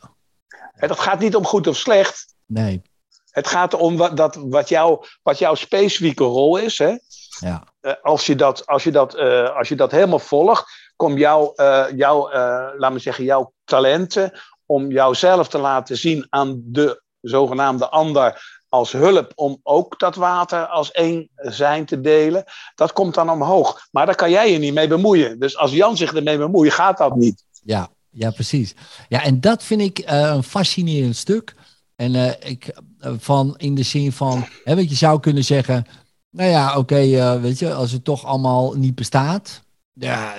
Hè, 0.48 0.88
dat 0.88 0.98
gaat 0.98 1.18
niet 1.18 1.36
om 1.36 1.44
goed 1.44 1.66
of 1.66 1.76
slecht. 1.76 2.34
Nee, 2.46 2.82
Het 3.30 3.46
gaat 3.46 3.74
om 3.74 3.96
wat, 3.96 4.16
dat, 4.16 4.34
wat, 4.34 4.68
jou, 4.68 5.06
wat 5.22 5.38
jouw 5.38 5.54
specifieke 5.54 6.24
rol 6.24 6.56
is. 6.56 6.78
Hè? 6.78 6.96
ja, 7.38 7.64
Eh, 7.86 7.92
als, 8.02 8.26
je 8.26 8.34
dat, 8.34 8.66
als, 8.66 8.84
je 8.84 8.90
dat, 8.90 9.14
eh, 9.14 9.56
als 9.56 9.68
je 9.68 9.74
dat 9.74 9.90
helemaal 9.90 10.18
volgt, 10.18 10.92
komt 10.96 11.18
jouw, 11.18 11.54
eh, 11.54 11.84
jouw, 11.94 12.30
laat 12.78 12.92
me 12.92 12.98
zeggen, 12.98 13.24
jouw 13.24 13.52
talenten 13.64 14.40
om 14.66 14.90
jouzelf 14.90 15.48
te 15.48 15.58
laten 15.58 15.96
zien 15.96 16.26
aan 16.28 16.62
de 16.64 17.02
zogenaamde 17.20 17.88
ander 17.88 18.55
als 18.76 18.92
hulp 18.92 19.32
om 19.34 19.60
ook 19.62 19.98
dat 19.98 20.14
water 20.14 20.66
als 20.66 20.90
één 20.90 21.28
zijn 21.36 21.84
te 21.84 22.00
delen, 22.00 22.44
dat 22.74 22.92
komt 22.92 23.14
dan 23.14 23.30
omhoog. 23.30 23.88
Maar 23.90 24.06
daar 24.06 24.14
kan 24.14 24.30
jij 24.30 24.52
je 24.52 24.58
niet 24.58 24.74
mee 24.74 24.88
bemoeien. 24.88 25.38
Dus 25.38 25.56
als 25.56 25.72
Jan 25.72 25.96
zich 25.96 26.14
ermee 26.14 26.38
bemoeit, 26.38 26.72
gaat 26.72 26.98
dat 26.98 27.16
niet. 27.16 27.44
ja, 27.62 27.90
ja, 28.10 28.30
precies. 28.30 28.74
Ja, 29.08 29.22
en 29.22 29.40
dat 29.40 29.62
vind 29.62 29.80
ik 29.80 29.98
eh, 29.98 30.20
een 30.20 30.42
fascinerend 30.42 31.16
stuk. 31.16 31.54
En 31.96 32.14
eh, 32.14 32.50
ik, 32.50 32.80
eh, 32.98 33.12
van 33.18 33.54
in 33.56 33.74
de 33.74 33.82
zin 33.82 34.12
van, 34.12 34.46
hè, 34.64 34.74
je 34.74 34.94
zou 34.94 35.20
kunnen 35.20 35.44
zeggen, 35.44 35.86
nou 36.30 36.50
ja, 36.50 36.78
oké, 36.78 37.40
weet 37.40 37.58
je, 37.58 37.74
als 37.74 37.92
het 37.92 38.04
toch 38.04 38.24
allemaal 38.24 38.72
niet 38.72 38.94
bestaat, 38.94 39.62
ja, 39.92 40.34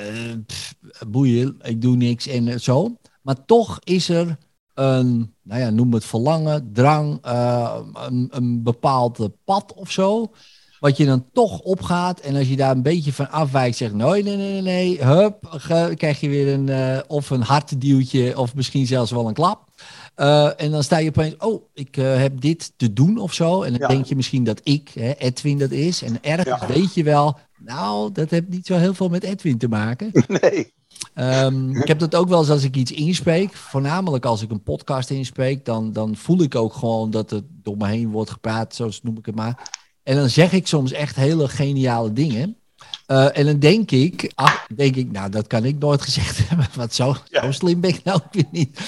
boeien, 1.07 1.59
ik 1.61 1.81
doe 1.81 1.95
niks 1.95 2.27
en 2.27 2.59
zo. 2.59 2.95
Maar 3.21 3.45
toch 3.45 3.79
is 3.83 4.09
er 4.09 4.37
een, 4.77 5.33
nou 5.43 5.61
ja, 5.61 5.69
noem 5.69 5.93
het 5.93 6.05
verlangen, 6.05 6.69
drang, 6.73 7.17
eh, 7.21 7.75
een, 8.07 8.27
een 8.31 8.63
bepaald 8.63 9.29
pad 9.45 9.73
of 9.73 9.91
zo. 9.91 10.31
Wat 10.79 10.97
je 10.97 11.05
dan 11.05 11.25
toch 11.33 11.59
opgaat. 11.59 12.19
En 12.19 12.35
als 12.35 12.47
je 12.49 12.55
daar 12.55 12.71
een 12.75 12.81
beetje 12.81 13.13
van 13.13 13.29
afwijkt, 13.31 13.77
zegt 13.77 13.93
nee, 13.93 14.23
nee, 14.23 14.35
nee, 14.37 14.51
nee, 14.51 14.61
nee. 14.61 15.03
Hup, 15.03 15.37
ge- 15.49 15.93
krijg 15.95 16.19
je 16.19 16.29
weer 16.29 16.53
een, 16.53 16.69
eh, 16.69 16.99
of 17.07 17.29
een 17.29 17.41
hartduwtje, 17.41 18.37
of 18.37 18.55
misschien 18.55 18.87
zelfs 18.87 19.11
wel 19.11 19.27
een 19.27 19.33
klap. 19.33 19.69
Eh, 20.15 20.61
en 20.61 20.71
dan 20.71 20.83
sta 20.83 20.97
je 20.97 21.09
opeens, 21.09 21.35
oh, 21.37 21.63
ik 21.73 21.95
heb 21.95 22.41
dit 22.41 22.73
te 22.75 22.93
doen 22.93 23.17
of 23.17 23.33
zo. 23.33 23.61
En 23.63 23.71
dan 23.71 23.81
Ja. 23.81 23.87
denk 23.87 24.05
je 24.05 24.15
misschien 24.15 24.43
dat 24.43 24.59
ik, 24.63 24.91
hè, 24.93 25.11
Edwin, 25.17 25.57
dat 25.57 25.71
is. 25.71 26.01
En 26.03 26.17
ergens 26.21 26.61
Ja. 26.61 26.67
weet 26.67 26.93
je 26.93 27.03
wel, 27.03 27.37
nou, 27.57 28.11
dat 28.11 28.29
heeft 28.29 28.47
niet 28.49 28.65
zo 28.65 28.75
heel 28.75 28.93
veel 28.93 29.09
met 29.09 29.23
Edwin 29.23 29.57
te 29.57 29.67
maken. 29.67 30.11
Nee. 30.41 30.73
Ehm, 31.13 31.75
ik 31.75 31.87
heb 31.87 31.99
dat 31.99 32.15
ook 32.15 32.27
wel 32.29 32.39
eens 32.39 32.49
als 32.49 32.63
ik 32.63 32.75
iets 32.75 32.91
inspreek. 32.91 33.53
Voornamelijk 33.55 34.25
als 34.25 34.41
ik 34.41 34.51
een 34.51 34.63
podcast 34.63 35.09
inspreek. 35.09 35.65
Dan, 35.65 35.93
dan 35.93 36.15
voel 36.15 36.41
ik 36.41 36.55
ook 36.55 36.73
gewoon 36.73 37.11
dat 37.11 37.29
het 37.29 37.43
door 37.49 37.77
me 37.77 37.87
heen 37.87 38.09
wordt 38.11 38.29
gepraat. 38.31 38.75
Zo 38.75 38.89
noem 39.01 39.17
ik 39.17 39.25
het 39.25 39.35
maar. 39.35 39.69
En 40.03 40.15
dan 40.15 40.29
zeg 40.29 40.51
ik 40.51 40.67
soms 40.67 40.91
echt 40.91 41.15
hele 41.15 41.47
geniale 41.47 42.13
dingen. 42.13 42.57
Eh, 43.05 43.37
en 43.37 43.45
dan 43.45 43.59
denk 43.59 43.91
ik, 43.91 44.31
ach, 44.35 44.67
denk 44.75 44.95
ik, 44.95 45.11
nou, 45.11 45.29
dat 45.29 45.47
kan 45.47 45.65
ik 45.65 45.77
nooit 45.79 46.01
gezegd 46.01 46.37
hebben. 46.47 46.67
Want 46.75 46.93
zo, 46.93 47.15
Ja. 47.29 47.41
zo 47.43 47.51
slim 47.51 47.81
ben 47.81 47.89
ik 47.89 48.03
nou 48.03 48.19
weer 48.31 48.47
niet. 48.51 48.79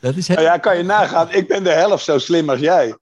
Dat 0.00 0.16
is 0.16 0.28
heel... 0.28 0.36
Nou 0.36 0.48
ja, 0.48 0.58
kan 0.58 0.76
je 0.76 0.82
nagaan, 0.82 1.32
ik 1.32 1.48
ben 1.48 1.64
de 1.64 1.70
helft 1.70 2.04
zo 2.04 2.18
slim 2.18 2.50
als 2.50 2.60
jij. 2.60 2.86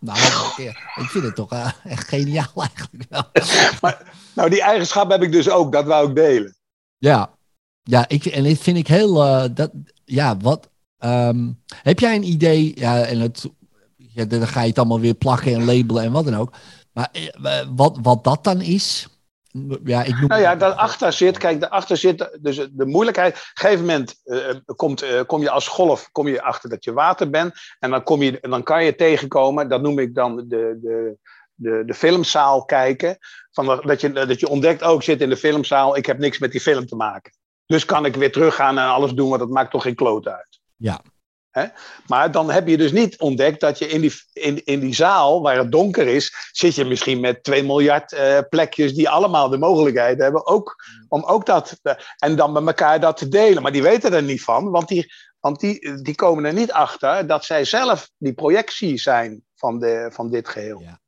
nou, 0.00 0.18
nog 0.18 0.46
een 0.58 0.64
keer. 0.64 0.92
ik 0.96 1.08
vind 1.10 1.24
het 1.24 1.34
toch 1.34 1.52
eh, 1.52 1.70
echt 1.84 2.08
geniaal 2.08 2.52
eigenlijk 2.54 3.04
wel. 3.08 3.24
Nou, 4.34 4.50
die 4.50 4.62
eigenschap 4.62 5.10
heb 5.10 5.22
ik 5.22 5.32
dus 5.32 5.48
ook, 5.50 5.72
dat 5.72 5.84
wou 5.86 6.08
ik 6.08 6.14
delen. 6.14 6.56
Ja, 6.98 7.30
ja 7.84 8.04
ik, 8.08 8.24
en 8.24 8.42
dit 8.42 8.58
vind 8.58 8.76
ik 8.76 8.86
heel. 8.86 9.24
eh, 9.24 9.44
dat, 9.54 9.70
ja, 10.04 10.36
wat. 10.36 10.70
ehm, 10.98 11.52
heb 11.82 11.98
jij 11.98 12.14
een 12.14 12.28
idee? 12.28 12.72
Ja, 12.74 13.02
en 13.02 13.20
het, 13.20 13.48
ja, 13.96 14.24
dan 14.24 14.46
ga 14.46 14.60
je 14.60 14.68
het 14.68 14.78
allemaal 14.78 15.00
weer 15.00 15.14
plakken 15.14 15.54
en 15.54 15.64
labelen 15.64 16.02
en 16.02 16.12
wat 16.12 16.24
dan 16.24 16.36
ook. 16.36 16.52
Maar 16.92 17.08
eh, 17.12 17.66
wat, 17.74 17.98
wat 18.02 18.24
dat 18.24 18.44
dan 18.44 18.60
is. 18.60 19.08
Ja, 19.84 20.02
ik 20.02 20.18
noem 20.18 20.28
Nou 20.28 20.40
ja, 20.40 20.56
daarachter 20.56 21.12
zit, 21.12 21.38
kijk, 21.38 21.60
daarachter 21.60 21.96
zit 21.96 22.38
dus 22.40 22.56
de 22.56 22.86
moeilijkheid. 22.86 23.32
Op 23.32 23.38
een 23.38 23.50
gegeven 23.54 23.84
moment 23.84 24.20
eh, 24.24 24.54
komt, 24.76 25.26
kom 25.26 25.42
je 25.42 25.50
als 25.50 25.68
golf 25.68 26.08
kom 26.12 26.28
je 26.28 26.42
achter 26.42 26.70
dat 26.70 26.84
je 26.84 26.92
water 26.92 27.30
bent. 27.30 27.54
En 27.78 27.90
dan, 27.90 28.02
kom 28.02 28.22
je, 28.22 28.40
en 28.40 28.50
dan 28.50 28.62
kan 28.62 28.84
je 28.84 28.94
tegenkomen, 28.94 29.68
dat 29.68 29.82
noem 29.82 29.98
ik 29.98 30.14
dan 30.14 30.36
de, 30.36 30.78
de, 30.82 31.16
de, 31.54 31.82
de 31.86 31.94
filmzaal 31.94 32.64
kijken. 32.64 33.18
Van 33.50 33.66
dat, 33.66 34.00
je, 34.00 34.12
dat 34.12 34.40
je 34.40 34.48
ontdekt, 34.48 34.82
ook 34.82 35.02
zit 35.02 35.20
in 35.20 35.28
de 35.28 35.36
filmzaal, 35.36 35.96
ik 35.96 36.06
heb 36.06 36.18
niks 36.18 36.38
met 36.38 36.52
die 36.52 36.60
film 36.60 36.86
te 36.86 36.96
maken. 36.96 37.32
Dus 37.66 37.84
kan 37.84 38.04
ik 38.04 38.14
weer 38.14 38.32
teruggaan 38.32 38.78
en 38.78 38.84
alles 38.84 39.12
doen, 39.12 39.28
want 39.28 39.40
dat 39.40 39.50
maakt 39.50 39.70
toch 39.70 39.82
geen 39.82 39.94
kloot 39.94 40.28
uit. 40.28 40.60
Ja. 40.76 41.00
Hè? 41.50 41.66
Maar 42.06 42.30
dan 42.30 42.50
heb 42.50 42.68
je 42.68 42.76
dus 42.76 42.92
niet 42.92 43.18
ontdekt 43.18 43.60
dat 43.60 43.78
je 43.78 43.88
in 43.88 44.00
die, 44.00 44.12
in, 44.32 44.64
in 44.64 44.80
die 44.80 44.94
zaal, 44.94 45.42
waar 45.42 45.56
het 45.56 45.72
donker 45.72 46.06
is, 46.06 46.48
zit 46.52 46.74
je 46.74 46.84
misschien 46.84 47.20
met 47.20 47.44
2 47.44 47.64
miljard 47.64 48.12
eh, 48.12 48.38
plekjes 48.48 48.94
die 48.94 49.08
allemaal 49.08 49.48
de 49.48 49.58
mogelijkheid 49.58 50.18
hebben 50.18 50.46
ook, 50.46 50.76
om 51.08 51.24
ook 51.24 51.46
dat, 51.46 51.78
eh, 51.82 51.94
en 52.18 52.36
dan 52.36 52.52
met 52.52 52.66
elkaar 52.66 53.00
dat 53.00 53.16
te 53.16 53.28
delen. 53.28 53.62
Maar 53.62 53.72
die 53.72 53.82
weten 53.82 54.12
er 54.12 54.22
niet 54.22 54.42
van, 54.42 54.70
want 54.70 54.88
die, 54.88 55.12
want 55.40 55.60
die, 55.60 56.02
die 56.02 56.14
komen 56.14 56.44
er 56.44 56.52
niet 56.52 56.72
achter 56.72 57.26
dat 57.26 57.44
zij 57.44 57.64
zelf 57.64 58.10
die 58.18 58.34
projectie 58.34 58.98
zijn 58.98 59.44
van, 59.54 59.78
de, 59.78 60.10
van 60.12 60.30
dit 60.30 60.48
geheel. 60.48 60.80
Ja. 60.80 61.00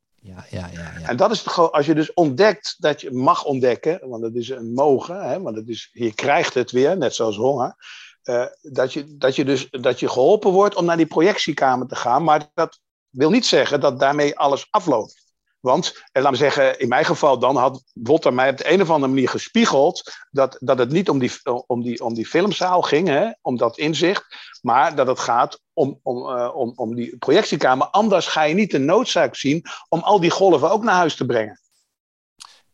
Ja, 0.49 0.69
ja. 0.71 1.07
En 1.07 1.17
dat 1.17 1.31
is 1.31 1.47
als 1.57 1.85
je 1.85 1.95
dus 1.95 2.13
ontdekt 2.13 2.75
dat 2.77 3.01
je 3.01 3.11
mag 3.11 3.43
ontdekken, 3.43 4.09
want 4.09 4.23
het 4.23 4.35
is 4.35 4.49
een 4.49 4.73
mogen, 4.73 5.29
hè, 5.29 5.41
want 5.41 5.55
het 5.55 5.67
is, 5.67 5.89
je 5.91 6.13
krijgt 6.13 6.53
het 6.53 6.71
weer, 6.71 6.97
net 6.97 7.15
zoals 7.15 7.35
honger. 7.37 7.75
eh, 8.23 8.45
dat, 8.61 8.93
je, 8.93 9.17
dat, 9.17 9.35
je 9.35 9.45
dus, 9.45 9.69
dat 9.69 9.99
je 9.99 10.09
geholpen 10.09 10.51
wordt 10.51 10.75
om 10.75 10.85
naar 10.85 10.97
die 10.97 11.05
projectiekamer 11.05 11.87
te 11.87 11.95
gaan. 11.95 12.23
Maar 12.23 12.49
dat 12.53 12.79
wil 13.09 13.29
niet 13.29 13.45
zeggen 13.45 13.79
dat 13.79 13.99
daarmee 13.99 14.37
alles 14.37 14.67
afloopt. 14.69 15.26
Want, 15.59 16.03
en 16.11 16.21
laten 16.21 16.39
we 16.39 16.43
zeggen, 16.43 16.79
in 16.79 16.87
mijn 16.87 17.05
geval 17.05 17.39
dan 17.39 17.55
had 17.55 17.83
Wotter 17.93 18.33
mij 18.33 18.49
op 18.49 18.57
de 18.57 18.71
een 18.71 18.81
of 18.81 18.89
andere 18.89 19.13
manier 19.13 19.29
gespiegeld 19.29 20.11
dat, 20.31 20.57
dat 20.59 20.77
het 20.77 20.91
niet 20.91 21.09
om 21.09 21.19
die, 21.19 21.31
om 21.65 21.83
die, 21.83 22.03
om 22.03 22.13
die 22.13 22.25
filmzaal 22.25 22.81
ging, 22.81 23.07
hè, 23.07 23.29
om 23.41 23.57
dat 23.57 23.77
inzicht, 23.77 24.25
maar 24.61 24.95
dat 24.95 25.07
het 25.07 25.19
gaat 25.19 25.59
om, 25.73 25.99
om, 26.03 26.29
eh, 26.29 26.55
om, 26.55 26.73
om 26.75 26.95
die 26.95 27.17
projectiekamer. 27.17 27.87
Anders 27.87 28.27
ga 28.27 28.43
je 28.43 28.53
niet 28.53 28.71
de 28.71 28.79
noodzaak 28.79 29.35
zien 29.35 29.65
om 29.89 29.99
al 29.99 30.19
die 30.19 30.31
golven 30.31 30.71
ook 30.71 30.83
naar 30.83 30.95
huis 30.95 31.15
te 31.15 31.25
brengen. 31.25 31.59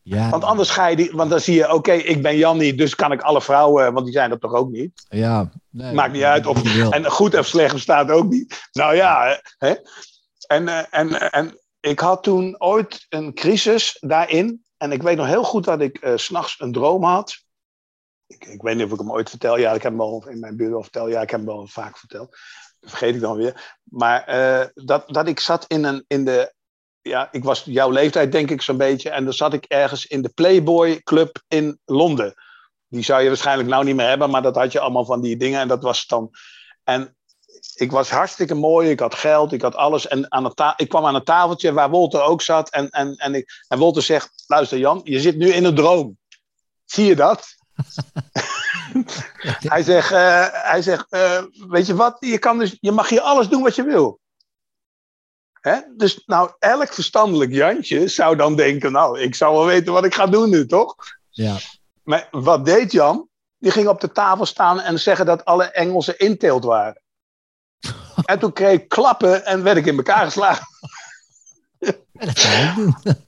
ja, 0.02 0.30
Want 0.30 0.44
anders 0.44 0.70
ga 0.70 0.86
je 0.86 0.96
die, 0.96 1.10
want 1.12 1.30
dan 1.30 1.40
zie 1.40 1.54
je, 1.54 1.72
oké, 1.72 1.92
ik 1.92 2.22
ben 2.22 2.36
Jan 2.36 2.58
niet, 2.58 2.78
dus 2.78 2.94
kan 2.94 3.12
ik 3.12 3.22
alle 3.22 3.42
vrouwen, 3.42 3.92
want 3.92 4.04
die 4.04 4.14
zijn 4.14 4.30
dat 4.30 4.40
toch 4.40 4.54
ook 4.54 4.70
niet. 4.70 5.06
ja. 5.08 5.50
Nee, 5.70 5.94
Maakt 5.94 6.12
niet 6.12 6.22
uit 6.22 6.46
of, 6.46 6.90
en 6.90 7.10
goed 7.10 7.38
of 7.38 7.46
slecht 7.46 7.74
bestaat 7.74 8.10
ook 8.10 8.28
niet. 8.28 8.68
Nou 8.72 8.96
ja, 8.96 9.40
hè. 9.58 9.74
En, 10.46 10.68
eh, 10.68 10.84
en, 10.90 11.30
en 11.32 11.58
ik 11.84 11.98
had 12.00 12.22
toen 12.22 12.60
ooit 12.60 13.06
een 13.08 13.34
crisis 13.34 13.96
daarin. 14.00 14.64
En 14.76 14.92
ik 14.92 15.02
weet 15.02 15.16
nog 15.16 15.26
heel 15.26 15.44
goed 15.44 15.64
dat 15.64 15.80
ik 15.80 15.98
eh, 15.98 16.16
s 16.16 16.24
s'nachts 16.24 16.60
een 16.60 16.72
droom 16.72 17.04
had. 17.04 17.44
Ik, 18.26 18.44
ik 18.44 18.62
weet 18.62 18.76
niet 18.76 18.84
of 18.84 18.92
ik 18.92 18.98
hem 18.98 19.12
ooit 19.12 19.30
vertel. 19.30 19.58
Ja, 19.58 19.72
ik 19.72 19.82
heb 19.82 19.92
hem 19.92 20.00
wel 20.00 20.28
in 20.28 20.38
mijn 20.38 20.56
wel 20.56 20.82
verteld. 20.82 21.10
Ja, 21.10 21.20
ik 21.20 21.30
heb 21.30 21.40
hem 21.40 21.48
wel 21.48 21.66
vaak 21.66 21.98
verteld. 21.98 22.30
Dat 22.80 22.90
vergeet 22.90 23.14
ik 23.14 23.20
dan 23.20 23.36
weer. 23.36 23.78
Maar 23.82 24.24
eh, 24.24 24.66
dat, 24.74 25.08
dat 25.08 25.28
ik 25.28 25.40
zat 25.40 25.64
in, 25.66 25.84
een, 25.84 26.04
in 26.06 26.24
de... 26.24 26.54
Ja, 27.00 27.28
ik 27.32 27.44
was 27.44 27.64
jouw 27.64 27.90
leeftijd 27.90 28.32
denk 28.32 28.50
ik 28.50 28.62
zo'n 28.62 28.76
beetje. 28.76 29.10
En 29.10 29.24
dan 29.24 29.32
zat 29.32 29.52
ik 29.52 29.64
ergens 29.64 30.06
in 30.06 30.22
de 30.22 30.28
Playboy 30.28 31.00
Club 31.02 31.42
in 31.48 31.78
Londen. 31.84 32.34
Die 32.88 33.02
zou 33.02 33.22
je 33.22 33.28
waarschijnlijk 33.28 33.68
nou 33.68 33.84
niet 33.84 33.96
meer 33.96 34.08
hebben. 34.08 34.30
Maar 34.30 34.42
dat 34.42 34.56
had 34.56 34.72
je 34.72 34.80
allemaal 34.80 35.04
van 35.04 35.20
die 35.20 35.36
dingen. 35.36 35.60
En 35.60 35.68
dat 35.68 35.82
was 35.82 36.06
dan... 36.06 36.30
En 36.84 37.16
ik 37.74 37.90
was 37.90 38.10
hartstikke 38.10 38.54
mooi, 38.54 38.90
ik 38.90 39.00
had 39.00 39.14
geld, 39.14 39.52
ik 39.52 39.62
had 39.62 39.74
alles. 39.74 40.08
En 40.08 40.32
aan 40.32 40.44
het 40.44 40.74
ik 40.76 40.88
kwam 40.88 41.06
aan 41.06 41.14
een 41.14 41.24
tafeltje 41.24 41.72
waar 41.72 41.90
Wolter 41.90 42.22
ook 42.22 42.42
zat. 42.42 42.70
En, 42.70 42.90
en, 42.90 43.16
en, 43.16 43.34
ik, 43.34 43.64
en 43.68 43.78
Wolter 43.78 44.02
zegt, 44.02 44.44
luister 44.46 44.78
Jan, 44.78 45.00
je 45.04 45.20
zit 45.20 45.36
nu 45.36 45.52
in 45.52 45.64
een 45.64 45.74
droom. 45.74 46.18
Zie 46.84 47.04
je 47.04 47.16
dat? 47.16 47.54
hij 49.72 49.82
zegt, 49.82 50.12
eh, 50.12 50.46
hij 50.50 50.82
zegt 50.82 51.06
eh, 51.08 51.42
weet 51.68 51.86
je 51.86 51.94
wat, 51.94 52.16
je, 52.20 52.38
kan 52.38 52.58
dus, 52.58 52.76
je 52.80 52.92
mag 52.92 53.08
hier 53.08 53.20
alles 53.20 53.48
doen 53.48 53.62
wat 53.62 53.74
je 53.74 53.82
wil. 53.82 54.20
Hè? 55.52 55.78
Dus 55.96 56.22
nou, 56.26 56.50
elk 56.58 56.92
verstandelijk 56.92 57.52
Jantje 57.52 58.08
zou 58.08 58.36
dan 58.36 58.56
denken, 58.56 58.92
nou, 58.92 59.20
ik 59.20 59.34
zou 59.34 59.54
wel 59.54 59.66
weten 59.66 59.92
wat 59.92 60.04
ik 60.04 60.14
ga 60.14 60.26
doen 60.26 60.50
nu, 60.50 60.66
toch? 60.66 60.94
Ja. 61.30 61.56
Maar 62.02 62.28
wat 62.30 62.64
deed 62.64 62.92
Jan? 62.92 63.28
Die 63.58 63.72
ging 63.72 63.88
op 63.88 64.00
de 64.00 64.12
tafel 64.12 64.46
staan 64.46 64.80
en 64.80 65.00
zeggen 65.00 65.26
dat 65.26 65.44
alle 65.44 65.64
Engelsen 65.64 66.18
inteelt 66.18 66.64
waren. 66.64 67.02
En 68.24 68.38
toen 68.38 68.52
kreeg 68.52 68.80
ik 68.80 68.88
klappen 68.88 69.44
en 69.44 69.62
werd 69.62 69.76
ik 69.76 69.86
in 69.86 69.96
elkaar 69.96 70.24
geslagen. 70.24 70.66
Ja, 71.78 71.92
dat 72.12 72.32
kan 72.32 72.68
ik 72.68 72.74
doen. 72.74 72.96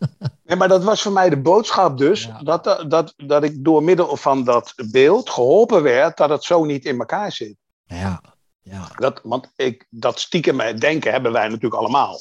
Nee, 0.45 0.57
maar 0.57 0.69
dat 0.69 0.85
was 0.85 1.03
voor 1.03 1.13
mij 1.13 1.29
de 1.31 1.41
boodschap 1.41 1.99
dus. 1.99 2.25
Ja. 2.25 2.43
Dat, 2.43 2.65
dat, 2.89 3.15
dat 3.17 3.45
ik 3.45 3.65
door 3.65 3.83
middel 3.83 4.17
van 4.17 4.45
dat 4.45 4.73
beeld 4.91 5.31
geholpen 5.31 5.83
werd 5.83 6.17
dat 6.17 6.31
het 6.31 6.45
zo 6.45 6.65
niet 6.65 6.85
in 6.85 6.99
elkaar 6.99 7.33
zit. 7.33 7.57
Ja, 7.85 8.21
ja, 8.61 8.89
Dat, 8.97 9.21
want 9.23 9.53
ik, 9.57 9.87
dat 9.91 10.21
stiekem 10.21 10.79
denken 10.79 11.13
hebben 11.13 11.33
wij 11.33 11.49
natuurlijk 11.49 11.75
allemaal. 11.75 12.19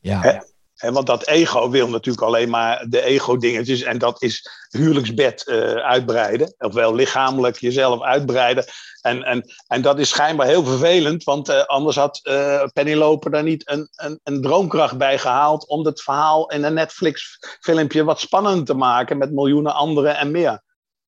ja. 0.00 0.20
Hè? 0.20 0.38
Want 0.76 1.06
dat 1.06 1.26
ego 1.26 1.70
wil 1.70 1.88
natuurlijk 1.88 2.26
alleen 2.26 2.50
maar 2.50 2.84
de 2.88 3.02
ego-dingetjes. 3.02 3.82
En 3.82 3.98
dat 3.98 4.22
is 4.22 4.48
huwelijksbed 4.68 5.46
eh, 5.46 5.74
uitbreiden. 5.74 6.54
Ofwel 6.58 6.94
lichamelijk 6.94 7.56
jezelf 7.56 8.02
uitbreiden. 8.02 8.64
En, 9.00 9.22
en, 9.22 9.44
en 9.66 9.82
dat 9.82 9.98
is 9.98 10.08
schijnbaar 10.08 10.46
heel 10.46 10.64
vervelend. 10.64 11.24
Want 11.24 11.48
eh, 11.48 11.64
anders 11.64 11.96
had 11.96 12.20
eh 12.22 12.64
Penny 12.72 12.94
Loper 12.94 13.30
daar 13.30 13.42
niet 13.42 13.70
een, 13.70 13.88
een, 13.94 14.20
een 14.22 14.42
droomkracht 14.42 14.98
bij 14.98 15.18
gehaald. 15.18 15.68
Om 15.68 15.86
het 15.86 16.02
verhaal 16.02 16.50
in 16.50 16.64
een 16.64 16.74
Netflix-filmpje 16.74 18.04
wat 18.04 18.20
spannend 18.20 18.66
te 18.66 18.74
maken. 18.74 19.18
Met 19.18 19.32
miljoenen 19.32 19.74
anderen 19.74 20.16
en 20.16 20.30
meer. 20.30 20.62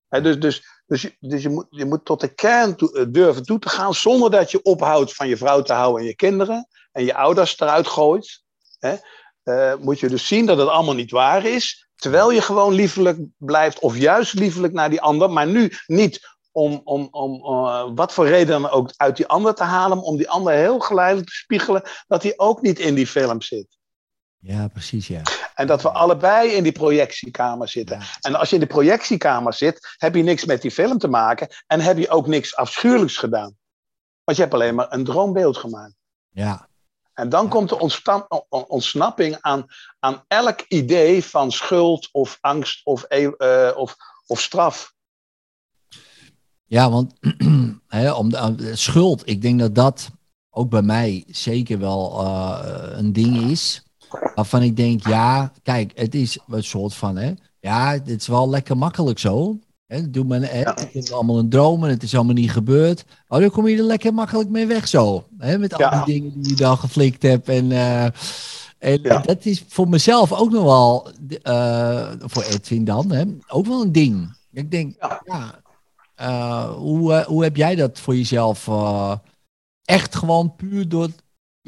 Dus 0.08 0.38
dus, 0.38 0.62
dus, 0.86 1.10
dus 1.20 1.42
je, 1.42 1.48
moet, 1.48 1.66
je 1.70 1.84
moet 1.84 2.04
tot 2.04 2.20
de 2.20 2.34
kern 2.34 2.76
eh, 2.76 3.04
durven 3.08 3.42
toe 3.42 3.58
te 3.58 3.68
gaan. 3.68 3.94
Zonder 3.94 4.30
dat 4.30 4.50
je 4.50 4.62
ophoudt 4.62 5.14
van 5.14 5.28
je 5.28 5.36
vrouw 5.36 5.62
te 5.62 5.72
houden 5.72 6.00
en 6.00 6.06
je 6.06 6.14
kinderen. 6.14 6.68
En 6.92 7.04
je 7.04 7.14
ouders 7.14 7.60
eruit 7.60 7.86
gooit. 7.86 8.42
Hè 8.78 8.96
eh, 9.48 9.74
moet 9.80 10.00
je 10.00 10.08
dus 10.08 10.26
zien 10.26 10.46
dat 10.46 10.58
het 10.58 10.68
allemaal 10.68 10.94
niet 10.94 11.10
waar 11.10 11.44
is. 11.44 11.88
Terwijl 11.94 12.30
je 12.30 12.40
gewoon 12.40 12.72
liefelijk 12.72 13.18
blijft, 13.36 13.78
of 13.78 13.96
juist 13.96 14.34
liefelijk 14.34 14.72
naar 14.72 14.90
die 14.90 15.00
ander. 15.00 15.30
Maar 15.30 15.46
nu 15.46 15.72
niet 15.86 16.20
om, 16.52 16.80
om, 16.84 17.08
om 17.10 17.34
eh, 17.44 17.90
wat 17.94 18.12
voor 18.12 18.26
reden 18.26 18.62
dan 18.62 18.70
ook 18.70 18.92
uit 18.96 19.16
die 19.16 19.26
ander 19.26 19.54
te 19.54 19.62
halen. 19.62 19.96
maar 19.96 20.06
Om 20.06 20.16
die 20.16 20.30
ander 20.30 20.52
heel 20.52 20.78
geleidelijk 20.78 21.26
te 21.26 21.34
spiegelen 21.34 21.82
dat 22.06 22.22
hij 22.22 22.32
ook 22.36 22.62
niet 22.62 22.78
in 22.78 22.94
die 22.94 23.06
film 23.06 23.42
zit. 23.42 23.66
Ja, 24.40 24.68
precies, 24.68 25.06
ja. 25.06 25.22
En 25.54 25.66
dat 25.66 25.82
we 25.82 25.90
allebei 25.90 26.50
in 26.50 26.62
die 26.62 26.72
projectiekamer 26.72 27.68
zitten. 27.68 27.98
Ja. 27.98 28.06
En 28.20 28.34
als 28.34 28.48
je 28.48 28.54
in 28.54 28.60
de 28.60 28.66
projectiekamer 28.66 29.54
zit, 29.54 29.94
heb 29.96 30.14
je 30.14 30.22
niks 30.22 30.44
met 30.44 30.62
die 30.62 30.70
film 30.70 30.98
te 30.98 31.08
maken. 31.08 31.48
En 31.66 31.80
heb 31.80 31.98
je 31.98 32.08
ook 32.08 32.26
niks 32.26 32.56
afschuwelijks 32.56 33.16
gedaan. 33.16 33.56
Want 34.24 34.36
je 34.36 34.42
hebt 34.42 34.54
alleen 34.54 34.74
maar 34.74 34.92
een 34.92 35.04
droombeeld 35.04 35.56
gemaakt. 35.56 35.94
Ja, 36.28 36.67
En 37.18 37.28
dan 37.28 37.48
komt 37.48 37.68
de 37.68 37.78
ontsnapping 38.68 39.36
aan, 39.40 39.66
aan 39.98 40.24
elk 40.28 40.60
idee 40.68 41.24
van 41.24 41.52
schuld 41.52 42.08
of 42.12 42.38
angst 42.40 42.80
of, 42.84 43.04
e- 43.08 43.30
eh, 43.36 43.76
of, 43.76 43.96
of 44.26 44.40
straf. 44.40 44.94
ja 46.64 46.90
want 46.90 47.14
om 48.20 48.30
de, 48.30 48.36
eh, 48.36 48.74
schuld, 48.74 49.28
ik 49.28 49.42
denk 49.42 49.58
dat 49.58 49.74
dat 49.74 50.10
ook 50.50 50.70
bij 50.70 50.82
mij 50.82 51.24
zeker 51.26 51.78
wel 51.78 52.20
eh, 52.20 52.98
een 52.98 53.12
ding 53.12 53.36
is. 53.36 53.82
Waarvan 54.34 54.62
ik 54.62 54.76
denk, 54.76 55.06
ja, 55.06 55.52
kijk, 55.62 55.92
het 55.94 56.14
is 56.14 56.38
een 56.48 56.64
soort 56.64 56.94
van, 56.94 57.16
hè, 57.16 57.34
ja, 57.60 57.92
het 57.92 58.08
is 58.08 58.26
wel 58.26 58.48
lekker 58.48 58.76
makkelijk 58.76 59.18
zo. 59.18 59.58
Doe 59.88 60.38
Ja. 60.40 60.74
Het 60.74 60.94
is 60.94 61.12
allemaal 61.12 61.38
een 61.38 61.48
droom 61.48 61.84
en 61.84 61.90
het 61.90 62.02
is 62.02 62.14
allemaal 62.14 62.34
niet 62.34 62.50
gebeurd. 62.50 63.04
Oh, 63.28 63.38
dan 63.40 63.50
kom 63.50 63.68
je 63.68 63.76
er 63.76 63.82
lekker 63.82 64.14
makkelijk 64.14 64.48
mee 64.48 64.66
weg 64.66 64.88
zo. 64.88 65.26
Hè, 65.38 65.58
met 65.58 65.74
al 65.74 65.80
Ja. 65.80 66.04
die 66.04 66.14
dingen 66.20 66.40
die 66.42 66.50
je 66.50 66.56
dan 66.56 66.78
geflikt 66.78 67.22
hebt. 67.22 67.48
En, 67.48 67.72
eh, 67.72 68.04
en 68.78 69.02
Ja. 69.02 69.18
dat 69.18 69.44
is 69.44 69.64
voor 69.68 69.88
mezelf 69.88 70.32
ook 70.32 70.50
nog 70.50 70.64
wel, 70.64 71.08
eh, 71.42 72.10
voor 72.18 72.42
Edwin 72.42 72.84
dan, 72.84 73.10
hè, 73.10 73.24
ook 73.48 73.66
wel 73.66 73.82
een 73.82 73.92
ding. 73.92 74.36
Ik 74.52 74.70
denk, 74.70 74.96
Ja. 75.24 75.60
eh, 76.14 76.70
hoe, 76.74 77.24
hoe 77.26 77.42
heb 77.42 77.56
jij 77.56 77.74
dat 77.74 77.98
voor 77.98 78.16
jezelf 78.16 78.68
echt 79.84 80.16
gewoon 80.16 80.56
puur 80.56 80.88
door 80.88 81.08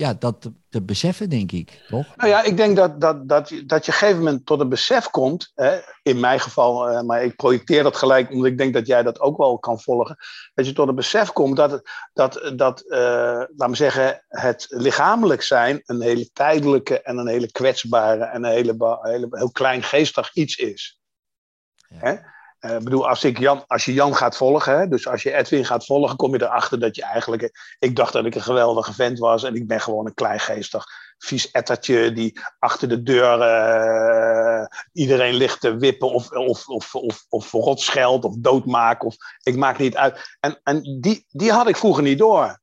ja, 0.01 0.15
dat 0.15 0.41
te, 0.41 0.53
te 0.69 0.83
beseffen, 0.83 1.29
denk 1.31 1.53
ik. 1.53 1.85
Toch? 1.89 2.17
Nou 2.17 2.29
ja, 2.29 2.43
ik 2.43 2.57
denk 2.57 2.77
dat, 2.77 3.01
dat, 3.01 3.29
dat, 3.29 3.49
je- 3.49 3.67
dat 3.67 3.85
je 3.87 3.93
op 3.93 3.99
een 3.99 4.01
gegeven 4.01 4.19
moment 4.25 4.47
tot 4.47 4.61
een 4.61 4.69
besef 4.69 5.09
komt. 5.11 5.53
Hè, 5.55 5.79
in 6.03 6.21
mijn 6.21 6.41
geval, 6.41 6.89
eh, 6.89 7.03
maar 7.03 7.25
ik 7.25 7.37
projecteer 7.37 7.83
dat 7.83 7.97
gelijk, 7.97 8.31
omdat 8.31 8.47
ik 8.47 8.59
denk 8.59 8.75
dat 8.75 8.87
jij 8.87 9.03
dat 9.03 9.21
ook 9.21 9.37
wel 9.37 9.59
kan 9.59 9.81
volgen. 9.81 10.17
Dat 10.55 10.67
je 10.67 10.73
tot 10.73 10.89
een 10.89 10.95
besef 10.95 11.33
komt 11.33 11.57
dat, 11.57 11.83
dat, 12.13 12.53
dat 12.57 12.81
eh, 12.81 13.43
laat 13.57 13.69
me 13.69 13.77
zeggen, 13.77 14.25
het 14.29 14.67
lichamelijk 14.69 15.43
zijn 15.43 15.83
een 15.85 16.01
hele 16.03 16.31
tijdelijke 16.33 17.01
en 17.03 17.17
een 17.19 17.29
hele 17.29 17.53
kwetsbare 17.53 18.25
en 18.25 18.45
een 18.45 18.51
hele, 18.51 18.99
hele 19.03 19.27
heel 19.31 19.51
kleingeestig 19.51 20.35
iets 20.35 20.57
is. 20.57 21.01
Ja. 21.89 21.97
Hè? 21.99 22.17
Eh, 22.61 22.75
Ik 22.75 22.85
bedoel, 22.85 23.09
als, 23.09 23.25
ik 23.25 23.39
Jan, 23.39 23.65
als 23.67 23.85
je 23.85 23.93
Jan 23.93 24.17
gaat 24.17 24.37
volgen, 24.37 24.79
hè, 24.79 24.89
dus 24.89 25.09
als 25.09 25.23
je 25.23 25.35
Edwin 25.35 25.65
gaat 25.65 25.87
volgen, 25.87 26.17
kom 26.17 26.33
je 26.33 26.43
erachter 26.43 26.81
dat 26.81 26.97
je 26.97 27.03
eigenlijk. 27.03 27.75
Ik 27.79 27.97
dacht 27.97 28.13
dat 28.13 28.25
ik 28.25 28.35
een 28.35 28.43
geweldige 28.43 28.93
vent 28.93 29.19
was 29.19 29.43
en 29.43 29.55
ik 29.55 29.67
ben 29.67 29.81
gewoon 29.81 30.07
een 30.07 30.15
kleingeestig, 30.15 30.87
vies 31.19 31.51
ettertje 31.51 32.13
die 32.13 32.41
achter 32.59 32.89
de 32.89 33.03
deur 33.03 33.41
eh, 33.41 34.67
iedereen 34.93 35.35
ligt 35.35 35.61
te 35.61 35.77
wippen 35.77 36.11
of, 36.13 36.31
of, 36.31 36.69
of, 36.69 36.95
of, 36.95 37.27
of 37.29 37.55
of 37.95 38.37
doodmaakt. 38.39 39.05
Of, 39.05 39.17
ik 39.43 39.57
maak 39.57 39.79
niet 39.79 39.97
uit. 39.97 40.37
En, 40.41 40.61
en 40.63 40.99
die, 41.01 41.27
die 41.29 41.53
had 41.53 41.69
ik 41.69 41.77
vroeger 41.77 42.03
niet 42.03 42.19
door. 42.19 42.61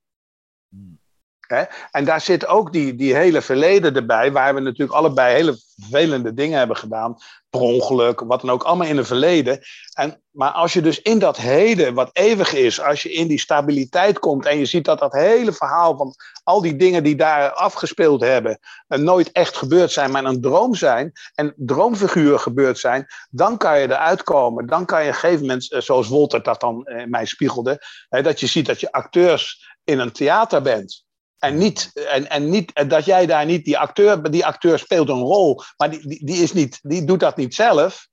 En 1.91 2.05
daar 2.05 2.21
zit 2.21 2.47
ook 2.47 2.73
die, 2.73 2.95
die 2.95 3.15
hele 3.15 3.41
verleden 3.41 3.95
erbij, 3.95 4.31
waar 4.31 4.55
we 4.55 4.59
natuurlijk 4.59 4.97
allebei 4.97 5.33
hele 5.33 5.57
vervelende 5.75 6.33
dingen 6.33 6.57
hebben 6.57 6.77
gedaan. 6.77 7.17
Per 7.49 7.59
ongeluk, 7.59 8.19
wat 8.19 8.41
dan 8.41 8.49
ook, 8.49 8.63
allemaal 8.63 8.87
in 8.87 8.97
het 8.97 9.07
verleden. 9.07 9.59
En, 9.93 10.21
maar 10.31 10.51
als 10.51 10.73
je 10.73 10.81
dus 10.81 11.01
in 11.01 11.19
dat 11.19 11.37
heden, 11.37 11.93
wat 11.93 12.09
eeuwig 12.13 12.53
is, 12.53 12.81
als 12.81 13.03
je 13.03 13.13
in 13.13 13.27
die 13.27 13.39
stabiliteit 13.39 14.19
komt 14.19 14.45
en 14.45 14.57
je 14.57 14.65
ziet 14.65 14.85
dat 14.85 14.99
dat 14.99 15.13
hele 15.13 15.53
verhaal 15.53 15.97
van 15.97 16.15
al 16.43 16.61
die 16.61 16.75
dingen 16.75 17.03
die 17.03 17.15
daar 17.15 17.51
afgespeeld 17.51 18.21
hebben, 18.21 18.59
nooit 18.87 19.31
echt 19.31 19.57
gebeurd 19.57 19.91
zijn, 19.91 20.11
maar 20.11 20.25
een 20.25 20.41
droom 20.41 20.75
zijn 20.75 21.11
en 21.35 21.53
droomfiguren 21.55 22.39
gebeurd 22.39 22.79
zijn, 22.79 23.05
dan 23.29 23.57
kan 23.57 23.79
je 23.79 23.87
eruit 23.87 24.23
komen. 24.23 24.67
Dan 24.67 24.85
kan 24.85 25.03
je 25.03 25.07
op 25.07 25.13
een 25.13 25.19
gegeven 25.19 25.41
moment, 25.41 25.71
eh, 25.71 25.81
zoals 25.81 26.07
Wolter 26.07 26.43
dat 26.43 26.59
dan 26.59 26.85
eh, 26.85 27.05
mij 27.05 27.25
spiegelde, 27.25 27.79
dat 28.09 28.39
je 28.39 28.47
ziet 28.47 28.65
dat 28.65 28.79
je 28.79 28.91
acteurs 28.91 29.75
in 29.83 29.99
een 29.99 30.11
theater 30.11 30.61
bent. 30.61 31.05
En, 31.39 31.57
niet, 31.57 31.91
en, 31.93 32.29
en 32.29 32.49
niet, 32.49 32.73
en 32.73 32.88
dat 32.88 33.05
jij 33.05 33.25
daar 33.25 33.45
niet, 33.45 33.65
die 33.65 33.77
acteur, 33.77 34.31
die 34.31 34.45
acteur 34.45 34.79
speelt 34.79 35.09
een 35.09 35.19
rol, 35.19 35.61
maar 35.77 35.89
die, 35.89 36.07
die, 36.07 36.25
die, 36.25 36.43
is 36.43 36.53
niet, 36.53 36.79
die 36.81 37.05
doet 37.05 37.19
dat 37.19 37.38
niet 37.38 37.55
zelf. 37.55 38.07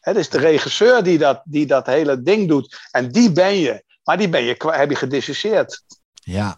Het 0.00 0.16
is 0.16 0.28
de 0.28 0.38
regisseur 0.38 1.02
die 1.02 1.18
dat, 1.18 1.42
die 1.44 1.66
dat 1.66 1.86
hele 1.86 2.22
ding 2.22 2.48
doet. 2.48 2.88
En 2.90 3.12
die 3.12 3.32
ben 3.32 3.54
je. 3.54 3.84
Maar 4.04 4.18
die 4.18 4.28
ben 4.28 4.42
je, 4.42 4.56
heb 4.58 4.90
je 4.90 4.96
gedissocieerd. 4.96 5.82
Ja. 6.14 6.56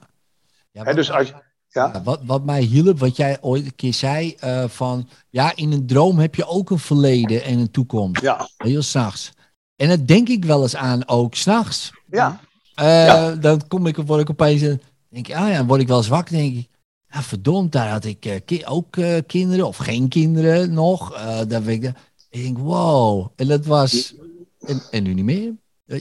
ja 0.71 0.93
dus 0.93 1.11
als, 1.11 1.33
ja? 1.69 2.03
Wat, 2.03 2.21
wat 2.25 2.45
mij 2.45 2.61
hielp, 2.61 2.99
wat 2.99 3.17
jij 3.17 3.39
ooit 3.41 3.65
een 3.65 3.75
keer 3.75 3.95
zei, 3.95 4.35
eh, 4.39 4.69
van 4.69 5.09
ja, 5.31 5.53
in 5.57 5.73
een 5.73 5.87
droom 5.87 6.19
heb 6.19 6.35
je 6.35 6.47
ook 6.47 6.71
een 6.71 6.79
verleden 6.79 7.43
en 7.43 7.59
een 7.59 7.71
toekomst. 7.71 8.23
Ja, 8.23 8.49
Heel 8.57 8.83
s'nachts. 8.83 9.33
En 9.77 9.89
dat 9.89 10.07
denk 10.07 10.29
ik 10.29 10.45
wel 10.45 10.63
eens 10.63 10.77
aan, 10.77 11.09
ook 11.09 11.35
s'nachts. 11.35 11.93
ja, 12.11 12.41
Eh 12.75 13.07
Ja. 13.07 13.35
Dan 13.35 13.67
kom 13.69 13.87
ik, 13.87 13.97
word 13.97 14.21
ik 14.21 14.31
opeens, 14.31 14.63
eh, 14.63 14.75
denk 15.09 15.29
ik, 15.29 15.35
ah 15.35 15.49
ja, 15.49 15.57
dan 15.57 15.67
word 15.67 15.81
ik 15.81 15.89
wel 15.89 16.05
wakker, 16.05 16.37
denk 16.37 16.57
ik, 16.57 16.69
ja, 17.11 17.23
verdomd, 17.23 17.73
daar 17.73 17.89
had 17.91 18.05
ik 18.05 18.25
eh, 18.25 18.41
ki- 18.45 18.67
ook 18.67 18.97
eh, 18.97 19.17
kinderen 19.27 19.67
of 19.67 19.77
geen 19.77 20.09
kinderen 20.09 20.73
nog. 20.73 21.15
Eh 21.15 21.41
daar 21.49 21.63
ben 21.63 21.69
ik, 21.75 21.85
ik 22.31 22.43
denk, 22.43 22.59
wow. 22.59 23.27
En 23.37 23.47
dat 23.47 23.67
was, 23.67 24.15
en, 24.61 24.83
en 24.91 25.03
nu 25.03 25.15
niet 25.15 25.25
meer. 25.25 25.53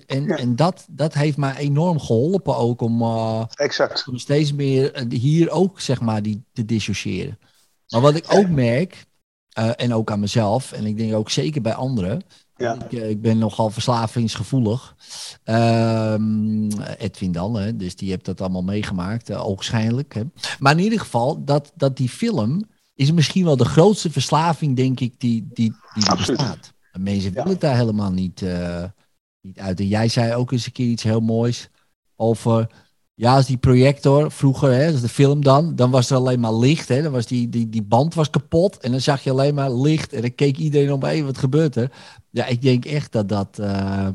En, 0.05 0.24
Ja. 0.26 0.36
en 0.38 0.55
dat, 0.55 0.86
dat 0.89 1.14
heeft 1.14 1.38
mij 1.38 1.55
enorm 1.55 1.99
geholpen 1.99 2.58
ook 2.58 2.82
om, 2.82 3.01
exact. 3.53 4.08
om 4.08 4.18
steeds 4.18 4.53
meer 4.53 5.05
hier 5.10 5.49
ook, 5.49 5.80
zeg 5.80 6.01
maar, 6.01 6.22
die 6.22 6.43
te 6.53 6.66
dissociëren. 6.66 7.39
Maar 7.89 8.01
wat 8.01 8.16
ik 8.16 8.26
ook 8.34 8.47
merk, 8.49 9.05
en 9.76 9.93
ook 9.93 10.12
aan 10.12 10.20
mezelf, 10.20 10.72
en 10.72 10.86
ik 10.86 10.97
denk 10.97 11.14
ook 11.14 11.30
zeker 11.30 11.62
bij 11.62 11.74
anderen, 11.74 12.22
Ja. 12.58 12.74
ik, 12.74 12.93
eh, 12.93 13.10
ik 13.10 13.22
ben 13.22 13.38
nogal 13.38 13.70
verslavingsgevoelig. 13.70 14.95
Ehm, 15.43 16.70
Edwin 16.97 17.32
dan, 17.32 17.55
hè, 17.55 17.76
dus 17.76 17.95
die 17.95 18.10
heeft 18.10 18.26
dat 18.26 18.41
allemaal 18.41 18.64
meegemaakt, 18.64 19.30
uh, 19.30 19.47
oogschijnlijk. 19.47 20.14
Hè. 20.14 20.22
Maar 20.60 20.72
in 20.72 20.84
ieder 20.84 20.99
geval, 20.99 21.43
dat, 21.45 21.72
dat 21.76 21.97
die 21.97 22.10
film 22.10 22.66
is 22.97 23.12
misschien 23.12 23.45
wel 23.45 23.58
de 23.58 23.66
grootste 23.66 24.12
verslaving, 24.12 24.76
denk 24.76 24.99
ik, 24.99 25.20
die, 25.20 25.47
die, 25.53 25.74
die 25.93 26.10
er 26.10 26.18
bestaat. 26.18 26.74
En 26.91 27.03
mensen 27.03 27.34
willen 27.34 27.49
het 27.49 27.62
daar 27.62 27.76
helemaal 27.76 28.12
niet, 28.12 28.41
eh, 28.41 28.84
niet 29.41 29.60
uit. 29.60 29.80
En 29.80 29.88
jij 29.88 30.08
zei 30.08 30.34
ook 30.34 30.51
eens 30.51 30.66
een 30.66 30.72
keer 30.72 30.88
iets 30.88 31.03
heel 31.03 31.20
moois 31.20 31.70
over... 32.16 32.68
Ja, 33.20 33.36
als 33.36 33.45
die 33.45 33.58
projector 33.58 34.32
vroeger, 34.32 34.72
hè, 34.72 34.91
als 34.91 35.01
de 35.01 35.10
film 35.10 35.43
dan, 35.43 35.76
dan 35.76 35.91
was 35.91 36.10
er 36.10 36.18
alleen 36.18 36.39
maar 36.39 36.53
licht. 36.53 36.88
Hè, 36.88 37.01
dan 37.01 37.12
was 37.12 37.26
die, 37.26 37.49
die, 37.49 37.70
die 37.70 37.84
band 37.84 38.14
was 38.14 38.30
kapot 38.30 38.78
en 38.78 38.91
dan 38.91 39.01
zag 39.01 39.24
je 39.24 39.32
alleen 39.32 39.53
maar 39.53 39.72
licht. 39.72 40.14
En 40.14 40.22
dan 40.22 40.36
keek 40.36 40.58
iedereen 40.58 40.91
om, 40.91 41.03
hé, 41.03 41.24
wat 41.24 41.38
gebeurt 41.38 41.76
er? 41.76 41.91
Ja, 42.30 42.45
ik 42.45 42.61
denk 42.61 42.86
echt 42.86 43.11
dat 43.11 43.30
dat, 43.30 43.59
eh, 43.59 44.07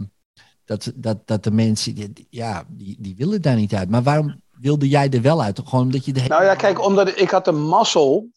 dat, 0.64 0.92
dat, 0.94 1.26
dat 1.26 1.44
de 1.44 1.50
mensen, 1.50 1.94
die, 1.94 2.26
ja, 2.30 2.64
die, 2.68 2.96
die 3.00 3.16
willen 3.16 3.42
daar 3.42 3.56
niet 3.56 3.74
uit. 3.74 3.90
Maar 3.90 4.02
waarom 4.02 4.40
wilde 4.60 4.88
jij 4.88 5.10
er 5.10 5.22
wel 5.22 5.42
uit? 5.42 5.60
Gewoon 5.64 5.84
omdat 5.84 6.04
je 6.04 6.12
de 6.12 6.20
Nou 6.28 6.44
ja, 6.44 6.54
kijk, 6.54 6.84
omdat 6.84 7.20
ik, 7.20 7.30
had 7.30 7.46
een 7.46 7.62
mazzel 7.62 8.28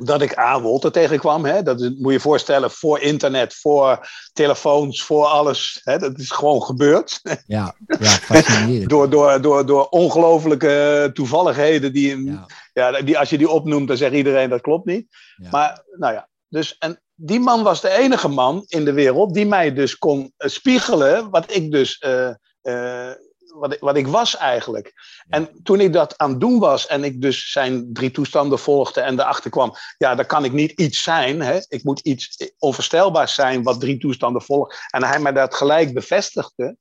dat 0.00 0.22
ik 0.22 0.38
A. 0.38 0.60
Wolter 0.60 0.92
tegenkwam. 0.92 1.44
Hè? 1.44 1.62
Dat 1.62 1.80
is- 1.80 1.88
moet 1.88 2.06
je 2.06 2.12
je 2.12 2.20
voorstellen, 2.20 2.70
voor 2.70 3.00
internet, 3.00 3.54
voor 3.54 4.08
telefoons, 4.32 5.02
voor 5.02 5.24
alles. 5.26 5.80
Hè? 5.84 5.98
Dat 5.98 6.18
is 6.18 6.30
gewoon 6.30 6.62
gebeurd. 6.62 7.20
Ja, 7.46 7.74
ja 7.98 8.08
fascinerend. 8.30 8.90
Door, 8.90 9.10
door, 9.10 9.42
door, 9.42 9.66
door 9.66 9.88
ongelofelijke 9.88 11.10
toevalligheden 11.14 11.92
die, 11.92 12.24
Ja, 12.24 12.46
ja, 12.72 13.02
die, 13.02 13.18
als 13.18 13.30
je 13.30 13.38
die 13.38 13.48
opnoemt, 13.50 13.88
dan 13.88 13.96
zegt 13.96 14.14
iedereen 14.14 14.50
dat 14.50 14.60
klopt 14.60 14.86
niet. 14.86 15.06
Ja. 15.36 15.50
Maar, 15.50 15.84
nou 15.98 16.12
ja, 16.14 16.28
dus, 16.48 16.78
en 16.78 17.00
die 17.20 17.40
man 17.40 17.62
was 17.62 17.80
de 17.80 17.90
enige 17.90 18.28
man 18.28 18.64
in 18.66 18.84
de 18.84 18.92
wereld 18.92 19.34
die 19.34 19.46
mij 19.46 19.72
dus 19.72 19.98
kon 19.98 20.32
eh, 20.36 20.48
spiegelen 20.48 21.30
wat 21.30 21.54
ik 21.54 21.70
dus, 21.70 21.98
eh, 21.98 22.28
eh, 22.60 23.14
wat, 23.54 23.72
ik, 23.72 23.80
wat 23.80 23.96
ik 23.96 24.06
was 24.06 24.36
eigenlijk. 24.36 24.92
En 25.28 25.62
toen 25.62 25.80
ik 25.80 25.92
dat 25.92 26.18
aan 26.18 26.30
het 26.30 26.40
doen 26.40 26.58
was 26.58 26.86
en 26.86 27.04
ik 27.04 27.22
dus 27.22 27.50
zijn 27.50 27.92
drie 27.92 28.10
toestanden 28.10 28.58
volgde 28.58 29.00
en 29.00 29.20
erachter 29.20 29.50
kwam, 29.50 29.72
ja, 29.98 30.14
dan 30.14 30.26
kan 30.26 30.44
ik 30.44 30.52
niet 30.52 30.70
iets 30.70 31.02
zijn, 31.02 31.40
hè? 31.40 31.58
ik 31.68 31.84
moet 31.84 32.00
iets 32.00 32.52
onvoorstelbaars 32.58 33.34
zijn 33.34 33.62
wat 33.62 33.80
drie 33.80 33.98
toestanden 33.98 34.42
volgt. 34.42 34.88
En 34.90 35.04
hij 35.04 35.18
mij 35.18 35.32
dat 35.32 35.54
gelijk 35.54 35.94
bevestigde, 35.94 36.76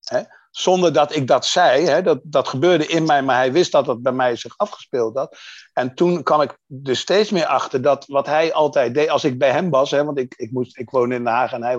hè? 0.00 0.22
Zonder 0.52 0.92
dat 0.92 1.14
ik 1.14 1.26
dat 1.26 1.46
zei. 1.46 1.86
Hè? 1.86 2.02
Dat, 2.02 2.20
dat 2.22 2.48
gebeurde 2.48 2.86
in 2.86 3.04
mij, 3.04 3.22
maar 3.22 3.36
hij 3.36 3.52
wist 3.52 3.72
dat 3.72 3.86
het 3.86 4.02
bij 4.02 4.12
mij 4.12 4.36
zich 4.36 4.56
afgespeeld 4.56 5.16
had. 5.16 5.36
En 5.72 5.94
toen 5.94 6.22
kwam 6.22 6.40
ik 6.40 6.58
dus 6.66 7.00
steeds 7.00 7.30
meer 7.30 7.46
achter 7.46 7.82
dat 7.82 8.06
wat 8.06 8.26
hij 8.26 8.52
altijd 8.52 8.94
deed, 8.94 9.08
als 9.08 9.24
ik 9.24 9.38
bij 9.38 9.50
hem 9.50 9.70
was, 9.70 9.90
hè, 9.90 10.04
want 10.04 10.18
ik, 10.18 10.34
ik, 10.36 10.50
moest, 10.50 10.78
ik 10.78 10.90
woonde 10.90 11.14
in 11.14 11.24
Den 11.24 11.32
Haag 11.32 11.52
en, 11.52 11.62
hij, 11.62 11.78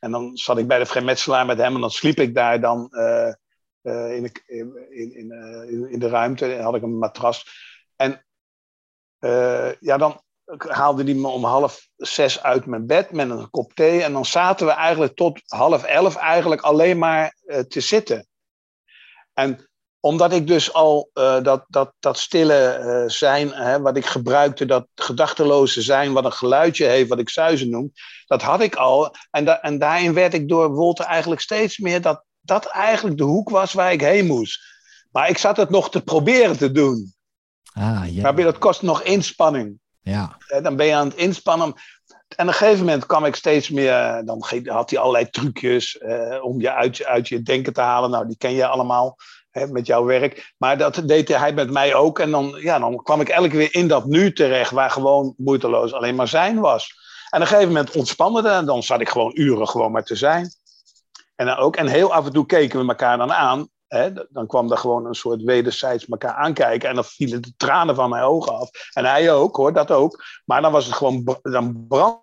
en 0.00 0.10
dan 0.10 0.36
zat 0.36 0.58
ik 0.58 0.66
bij 0.66 0.78
de 0.78 0.86
vrijmetselaar 0.86 1.46
met 1.46 1.58
hem 1.58 1.74
en 1.74 1.80
dan 1.80 1.90
sliep 1.90 2.18
ik 2.18 2.34
daar 2.34 2.60
dan 2.60 2.88
eh, 2.90 3.32
eh, 3.84 4.16
in, 4.16 4.22
de, 4.22 4.42
in, 4.46 5.14
in, 5.14 5.30
eh, 5.30 5.70
in, 5.72 5.90
in 5.90 5.98
de 5.98 6.08
ruimte, 6.08 6.54
en 6.54 6.62
had 6.62 6.74
ik 6.74 6.82
een 6.82 6.98
matras. 6.98 7.46
En 7.96 8.24
eh, 9.18 9.72
ja, 9.80 9.96
dan 9.96 10.22
haalde 10.56 11.04
hij 11.04 11.14
me 11.14 11.28
om 11.28 11.44
half 11.44 11.88
zes 11.96 12.42
uit 12.42 12.66
mijn 12.66 12.86
bed 12.86 13.10
met 13.10 13.30
een 13.30 13.50
kop 13.50 13.74
thee 13.74 14.02
en 14.02 14.12
dan 14.12 14.24
zaten 14.24 14.66
we 14.66 14.72
eigenlijk 14.72 15.16
tot 15.16 15.40
half 15.46 15.82
elf 15.82 16.16
eigenlijk 16.16 16.60
alleen 16.60 16.98
maar 16.98 17.36
eh, 17.46 17.58
te 17.58 17.80
zitten. 17.80 18.26
En 19.32 19.68
omdat 20.00 20.32
ik 20.32 20.46
dus 20.46 20.72
al 20.72 21.10
eh, 21.12 21.42
dat, 21.42 21.64
dat, 21.68 21.92
dat 22.00 22.18
stille 22.18 22.66
eh, 22.66 23.08
zijn, 23.08 23.52
hè, 23.52 23.80
wat 23.80 23.96
ik 23.96 24.06
gebruikte, 24.06 24.66
dat 24.66 24.86
gedachteloze 24.94 25.82
zijn, 25.82 26.12
wat 26.12 26.24
een 26.24 26.32
geluidje 26.32 26.86
heeft, 26.86 27.08
wat 27.08 27.18
ik 27.18 27.28
zuizen 27.28 27.70
noem, 27.70 27.92
dat 28.26 28.42
had 28.42 28.60
ik 28.60 28.74
al. 28.74 29.14
En, 29.30 29.44
da 29.44 29.60
en 29.60 29.78
daarin 29.78 30.14
werd 30.14 30.34
ik 30.34 30.48
door 30.48 30.70
Wolter 30.70 31.04
eigenlijk 31.04 31.40
steeds 31.40 31.78
meer 31.78 32.00
dat 32.00 32.24
dat 32.40 32.66
eigenlijk 32.66 33.16
de 33.16 33.24
hoek 33.24 33.50
was 33.50 33.72
waar 33.72 33.92
ik 33.92 34.00
heen 34.00 34.26
moest. 34.26 34.60
Maar 35.10 35.28
ik 35.28 35.38
zat 35.38 35.56
het 35.56 35.70
nog 35.70 35.90
te 35.90 36.02
proberen 36.02 36.58
te 36.58 36.72
doen. 36.72 37.14
ah, 37.72 38.14
ja. 38.14 38.22
Maar 38.22 38.36
dat 38.36 38.58
kost 38.58 38.82
nog 38.82 39.02
inspanning. 39.02 39.78
Ja. 40.04 40.36
Hè, 40.46 40.60
Dan 40.60 40.76
ben 40.76 40.86
je 40.86 40.94
aan 40.94 41.08
het 41.08 41.16
inspannen. 41.16 41.66
En 42.36 42.46
op 42.48 42.52
een 42.52 42.58
gegeven 42.58 42.84
moment 42.84 43.06
kwam 43.06 43.24
ik 43.24 43.34
steeds 43.34 43.70
meer. 43.70 44.22
Dan 44.24 44.44
ge- 44.44 44.70
had 44.70 44.90
hij 44.90 44.98
allerlei 44.98 45.30
trucjes 45.30 45.98
eh, 45.98 46.44
om 46.44 46.60
je 46.60 46.72
uit, 46.72 47.04
uit 47.04 47.28
je 47.28 47.42
denken 47.42 47.72
te 47.72 47.80
halen. 47.80 48.10
Nou, 48.10 48.26
die 48.26 48.36
ken 48.36 48.52
je 48.52 48.66
allemaal 48.66 49.16
hè, 49.50 49.66
met 49.66 49.86
jouw 49.86 50.04
werk. 50.04 50.54
Maar 50.58 50.78
dat 50.78 51.02
deed 51.04 51.28
hij 51.28 51.52
met 51.52 51.70
mij 51.70 51.94
ook. 51.94 52.18
En 52.18 52.30
dan, 52.30 52.56
ja, 52.60 52.78
dan 52.78 53.02
kwam 53.02 53.20
ik 53.20 53.28
elke 53.28 53.56
weer 53.56 53.74
in 53.74 53.88
dat 53.88 54.04
nu 54.06 54.32
terecht, 54.32 54.70
waar 54.70 54.90
gewoon 54.90 55.34
moeiteloos 55.36 55.92
alleen 55.92 56.14
maar 56.14 56.28
zijn 56.28 56.60
was. 56.60 56.94
En 57.30 57.40
op 57.40 57.46
een 57.46 57.50
gegeven 57.52 57.72
moment 57.72 57.96
ontspande 57.96 58.42
het. 58.42 58.52
En 58.52 58.66
dan 58.66 58.82
zat 58.82 59.00
ik 59.00 59.08
gewoon 59.08 59.32
uren 59.34 59.68
gewoon 59.68 59.92
maar 59.92 60.04
te 60.04 60.16
zijn. 60.16 60.54
En, 61.36 61.46
dan 61.46 61.56
ook, 61.56 61.76
en 61.76 61.86
heel 61.86 62.12
af 62.14 62.26
en 62.26 62.32
toe 62.32 62.46
keken 62.46 62.80
we 62.80 62.88
elkaar 62.88 63.18
dan 63.18 63.32
aan. 63.32 63.68
Hè, 63.94 64.10
dan 64.28 64.46
kwam 64.46 64.70
er 64.70 64.78
gewoon 64.78 65.06
een 65.06 65.14
soort 65.14 65.42
wederzijds 65.42 66.06
elkaar 66.06 66.34
aankijken. 66.34 66.88
En 66.88 66.94
dan 66.94 67.04
vielen 67.04 67.42
de 67.42 67.52
tranen 67.56 67.94
van 67.94 68.10
mijn 68.10 68.24
ogen 68.24 68.58
af. 68.58 68.70
En 68.92 69.04
hij 69.04 69.32
ook, 69.32 69.56
hoor, 69.56 69.72
dat 69.72 69.90
ook. 69.90 70.24
Maar 70.44 70.62
dan 70.62 70.72
was 70.72 70.84
het 70.84 70.94
gewoon, 70.94 71.38
dan 71.42 71.86
brandde 71.88 72.22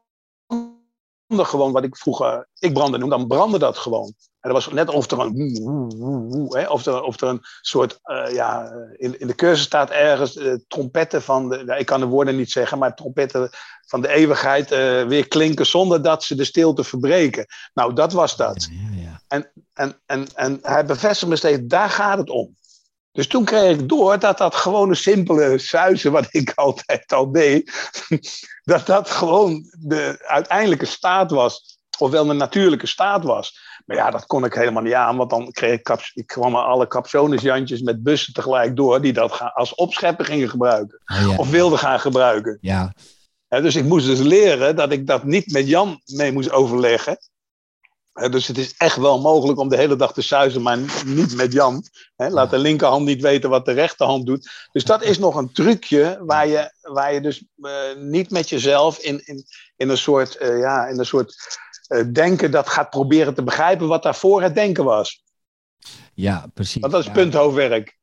gewoon 1.28 1.72
wat 1.72 1.84
ik 1.84 1.98
vroeger, 1.98 2.48
ik 2.60 2.74
brandde 2.74 2.98
noem, 2.98 3.10
dan 3.10 3.28
brandde 3.28 3.60
dat 3.60 3.78
gewoon. 3.78 4.14
En 4.40 4.52
dat 4.52 4.64
was 4.64 4.74
net 4.74 4.90
of 4.90 5.12
er 5.12 5.20
een, 5.20 6.48
hè, 6.50 6.68
of 6.68 6.86
er, 7.22 7.28
een 7.28 7.42
soort, 7.62 8.00
eh, 8.04 8.34
ja, 8.34 8.72
in, 8.98 9.20
in 9.20 9.28
de 9.28 9.36
cursus 9.36 9.66
staat 9.66 9.90
ergens 9.90 10.36
uh, 10.36 10.54
trompetten 10.68 11.22
van, 11.22 11.50
de, 11.50 11.64
ja, 11.66 11.76
ik 11.76 11.86
kan 11.86 12.00
de 12.00 12.06
woorden 12.06 12.36
niet 12.36 12.52
zeggen, 12.52 12.78
maar 12.78 12.96
trompetten 12.96 13.50
van 13.88 14.02
de 14.02 14.08
eeuwigheid 14.08 14.72
uh, 14.72 15.04
weer 15.04 15.28
klinken 15.28 15.66
zonder 15.66 16.02
dat 16.02 16.24
ze 16.24 16.36
de 16.36 16.44
stilte 16.44 16.84
verbreken. 16.84 17.46
Nou, 17.74 17.94
dat 17.94 18.14
was 18.14 18.36
dat. 18.36 18.70
Ja. 18.72 19.01
En, 19.32 19.52
en, 19.74 20.00
en, 20.06 20.28
en 20.36 20.60
hij 20.62 20.86
bevestigt 20.86 21.30
me 21.30 21.36
steeds, 21.36 21.62
daar 21.64 21.90
gaat 21.90 22.18
het 22.18 22.30
om. 22.30 22.56
Dus 23.12 23.28
toen 23.28 23.46
kreeg 23.46 23.80
ik 23.80 23.90
door 23.90 24.20
dat 24.20 24.38
dat 24.38 24.56
gewoon 24.56 24.90
een 24.90 24.96
simpele 24.96 25.58
suizen, 25.58 26.12
wat 26.12 26.28
ik 26.30 26.52
altijd 26.66 27.14
al 27.14 27.32
deed, 27.32 27.72
dat 28.64 28.86
dat 28.86 29.10
gewoon 29.10 29.66
de 29.80 30.24
uiteindelijke 30.28 30.86
staat 30.86 31.32
was, 31.32 31.80
ofwel 31.98 32.26
de 32.26 32.34
natuurlijke 32.34 32.88
staat 32.88 33.24
was. 33.24 33.60
Maar 33.86 33.98
ja, 33.98 34.12
dat 34.12 34.26
kon 34.26 34.46
ik 34.46 34.54
helemaal 34.54 34.84
niet 34.84 34.94
aan, 34.94 35.18
want 35.18 35.30
dan 35.30 35.52
kreeg 35.52 35.80
ik, 35.80 36.12
ik 36.14 36.28
kwam 36.28 36.56
alle 36.56 36.88
capsonesjantjes 36.88 37.82
met 37.82 38.04
bussen 38.04 38.34
tegelijk 38.34 38.76
door, 38.76 39.02
die 39.02 39.14
dat 39.14 39.54
als 39.54 39.76
opschepper 39.76 40.26
gingen 40.26 40.50
gebruiken. 40.50 41.02
Ja. 41.06 41.36
Of 41.36 41.50
wilden 41.50 41.80
gaan 41.80 42.00
gebruiken. 42.00 42.58
ja. 42.62 42.94
Dus 43.48 43.76
ik 43.76 43.84
moest 43.84 44.06
dus 44.06 44.20
leren 44.20 44.76
dat 44.76 44.92
ik 44.92 45.08
dat 45.08 45.24
niet 45.24 45.52
met 45.52 45.68
Jan 45.68 46.02
mee 46.06 46.32
moest 46.32 46.52
overleggen. 46.52 47.18
Dus 48.30 48.48
het 48.48 48.58
is 48.58 48.74
echt 48.78 48.98
wel 48.98 49.22
mogelijk 49.22 49.60
om 49.60 49.70
de 49.70 49.78
hele 49.78 49.96
dag 49.96 50.14
te 50.14 50.22
suizen, 50.22 50.62
maar 50.62 50.78
niet 51.06 51.36
met 51.36 51.54
Jan. 51.54 51.84
Laat 52.16 52.50
de 52.50 52.58
linkerhand 52.58 53.06
niet 53.06 53.22
weten 53.22 53.50
wat 53.50 53.66
de 53.66 53.72
rechterhand 53.72 54.26
doet. 54.26 54.52
Dus 54.72 54.84
dat 54.84 55.04
is 55.04 55.20
nog 55.20 55.36
een 55.36 55.52
trucje 55.52 56.20
waar 56.26 56.48
je, 56.48 56.72
waar 56.82 57.14
je 57.14 57.22
dus 57.22 57.44
eh, 57.62 57.72
niet 57.98 58.30
met 58.30 58.50
jezelf 58.50 58.98
in, 58.98 59.26
in, 59.26 59.44
in 59.76 59.90
een 59.90 59.98
soort, 59.98 60.38
eh, 60.38 60.60
ja, 60.60 60.88
in 60.88 61.00
een 61.00 61.06
soort 61.06 61.60
eh, 61.88 62.04
denken 62.14 62.52
dat 62.52 62.70
gaat 62.70 62.90
proberen 62.90 63.34
te 63.34 63.44
begrijpen 63.44 63.88
wat 63.88 64.04
daarvoor 64.04 64.42
het 64.42 64.56
denken 64.56 64.84
was. 64.84 65.24
ja, 66.14 66.46
precies. 66.54 66.82
Want 66.82 66.94
dat 66.94 67.02
is 67.02 67.08
ja. 67.08 67.14
punthoofdwerk. 67.14 68.00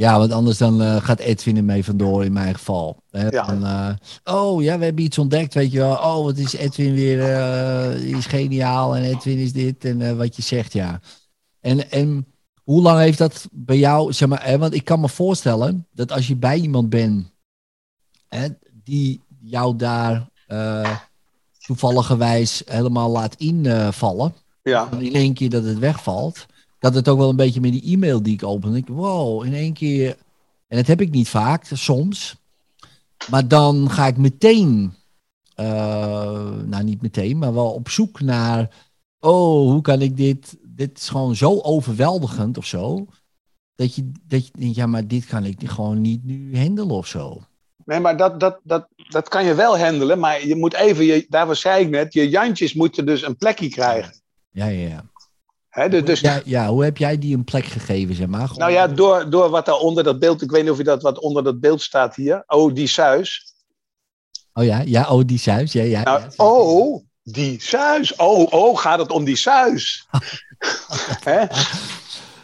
Ja, 0.00 0.18
want 0.18 0.32
anders 0.32 0.58
dan 0.58 0.82
eh, 0.82 0.96
gaat 0.96 1.18
Edwin 1.18 1.56
ermee 1.56 1.84
vandoor 1.84 2.24
in 2.24 2.32
mijn 2.32 2.54
geval. 2.54 3.02
Hè? 3.10 3.28
Ja. 3.28 3.48
Eh, 3.48 4.34
oh 4.34 4.62
ja, 4.62 4.78
we 4.78 4.84
hebben 4.84 5.04
iets 5.04 5.18
ontdekt, 5.18 5.54
weet 5.54 5.72
je 5.72 5.78
wel. 5.78 5.92
Oh, 5.92 6.24
wat 6.24 6.36
is 6.36 6.52
Edwin 6.52 6.94
weer, 6.94 7.18
die 8.00 8.16
is 8.16 8.26
geniaal 8.26 8.96
en 8.96 9.02
Edwin 9.02 9.38
is 9.38 9.52
dit 9.52 9.84
en 9.84 10.16
wat 10.16 10.36
je 10.36 10.42
zegt, 10.42 10.72
ja. 10.72 11.00
En, 11.60 11.90
en 11.90 12.26
hoe 12.62 12.82
lang 12.82 12.98
heeft 12.98 13.18
dat 13.18 13.48
bij 13.50 13.78
jou, 13.78 14.12
zeg 14.12 14.28
maar, 14.28 14.44
hè, 14.44 14.58
want 14.58 14.74
ik 14.74 14.84
kan 14.84 15.00
me 15.00 15.08
voorstellen 15.08 15.86
dat 15.92 16.12
als 16.12 16.26
je 16.26 16.36
bij 16.36 16.58
iemand 16.58 16.88
bent 16.88 17.32
hè, 18.28 18.48
die 18.84 19.20
jou 19.40 19.76
daar 19.76 20.28
toevalligerwijs 21.58 22.62
helemaal 22.66 23.10
laat 23.10 23.34
invallen, 23.34 24.34
Ja, 24.62 24.88
en 24.90 25.00
in 25.00 25.14
één 25.14 25.34
keer 25.34 25.50
dat 25.50 25.64
het 25.64 25.78
wegvalt. 25.78 26.46
Dat 26.80 26.94
het 26.94 27.08
ook 27.08 27.18
wel 27.18 27.28
een 27.28 27.36
beetje 27.36 27.60
met 27.60 27.72
die 27.72 27.94
e-mail 27.94 28.22
die 28.22 28.34
ik 28.34 28.42
open. 28.44 28.74
Ik, 28.74 28.88
wow, 28.88 29.44
in 29.44 29.54
één 29.54 29.72
keer. 29.72 30.16
En 30.68 30.76
dat 30.76 30.86
heb 30.86 31.00
ik 31.00 31.10
niet 31.10 31.28
vaak, 31.28 31.64
soms. 31.72 32.36
Maar 33.30 33.48
dan 33.48 33.90
ga 33.90 34.06
ik 34.06 34.16
meteen. 34.16 34.94
eh, 35.54 36.50
nou, 36.64 36.84
niet 36.84 37.02
meteen, 37.02 37.38
maar 37.38 37.54
wel 37.54 37.72
op 37.72 37.88
zoek 37.88 38.20
naar. 38.20 38.70
Oh, 39.20 39.70
hoe 39.70 39.80
kan 39.80 40.00
ik 40.00 40.16
dit. 40.16 40.56
Dit 40.62 40.98
is 40.98 41.08
gewoon 41.08 41.36
zo 41.36 41.60
overweldigend 41.60 42.58
of 42.58 42.66
zo. 42.66 43.06
Dat 43.74 43.94
je, 43.94 44.10
dat 44.26 44.46
je 44.46 44.52
denkt, 44.58 44.76
ja, 44.76 44.86
maar 44.86 45.06
dit 45.06 45.26
kan 45.26 45.44
ik 45.44 45.60
gewoon 45.64 46.00
niet 46.00 46.24
nu 46.24 46.58
handelen 46.58 46.96
of 46.96 47.06
zo. 47.06 47.42
Nee, 47.84 48.00
maar 48.00 48.16
dat, 48.16 48.40
dat, 48.40 48.60
dat, 48.62 48.88
dat 49.08 49.28
kan 49.28 49.44
je 49.44 49.54
wel 49.54 49.78
handelen. 49.78 50.18
Maar 50.18 50.46
je 50.46 50.56
moet 50.56 50.74
even, 50.74 51.04
je, 51.04 51.26
daarvoor 51.28 51.56
zei 51.56 51.84
ik 51.84 51.90
net, 51.90 52.12
je 52.12 52.28
jantjes 52.28 52.74
moeten 52.74 53.06
dus 53.06 53.22
een 53.22 53.36
plekje 53.36 53.68
krijgen. 53.68 54.20
Ja, 54.50 54.66
ja, 54.66 54.88
ja. 54.88 55.04
Dus, 55.70 56.04
dus, 56.04 56.20
ja, 56.20 56.40
ja. 56.44 56.68
Hoe 56.68 56.84
heb 56.84 56.96
jij 56.96 57.18
die 57.18 57.36
een 57.36 57.44
plek 57.44 57.64
gegeven, 57.64 58.14
zeg 58.14 58.26
maar? 58.26 58.50
Nou 58.54 58.72
ja, 58.72 58.86
door, 58.86 59.30
door 59.30 59.50
wat 59.50 59.66
daar 59.66 59.78
onder 59.78 60.04
dat 60.04 60.18
beeld, 60.18 60.42
ik 60.42 60.50
weet 60.50 60.62
niet 60.62 60.70
of 60.70 60.76
je 60.78 60.84
dat 60.84 61.02
wat 61.02 61.18
onder 61.18 61.44
dat 61.44 61.60
beeld 61.60 61.82
staat 61.82 62.14
hier. 62.14 62.42
Oh, 62.46 62.74
die 62.74 62.86
suis. 62.86 63.54
Oh 64.52 64.64
ja, 64.64 64.82
ja, 64.84 65.08
oh, 65.08 65.22
die 65.26 65.38
suis. 65.38 65.72
Ja, 65.72 65.82
ja, 65.82 66.02
Nou, 66.02 66.20
ja, 66.20 66.28
oh, 66.36 67.04
die 67.22 67.60
suis. 67.60 68.16
Oh, 68.16 68.52
oh, 68.52 68.78
gaat 68.78 68.98
het 68.98 69.10
om 69.10 69.24
die 69.24 69.36
suis. 69.36 70.06
Hè? 71.24 71.44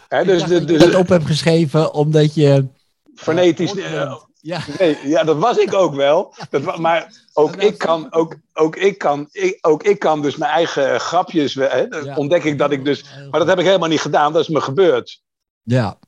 Hè, 0.09 0.21
Ik 0.21 0.27
dus 0.27 0.39
dacht 0.39 0.51
de, 0.51 0.65
dat 0.65 0.81
dat 0.81 0.95
op 0.95 1.09
hebt 1.09 1.27
geschreven 1.27 1.95
omdat 1.95 2.35
je... 2.35 2.67
fonetisch. 3.15 3.75
eh. 3.75 4.15
Ja, 4.47 4.61
Nee, 4.79 4.99
ja, 5.03 5.25
dat 5.25 5.37
was 5.39 5.57
ik 5.57 5.75
ook 5.75 5.95
wel. 5.95 6.35
Dat, 6.51 6.79
maar 6.79 7.13
ook 7.33 7.57
ik 7.57 7.79
kan, 7.79 8.13
ook, 8.13 8.37
ook, 8.53 8.77
ik 8.77 8.99
kan, 8.99 9.29
ik, 9.31 9.59
ook 9.61 9.83
ik 9.83 9.99
kan 9.99 10.23
dus 10.23 10.37
mijn 10.37 10.51
eigen 10.51 11.01
grapjes. 11.01 11.55
Hè, 11.55 11.81
Ja. 11.81 12.17
ontdek 12.17 12.45
ik 12.45 12.59
dat 12.59 12.71
ik 12.71 12.85
dus. 12.85 13.05
Maar 13.31 13.41
dat 13.41 13.49
heb 13.49 13.59
ik 13.59 13.65
helemaal 13.65 13.89
niet 13.89 14.01
gedaan, 14.01 14.33
dat 14.33 14.43
is 14.43 14.49
me 14.49 14.61
gebeurd. 14.61 15.23
Ja, 15.63 15.99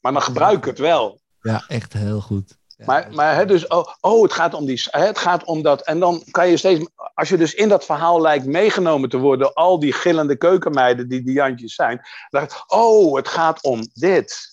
Maar 0.00 0.12
dan 0.12 0.22
gebruik 0.22 0.58
ik 0.58 0.64
het 0.64 0.78
wel. 0.78 1.20
ja, 1.42 1.64
echt 1.68 1.92
heel 1.92 2.20
goed. 2.20 2.58
Ja, 2.66 2.84
Maar, 2.86 3.08
maar 3.12 3.34
hè, 3.34 3.46
dus, 3.46 3.66
oh, 3.66 3.86
oh, 4.00 4.22
het 4.22 4.32
gaat 4.32 4.54
om 4.54 4.66
die. 4.66 4.82
Hè, 4.84 5.06
het 5.06 5.18
gaat 5.18 5.44
om 5.44 5.62
dat. 5.62 5.82
En 5.82 5.98
dan 5.98 6.22
kan 6.30 6.48
je 6.48 6.56
steeds. 6.56 6.88
Als 7.14 7.28
je 7.28 7.36
dus 7.36 7.54
in 7.54 7.68
dat 7.68 7.84
verhaal 7.84 8.20
lijkt 8.20 8.46
meegenomen 8.46 9.08
te 9.08 9.18
worden, 9.18 9.54
al 9.54 9.78
die 9.78 9.92
gillende 9.92 10.36
keukenmeiden 10.36 11.08
die 11.08 11.22
die 11.22 11.34
Jantjes 11.34 11.74
zijn. 11.74 12.00
Dan 12.28 12.48
oh, 12.66 13.16
het 13.16 13.28
gaat 13.28 13.62
om 13.62 13.88
dit. 13.92 14.49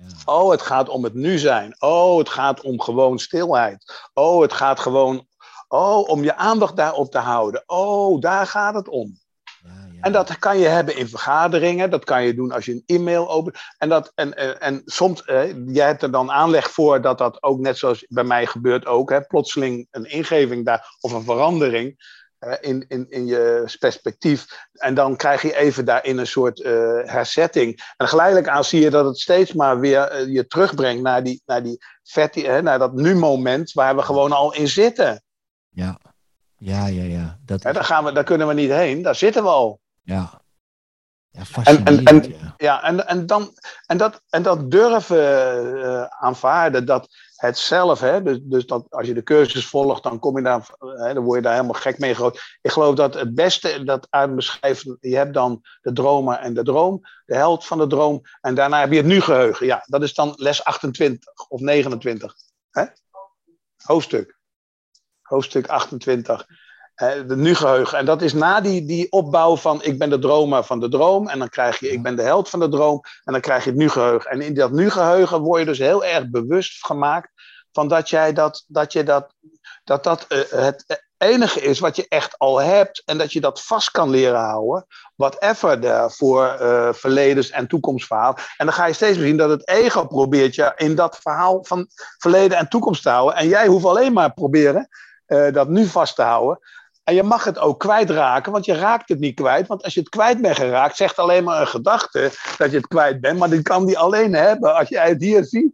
Ja. 0.00 0.32
Oh, 0.32 0.50
het 0.50 0.62
gaat 0.62 0.88
om 0.88 1.04
het 1.04 1.14
nu 1.14 1.38
zijn. 1.38 1.76
Oh, 1.78 2.18
het 2.18 2.28
gaat 2.28 2.60
om 2.60 2.80
gewoon 2.80 3.18
stilheid. 3.18 4.08
Oh, 4.14 4.42
het 4.42 4.52
gaat 4.52 4.80
gewoon. 4.80 5.28
Oh, 5.68 6.08
om 6.08 6.22
je 6.22 6.36
aandacht 6.36 6.76
daarop 6.76 7.10
te 7.10 7.18
houden. 7.18 7.62
Oh, 7.66 8.20
daar 8.20 8.46
gaat 8.46 8.74
het 8.74 8.88
om. 8.88 9.18
Ja, 9.62 9.70
ja. 9.92 10.00
En 10.00 10.12
dat 10.12 10.38
kan 10.38 10.58
je 10.58 10.66
hebben 10.66 10.96
in 10.96 11.08
vergaderingen. 11.08 11.90
Dat 11.90 12.04
kan 12.04 12.22
je 12.22 12.34
doen 12.34 12.52
als 12.52 12.64
je 12.64 12.72
een 12.72 12.82
e-mail 12.86 13.30
opent. 13.30 13.58
En, 13.78 13.88
dat, 13.88 14.12
en, 14.14 14.36
en, 14.36 14.60
en 14.60 14.82
soms, 14.84 15.24
eh, 15.24 15.66
jij 15.66 15.86
hebt 15.86 16.02
er 16.02 16.10
dan 16.10 16.30
aanleg 16.30 16.70
voor 16.70 17.00
dat 17.00 17.18
dat 17.18 17.42
ook 17.42 17.58
net 17.58 17.78
zoals 17.78 18.04
bij 18.08 18.24
mij 18.24 18.46
gebeurt 18.46 18.86
ook. 18.86 19.10
Hè, 19.10 19.20
plotseling 19.20 19.88
een 19.90 20.10
ingeving 20.10 20.64
daar 20.64 20.96
of 21.00 21.12
een 21.12 21.24
verandering 21.24 21.88
eh, 21.88 22.19
in, 22.60 22.84
in, 22.88 23.06
in 23.10 23.26
je 23.26 23.74
perspectief. 23.78 24.46
En 24.72 24.94
dan 24.94 25.16
krijg 25.16 25.42
je 25.42 25.56
even 25.56 25.84
daarin 25.84 26.18
een 26.18 26.26
soort 26.26 26.60
eh, 26.62 26.72
herzetting. 27.04 27.92
En 27.96 28.08
geleidelijk 28.08 28.48
aan 28.48 28.64
zie 28.64 28.80
je 28.80 28.90
dat 28.90 29.04
het 29.04 29.18
steeds 29.18 29.52
maar 29.52 29.80
weer 29.80 30.02
eh, 30.02 30.26
je 30.32 30.46
terugbrengt 30.46 31.02
naar, 31.02 31.22
die, 31.22 31.42
naar, 31.46 31.62
die 31.62 31.78
vetti, 32.02 32.46
hè, 32.46 32.62
naar 32.62 32.78
dat 32.78 32.92
nu-moment 32.92 33.72
waar 33.72 33.96
we 33.96 34.02
gewoon 34.02 34.32
al 34.32 34.54
in 34.54 34.68
zitten. 34.68 35.22
ja, 35.70 35.98
ja, 36.56 36.86
ja, 36.86 37.02
ja. 37.02 37.38
Dat 37.44 37.62
Hè, 37.62 37.72
daar, 37.72 37.84
gaan 37.84 38.04
we, 38.04 38.12
daar 38.12 38.24
kunnen 38.24 38.46
we 38.46 38.54
niet 38.54 38.70
heen, 38.70 39.02
daar 39.02 39.14
zitten 39.14 39.42
we 39.42 39.48
al. 39.48 39.80
ja. 40.02 40.40
Ja, 41.32 41.42
en- 41.64 42.04
en- 42.04 42.28
ja. 42.28 42.54
Ja, 42.56 42.82
en, 42.82 43.06
en, 43.06 43.26
dan, 43.26 43.58
en, 43.86 43.96
dat, 43.96 44.22
en 44.28 44.42
dat 44.42 44.70
durven 44.70 45.82
eh, 45.82 46.02
aanvaarden, 46.02 46.86
dat 46.86 47.08
het 47.40 47.58
zelf, 47.58 48.00
hè, 48.00 48.22
dus, 48.22 48.38
dus 48.42 48.66
dat 48.66 48.86
als 48.90 49.06
je 49.06 49.14
de 49.14 49.22
cursus 49.22 49.66
volgt, 49.66 50.02
dan, 50.02 50.18
kom 50.18 50.36
je 50.36 50.42
daar, 50.42 50.68
hè, 50.78 51.14
dan 51.14 51.24
word 51.24 51.36
je 51.36 51.42
daar 51.42 51.54
helemaal 51.54 51.80
gek 51.80 51.98
mee 51.98 52.14
groot. 52.14 52.58
Ik 52.60 52.70
geloof 52.70 52.94
dat 52.94 53.14
het 53.14 53.34
beste 53.34 53.84
dat 53.84 54.06
uit 54.10 54.34
beschrijft, 54.34 54.84
je 55.00 55.16
hebt 55.16 55.34
dan 55.34 55.60
de 55.80 55.92
dromer 55.92 56.38
en 56.38 56.54
de 56.54 56.62
droom, 56.62 57.00
de 57.26 57.34
held 57.34 57.66
van 57.66 57.78
de 57.78 57.86
droom, 57.86 58.20
en 58.40 58.54
daarna 58.54 58.80
heb 58.80 58.90
je 58.90 58.96
het 58.96 59.06
nu-geheugen. 59.06 59.66
Ja, 59.66 59.82
dat 59.86 60.02
is 60.02 60.14
dan 60.14 60.32
les 60.36 60.64
28 60.64 61.48
of 61.48 61.60
29. 61.60 62.34
Hè? 62.70 62.84
Hoofdstuk. 63.76 64.38
Hoofdstuk 65.22 65.66
28. 65.66 66.46
Hè, 67.00 67.26
de 67.26 67.36
nu-geheugen. 67.36 67.98
En 67.98 68.04
dat 68.04 68.22
is 68.22 68.32
na 68.32 68.60
die, 68.60 68.84
die 68.84 69.12
opbouw 69.12 69.56
van 69.56 69.82
ik 69.82 69.98
ben 69.98 70.10
de 70.10 70.18
dromer 70.18 70.64
van 70.64 70.80
de 70.80 70.88
droom. 70.88 71.28
En 71.28 71.38
dan 71.38 71.48
krijg 71.48 71.78
je 71.78 71.90
ik 71.90 72.02
ben 72.02 72.16
de 72.16 72.22
held 72.22 72.48
van 72.48 72.60
de 72.60 72.68
droom. 72.68 73.00
En 73.24 73.32
dan 73.32 73.40
krijg 73.40 73.64
je 73.64 73.70
het 73.70 73.78
nu-geheugen. 73.78 74.30
En 74.30 74.40
in 74.40 74.54
dat 74.54 74.72
nu-geheugen 74.72 75.40
word 75.40 75.60
je 75.60 75.66
dus 75.66 75.78
heel 75.78 76.04
erg 76.04 76.30
bewust 76.30 76.86
gemaakt 76.86 77.28
van 77.72 77.88
dat 77.88 78.10
jij 78.10 78.32
dat, 78.32 78.64
dat, 78.66 78.92
je 78.92 79.02
dat, 79.02 79.34
dat, 79.84 80.04
dat 80.04 80.26
eh, 80.28 80.38
het 80.50 81.04
enige 81.16 81.60
is 81.60 81.78
wat 81.78 81.96
je 81.96 82.06
echt 82.08 82.38
al 82.38 82.60
hebt. 82.60 83.02
En 83.04 83.18
dat 83.18 83.32
je 83.32 83.40
dat 83.40 83.62
vast 83.62 83.90
kan 83.90 84.10
leren 84.10 84.40
houden. 84.40 84.86
Whatever 85.16 85.80
daarvoor 85.80 86.46
eh 86.46 86.92
verledens- 86.92 87.50
en 87.50 87.66
toekomstverhaal. 87.66 88.36
En 88.56 88.66
dan 88.66 88.74
ga 88.74 88.86
je 88.86 88.92
steeds 88.92 89.18
zien 89.18 89.36
dat 89.36 89.50
het 89.50 89.68
ego 89.68 90.06
probeert 90.06 90.54
je 90.54 90.72
in 90.76 90.94
dat 90.94 91.18
verhaal 91.22 91.64
van 91.64 91.86
verleden 92.18 92.58
en 92.58 92.68
toekomst 92.68 93.02
te 93.02 93.10
houden. 93.10 93.36
En 93.36 93.48
jij 93.48 93.66
hoeft 93.66 93.84
alleen 93.84 94.12
maar 94.12 94.32
proberen 94.32 94.88
eh, 95.26 95.52
dat 95.52 95.68
nu 95.68 95.86
vast 95.86 96.14
te 96.14 96.22
houden. 96.22 96.58
En 97.10 97.16
je 97.16 97.22
mag 97.22 97.44
het 97.44 97.58
ook 97.58 97.78
kwijtraken, 97.78 98.52
want 98.52 98.64
je 98.64 98.74
raakt 98.74 99.08
het 99.08 99.18
niet 99.18 99.34
kwijt. 99.34 99.66
Want 99.66 99.82
als 99.82 99.94
je 99.94 100.00
het 100.00 100.08
kwijt 100.08 100.40
bent 100.40 100.56
geraakt, 100.56 100.96
zegt 100.96 101.18
alleen 101.18 101.44
maar 101.44 101.60
een 101.60 101.66
gedachte 101.66 102.30
dat 102.58 102.70
je 102.70 102.76
het 102.76 102.86
kwijt 102.86 103.20
bent. 103.20 103.38
Maar 103.38 103.50
die 103.50 103.62
kan 103.62 103.86
die 103.86 103.98
alleen 103.98 104.34
hebben 104.34 104.76
als 104.76 104.88
jij 104.88 105.08
het 105.08 105.20
hier 105.20 105.44
ziet. 105.44 105.72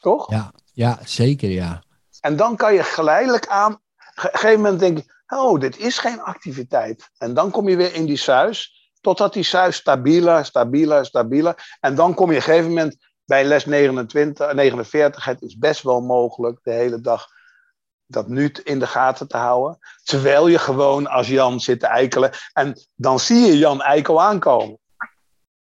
Toch? 0.00 0.30
Ja, 0.30 0.52
ja, 0.72 0.98
zeker, 1.04 1.50
ja. 1.50 1.82
En 2.20 2.36
dan 2.36 2.56
kan 2.56 2.74
je 2.74 2.82
geleidelijk 2.82 3.46
aan. 3.46 3.72
Op 3.72 3.80
een 4.14 4.38
gegeven 4.38 4.60
moment 4.60 4.80
denk 4.80 4.98
je, 4.98 5.04
oh, 5.26 5.60
dit 5.60 5.78
is 5.78 5.98
geen 5.98 6.22
activiteit. 6.22 7.10
En 7.18 7.34
dan 7.34 7.50
kom 7.50 7.68
je 7.68 7.76
weer 7.76 7.94
in 7.94 8.06
die 8.06 8.16
suis. 8.16 8.90
Totdat 9.00 9.32
die 9.32 9.42
suis 9.42 9.76
stabieler, 9.76 10.44
stabieler, 10.44 11.04
stabieler. 11.04 11.76
En 11.80 11.94
dan 11.94 12.14
kom 12.14 12.30
je 12.30 12.36
op 12.36 12.42
een 12.42 12.52
gegeven 12.52 12.68
moment 12.68 12.96
bij 13.24 13.44
les 13.44 13.64
29, 13.64 14.52
49. 14.52 15.24
Het 15.24 15.42
is 15.42 15.58
best 15.58 15.82
wel 15.82 16.00
mogelijk 16.00 16.58
de 16.62 16.72
hele 16.72 17.00
dag 17.00 17.28
dat 18.06 18.28
nu 18.28 18.52
in 18.64 18.78
de 18.78 18.86
gaten 18.86 19.28
te 19.28 19.36
houden. 19.36 19.78
Terwijl 20.04 20.48
je 20.48 20.58
gewoon 20.58 21.06
als 21.06 21.28
Jan 21.28 21.60
zit 21.60 21.80
te 21.80 21.86
eikelen. 21.86 22.30
En 22.52 22.80
dan 22.94 23.20
zie 23.20 23.46
je 23.46 23.58
Jan 23.58 23.82
Eikel 23.82 24.22
aankomen. 24.22 24.78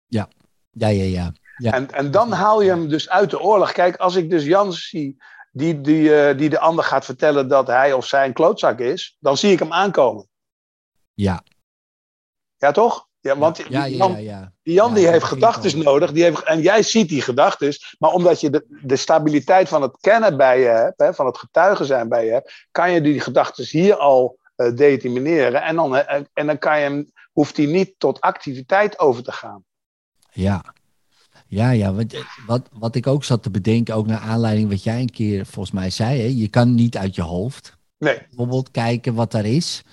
Ja, 0.06 0.28
ja, 0.72 0.88
ja. 0.88 1.34
ja. 1.58 1.72
En, 1.72 1.92
en 1.92 2.12
dan 2.12 2.32
haal 2.32 2.62
je 2.62 2.70
hem 2.70 2.90
dus 2.90 3.10
uit 3.10 3.30
de 3.30 3.40
oorlog. 3.40 3.72
Kijk, 3.72 3.96
als 3.96 4.16
ik 4.16 4.30
dus 4.30 4.44
Jan 4.44 4.74
zie 4.74 5.18
die, 5.52 5.82
die, 5.82 6.16
eh, 6.16 6.38
die 6.38 6.50
de 6.50 6.60
ander 6.60 6.84
gaat 6.84 7.06
vertellen 7.06 7.48
dat 7.48 7.68
hij 7.68 7.94
of 7.94 8.06
zij 8.06 8.26
een 8.26 8.34
klootzak 8.34 8.80
is, 8.80 9.18
dan 9.20 9.38
zie 9.38 9.52
ik 9.52 9.60
hem 9.60 9.74
aankomen. 9.74 10.28
Ja. 11.14 11.44
Ja, 12.58 12.72
toch? 12.72 13.09
Ja, 13.22 13.38
want 13.38 13.56
die 13.56 13.66
ja, 13.70 13.88
Jan, 13.88 14.12
ja, 14.12 14.18
ja. 14.18 14.52
die, 14.64 14.74
Jan 14.74 14.96
heeft 14.96 15.44
al. 15.44 15.82
nodig. 15.84 16.12
Die 16.12 16.24
heeft, 16.24 16.44
en 16.44 16.62
jij 16.62 16.84
ziet 16.84 17.10
die 17.10 17.22
gedachtes. 17.22 17.96
Maar 18.00 18.12
omdat 18.12 18.42
je 18.42 18.50
de, 18.50 18.66
de 18.82 18.96
stabiliteit 18.96 19.70
van 19.70 19.82
het 19.82 19.98
kennen 20.02 20.38
bij 20.38 20.60
je 20.60 20.66
hebt, 20.68 21.00
hè, 21.00 21.14
van 21.14 21.26
het 21.26 21.38
getuigen 21.38 21.86
zijn 21.86 22.10
bij 22.10 22.26
je 22.26 22.32
hebt, 22.32 22.68
kan 22.72 22.92
je 22.92 23.02
die 23.02 23.20
gedachtes 23.20 23.72
hier 23.72 23.96
al 23.96 24.38
eh, 24.56 24.76
determineren. 24.76 25.64
En 25.64 25.76
dan, 25.76 25.96
eh, 25.96 26.22
en 26.34 26.46
dan 26.46 26.58
kan 26.58 26.78
je 26.78 26.84
hem, 26.84 27.12
hoeft 27.32 27.58
hij 27.58 27.66
niet 27.66 27.94
tot 27.98 28.22
activiteit 28.22 29.00
over 29.00 29.24
te 29.24 29.32
gaan. 29.32 29.64
Ja. 30.32 30.64
Ja, 31.48 31.72
ja. 31.72 31.94
Wat, 31.94 32.16
wat, 32.46 32.70
wat 32.72 32.96
ik 32.96 33.08
ook 33.08 33.24
zat 33.24 33.44
te 33.44 33.50
bedenken, 33.50 33.96
ook 33.96 34.08
naar 34.08 34.20
aanleiding 34.20 34.70
wat 34.70 34.84
jij 34.84 35.00
een 35.00 35.12
keer 35.12 35.46
volgens 35.46 35.76
mij 35.76 35.90
zei. 35.90 36.22
Hè? 36.22 36.28
Je 36.36 36.48
kan 36.48 36.76
niet 36.76 36.98
uit 36.98 37.16
je 37.16 37.22
hoofd 37.22 37.78
Nee, 38.00 38.18
bijvoorbeeld 38.28 38.72
kijken 38.72 39.14
wat 39.14 39.32
daar 39.32 39.46
is. 39.46 39.84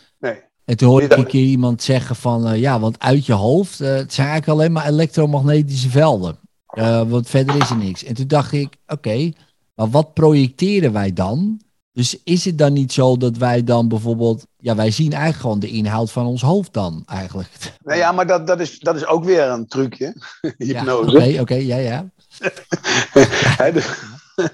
En 0.67 0.77
toen 0.77 0.89
hoorde 0.89 1.05
ik 1.07 1.13
Ja. 1.13 1.19
een 1.19 1.27
keer 1.27 1.45
iemand 1.45 1.83
zeggen 1.83 2.17
van, 2.17 2.49
eh, 2.49 2.61
ja, 2.61 2.81
want 2.81 2.99
uit 3.01 3.27
je 3.27 3.33
hoofd, 3.33 3.81
eh, 3.81 3.89
het 3.95 4.13
zijn 4.13 4.29
eigenlijk 4.29 4.59
alleen 4.59 4.73
maar 4.73 4.87
elektromagnetische 4.87 5.91
velden. 5.91 6.39
Eh, 6.67 7.03
want 7.09 7.29
verder 7.29 7.57
is 7.63 7.71
er 7.71 7.77
niks. 7.77 8.05
En 8.05 8.15
toen 8.15 8.27
dacht 8.27 8.53
ik, 8.53 8.77
oké, 8.87 9.33
maar 9.75 9.91
wat 9.91 10.15
projecteren 10.15 10.93
wij 10.93 11.13
dan? 11.13 11.61
Dus 11.93 12.19
is 12.25 12.45
het 12.45 12.59
dan 12.59 12.73
niet 12.73 12.93
zo 12.93 13.17
dat 13.17 13.37
wij 13.37 13.65
dan 13.65 13.89
bijvoorbeeld, 13.89 14.47
ja, 14.57 14.75
wij 14.75 14.91
zien 14.91 15.11
eigenlijk 15.13 15.41
gewoon 15.41 15.59
de 15.61 15.69
inhoud 15.71 16.11
van 16.13 16.27
ons 16.27 16.43
hoofd 16.43 16.73
dan 16.73 17.03
eigenlijk. 17.07 17.49
Nou 17.85 17.99
ja, 17.99 18.13
maar 18.13 18.27
dat, 18.27 18.47
dat, 18.47 18.61
is, 18.61 18.79
dat 18.79 18.97
is 18.97 19.07
ook 19.07 19.25
weer 19.25 19.43
een 19.49 19.67
trucje. 19.67 20.15
Ja, 20.59 20.67
Hypnose. 20.67 21.17
Oké, 21.17 21.41
oké, 21.41 21.55
ja, 21.55 21.77
ja. 21.77 22.11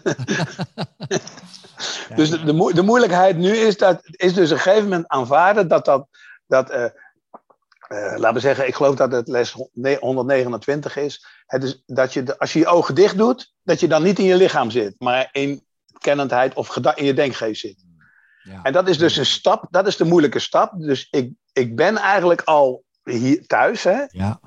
Dus 2.14 2.30
de, 2.30 2.44
de, 2.44 2.70
de 2.74 2.82
moeilijkheid 2.82 3.36
nu 3.36 3.56
is, 3.56 3.76
dat, 3.76 4.00
is 4.02 4.34
dus 4.34 4.50
op 4.50 4.56
een 4.56 4.62
gegeven 4.62 4.88
moment 4.88 5.08
aanvaarden 5.08 5.68
dat 5.68 5.84
dat, 5.84 6.06
dat 6.46 6.70
eh, 6.70 6.84
eh, 6.84 6.90
laten 8.16 8.34
we 8.34 8.40
zeggen, 8.40 8.66
ik 8.66 8.74
geloof 8.74 8.94
dat 8.94 9.12
het 9.12 9.28
les 9.28 9.56
129 10.00 10.96
is. 10.96 11.26
Het 11.46 11.62
is 11.62 11.82
dat 11.86 12.12
je, 12.12 12.22
de- 12.22 12.38
als 12.38 12.52
je 12.52 12.58
je 12.58 12.66
ogen 12.66 12.94
dicht 12.94 13.16
doet, 13.16 13.54
dat 13.62 13.80
je 13.80 13.88
dan 13.88 14.02
niet 14.02 14.18
in 14.18 14.24
je 14.24 14.36
lichaam 14.36 14.70
zit, 14.70 14.94
maar 14.98 15.28
in 15.32 15.66
kennendheid 15.98 16.54
of 16.54 16.76
in 16.76 17.04
je 17.04 17.14
denkgeest 17.14 17.60
zit. 17.60 17.84
Ja. 18.42 18.62
En 18.62 18.72
dat 18.72 18.88
is 18.88 18.98
dus 18.98 19.16
een 19.16 19.26
stap, 19.26 19.66
dat 19.70 19.86
is 19.86 19.96
de 19.96 20.04
moeilijke 20.04 20.38
stap. 20.38 20.72
Dus 20.76 21.08
ik, 21.10 21.32
ik 21.52 21.76
ben 21.76 21.96
eigenlijk 21.96 22.42
al 22.42 22.84
hier 23.02 23.46
thuis, 23.46 23.82
hè? 23.82 24.04
ja. 24.08 24.40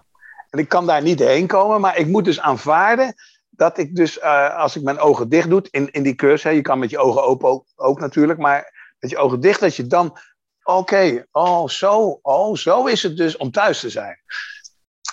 En 0.49 0.59
ik 0.59 0.69
kan 0.69 0.85
daar 0.85 1.01
niet 1.01 1.19
heen 1.19 1.47
komen, 1.47 1.81
maar 1.81 1.97
ik 1.97 2.07
moet 2.07 2.25
dus 2.25 2.39
aanvaarden 2.39 3.15
dat 3.55 3.77
ik 3.77 3.95
dus, 3.95 4.19
eh, 4.19 4.57
als 4.57 4.75
ik 4.75 4.83
mijn 4.83 4.99
ogen 4.99 5.29
dicht 5.29 5.49
doe, 5.49 5.63
in, 5.71 5.91
in 5.91 6.03
die 6.03 6.15
cursus, 6.15 6.43
hè, 6.43 6.49
je 6.49 6.61
kan 6.61 6.79
met 6.79 6.89
je 6.89 6.97
ogen 6.97 7.23
open 7.23 7.63
ook, 7.75 7.99
natuurlijk, 7.99 8.39
maar 8.39 8.93
met 8.99 9.09
je 9.09 9.17
ogen 9.17 9.39
dicht, 9.39 9.59
dat 9.59 9.75
je 9.75 9.87
dan, 9.87 10.17
oké, 10.63 11.25
oh 11.31 11.67
zo, 11.67 12.19
oh 12.21 12.55
zo 12.55 12.85
is 12.85 13.03
het 13.03 13.17
dus 13.17 13.37
om 13.37 13.51
thuis 13.51 13.79
te 13.79 13.89
zijn. 13.89 14.19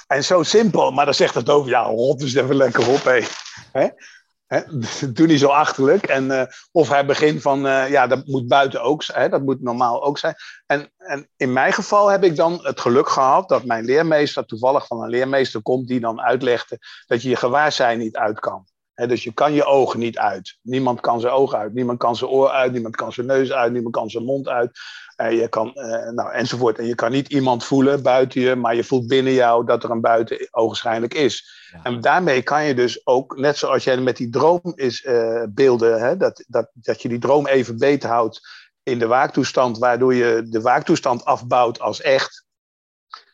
En 0.07 0.25
zo 0.25 0.43
simpel, 0.43 0.91
maar 0.91 1.05
dan 1.05 1.15
zegt 1.15 1.35
het 1.35 1.51
over, 1.51 1.71
ja, 1.71 1.83
rot 1.83 2.19
dus 2.19 2.35
even 2.35 2.57
lekker 2.57 2.89
op, 2.89 3.05
hé. 3.05 3.25
Hè? 3.73 3.89
Hè? 4.53 4.61
Doe 5.13 5.27
niet 5.27 5.39
zo 5.39 5.49
achterlijk. 5.49 6.07
En, 6.07 6.31
eh, 6.31 6.47
of 6.73 6.89
hij 6.89 7.07
begint 7.07 7.43
van, 7.43 7.67
eh, 7.67 7.91
ja, 7.91 8.07
dat 8.07 8.27
moet 8.27 8.49
buiten 8.49 8.83
ook 8.83 9.03
zijn, 9.03 9.31
dat 9.31 9.43
moet 9.43 9.63
normaal 9.63 10.05
ook 10.05 10.19
zijn. 10.19 10.35
En, 10.67 10.93
en 10.97 11.29
in 11.37 11.53
mijn 11.53 11.73
geval 11.73 12.09
heb 12.09 12.25
ik 12.25 12.37
dan 12.37 12.59
het 12.63 12.81
geluk 12.81 13.09
gehad 13.09 13.49
dat 13.49 13.65
mijn 13.65 13.85
leermeester 13.85 14.45
toevallig 14.45 14.87
van 14.87 15.03
een 15.03 15.09
leermeester 15.09 15.63
komt 15.63 15.89
die 15.89 16.01
dan 16.01 16.21
uitlegde 16.21 16.79
dat 17.07 17.23
je 17.23 17.29
je 17.29 17.37
gewaarzijn 17.37 17.99
niet 17.99 18.17
uit 18.17 18.41
kan. 18.41 18.65
Hè, 18.95 19.07
dus 19.07 19.25
je 19.25 19.33
kan 19.33 19.53
je 19.53 19.65
ogen 19.65 19.99
niet 19.99 20.19
uit. 20.19 20.59
Niemand 20.63 21.01
kan 21.01 21.21
zijn 21.21 21.33
ogen 21.33 21.59
uit. 21.59 21.75
Niemand 21.75 21.99
kan 21.99 22.17
zijn 22.17 22.31
oor 22.31 22.51
uit. 22.51 22.73
Niemand 22.73 22.97
kan 22.97 23.13
zijn 23.13 23.27
neus 23.27 23.53
uit. 23.53 23.73
Niemand 23.73 23.95
kan 23.95 24.11
zijn 24.11 24.25
mond 24.25 24.49
uit. 24.49 24.79
En 25.17 25.35
je 25.35 25.49
kan, 25.49 25.75
eh, 25.75 26.11
nou, 26.11 26.33
enzovoort. 26.33 26.79
En 26.79 26.87
je 26.87 26.95
kan 26.95 27.11
niet 27.11 27.29
iemand 27.29 27.65
voelen 27.65 28.03
buiten 28.03 28.41
je, 28.41 28.55
maar 28.55 28.75
je 28.75 28.85
voelt 28.85 29.07
binnen 29.07 29.33
jou 29.33 29.67
dat 29.67 29.85
er 29.85 29.91
een 29.91 30.01
buiten 30.01 30.49
ogenschijnlijk 30.51 31.15
is. 31.15 31.61
Ja. 31.73 31.81
En 31.83 32.01
daarmee 32.01 32.43
kan 32.43 32.65
je 32.65 32.75
dus 32.75 33.07
ook, 33.07 33.37
net 33.37 33.57
zoals 33.57 33.85
jij 33.85 33.97
met 33.97 34.17
die 34.17 34.31
droom 34.31 34.73
is 34.75 35.03
eh, 35.03 35.43
beelden, 35.49 36.01
hè, 36.01 36.17
dat, 36.17 36.45
dat, 36.49 36.71
dat 36.73 37.03
je 37.03 37.09
die 37.09 37.19
droom 37.19 37.47
even 37.47 37.79
beet 37.79 38.03
houdt 38.03 38.41
in 38.83 38.99
de 38.99 39.07
waaktoestand, 39.07 39.79
waardoor 39.79 40.15
je 40.15 40.47
de 40.49 40.61
waaktoestand 40.61 41.25
afbouwt 41.25 41.81
als 41.81 42.01
echt. 42.01 42.45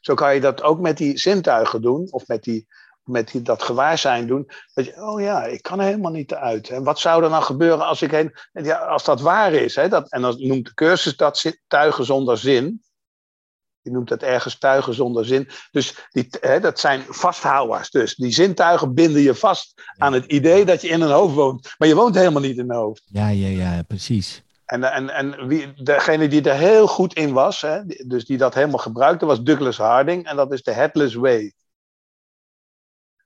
Zo 0.01 0.15
kan 0.15 0.35
je 0.35 0.41
dat 0.41 0.63
ook 0.63 0.81
met 0.81 0.97
die 0.97 1.19
zintuigen 1.19 1.83
doen, 1.83 2.07
of 2.11 2.27
met, 2.27 2.43
die, 2.43 2.67
met 3.09 3.31
die, 3.31 3.43
dat 3.43 3.63
gewaarzijn 3.63 4.27
doen. 4.27 4.51
Dat 4.75 4.85
je, 4.85 5.03
oh 5.03 5.21
ja, 5.21 5.45
ik 5.45 5.63
kan 5.63 5.81
er 5.81 5.87
helemaal 5.87 6.13
niet 6.13 6.35
uit. 6.35 6.69
En 6.69 6.85
wat 6.85 6.99
zou 6.99 7.25
er 7.25 7.31
dan 7.31 7.43
gebeuren 7.43 7.87
als, 7.87 8.03
ik 8.03 8.11
heen, 8.11 8.35
en 8.53 8.65
ja, 8.65 8.79
als 8.79 9.05
dat 9.05 9.21
waar 9.21 9.53
is? 9.53 9.75
Hè, 9.75 9.89
dat, 9.89 10.11
en 10.11 10.23
dan 10.23 10.37
noemt 10.39 10.67
de 10.67 10.75
cursus 10.75 11.17
dat 11.17 11.53
tuigen 11.67 12.05
zonder 12.05 12.39
zin. 12.39 12.83
Je 13.81 13.91
noemt 13.91 14.09
dat 14.09 14.23
ergens 14.23 14.59
tuigen 14.59 14.95
zonder 14.95 15.25
zin. 15.25 15.49
Dus 15.71 16.07
die, 16.11 16.29
hè, 16.41 16.61
dat 16.61 16.81
zijn 16.81 17.05
vasthouders. 17.09 17.91
Dus 17.91 18.15
die 18.15 18.33
zintuigen 18.33 18.95
binden 18.95 19.23
je 19.23 19.35
vast 19.35 19.83
aan 19.97 20.13
het 20.13 20.25
idee 20.25 20.65
dat 20.65 20.81
je 20.81 20.89
in 20.89 21.01
een 21.01 21.11
hoofd 21.11 21.35
woont. 21.35 21.75
Maar 21.79 21.89
je 21.89 21.95
woont 21.95 22.15
helemaal 22.15 22.43
niet 22.43 22.59
in 22.59 22.71
een 22.71 22.77
hoofd. 22.77 23.03
Ja, 23.05 23.29
ja, 23.29 23.49
ja, 23.49 23.83
precies. 23.83 24.43
En, 24.65 24.85
en, 24.85 25.11
en 25.11 25.47
wie, 25.47 25.73
degene 25.83 26.29
die 26.29 26.43
er 26.43 26.57
heel 26.57 26.87
goed 26.87 27.15
in 27.15 27.33
was, 27.33 27.61
hè, 27.61 27.85
dus 28.07 28.25
die 28.25 28.37
dat 28.37 28.55
helemaal 28.55 28.79
gebruikte, 28.79 29.27
was 29.27 29.43
Douglas 29.43 29.77
Harding. 29.77 30.27
En 30.27 30.37
dat 30.37 30.53
is 30.53 30.63
de 30.63 30.73
Headless 30.73 31.15
Way. 31.15 31.53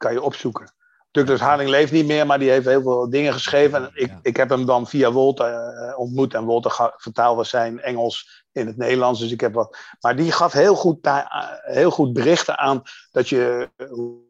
Kan 0.03 0.12
je 0.12 0.22
opzoeken. 0.22 0.74
Douglas 1.11 1.40
Harding 1.40 1.70
leeft 1.70 1.92
niet 1.92 2.07
meer, 2.07 2.26
maar 2.26 2.38
die 2.38 2.50
heeft 2.50 2.66
heel 2.66 2.82
veel 2.82 3.11
dingen 3.11 3.32
geschreven. 3.32 3.78
En 3.84 3.90
ik, 3.94 4.09
Ja. 4.09 4.18
ik 4.22 4.36
heb 4.36 4.48
hem 4.48 4.66
dan 4.66 4.86
via 4.86 5.12
Walter 5.12 5.55
eh, 5.55 5.98
ontmoet. 5.98 6.34
En 6.34 6.44
Walter 6.44 6.70
ga- 6.70 6.94
vertaalde 6.96 7.44
zijn 7.44 7.80
Engels 7.80 8.44
in 8.53 8.66
het 8.66 8.76
Nederlands. 8.76 9.20
Dus 9.20 9.30
ik 9.30 9.40
heb 9.40 9.55
wat. 9.55 9.76
Maar 10.00 10.16
die 10.16 10.32
gaf 10.32 10.53
heel 10.53 10.74
goed, 10.74 11.05
eh, 11.07 11.18
heel 11.62 11.90
goed 11.90 12.12
berichten 12.12 12.59
aan 12.59 12.82
dat 13.11 13.28
je. 13.28 13.70
hoe, 13.88 14.20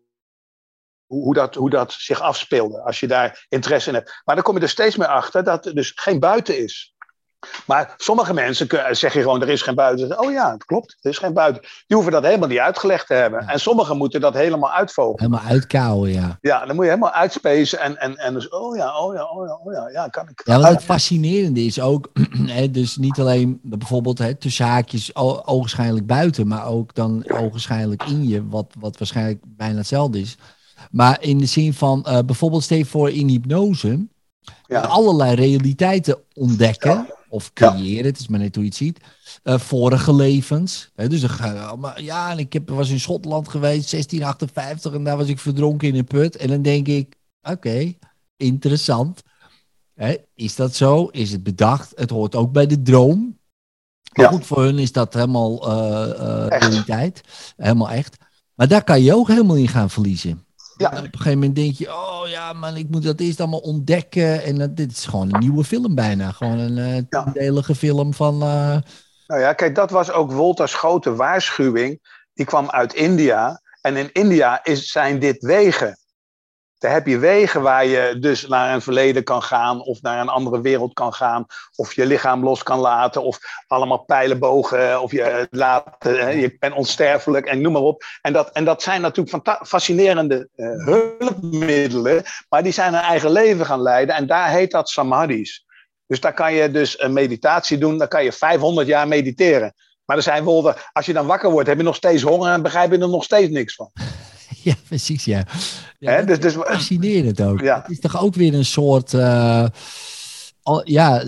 hoe, 1.07 1.35
dat, 1.35 1.55
hoe 1.55 1.71
dat 1.71 1.93
zich 1.93 2.21
afspeelde, 2.21 2.81
als 2.81 3.01
je 3.01 3.07
daar 3.07 3.47
interesse 3.49 3.89
in 3.89 3.95
hebt. 3.95 4.21
Maar 4.25 4.35
dan 4.35 4.45
kom 4.45 4.57
je 4.57 4.63
er 4.63 4.69
steeds 4.69 4.97
meer 4.97 5.09
achter 5.09 5.45
dat 5.45 5.67
er 5.67 5.75
dus 5.75 5.93
geen 5.95 6.21
buiten 6.21 6.59
is. 6.59 6.92
Maar 7.67 7.95
sommige 7.97 8.35
mensen 8.35 8.67
zeggen 8.91 9.23
gewoon, 9.23 9.43
er 9.43 9.49
is 9.49 9.63
geen 9.63 9.75
buiten. 9.75 10.21
Oh 10.21 10.33
ja, 10.33 10.53
het 10.53 10.65
klopt, 10.65 10.97
er 11.01 11.11
is 11.11 11.19
geen 11.19 11.33
buiten. 11.33 11.63
Die 11.63 11.97
hoeven 11.97 12.13
dat 12.13 12.23
helemaal 12.25 12.49
niet 12.49 12.59
uitgelegd 12.59 13.07
te 13.07 13.15
hebben. 13.15 13.43
Ja. 13.43 13.53
En 13.53 13.61
sommigen 13.61 13.97
moeten 13.97 14.21
dat 14.21 14.35
helemaal 14.35 14.73
uitvogelen. 14.73 15.31
Helemaal 15.31 15.51
uitkouwen, 15.51 16.11
ja. 16.13 16.39
Ja, 16.41 16.67
dan 16.67 16.75
moet 16.75 16.85
je 16.85 16.91
helemaal 16.91 17.13
uitspacen 17.13 17.81
en, 17.81 17.97
en, 17.97 18.17
en 18.17 18.35
dus, 18.35 18.49
oh 18.49 18.77
ja, 18.77 18.99
oh 18.99 19.15
ja, 19.15 19.25
oh 19.25 19.47
ja, 19.47 19.55
oh 19.65 19.73
ja, 19.73 19.89
ja, 19.89 20.09
kan 20.09 20.29
ik. 20.29 20.43
Ja, 20.45 20.61
want 20.61 20.75
het 20.75 20.85
fascinerende 20.85 21.65
is 21.65 21.81
ook, 21.81 22.11
hè, 22.47 22.71
dus 22.71 22.97
niet 22.97 23.19
alleen 23.19 23.61
bijvoorbeeld 23.63 24.19
hè, 24.19 24.35
tussen 24.35 24.67
haakjes 24.67 25.15
ogenschijnlijk 25.45 26.07
buiten, 26.07 26.47
maar 26.49 26.67
ook 26.67 26.95
dan 26.95 27.25
ogenschijnlijk 27.29 28.03
in 28.03 28.29
je, 28.29 28.49
wat, 28.49 28.67
wat 28.79 28.99
waarschijnlijk 28.99 29.41
bijna 29.47 29.77
hetzelfde 29.77 30.21
is. 30.21 30.37
Maar 30.91 31.23
in 31.23 31.39
de 31.39 31.47
zin 31.47 31.75
van, 31.75 32.05
eh, 32.05 32.19
bijvoorbeeld 32.27 32.63
steeds 32.63 32.89
voor 32.89 33.11
in 33.11 33.29
hypnose, 33.29 34.07
Ja. 34.67 34.81
allerlei 34.81 35.35
realiteiten 35.35 36.19
ontdekken. 36.35 37.07
Of 37.33 37.53
creëren, 37.53 38.05
het 38.05 38.19
is 38.19 38.29
maar 38.29 38.39
net 38.41 38.55
hoe 38.55 38.65
je 38.65 38.69
het 38.71 38.79
ziet, 38.79 39.01
eh, 39.43 39.59
vorige 39.59 40.15
levens. 40.15 40.91
Hè, 40.95 41.09
dus 41.09 41.21
je 41.21 41.29
allemaal- 41.39 42.01
ja, 42.01 42.31
en 42.31 42.39
ik 42.39 42.53
heb, 42.53 42.69
was 42.69 42.91
in 42.91 43.01
Schotland 43.01 43.49
geweest, 43.49 43.89
1658, 43.89 44.93
en 44.93 45.05
daar 45.05 45.17
was 45.17 45.27
ik 45.29 45.39
verdronken 45.39 45.89
in 45.89 45.95
een 45.97 46.05
put. 46.05 46.37
En 46.37 46.49
dan 46.49 46.63
denk 46.63 46.87
ik, 46.89 47.15
oké, 47.43 47.95
interessant. 48.37 49.23
Hè, 49.95 50.17
is 50.35 50.57
dat 50.57 50.75
zo? 50.75 51.07
Is 51.07 51.33
het 51.33 51.43
bedacht? 51.43 51.93
Het 51.95 52.11
hoort 52.11 52.35
ook 52.35 52.53
bij 52.53 52.67
de 52.67 52.83
droom. 52.83 53.39
Maar 54.13 54.25
Ja. 54.25 54.31
goed, 54.33 54.47
voor 54.47 54.63
hun 54.63 54.79
is 54.79 54.93
dat 54.93 55.15
helemaal 55.15 55.71
Echt. 56.51 56.63
realiteit. 56.63 57.21
Helemaal 57.57 57.91
echt. 57.91 58.17
Maar 58.55 58.69
daar 58.69 58.85
kan 58.85 59.03
je 59.03 59.15
ook 59.15 59.29
helemaal 59.29 59.57
in 59.57 59.69
gaan 59.69 59.91
verliezen. 59.91 60.42
Ja. 60.77 60.91
En 60.93 60.99
op 60.99 61.05
een 61.05 61.11
gegeven 61.13 61.39
moment 61.39 61.57
denk 61.57 61.75
je, 61.75 61.89
oh 61.93 62.23
ja, 62.27 62.53
man, 62.53 62.77
ik 62.77 62.89
moet 62.91 63.03
dat 63.03 63.21
eerst 63.21 63.41
allemaal 63.41 63.59
ontdekken. 63.61 64.43
En 64.45 64.59
dat, 64.59 64.77
dit 64.77 64.91
is 64.93 65.05
gewoon 65.07 65.35
een 65.35 65.41
nieuwe 65.41 65.65
film 65.65 65.95
bijna. 65.95 66.33
Gewoon 66.33 66.59
een 66.59 66.79
eh 66.79 66.95
Ja. 67.09 67.23
tiendelige 67.23 67.75
film 67.75 68.15
van... 68.15 68.35
eh, 68.43 68.77
Nou 69.27 69.41
ja, 69.41 69.53
kijk, 69.53 69.75
dat 69.75 69.91
was 69.91 70.11
ook 70.11 70.33
Wolters 70.33 70.75
grote 70.75 71.15
waarschuwing. 71.15 72.01
Die 72.35 72.47
kwam 72.47 72.71
uit 72.71 72.95
India. 72.95 73.61
En 73.81 73.97
in 73.97 74.13
India 74.13 74.65
is, 74.65 74.91
zijn 74.91 75.19
dit 75.19 75.43
wegen. 75.43 75.99
Daar 76.83 76.93
heb 76.93 77.07
je 77.07 77.19
wegen 77.19 77.63
waar 77.63 77.87
je 77.87 78.17
dus 78.19 78.47
naar 78.47 78.75
een 78.75 78.83
verleden 78.83 79.25
kan 79.25 79.43
gaan, 79.43 79.81
of 79.81 80.03
naar 80.03 80.21
een 80.21 80.29
andere 80.29 80.61
wereld 80.61 80.93
kan 80.93 81.13
gaan, 81.13 81.47
of 81.77 81.95
je 81.95 82.07
lichaam 82.07 82.45
los 82.45 82.63
kan 82.63 82.79
laten, 82.79 83.23
of 83.23 83.39
allemaal 83.67 84.05
pijlenbogen, 84.05 85.03
of 85.03 85.13
je, 85.13 85.47
laat, 85.51 85.97
je 86.01 86.57
bent 86.59 86.75
onsterfelijk 86.75 87.47
en 87.47 87.61
noem 87.61 87.73
maar 87.73 87.83
op. 87.83 88.05
En 88.21 88.33
dat, 88.33 88.51
en 88.51 88.65
dat 88.65 88.83
zijn 88.83 89.01
natuurlijk 89.01 89.59
fascinerende 89.67 90.49
eh, 90.55 90.85
hulpmiddelen, 90.85 92.23
maar 92.49 92.63
die 92.63 92.73
zijn 92.73 92.95
een 92.95 93.01
eigen 93.01 93.31
leven 93.31 93.67
gaan 93.67 93.83
leiden 93.83 94.15
en 94.15 94.27
daar 94.27 94.51
heet 94.51 94.71
dat 94.71 94.89
samadhis. 94.89 95.65
Dus 96.07 96.21
daar 96.21 96.35
kan 96.35 96.55
je 96.55 96.71
dus 96.71 97.01
een 97.01 97.13
meditatie 97.13 97.79
doen, 97.79 97.99
dan 97.99 98.09
kan 98.09 98.25
je 98.25 98.33
500 98.33 98.87
jaar 98.87 99.09
mediteren. 99.09 99.75
Maar 100.05 100.17
er 100.17 100.23
zijn 100.23 100.45
wolven, 100.45 100.75
als 100.93 101.07
je 101.07 101.13
dan 101.13 101.27
wakker 101.27 101.51
wordt, 101.51 101.69
heb 101.69 101.77
je 101.77 101.85
nog 101.85 101.97
steeds 101.97 102.23
honger 102.23 102.53
en 102.53 102.63
begrijp 102.63 102.91
je 102.93 102.99
er 102.99 103.09
nog 103.09 103.25
steeds 103.25 103.51
niks 103.51 103.75
van. 103.75 103.91
Ja, 104.71 104.75
precies, 104.89 105.25
ja. 105.25 105.45
ja 105.99 106.23
dus, 106.23 106.41
dus, 106.41 106.55
fascinerend 106.55 107.43
ook. 107.43 107.61
Ja. 107.61 107.81
Het 107.83 107.91
is 107.91 108.01
toch 108.01 108.23
ook 108.23 108.35
weer 108.35 108.55
een 108.55 108.65
soort... 108.65 109.15
eh, 109.15 109.65
al- 110.63 110.91
ja, 110.91 111.21
eh, 111.21 111.27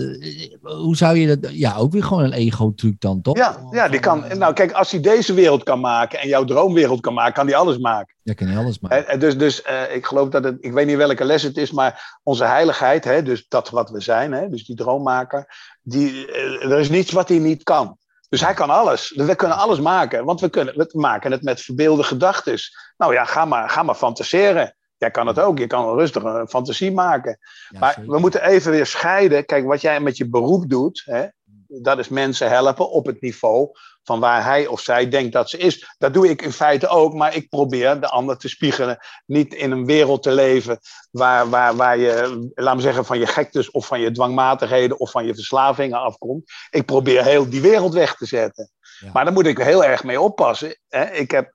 hoe 0.61 0.95
zou 0.95 1.17
je 1.17 1.37
dat... 1.37 1.51
Ja, 1.53 1.75
ook 1.75 1.91
weer 1.91 2.03
gewoon 2.03 2.23
een 2.23 2.33
ego-truc 2.33 2.95
dan, 2.99 3.21
toch? 3.21 3.37
ja, 3.37 3.57
ja, 3.71 3.87
die 3.87 3.99
kan. 3.99 4.23
Nou, 4.37 4.53
kijk, 4.53 4.71
als 4.71 4.91
hij 4.91 4.99
deze 5.01 5.33
wereld 5.33 5.63
kan 5.63 5.79
maken 5.79 6.19
en 6.19 6.27
jouw 6.27 6.43
droomwereld 6.43 7.01
kan 7.01 7.13
maken, 7.13 7.33
kan 7.33 7.47
hij 7.47 7.55
alles 7.55 7.77
maken. 7.77 8.15
Ja, 8.23 8.33
kan 8.33 8.47
je 8.51 8.57
alles 8.57 8.79
maar. 8.79 8.91
En- 8.91 9.19
dus 9.19 9.37
dus 9.37 9.61
eh, 9.61 9.95
ik 9.95 10.05
geloof 10.05 10.29
dat 10.29 10.43
het, 10.43 10.57
ik 10.59 10.73
weet 10.73 10.85
niet 10.87 10.97
welke 10.97 11.25
les 11.25 11.43
het 11.43 11.57
is, 11.57 11.71
maar 11.71 12.19
onze 12.23 12.45
heiligheid, 12.45 13.03
hè, 13.03 13.23
dus 13.23 13.45
dat 13.47 13.69
wat 13.69 13.89
we 13.89 14.01
zijn, 14.01 14.31
hè, 14.31 14.49
dus 14.49 14.65
die 14.65 14.75
droommaker, 14.75 15.47
die, 15.81 16.31
eh, 16.31 16.71
er 16.71 16.79
is 16.79 16.89
niets 16.89 17.11
wat 17.11 17.29
hij 17.29 17.37
niet 17.39 17.63
kan. 17.63 17.97
Dus 18.29 18.41
hij 18.41 18.53
kan 18.53 18.69
alles. 18.69 19.13
We 19.15 19.35
kunnen 19.35 19.57
alles 19.57 19.79
maken, 19.79 20.25
want 20.25 20.41
we, 20.41 20.49
kunnen, 20.49 20.75
we 20.77 20.89
maken 20.91 21.31
het 21.31 21.43
met 21.43 21.61
verbeelde 21.61 22.03
gedachten. 22.03 22.57
Nou 22.97 23.13
ja, 23.13 23.25
ga 23.25 23.45
maar, 23.45 23.69
ga 23.69 23.83
maar 23.83 23.95
fantaseren. 23.95 24.75
Jij 24.97 25.11
kan 25.11 25.27
het 25.27 25.39
ook, 25.39 25.57
je 25.57 25.67
kan 25.67 25.97
rustig 25.97 26.23
een 26.23 26.47
fantasie 26.47 26.91
maken. 26.91 27.37
Ja, 27.69 27.79
Maar 27.79 27.93
zeker. 27.93 28.11
we 28.11 28.19
moeten 28.19 28.43
even 28.43 28.71
weer 28.71 28.85
scheiden. 28.85 29.45
Kijk, 29.45 29.65
wat 29.65 29.81
jij 29.81 29.99
met 29.99 30.17
je 30.17 30.29
beroep 30.29 30.69
doet, 30.69 31.01
hè, 31.05 31.25
dat 31.67 31.99
is 31.99 32.09
mensen 32.09 32.49
helpen 32.49 32.89
op 32.89 33.05
het 33.05 33.21
niveau 33.21 33.69
van 34.03 34.19
waar 34.19 34.43
hij 34.43 34.67
of 34.67 34.81
zij 34.81 35.09
denkt 35.09 35.33
dat 35.33 35.49
ze 35.49 35.57
is. 35.57 35.95
Dat 35.97 36.13
doe 36.13 36.29
ik 36.29 36.41
in 36.41 36.51
feite 36.51 36.87
ook, 36.87 37.13
maar 37.13 37.35
ik 37.35 37.49
probeer 37.49 37.99
de 37.99 38.09
ander 38.09 38.37
te 38.37 38.49
spiegelen. 38.49 38.97
Niet 39.25 39.53
in 39.53 39.71
een 39.71 39.85
wereld 39.85 40.23
te 40.23 40.31
leven 40.31 40.79
waar, 41.11 41.49
waar, 41.49 41.75
waar 41.75 41.97
je, 41.97 42.47
laat 42.55 42.75
me 42.75 42.81
zeggen, 42.81 43.05
van 43.05 43.19
je 43.19 43.27
gektes 43.27 43.71
of 43.71 43.87
van 43.87 43.99
je 43.99 44.11
dwangmatigheden 44.11 44.99
of 44.99 45.11
van 45.11 45.25
je 45.25 45.35
verslavingen 45.35 45.99
afkomt. 45.99 46.51
Ik 46.69 46.85
probeer 46.85 47.23
heel 47.23 47.49
die 47.49 47.61
wereld 47.61 47.93
weg 47.93 48.15
te 48.15 48.25
zetten. 48.25 48.69
Ja. 48.99 49.09
Maar 49.13 49.23
daar 49.25 49.33
moet 49.33 49.45
ik 49.47 49.57
heel 49.57 49.83
erg 49.85 50.03
mee 50.03 50.21
oppassen. 50.21 50.77
Hè. 50.89 51.11
Ik 51.11 51.31
heb. 51.31 51.53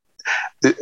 eh, 0.58 0.74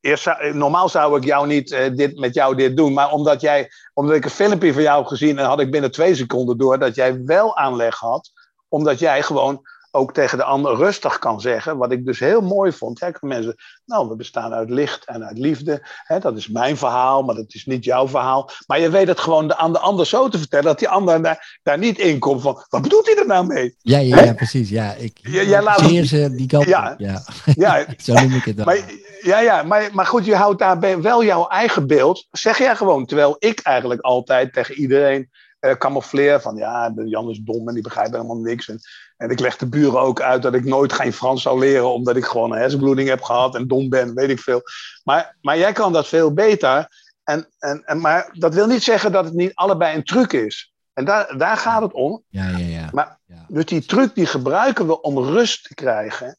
Eerst 0.00 0.26
normaal 0.52 0.88
zou 0.88 1.16
ik 1.16 1.24
jou 1.24 1.46
niet 1.46 1.72
eh, 1.72 1.94
dit, 1.96 2.18
met 2.18 2.34
jou 2.34 2.56
dit 2.56 2.76
doen, 2.76 2.92
maar 2.92 3.12
omdat, 3.12 3.40
jij, 3.40 3.70
omdat 3.94 4.14
ik 4.16 4.24
een 4.24 4.30
filmpje 4.30 4.72
van 4.72 4.82
jou 4.82 4.98
heb 4.98 5.06
gezien 5.06 5.38
en 5.38 5.44
had 5.44 5.60
ik 5.60 5.70
binnen 5.70 5.90
twee 5.90 6.14
seconden 6.14 6.58
door 6.58 6.78
dat 6.78 6.94
jij 6.94 7.24
wel 7.24 7.56
aanleg 7.56 7.98
had, 7.98 8.30
omdat 8.74 8.98
jij 8.98 9.22
gewoon 9.22 9.62
ook 9.90 10.12
tegen 10.12 10.38
de 10.38 10.44
ander 10.44 10.76
rustig 10.76 11.18
kan 11.18 11.40
zeggen, 11.40 11.76
wat 11.76 11.92
ik 11.92 12.04
dus 12.06 12.18
heel 12.18 12.40
mooi 12.40 12.72
vond. 12.72 13.00
Hè, 13.00 13.08
mensen, 13.20 13.54
nou, 13.86 14.08
we 14.08 14.16
bestaan 14.16 14.52
uit 14.54 14.70
licht 14.70 15.04
en 15.04 15.24
uit 15.26 15.38
liefde. 15.38 15.86
Hè, 16.04 16.18
dat 16.18 16.36
is 16.36 16.48
mijn 16.48 16.76
verhaal, 16.76 17.22
maar 17.22 17.34
dat 17.34 17.54
is 17.54 17.64
niet 17.66 17.84
jouw 17.84 18.08
verhaal. 18.08 18.50
Maar 18.66 18.80
je 18.80 18.90
weet 18.90 19.08
het 19.08 19.20
gewoon 19.20 19.48
de, 19.48 19.56
aan 19.56 19.72
de 19.72 19.78
ander 19.78 20.06
zo 20.06 20.28
te 20.28 20.38
vertellen, 20.38 20.64
dat 20.64 20.78
die 20.78 20.88
ander 20.88 21.22
daar, 21.22 21.58
daar 21.62 21.78
niet 21.78 21.98
in 21.98 22.18
komt 22.18 22.42
van, 22.42 22.64
wat 22.68 22.82
bedoelt 22.82 23.06
hij 23.06 23.16
er 23.16 23.26
nou 23.26 23.46
mee? 23.46 23.74
Ja, 23.78 23.98
ja, 23.98 24.22
ja, 24.22 24.32
precies. 24.32 24.68
Ja, 24.68 24.92
ik 24.94 25.18
jij 25.22 25.62
laat- 25.62 25.80
ze 25.80 26.34
die 26.36 26.46
kant 26.46 26.64
Ja. 26.66 26.92
op. 26.92 26.98
Ja. 26.98 27.22
Ja, 27.54 27.86
Zo 27.96 28.14
noem 28.14 28.34
ik 28.34 28.44
het 28.44 28.56
dan. 28.56 28.66
Maar, 28.66 28.80
ja, 29.22 29.38
ja 29.40 29.62
maar, 29.62 29.88
maar 29.92 30.06
goed, 30.06 30.24
je 30.24 30.34
houdt 30.36 30.58
daarbij 30.58 31.00
wel 31.00 31.24
jouw 31.24 31.46
eigen 31.48 31.86
beeld. 31.86 32.26
Zeg 32.30 32.58
jij 32.58 32.76
gewoon. 32.76 33.06
Terwijl 33.06 33.36
ik 33.38 33.60
eigenlijk 33.60 34.00
altijd 34.00 34.52
tegen 34.52 34.74
iedereen 34.74 35.30
camoufleer 35.78 36.40
van 36.40 36.56
ja, 36.56 36.92
Jan 37.04 37.30
is 37.30 37.38
dom 37.38 37.68
en 37.68 37.74
die 37.74 37.82
begrijpt 37.82 38.12
helemaal 38.12 38.36
niks. 38.36 38.68
En, 38.68 38.80
en 39.16 39.30
ik 39.30 39.40
leg 39.40 39.56
de 39.56 39.66
buren 39.66 40.00
ook 40.00 40.20
uit 40.20 40.42
dat 40.42 40.54
ik 40.54 40.64
nooit 40.64 40.92
geen 40.92 41.12
Frans 41.12 41.42
zou 41.42 41.58
leren, 41.58 41.92
omdat 41.92 42.16
ik 42.16 42.24
gewoon 42.24 42.52
een 42.52 42.58
hersenbloeding 42.58 43.08
heb 43.08 43.22
gehad 43.22 43.54
en 43.54 43.68
dom 43.68 43.88
ben, 43.88 44.14
weet 44.14 44.30
ik 44.30 44.40
veel. 44.40 44.62
Maar, 45.04 45.36
maar 45.40 45.58
jij 45.58 45.72
kan 45.72 45.92
dat 45.92 46.06
veel 46.06 46.32
beter. 46.32 46.88
En, 47.24 47.48
en, 47.58 47.82
en, 47.84 48.00
maar 48.00 48.30
dat 48.32 48.54
wil 48.54 48.66
niet 48.66 48.82
zeggen 48.82 49.12
dat 49.12 49.24
het 49.24 49.34
niet 49.34 49.54
allebei 49.54 49.96
een 49.96 50.04
truc 50.04 50.32
is. 50.32 50.72
En 50.92 51.04
daar, 51.04 51.38
daar 51.38 51.56
gaat 51.56 51.82
het 51.82 51.92
om. 51.92 52.22
Ja, 52.28 52.48
ja, 52.48 52.56
ja. 52.58 52.88
Maar- 52.92 53.18
ja. 53.26 53.44
Dus 53.48 53.64
die 53.64 53.84
truc 53.84 54.14
die 54.14 54.26
gebruiken 54.26 54.86
we 54.86 55.00
om 55.00 55.18
rust 55.18 55.64
te 55.64 55.74
krijgen 55.74 56.38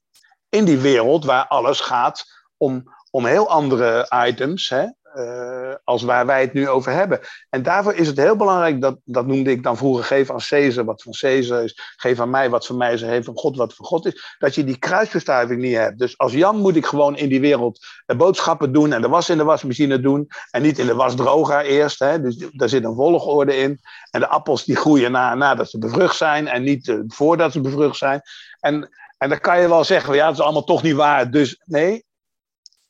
in 0.50 0.66
die 0.66 0.78
wereld 0.78 1.26
waar 1.26 1.48
alles 1.48 1.80
gaat 1.80 2.26
om, 2.58 2.84
om 3.12 3.26
heel 3.26 3.50
andere 3.50 4.12
items, 4.28 4.70
hè, 4.70 4.86
eh, 5.16 5.74
als 5.84 6.03
waar 6.03 6.26
wij 6.26 6.41
het 6.41 6.53
nu 6.53 6.70
over 6.70 6.91
hebben. 6.91 7.20
En 7.49 7.63
daarvoor 7.63 7.93
is 7.93 8.07
het 8.07 8.18
heel 8.18 8.36
belangrijk, 8.36 8.82
dat, 8.82 8.97
dat 9.03 9.26
noemde 9.28 9.51
ik 9.51 9.63
dan 9.63 9.78
vroeger, 9.78 10.03
geef 10.03 10.32
aan 10.32 10.41
Caesar 10.47 10.86
wat 10.86 11.01
van 11.01 11.13
Caesar 11.20 11.63
is, 11.63 11.80
geef 11.95 12.20
aan 12.20 12.30
mij 12.30 12.49
wat 12.49 12.66
van 12.66 12.78
mij 12.78 12.93
is, 12.93 13.01
geef 13.01 13.28
aan 13.28 13.38
God 13.38 13.57
wat 13.57 13.74
van 13.74 13.86
God 13.86 14.05
is, 14.05 14.36
dat 14.38 14.55
je 14.55 14.63
die 14.63 14.78
kruisbestuiving 14.78 15.61
niet 15.61 15.76
hebt. 15.76 15.99
Dus 15.99 16.18
als 16.18 16.34
Jan 16.34 16.57
moet 16.57 16.76
ik 16.76 16.86
gewoon 16.86 17.18
in 17.18 17.30
die 17.30 17.39
wereld 17.39 17.86
eh, 18.05 18.18
boodschappen 18.18 18.72
doen 18.72 18.93
en 18.93 19.01
de 19.01 19.07
was 19.07 19.30
in 19.30 19.38
de 19.38 19.43
wasmachine 19.43 19.99
doen 19.99 20.28
en 20.51 20.61
niet 20.61 20.80
in 20.80 20.86
de 20.86 20.95
wasdroger 20.95 21.61
eerst, 21.61 21.99
hè, 21.99 22.22
dus 22.22 22.47
daar 22.51 22.70
zit 22.70 22.84
een 22.84 22.95
volgorde 22.95 23.57
in. 23.57 23.80
En 24.11 24.20
de 24.20 24.28
appels 24.28 24.66
die 24.66 24.76
groeien 24.76 25.11
na, 25.11 25.36
nadat 25.36 25.70
ze 25.70 25.78
bevrucht 25.78 26.16
zijn 26.16 26.47
en 26.47 26.63
niet 26.63 26.88
eh, 26.88 26.95
voordat 27.07 27.51
ze 27.51 27.61
bevrucht 27.61 27.97
zijn. 27.97 28.22
En, 28.59 28.89
en 29.18 29.30
dan 29.30 29.39
kan 29.39 29.61
je 29.61 29.68
wel 29.68 29.84
zeggen, 29.84 30.16
ja, 30.16 30.26
dat 30.26 30.34
is 30.34 30.41
allemaal 30.41 30.63
toch 30.63 30.84
niet 30.84 30.95
waar. 30.95 31.32
Dus 31.32 31.61
nee, 31.66 32.05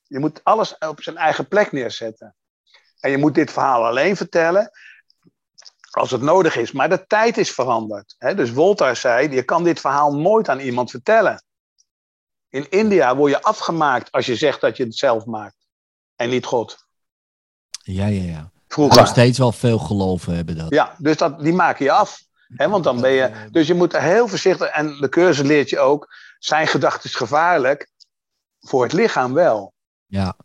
je 0.07 0.19
moet 0.19 0.43
alles 0.43 0.77
op 0.77 1.01
zijn 1.01 1.17
eigen 1.17 1.47
plek 1.47 1.71
neerzetten. 1.71 2.35
En 2.99 3.11
je 3.11 3.17
moet 3.17 3.35
dit 3.35 3.51
verhaal 3.51 3.85
alleen 3.85 4.15
vertellen 4.15 4.71
als 5.91 6.11
het 6.11 6.21
nodig 6.21 6.55
is. 6.55 6.71
Maar 6.71 6.89
de 6.89 7.05
tijd 7.07 7.37
is 7.37 7.51
veranderd. 7.51 8.15
Hè? 8.17 8.35
Dus 8.35 8.49
Voltaire 8.49 8.95
zei, 8.95 9.29
je 9.29 9.43
kan 9.43 9.63
dit 9.63 9.79
verhaal 9.79 10.15
nooit 10.15 10.49
aan 10.49 10.59
iemand 10.59 10.91
vertellen. 10.91 11.43
In 12.49 12.69
India 12.69 13.15
word 13.15 13.31
je 13.31 13.41
afgemaakt 13.41 14.11
als 14.11 14.25
je 14.25 14.35
zegt 14.35 14.61
dat 14.61 14.77
je 14.77 14.83
het 14.83 14.95
zelf 14.95 15.25
maakt. 15.25 15.67
En 16.15 16.29
niet 16.29 16.45
God. 16.45 16.77
ja, 17.83 18.05
ja, 18.05 18.23
ja. 18.23 18.51
Vroeger. 18.67 18.97
Nog 18.97 19.07
steeds 19.07 19.37
wel 19.37 19.51
veel 19.51 19.79
geloven 19.79 20.35
hebben 20.35 20.57
dat. 20.57 20.69
Ja, 20.69 20.95
dus 20.97 21.17
dat, 21.17 21.39
die 21.39 21.53
maken 21.53 21.85
je 21.85 21.91
af. 21.91 22.23
Hè, 22.47 22.69
want 22.69 22.83
dan 22.83 23.01
ben 23.01 23.11
je. 23.11 23.47
Dus 23.51 23.67
je 23.67 23.73
moet 23.73 23.93
er 23.93 24.01
heel 24.01 24.27
voorzichtig. 24.27 24.67
En 24.67 24.97
de 24.99 25.09
cursus 25.09 25.45
leert 25.45 25.69
je 25.69 25.79
ook. 25.79 26.07
Zijn 26.39 26.67
gedachten 26.67 27.09
is 27.09 27.15
gevaarlijk. 27.15 27.91
Voor 28.59 28.83
het 28.83 28.93
lichaam 28.93 29.33
wel. 29.33 29.73
Ja, 30.15 30.35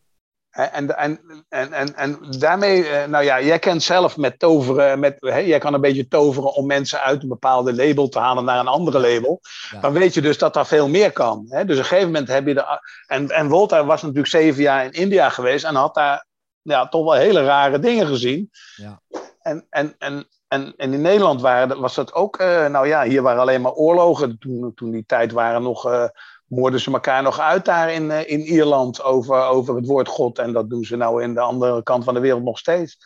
En, 0.51 0.97
en, 0.97 1.21
en, 1.49 1.73
en, 1.73 1.97
en 1.97 2.19
daarmee, 2.39 2.89
eh, 2.89 3.09
nou 3.09 3.25
ja, 3.25 3.41
jij 3.41 3.59
kent 3.59 3.83
zelf 3.83 4.17
met 4.17 4.39
toveren, 4.39 4.99
met, 4.99 5.17
hè, 5.19 5.39
jij 5.39 5.59
kan 5.59 5.75
een 5.75 5.81
beetje 5.81 6.09
toveren 6.09 6.55
om 6.55 6.67
mensen 6.67 7.01
uit 7.01 7.23
een 7.23 7.29
bepaalde 7.29 7.75
label 7.75 8.09
te 8.09 8.19
halen 8.19 8.45
naar 8.45 8.59
een 8.59 8.67
andere 8.67 8.99
label. 8.99 9.41
Ja. 9.71 9.81
Dan 9.81 9.93
weet 9.93 10.15
je 10.15 10.21
dus 10.21 10.39
dat 10.39 10.55
daar 10.55 10.67
veel 10.67 10.89
meer 10.89 11.13
kan. 11.13 11.47
Hè? 11.49 11.65
Dus 11.65 11.77
op 11.77 11.83
een 11.83 11.89
gegeven 11.89 12.11
moment 12.11 12.29
heb 12.29 12.47
je 12.47 12.55
de. 12.55 12.81
En, 13.07 13.29
en 13.29 13.49
Voltaire 13.49 13.87
was 13.87 14.03
natuurlijk 14.03 14.29
zeven 14.29 14.63
jaar 14.63 14.85
in 14.85 14.93
India 14.93 15.29
geweest 15.29 15.65
en 15.65 15.75
had 15.75 15.95
daar 15.95 16.27
ja, 16.63 16.89
toch 16.89 17.05
wel 17.05 17.15
hele 17.15 17.45
rare 17.45 17.79
dingen 17.79 18.07
gezien. 18.07 18.51
Ja. 18.77 19.01
En, 19.43 19.67
en, 19.71 19.95
en, 19.99 20.29
en, 20.51 20.75
en 20.77 20.93
in 20.93 21.01
Nederland 21.01 21.41
waren, 21.41 21.81
was 21.81 21.95
dat 21.95 22.15
ook, 22.15 22.37
eh, 22.37 22.67
nou 22.67 22.87
ja, 22.87 23.03
hier 23.03 23.23
waren 23.23 23.41
alleen 23.41 23.61
maar 23.61 23.73
oorlogen. 23.73 24.39
Toen, 24.39 24.73
toen 24.75 24.91
die 24.91 25.05
tijd 25.07 25.33
waren 25.33 25.63
nog. 25.63 25.87
eh, 25.87 26.09
moorden 26.47 26.81
ze 26.81 26.93
elkaar 26.93 27.23
nog 27.23 27.39
uit 27.41 27.65
daar 27.65 27.93
in, 27.93 28.11
eh, 28.11 28.31
in 28.31 28.41
Ierland 28.41 29.03
over, 29.03 29.43
over 29.43 29.77
het 29.77 29.87
woord 29.87 30.09
God. 30.09 30.39
En 30.39 30.53
dat 30.53 30.71
doen 30.71 30.85
ze 30.85 30.97
nou 30.97 31.23
in 31.23 31.35
de 31.35 31.41
andere 31.41 31.83
kant 31.83 32.05
van 32.05 32.15
de 32.15 32.21
wereld 32.21 32.43
nog 32.43 32.59
steeds. 32.59 32.99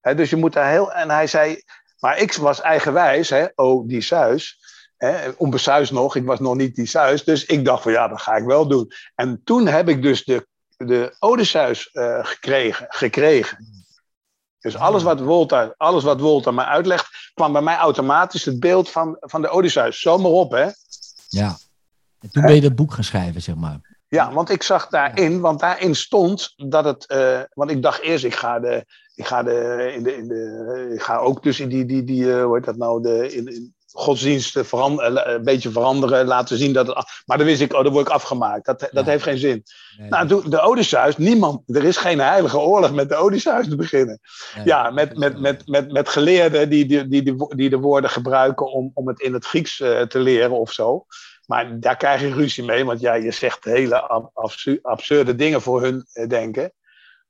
Dus 0.00 0.30
je 0.30 0.36
moet 0.36 0.52
daar 0.52 0.70
heel. 0.70 0.92
En 0.92 1.10
hij 1.10 1.26
zei. 1.26 1.62
Maar 1.98 2.18
ik 2.18 2.34
was 2.34 2.60
eigenwijs, 2.60 3.30
hè, 3.30 3.46
oh, 3.54 3.88
die 3.88 4.00
Suis. 4.00 4.58
Hè, 4.96 5.30
onbesuis 5.36 5.90
nog, 5.90 6.16
ik 6.16 6.26
was 6.26 6.38
nog 6.40 6.54
niet 6.56 6.74
die 6.74 6.86
Suis. 6.86 7.24
Dus 7.24 7.46
ik 7.46 7.64
dacht 7.64 7.82
van 7.82 7.92
ja, 7.92 8.08
dat 8.08 8.22
ga 8.22 8.36
ik 8.36 8.44
wel 8.44 8.68
doen. 8.68 8.92
En 9.14 9.40
toen 9.44 9.66
heb 9.66 9.88
ik 9.88 10.02
dus 10.02 10.24
de, 10.24 10.46
de 10.76 11.16
Odysseus 11.18 11.90
gekregen, 12.22 12.86
gekregen. 12.88 13.86
Dus 14.60 14.76
alles 14.76 15.02
wat 15.02 15.20
Volta, 15.20 15.74
alles 15.76 16.04
wat 16.04 16.20
Volta 16.20 16.50
mij 16.50 16.64
uitlegt, 16.64 17.30
kwam 17.34 17.52
bij 17.52 17.62
mij 17.62 17.76
automatisch 17.76 18.44
het 18.44 18.60
beeld 18.60 18.90
van, 18.90 19.16
van 19.20 19.42
de 19.42 19.48
Odysseus. 19.48 20.00
Zomaar 20.00 20.30
op, 20.30 20.50
hè? 20.50 20.68
ja. 21.28 21.56
En 22.20 22.30
toen 22.30 22.42
ben 22.42 22.54
je 22.54 22.60
dat 22.60 22.74
boek 22.74 22.92
gaan 22.92 23.04
schrijven, 23.04 23.42
zeg 23.42 23.54
maar. 23.54 23.96
Ja, 24.08 24.32
want 24.32 24.50
ik 24.50 24.62
zag 24.62 24.88
daarin, 24.88 25.40
want 25.40 25.60
daarin 25.60 25.94
stond 25.94 26.54
dat 26.56 26.84
het. 26.84 27.06
eh, 27.06 27.40
want 27.52 27.70
ik 27.70 27.82
dacht 27.82 28.00
eerst, 28.00 28.24
ik 28.24 28.34
ga 28.34 28.60
de. 28.60 28.84
Ik 29.14 29.26
ga, 29.26 29.42
de, 29.42 29.90
in 29.96 30.02
de, 30.02 30.16
in 30.16 30.28
de, 30.28 30.90
ik 30.94 31.02
ga 31.02 31.16
ook 31.16 31.42
dus 31.42 31.60
in 31.60 31.68
die, 31.68 31.84
die, 31.84 32.04
die 32.04 32.32
eh, 32.34 32.44
hoe 32.44 32.54
heet 32.54 32.64
dat 32.64 32.76
nou, 32.76 33.02
de, 33.02 33.34
in, 33.34 33.46
in 33.46 33.74
godsdiensten 33.98 34.66
veranderen, 34.66 35.34
een 35.34 35.42
beetje 35.44 35.70
veranderen, 35.70 36.26
laten 36.26 36.56
zien 36.58 36.72
dat 36.72 36.86
het. 36.86 37.22
Maar 37.26 37.36
dan 37.38 37.46
wist 37.46 37.60
ik, 37.60 37.72
oh, 37.72 37.82
dan 37.84 37.92
word 37.92 38.06
ik 38.06 38.12
afgemaakt. 38.12 38.66
Dat, 38.66 38.80
dat 38.80 38.90
Ja. 39.04 39.10
heeft 39.10 39.22
geen 39.22 39.38
zin. 39.38 39.62
Nee, 39.98 40.08
Nou, 40.08 40.26
toen- 40.28 40.50
de 40.50 40.60
Odysseus, 40.60 41.16
niemand, 41.16 41.76
er 41.76 41.84
is 41.84 41.96
geen 41.96 42.18
heilige 42.20 42.58
oorlog 42.58 42.92
met 42.92 43.08
de 43.08 43.16
Odysseus 43.16 43.68
te 43.68 43.76
beginnen. 43.76 44.20
nee, 44.56 44.64
Ja, 44.64 44.90
met, 44.90 45.16
met, 45.18 45.40
met, 45.40 45.66
met, 45.66 45.92
met 45.92 46.08
geleerden 46.08 46.68
die, 46.70 46.86
die, 46.86 47.08
die, 47.08 47.34
die, 47.56 47.70
de 47.70 47.78
woorden 47.78 48.10
gebruiken 48.10 48.72
om, 48.72 48.90
om 48.94 49.08
het 49.08 49.20
in 49.20 49.32
het 49.34 49.46
Grieks 49.46 49.80
eh, 49.80 50.00
te 50.00 50.18
leren 50.18 50.58
of 50.58 50.72
zo. 50.72 51.06
Maar 51.46 51.80
daar 51.80 51.96
krijg 51.96 52.20
je 52.20 52.32
ruzie 52.34 52.64
mee, 52.64 52.84
want 52.84 53.00
ja, 53.00 53.14
je 53.14 53.30
zegt 53.30 53.64
hele 53.64 54.00
ab- 54.00 54.30
absu- 54.34 54.78
absurde 54.82 55.34
dingen 55.34 55.62
voor 55.62 55.82
hun 55.82 56.06
eh, 56.12 56.28
denken. 56.28 56.72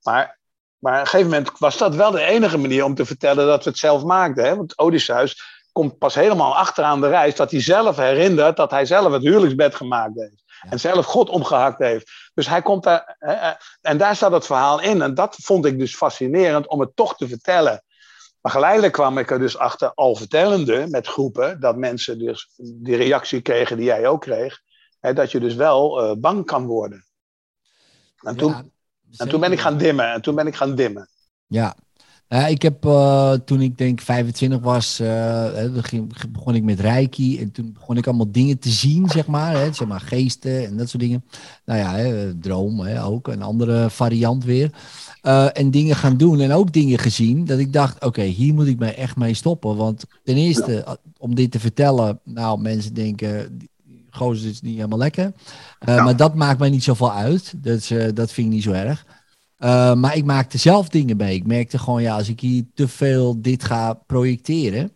Maar, 0.02 0.38
maar 0.78 0.94
op 0.94 1.00
een 1.00 1.06
gegeven 1.06 1.30
moment 1.30 1.58
was 1.58 1.78
dat 1.78 1.94
wel 1.94 2.10
de 2.10 2.22
enige 2.22 2.58
manier 2.58 2.84
om 2.84 2.94
te 2.94 3.04
vertellen 3.06 3.46
dat 3.46 3.64
we 3.64 3.70
het 3.70 3.78
zelf 3.78 4.04
maakten. 4.04 4.44
Hè? 4.44 4.56
Want 4.56 4.78
Odysseus 4.78 5.57
komt 5.78 5.98
pas 5.98 6.14
helemaal 6.14 6.56
achteraan 6.56 7.00
de 7.00 7.08
reis 7.08 7.34
dat 7.34 7.50
hij 7.50 7.60
zelf 7.60 7.96
herinnert 7.96 8.56
dat 8.56 8.70
hij 8.70 8.86
zelf 8.86 9.12
het 9.12 9.22
huwelijksbed 9.22 9.74
gemaakt 9.74 10.14
heeft. 10.14 10.44
Ja. 10.62 10.70
En 10.70 10.80
zelf 10.80 11.06
God 11.06 11.28
omgehakt 11.28 11.78
heeft. 11.78 12.10
Dus 12.34 12.48
hij 12.48 12.62
komt 12.62 12.82
daar. 12.82 13.16
hè, 13.18 13.32
eh, 13.32 13.50
en 13.80 13.98
daar 13.98 14.16
staat 14.16 14.32
het 14.32 14.46
verhaal 14.46 14.80
in. 14.80 15.02
En 15.02 15.14
dat 15.14 15.36
vond 15.38 15.64
ik 15.64 15.78
dus 15.78 15.96
fascinerend 15.96 16.68
om 16.68 16.80
het 16.80 16.96
toch 16.96 17.16
te 17.16 17.28
vertellen. 17.28 17.82
Maar 18.40 18.52
geleidelijk 18.52 18.92
kwam 18.92 19.18
ik 19.18 19.30
er 19.30 19.38
dus 19.38 19.58
achter, 19.58 19.94
al 19.94 20.14
vertellende 20.14 20.86
met 20.88 21.06
groepen, 21.06 21.60
dat 21.60 21.76
mensen 21.76 22.18
dus 22.18 22.50
die 22.56 22.96
reactie 22.96 23.40
kregen 23.40 23.76
die 23.76 23.86
jij 23.86 24.06
ook 24.06 24.20
kreeg, 24.20 24.60
hè, 25.00 25.12
dat 25.12 25.30
je 25.30 25.40
dus 25.40 25.54
wel 25.54 26.02
eh, 26.02 26.16
bang 26.16 26.46
kan 26.46 26.66
worden. 26.66 27.06
En 28.20 28.36
toen, 28.36 28.72
en 29.16 29.28
toen 29.28 29.40
ben 29.40 29.52
ik 29.52 29.60
gaan 29.60 29.78
dimmen. 29.78 30.12
En 30.12 30.22
toen 30.22 30.34
ben 30.34 30.46
ik 30.46 30.56
gaan 30.56 30.74
dimmen. 30.74 31.08
Ja. 31.46 31.76
Ja, 32.28 32.46
ik 32.46 32.62
heb 32.62 32.84
eh, 32.84 33.32
toen 33.32 33.60
ik 33.60 33.78
denk 33.78 34.00
25 34.00 34.60
was, 34.60 35.00
eh, 35.00 35.44
ging- 35.76 36.32
begon 36.32 36.54
ik 36.54 36.62
met 36.62 36.80
Reiki. 36.80 37.40
En 37.40 37.52
toen 37.52 37.72
begon 37.72 37.96
ik 37.96 38.06
allemaal 38.06 38.32
dingen 38.32 38.58
te 38.58 38.68
zien, 38.68 39.08
zeg 39.08 39.26
maar. 39.26 39.52
Hè, 39.56 39.72
zeg 39.72 39.88
maar 39.88 40.00
geesten 40.00 40.66
en 40.66 40.76
dat 40.76 40.88
soort 40.88 41.02
dingen. 41.02 41.24
Nou 41.64 41.78
ja, 41.78 41.94
hè, 41.94 42.38
droom 42.38 42.80
hè, 42.80 43.04
ook, 43.04 43.28
een 43.28 43.42
andere 43.42 43.90
variant 43.90 44.44
weer. 44.44 44.70
Eh, 45.22 45.46
en 45.52 45.70
dingen 45.70 45.96
gaan 45.96 46.16
doen 46.16 46.40
en 46.40 46.52
ook 46.52 46.72
dingen 46.72 46.98
gezien. 46.98 47.44
Dat 47.44 47.58
ik 47.58 47.72
dacht, 47.72 48.04
oké, 48.04 48.22
hier 48.22 48.54
moet 48.54 48.66
ik 48.66 48.78
me 48.78 48.94
echt 48.94 49.16
mee 49.16 49.34
stoppen. 49.34 49.76
Want 49.76 50.04
ten 50.24 50.36
eerste, 50.36 50.98
om 51.18 51.34
dit 51.34 51.50
te 51.50 51.60
vertellen, 51.60 52.20
nou, 52.24 52.60
mensen 52.60 52.94
denken, 52.94 53.58
gozer 54.10 54.50
is 54.50 54.60
niet 54.60 54.74
helemaal 54.76 54.98
lekker. 54.98 55.32
Ja. 55.80 56.04
Maar 56.04 56.16
dat 56.16 56.34
maakt 56.34 56.58
mij 56.58 56.70
niet 56.70 56.84
zoveel 56.84 57.12
uit. 57.12 57.54
Eh, 57.62 58.08
dat 58.14 58.32
vind 58.32 58.46
ik 58.46 58.52
niet 58.52 58.62
zo 58.62 58.72
erg. 58.72 59.06
Uh, 59.58 59.94
maar 59.94 60.16
ik 60.16 60.24
maakte 60.24 60.58
zelf 60.58 60.88
dingen 60.88 61.16
mee. 61.16 61.34
Ik 61.34 61.46
merkte 61.46 61.78
gewoon, 61.78 62.02
ja, 62.02 62.16
als 62.16 62.28
ik 62.28 62.40
hier 62.40 62.64
te 62.74 62.88
veel 62.88 63.42
dit 63.42 63.64
ga 63.64 63.92
projecteren. 63.94 64.92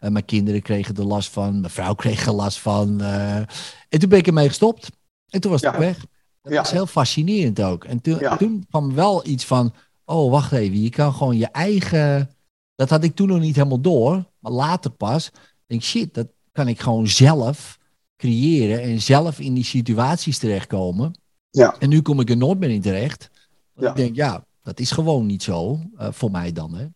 Uh, 0.00 0.10
mijn 0.10 0.24
kinderen 0.24 0.62
kregen 0.62 0.96
er 0.96 1.04
last 1.04 1.30
van, 1.30 1.60
mijn 1.60 1.72
vrouw 1.72 1.94
kreeg 1.94 2.26
er 2.26 2.32
last 2.32 2.58
van. 2.58 3.02
Uh, 3.02 3.36
en 3.36 3.98
toen 3.98 4.08
ben 4.08 4.18
ik 4.18 4.26
ermee 4.26 4.48
gestopt. 4.48 4.90
En 5.28 5.40
toen 5.40 5.50
was 5.50 5.60
het 5.62 5.72
Ja. 5.72 5.78
weg. 5.78 5.98
Dat 6.42 6.52
Ja. 6.52 6.58
was 6.58 6.70
heel 6.70 6.86
fascinerend 6.86 7.62
ook. 7.62 7.84
En 7.84 8.00
toen, 8.00 8.18
Ja. 8.18 8.36
toen 8.36 8.66
kwam 8.70 8.94
wel 8.94 9.26
iets 9.26 9.44
van, 9.44 9.74
oh, 10.04 10.30
wacht 10.30 10.52
even, 10.52 10.82
je 10.82 10.90
kan 10.90 11.14
gewoon 11.14 11.36
je 11.38 11.46
eigen... 11.46 12.30
Dat 12.74 12.90
had 12.90 13.04
ik 13.04 13.14
toen 13.14 13.28
nog 13.28 13.40
niet 13.40 13.56
helemaal 13.56 13.80
door, 13.80 14.24
maar 14.38 14.52
later 14.52 14.90
pas. 14.90 15.30
denk 15.66 15.82
shit, 15.82 16.14
dat 16.14 16.26
kan 16.52 16.68
ik 16.68 16.80
gewoon 16.80 17.06
zelf 17.08 17.78
creëren 18.16 18.82
en 18.82 19.00
zelf 19.02 19.38
in 19.40 19.54
die 19.54 19.64
situaties 19.64 20.38
terechtkomen. 20.38 21.14
Ja. 21.50 21.76
En 21.78 21.88
nu 21.88 22.02
kom 22.02 22.20
ik 22.20 22.30
er 22.30 22.36
nooit 22.36 22.58
meer 22.58 22.70
in 22.70 22.80
terecht. 22.80 23.30
Ja. 23.74 23.88
Ik 23.88 23.96
denk, 23.96 24.16
ja, 24.16 24.44
dat 24.62 24.80
is 24.80 24.90
gewoon 24.90 25.26
niet 25.26 25.42
zo, 25.42 25.78
eh, 25.96 26.08
voor 26.10 26.30
mij 26.30 26.52
dan. 26.52 26.74
Hè. 26.74 26.86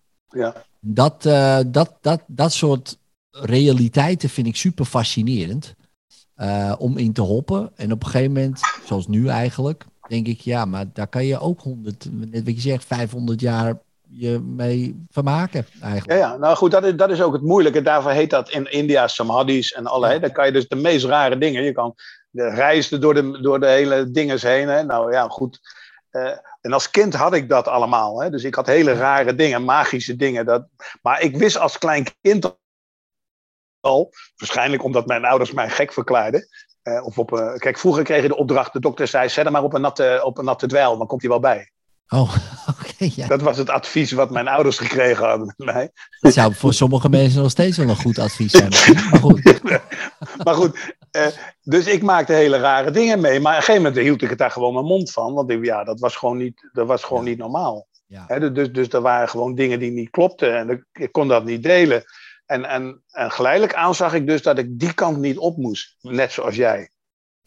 Ja. 0.40 0.54
Dat, 0.80 1.26
eh, 1.26 1.58
dat, 1.66 1.92
dat, 2.00 2.22
dat 2.26 2.52
soort 2.52 2.98
realiteiten 3.30 4.28
vind 4.28 4.46
ik 4.46 4.56
super 4.56 4.84
fascinerend 4.84 5.74
eh, 6.34 6.74
om 6.78 6.96
in 6.96 7.12
te 7.12 7.22
hoppen. 7.22 7.70
En 7.76 7.92
op 7.92 8.02
een 8.04 8.10
gegeven 8.10 8.32
moment, 8.32 8.60
zoals 8.84 9.06
nu 9.06 9.28
eigenlijk, 9.28 9.84
denk 10.08 10.26
ik, 10.26 10.40
ja, 10.40 10.64
maar 10.64 10.84
daar 10.92 11.08
kan 11.08 11.24
je 11.24 11.38
ook 11.38 11.60
100, 11.60 12.08
net 12.12 12.44
wat 12.44 12.54
je 12.54 12.60
zegt, 12.60 12.84
500 12.84 13.40
jaar 13.40 13.78
je 14.08 14.40
mee 14.40 15.04
vermaken 15.10 15.66
Ja, 15.72 15.86
eigenlijk. 15.86 16.20
ja, 16.20 16.36
nou 16.36 16.56
goed, 16.56 16.70
dat 16.70 16.84
is, 16.84 16.96
dat 16.96 17.10
is 17.10 17.22
ook 17.22 17.32
het 17.32 17.42
moeilijke. 17.42 17.82
Daarvoor 17.82 18.10
heet 18.10 18.30
dat 18.30 18.50
in 18.50 18.72
India 18.72 19.08
samadhis 19.08 19.72
en 19.72 19.86
allerlei. 19.86 20.20
Dan 20.20 20.32
kan 20.32 20.46
je 20.46 20.52
dus 20.52 20.68
de 20.68 20.76
meest 20.76 21.04
rare 21.04 21.38
dingen. 21.38 21.62
Je 21.62 21.72
kan 21.72 21.94
de 22.30 22.48
reizen 22.48 23.00
door 23.00 23.14
de, 23.14 23.40
door 23.40 23.60
de 23.60 23.66
hele 23.66 24.10
dingen 24.10 24.40
heen. 24.40 24.68
Hè. 24.68 24.82
Nou 24.82 25.12
ja, 25.12 25.28
goed. 25.28 25.60
En 26.66 26.72
als 26.72 26.90
kind 26.90 27.14
had 27.14 27.34
ik 27.34 27.48
dat 27.48 27.68
allemaal. 27.68 28.22
Hè. 28.22 28.30
Dus 28.30 28.44
ik 28.44 28.54
had 28.54 28.66
hele 28.66 28.92
rare 28.92 29.34
dingen, 29.34 29.64
magische 29.64 30.16
dingen. 30.16 30.46
Dat, 30.46 30.66
maar 31.02 31.20
ik 31.20 31.36
wist 31.36 31.58
als 31.58 31.78
klein 31.78 32.06
kind 32.20 32.58
al, 33.80 34.12
waarschijnlijk 34.36 34.84
omdat 34.84 35.06
mijn 35.06 35.24
ouders 35.24 35.52
mij 35.52 35.70
gek 35.70 35.92
verklaarden. 35.92 36.48
eh, 36.82 37.04
of 37.04 37.18
op, 37.18 37.38
eh, 37.38 37.54
kijk, 37.54 37.78
vroeger 37.78 38.04
kreeg 38.04 38.22
je 38.22 38.28
de 38.28 38.36
opdracht, 38.36 38.72
de 38.72 38.80
dokter 38.80 39.08
zei, 39.08 39.28
zet 39.28 39.44
hem 39.44 39.52
maar 39.52 39.62
op 39.62 39.74
een 39.74 39.80
natte, 39.80 40.20
op 40.24 40.38
een 40.38 40.44
natte 40.44 40.66
dweil, 40.66 40.98
dan 40.98 41.06
komt 41.06 41.20
hij 41.20 41.30
wel 41.30 41.40
bij. 41.40 41.70
Oh, 42.08 42.36
ja. 43.16 43.26
Dat 43.26 43.42
was 43.42 43.56
het 43.56 43.70
advies 43.70 44.12
wat 44.12 44.30
mijn 44.30 44.48
ouders 44.48 44.78
gekregen 44.78 45.26
hadden 45.26 45.54
met 45.56 45.74
mij. 45.74 45.90
Dat 46.20 46.32
zou 46.32 46.54
voor 46.54 46.74
sommige 46.74 47.08
mensen 47.08 47.42
nog 47.42 47.50
steeds 47.50 47.76
wel 47.76 47.88
een 47.88 47.96
goed 47.96 48.18
advies 48.18 48.52
zijn. 48.52 48.70
Maar 49.10 49.20
goed, 49.20 49.60
Maar 50.44 50.54
goed, 50.54 50.94
eh, 51.10 51.26
dus 51.62 51.86
ik 51.86 52.02
maakte 52.02 52.32
hele 52.32 52.58
rare 52.58 52.90
dingen 52.90 53.20
mee. 53.20 53.40
Maar 53.40 53.52
op 53.52 53.58
een 53.58 53.64
gegeven 53.64 53.82
moment 53.82 54.02
hield 54.02 54.22
ik 54.22 54.28
het 54.30 54.38
daar 54.38 54.50
gewoon 54.50 54.72
mijn 54.72 54.84
mond 54.84 55.10
van. 55.10 55.34
Want 55.34 55.50
ik, 55.50 55.64
ja, 55.64 55.84
dat 55.84 56.00
was 56.00 56.16
gewoon 56.16 56.36
niet, 56.36 56.68
dat 56.72 56.86
was 56.86 57.04
gewoon 57.04 57.24
niet 57.24 57.38
normaal. 57.38 57.86
ja. 58.06 58.24
Hè, 58.26 58.52
dus, 58.52 58.72
dus 58.72 58.88
er 58.88 59.00
waren 59.00 59.28
gewoon 59.28 59.54
dingen 59.54 59.78
die 59.78 59.90
niet 59.90 60.10
klopten. 60.10 60.58
En 60.58 60.70
ik, 60.70 60.84
ik 60.92 61.12
kon 61.12 61.28
dat 61.28 61.44
niet 61.44 61.62
delen. 61.62 62.04
En, 62.46 62.64
en, 62.64 63.02
en 63.10 63.30
geleidelijk 63.30 63.74
aan 63.74 63.94
zag 63.94 64.14
ik 64.14 64.26
dus 64.26 64.42
dat 64.42 64.58
ik 64.58 64.78
die 64.78 64.94
kant 64.94 65.18
niet 65.18 65.38
op 65.38 65.56
moest. 65.56 65.96
Net 66.00 66.32
zoals 66.32 66.54
jij. 66.54 66.90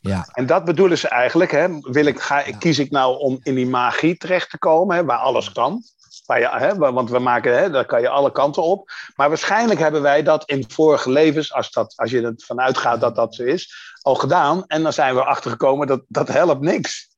Ja. 0.02 0.28
En 0.32 0.46
dat 0.46 0.66
bedoelen 0.66 0.98
ze 0.98 1.08
eigenlijk. 1.08 1.52
Hè, 1.52 1.68
wil 1.82 2.06
ik, 2.06 2.20
ga, 2.20 2.40
Ja. 2.40 2.58
Kies 2.58 2.80
ik 2.80 2.92
nou 2.92 3.20
om 3.20 3.40
in 3.44 3.56
die 3.56 3.68
magie 3.68 4.18
terecht 4.18 4.50
te 4.50 4.58
komen, 4.58 4.96
hè, 4.96 5.06
waar 5.06 5.18
alles 5.18 5.52
kan. 5.52 5.84
Waar 6.26 6.40
je, 6.40 6.50
hè, 6.50 6.76
want 6.76 7.10
we 7.10 7.20
maken, 7.20 7.58
hè, 7.58 7.70
daar 7.70 7.86
kan 7.86 8.02
je 8.02 8.10
alle 8.10 8.32
kanten 8.32 8.64
op. 8.64 8.92
Maar 9.16 9.30
waarschijnlijk 9.30 9.80
hebben 9.80 10.02
wij 10.02 10.24
dat 10.24 10.50
in 10.50 10.66
vorige 10.68 11.12
levens, 11.12 11.54
als, 11.54 11.72
dat, 11.72 11.94
als 11.96 12.12
je 12.12 12.22
er 12.22 12.34
vanuit 12.38 12.78
gaat 12.78 13.02
dat 13.02 13.16
dat 13.16 13.36
zo 13.36 13.44
is, 13.44 13.74
al 14.02 14.16
gedaan. 14.16 14.64
En 14.68 14.84
dan 14.84 14.94
zijn 14.94 15.16
we 15.16 15.22
erachter 15.22 15.52
gekomen 15.52 15.88
dat 15.88 16.02
dat 16.08 16.28
helpt 16.28 16.62
niks. 16.62 17.09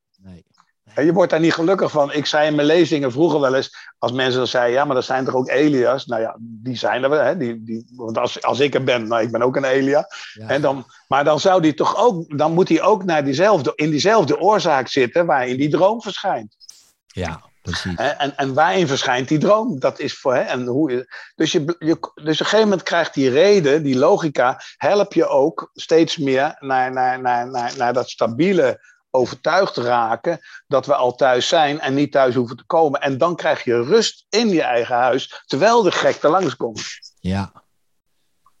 Je 0.94 1.12
wordt 1.12 1.30
daar 1.30 1.40
niet 1.40 1.54
gelukkig 1.54 1.90
van. 1.90 2.12
Ik 2.12 2.26
zei 2.26 2.46
in 2.46 2.54
mijn 2.54 2.66
lezingen 2.66 3.12
vroeger 3.12 3.40
wel 3.40 3.54
eens, 3.54 3.76
als 3.98 4.12
mensen 4.12 4.38
dan 4.38 4.46
zeiden, 4.46 4.72
ja, 4.74 4.84
maar 4.84 4.96
er 4.96 5.02
zijn 5.02 5.24
toch 5.24 5.34
ook 5.34 5.48
Elias? 5.48 6.06
Nou 6.06 6.22
ja, 6.22 6.36
die 6.40 6.76
zijn 6.76 7.02
er 7.02 7.10
wel. 7.10 7.24
Hè, 7.24 7.36
die, 7.36 7.62
die, 7.64 7.86
want 7.96 8.18
als, 8.18 8.42
als 8.42 8.60
ik 8.60 8.74
er 8.74 8.84
ben, 8.84 9.08
nou, 9.08 9.22
ik 9.22 9.30
ben 9.30 9.42
ook 9.42 9.56
een 9.56 9.64
Elia. 9.64 10.06
Ja. 10.32 10.48
En 10.48 10.60
dan, 10.60 10.86
maar 11.08 11.24
dan 11.24 11.40
zou 11.40 11.62
die 11.62 11.74
toch 11.74 11.96
ook, 11.96 12.38
dan 12.38 12.52
moet 12.52 12.68
hij 12.68 12.82
ook 12.82 13.04
naar 13.04 13.24
diezelfde, 13.24 13.72
in 13.74 13.90
diezelfde 13.90 14.38
oorzaak 14.38 14.88
zitten 14.88 15.26
waarin 15.26 15.56
die 15.56 15.70
droom 15.70 16.02
verschijnt. 16.02 16.56
ja, 17.06 17.40
precies. 17.62 17.96
En, 17.96 18.36
en 18.36 18.54
waarin 18.54 18.86
verschijnt 18.86 19.28
die 19.28 19.38
droom? 19.38 19.80
Dat 19.80 19.98
is 19.98 20.18
voor, 20.18 20.34
hè? 20.34 20.40
En 20.40 20.66
hoe 20.66 20.90
je, 20.90 21.14
dus, 21.34 21.52
je, 21.52 21.76
je, 21.78 21.96
dus 21.98 22.14
op 22.14 22.24
een 22.24 22.34
gegeven 22.34 22.60
moment 22.60 22.82
krijgt 22.82 23.14
die 23.14 23.30
reden, 23.30 23.82
die 23.82 23.98
logica, 23.98 24.60
help 24.76 25.12
je 25.12 25.26
ook 25.26 25.70
steeds 25.74 26.16
meer 26.16 26.56
naar, 26.58 26.92
naar, 26.92 27.20
naar, 27.20 27.50
naar, 27.50 27.72
naar 27.76 27.92
dat 27.92 28.10
stabiele 28.10 28.80
overtuigd 29.14 29.76
raken 29.76 30.40
dat 30.66 30.86
we 30.86 30.94
al 30.94 31.14
thuis 31.14 31.48
zijn 31.48 31.80
en 31.80 31.94
niet 31.94 32.12
thuis 32.12 32.34
hoeven 32.34 32.56
te 32.56 32.64
komen. 32.66 33.00
En 33.00 33.18
dan 33.18 33.36
krijg 33.36 33.64
je 33.64 33.82
rust 33.82 34.26
in 34.28 34.48
je 34.48 34.62
eigen 34.62 34.96
huis, 34.96 35.42
terwijl 35.46 35.82
de 35.82 35.92
gek 35.92 36.22
er 36.22 36.30
langskomt. 36.30 36.82
Ja. 37.20 37.52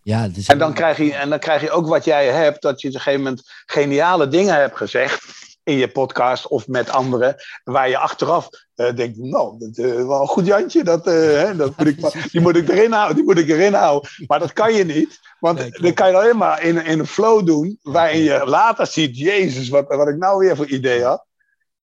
Ja, 0.04 0.28
En 0.46 0.58
dan, 0.58 0.72
krijg 0.74 0.96
je, 0.96 1.14
en 1.14 1.30
dan 1.30 1.38
krijg 1.38 1.60
je 1.60 1.70
ook 1.70 1.86
wat 1.86 2.04
jij 2.04 2.26
hebt, 2.26 2.62
dat 2.62 2.80
je 2.80 2.88
op 2.88 2.94
een 2.94 3.00
gegeven 3.00 3.22
moment 3.24 3.52
geniale 3.66 4.28
dingen 4.28 4.54
hebt 4.54 4.76
gezegd 4.76 5.24
in 5.64 5.76
je 5.76 5.88
podcast 5.88 6.46
of 6.46 6.68
met 6.68 6.90
anderen, 6.90 7.36
waar 7.64 7.88
je 7.88 7.98
achteraf 7.98 8.48
eh, 8.74 8.94
denkt, 8.94 9.18
nou, 9.18 9.58
dat 9.58 9.78
is 9.78 9.92
wel 9.92 10.20
een 10.20 10.26
goed 10.26 10.46
Jantje, 10.46 10.84
dat, 10.84 11.06
eh, 11.06 11.14
hè, 11.14 11.56
dat 11.56 11.76
moet 11.76 11.86
ik 11.86 12.12
die 12.32 12.40
moet 12.40 12.56
ik 12.56 12.68
erin 12.68 12.92
houden, 12.92 13.16
die 13.16 13.24
moet 13.24 13.38
ik 13.38 13.48
erin 13.48 13.74
houden. 13.74 14.10
Maar 14.26 14.38
dat 14.38 14.52
kan 14.52 14.74
je 14.74 14.84
niet, 14.84 15.20
want 15.40 15.58
Nee, 15.58 15.70
dan 15.70 15.92
kan 15.94 16.10
je 16.10 16.16
alleen 16.16 16.36
maar 16.36 16.62
in, 16.62 16.84
in 16.84 16.98
een 16.98 17.06
flow 17.06 17.46
doen, 17.46 17.78
waarin 17.82 18.22
je 18.22 18.46
later 18.46 18.86
ziet, 18.86 19.18
jezus, 19.18 19.68
wat, 19.68 19.88
wat 19.88 20.08
ik 20.08 20.16
nou 20.16 20.38
weer 20.38 20.56
voor 20.56 20.66
idee 20.66 21.04
had. 21.04 21.26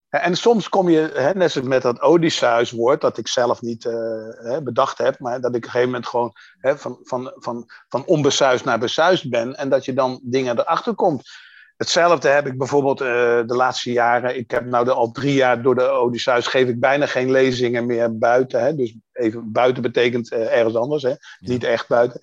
En 0.08 0.36
soms 0.36 0.68
kom 0.68 0.88
je, 0.88 1.10
hè, 1.14 1.34
net 1.34 1.52
zoals 1.52 1.68
met 1.68 1.82
dat 1.82 2.00
Odysseus-woord, 2.00 3.00
dat 3.00 3.18
ik 3.18 3.28
zelf 3.28 3.62
niet 3.62 3.84
eh, 3.84 4.58
bedacht 4.62 4.98
heb, 4.98 5.18
maar 5.18 5.40
dat 5.40 5.50
ik 5.50 5.56
op 5.56 5.62
een 5.64 5.70
gegeven 5.70 5.86
moment 5.86 6.06
gewoon 6.06 6.32
hè, 6.58 6.78
van, 6.78 6.98
van, 7.02 7.32
van, 7.34 7.70
van 7.88 8.04
onbesuisd 8.04 8.64
naar 8.64 8.78
besuisd 8.78 9.30
ben 9.30 9.54
en 9.56 9.68
dat 9.68 9.84
je 9.84 9.92
dan 9.92 10.20
dingen 10.22 10.58
erachter 10.58 10.94
komt. 10.94 11.30
Hetzelfde 11.78 12.28
heb 12.28 12.46
ik 12.46 12.58
bijvoorbeeld 12.58 13.00
eh, 13.00 13.06
de 13.46 13.54
laatste 13.54 13.92
jaren. 13.92 14.36
Ik 14.36 14.50
heb 14.50 14.64
nou 14.64 14.84
de, 14.84 14.92
al 14.92 15.10
drie 15.10 15.34
jaar 15.34 15.62
door 15.62 15.74
de 15.74 15.88
Odysseus 15.88 16.46
geef 16.46 16.68
ik 16.68 16.80
bijna 16.80 17.06
geen 17.06 17.30
lezingen 17.30 17.86
meer 17.86 18.18
buiten. 18.18 18.62
Hè? 18.62 18.74
Dus 18.74 18.96
even 19.12 19.52
buiten 19.52 19.82
betekent 19.82 20.32
eh, 20.32 20.56
ergens 20.56 20.74
anders, 20.74 21.02
hè? 21.02 21.12
niet 21.38 21.64
echt 21.64 21.88
buiten. 21.88 22.20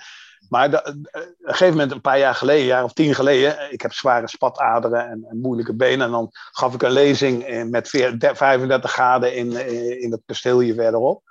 Maar 0.50 0.74
eh, 0.74 0.94
op 0.94 0.96
een 0.96 1.28
gegeven 1.42 1.74
moment, 1.74 1.92
een 1.92 2.02
paar 2.02 2.20
jaar 2.20 2.36
geleden, 2.36 2.62
een 2.62 2.68
jaar 2.68 2.84
of 2.84 2.94
tien 2.94 3.16
geleden, 3.16 3.72
ik 3.72 3.82
heb 3.82 3.94
zware 3.94 4.28
spataderen 4.28 5.10
en, 5.10 5.26
en 5.30 5.40
moeilijke 5.40 5.76
benen. 5.76 6.06
En 6.06 6.12
dan 6.12 6.30
gaf 6.32 6.74
ik 6.74 6.82
een 6.82 6.92
lezing 6.92 7.44
eh, 7.44 7.64
met 7.64 7.90
veer- 7.90 8.20
de- 8.20 8.36
35 8.36 8.92
graden 8.92 9.36
in, 9.36 9.52
in 10.02 10.12
het 10.12 10.22
kasteel 10.26 10.60
hier 10.60 10.76
verderop. 10.76 11.24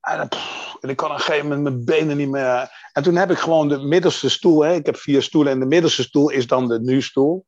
En, 0.00 0.16
dan, 0.16 0.28
pff, 0.28 0.76
en 0.80 0.88
ik 0.88 0.96
kon 0.96 1.08
op 1.10 1.14
een 1.14 1.20
gegeven 1.20 1.48
moment 1.48 1.62
mijn 1.62 1.84
benen 1.84 2.16
niet 2.16 2.28
meer. 2.28 2.70
En 2.92 3.02
toen 3.02 3.16
heb 3.16 3.30
ik 3.30 3.38
gewoon 3.38 3.68
de 3.68 3.78
middelste 3.78 4.28
stoel. 4.28 4.64
Hè. 4.64 4.74
Ik 4.74 4.86
heb 4.86 4.96
vier 4.96 5.22
stoelen 5.22 5.52
en 5.52 5.60
de 5.60 5.66
middelste 5.66 6.02
stoel 6.02 6.30
is 6.30 6.46
dan 6.46 6.68
de 6.68 6.80
nu-stoel. 6.80 7.44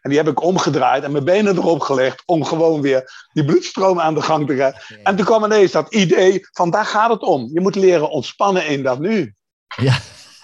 En 0.00 0.10
die 0.10 0.18
heb 0.18 0.28
ik 0.28 0.42
omgedraaid 0.42 1.04
en 1.04 1.12
mijn 1.12 1.24
benen 1.24 1.56
erop 1.56 1.80
gelegd 1.80 2.22
om 2.26 2.44
gewoon 2.44 2.80
weer 2.80 3.28
die 3.32 3.44
bloedstroom 3.44 4.00
aan 4.00 4.14
de 4.14 4.22
gang 4.22 4.46
te 4.46 4.54
krijgen. 4.54 4.80
En 5.02 5.16
toen 5.16 5.26
kwam 5.26 5.44
ineens 5.44 5.72
dat 5.72 5.94
idee 5.94 6.48
van 6.52 6.70
daar 6.70 6.86
gaat 6.86 7.10
het 7.10 7.22
om. 7.22 7.50
Je 7.52 7.60
moet 7.60 7.74
leren 7.74 8.10
ontspannen 8.10 8.66
in 8.66 8.82
dat 8.82 8.98
nu. 8.98 9.34
Ja. 9.76 9.98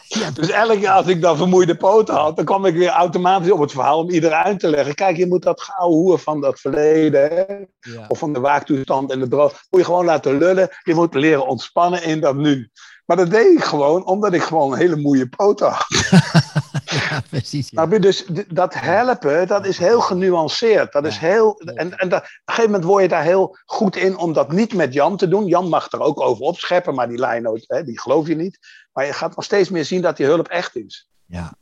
Ja, 0.09 0.31
Dus 0.31 0.51
elke 0.51 0.79
keer 0.79 0.91
als 0.91 1.07
ik 1.07 1.21
dan 1.21 1.37
vermoeide 1.37 1.77
poten 1.77 2.15
had, 2.15 2.37
dan 2.37 2.45
kwam 2.45 2.65
ik 2.65 2.75
weer 2.75 2.89
automatisch 2.89 3.51
op 3.51 3.61
het 3.61 3.73
verhaal 3.73 3.99
om 3.99 4.11
iedereen 4.11 4.37
uit 4.37 4.61
te 4.61 4.69
leggen. 4.69 4.95
Kijk, 4.95 5.17
je 5.17 5.27
moet 5.27 5.43
dat 5.43 5.61
gauw 5.61 5.89
hoer 5.89 6.19
van 6.19 6.41
dat 6.41 6.61
verleden, 6.61 7.69
ja. 7.81 8.05
of 8.09 8.19
van 8.19 8.33
de 8.33 8.41
waaktoestand 8.41 9.11
en 9.11 9.21
de 9.21 9.29
droom, 9.29 9.51
moet 9.71 9.81
je 9.81 9.87
gewoon 9.87 10.05
laten 10.05 10.39
lullen. 10.39 10.69
Je 10.83 10.95
moet 10.95 11.15
leren 11.15 11.47
ontspannen 11.47 12.03
in 12.03 12.21
dat 12.21 12.37
nu. 12.37 12.71
Maar 13.09 13.17
dat 13.17 13.31
deed 13.31 13.59
ik 13.59 13.65
gewoon 13.65 14.05
omdat 14.05 14.33
ik 14.33 14.43
gewoon 14.43 14.73
een 14.73 14.79
hele 14.79 14.97
moeie 14.97 15.29
poten 15.29 15.69
had. 15.71 15.87
ja, 17.01 17.23
precies. 17.31 17.71
Ja. 17.71 17.87
Je? 17.91 18.01
Dus 18.01 18.25
dat 18.49 18.75
helpen, 18.75 19.47
dat 19.47 19.67
is 19.67 19.79
heel 19.79 20.01
genuanceerd. 20.01 20.93
Dat 20.93 21.07
is 21.07 21.19
heel, 21.19 21.61
en, 21.61 21.99
en 21.99 22.09
dat, 22.09 22.21
op 22.21 22.27
een 22.29 22.55
gegeven 22.55 22.71
moment 22.71 22.85
word 22.89 23.03
je 23.03 23.09
daar 23.09 23.23
heel 23.23 23.57
goed 23.65 23.97
in 23.97 24.17
om 24.17 24.33
dat 24.33 24.53
niet 24.53 24.75
met 24.75 24.93
Jan 24.93 25.17
te 25.17 25.29
doen. 25.29 25.47
Jan 25.47 25.69
mag 25.69 25.93
er 25.93 26.01
ook 26.01 26.21
over 26.21 26.45
opscheppen, 26.45 26.95
maar 26.95 27.09
die 27.09 27.19
lijn 27.19 27.63
hè, 27.67 27.85
die 27.85 28.01
geloof 28.01 28.27
je 28.27 28.37
niet. 28.37 28.59
Maar 28.93 29.07
je 29.07 29.13
gaat 29.13 29.37
nog 29.37 29.45
steeds 29.45 29.69
meer 29.69 29.85
zien 29.85 30.03
dat 30.03 30.17
die 30.17 30.27
hulp 30.27 30.49
echt 30.49 30.77
is. 30.77 31.09
Ja, 31.27 31.53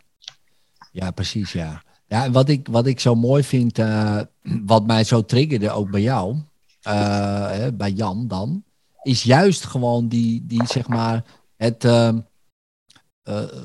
ja 0.93 1.11
precies, 1.11 1.53
ja. 1.53 1.83
Ja, 2.07 2.25
en 2.25 2.33
wat 2.33 2.49
ik, 2.49 2.69
wat 2.71 2.87
ik 2.87 3.01
zo 3.01 3.15
mooi 3.15 3.43
vind, 3.43 3.79
eh, 3.79 4.21
wat 4.73 4.87
mij 4.87 5.05
zo 5.05 5.25
triggerde 5.25 5.71
ook 5.71 5.91
bij 5.91 6.03
jou, 6.03 6.37
eh, 6.83 7.67
bij 7.75 7.91
Jan 7.91 8.29
dan, 8.29 8.65
is 9.07 9.23
juist 9.23 9.65
gewoon 9.65 10.09
die, 10.09 10.47
die 10.47 10.67
zeg 10.67 10.89
maar, 10.89 11.25
het, 11.57 11.85
eh, 11.85 12.09
eh, 12.09 12.15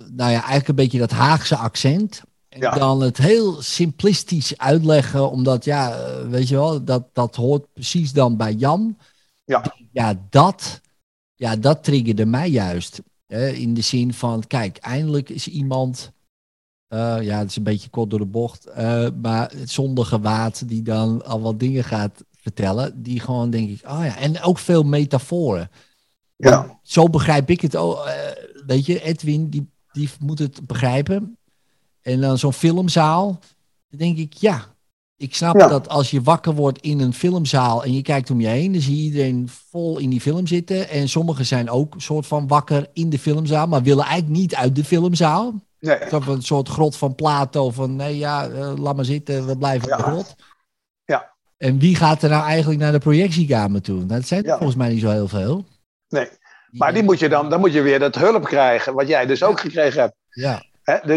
nou 0.08 0.32
ja, 0.32 0.40
eigenlijk 0.40 0.68
een 0.68 0.76
beetje 0.76 1.00
dat 1.00 1.12
Haagse 1.12 1.56
accent. 1.56 2.22
En 2.50 2.60
Ja. 2.60 2.72
dan 2.72 3.02
het 3.02 3.18
heel 3.18 3.62
simplistisch 3.62 4.58
uitleggen, 4.58 5.32
omdat 5.32 5.66
ja, 5.66 5.96
eh, 5.98 6.28
weet 6.28 6.48
je 6.48 6.56
wel, 6.56 6.84
dat, 6.84 7.04
dat 7.14 7.36
hoort 7.36 7.74
precies 7.74 8.14
dan 8.14 8.38
bij 8.38 8.54
Jan. 8.54 8.98
Ja. 9.44 9.76
Ja, 9.92 10.14
dat, 10.30 10.82
ja, 11.36 11.56
dat 11.56 11.84
triggerde 11.84 12.26
mij 12.26 12.50
juist. 12.50 13.02
Hè, 13.28 13.48
in 13.50 13.74
de 13.74 13.82
zin 13.82 14.14
van, 14.14 14.48
kijk, 14.48 14.78
eindelijk 14.78 15.30
is 15.30 15.48
iemand, 15.48 16.12
eh, 16.88 17.18
ja, 17.22 17.38
het 17.40 17.50
is 17.50 17.56
een 17.56 17.64
beetje 17.64 17.90
kort 17.90 18.10
door 18.10 18.20
de 18.20 18.26
bocht, 18.26 18.68
maar 19.22 19.52
zonder 19.66 20.06
gewaad 20.06 20.68
die 20.68 20.82
dan 20.82 21.26
al 21.26 21.42
wat 21.42 21.60
dingen 21.60 21.84
gaat 21.84 22.24
vertellen, 22.42 23.02
die 23.04 23.20
gewoon 23.20 23.50
denk 23.50 23.70
ik, 23.70 23.82
oh 23.90 24.02
ja, 24.06 24.18
en 24.18 24.42
ook 24.42 24.58
veel 24.58 24.84
metaforen. 24.84 25.70
Ja. 26.36 26.80
Zo 26.84 27.06
begrijp 27.10 27.50
ik 27.50 27.62
het 27.62 27.76
ook. 27.76 28.06
eh, 28.06 28.14
weet 28.66 28.86
je, 28.86 29.02
Edwin, 29.04 29.50
die, 29.50 29.70
die 29.92 30.10
moet 30.20 30.40
het 30.40 30.68
begrijpen. 30.68 31.38
En 32.02 32.22
dan 32.22 32.38
zo'n 32.38 32.54
filmzaal, 32.54 33.40
dan 33.90 34.00
denk 34.00 34.18
ik, 34.18 34.34
ja, 34.34 34.66
ik 35.18 35.36
snap 35.36 35.56
Ja. 35.60 35.68
dat 35.68 35.90
als 35.90 36.12
je 36.12 36.22
wakker 36.22 36.54
wordt 36.56 36.80
in 36.82 37.00
een 37.00 37.14
filmzaal 37.14 37.84
en 37.84 37.94
je 37.94 38.02
kijkt 38.02 38.32
om 38.32 38.42
je 38.42 38.48
heen, 38.48 38.72
dan 38.72 38.82
zie 38.82 38.96
je 38.98 39.04
iedereen 39.04 39.50
vol 39.70 39.98
in 39.98 40.10
die 40.10 40.22
film 40.22 40.48
zitten. 40.48 40.90
En 40.90 41.10
sommigen 41.10 41.46
zijn 41.46 41.70
ook 41.70 41.94
een 41.94 42.02
soort 42.02 42.26
van 42.28 42.48
wakker 42.48 42.90
in 42.94 43.10
de 43.10 43.20
filmzaal, 43.20 43.68
maar 43.68 43.84
willen 43.84 44.06
eigenlijk 44.06 44.40
niet 44.42 44.56
uit 44.56 44.76
de 44.76 44.84
filmzaal. 44.84 45.54
Nee. 45.80 45.98
Een 46.14 46.42
soort 46.42 46.70
grot 46.70 46.96
van 46.96 47.16
Plato, 47.16 47.70
van 47.70 47.96
nee 47.96 48.18
ja, 48.18 48.48
eh, 48.50 48.74
laat 48.78 48.96
maar 48.96 49.06
zitten, 49.06 49.46
we 49.48 49.58
blijven 49.58 49.90
de 49.90 49.96
Ja. 49.98 50.04
grot. 50.04 50.36
En 51.62 51.80
wie 51.80 51.96
gaat 51.96 52.24
er 52.24 52.30
nou 52.30 52.44
eigenlijk 52.46 52.80
naar 52.80 52.92
de 52.92 52.98
projectiekamer 53.00 53.82
toe? 53.82 53.96
Nou, 53.96 54.08
dat 54.08 54.28
zijn 54.28 54.44
Ja. 54.44 54.56
volgens 54.58 54.78
mij 54.78 54.90
niet 54.90 55.02
zo 55.02 55.10
heel 55.10 55.28
veel. 55.28 55.66
Nee. 56.10 56.28
Maar 56.72 56.94
die 56.94 57.04
moet 57.04 57.20
je 57.20 57.30
dan, 57.30 57.50
dan 57.50 57.60
moet 57.60 57.74
je 57.74 57.82
weer 57.82 58.00
dat 58.00 58.16
hulp 58.16 58.44
krijgen, 58.46 58.94
wat 58.94 59.08
jij 59.08 59.26
dus 59.26 59.44
ook 59.44 59.60
gekregen 59.60 60.02
hebt. 60.02 60.16
Ja, 60.30 60.64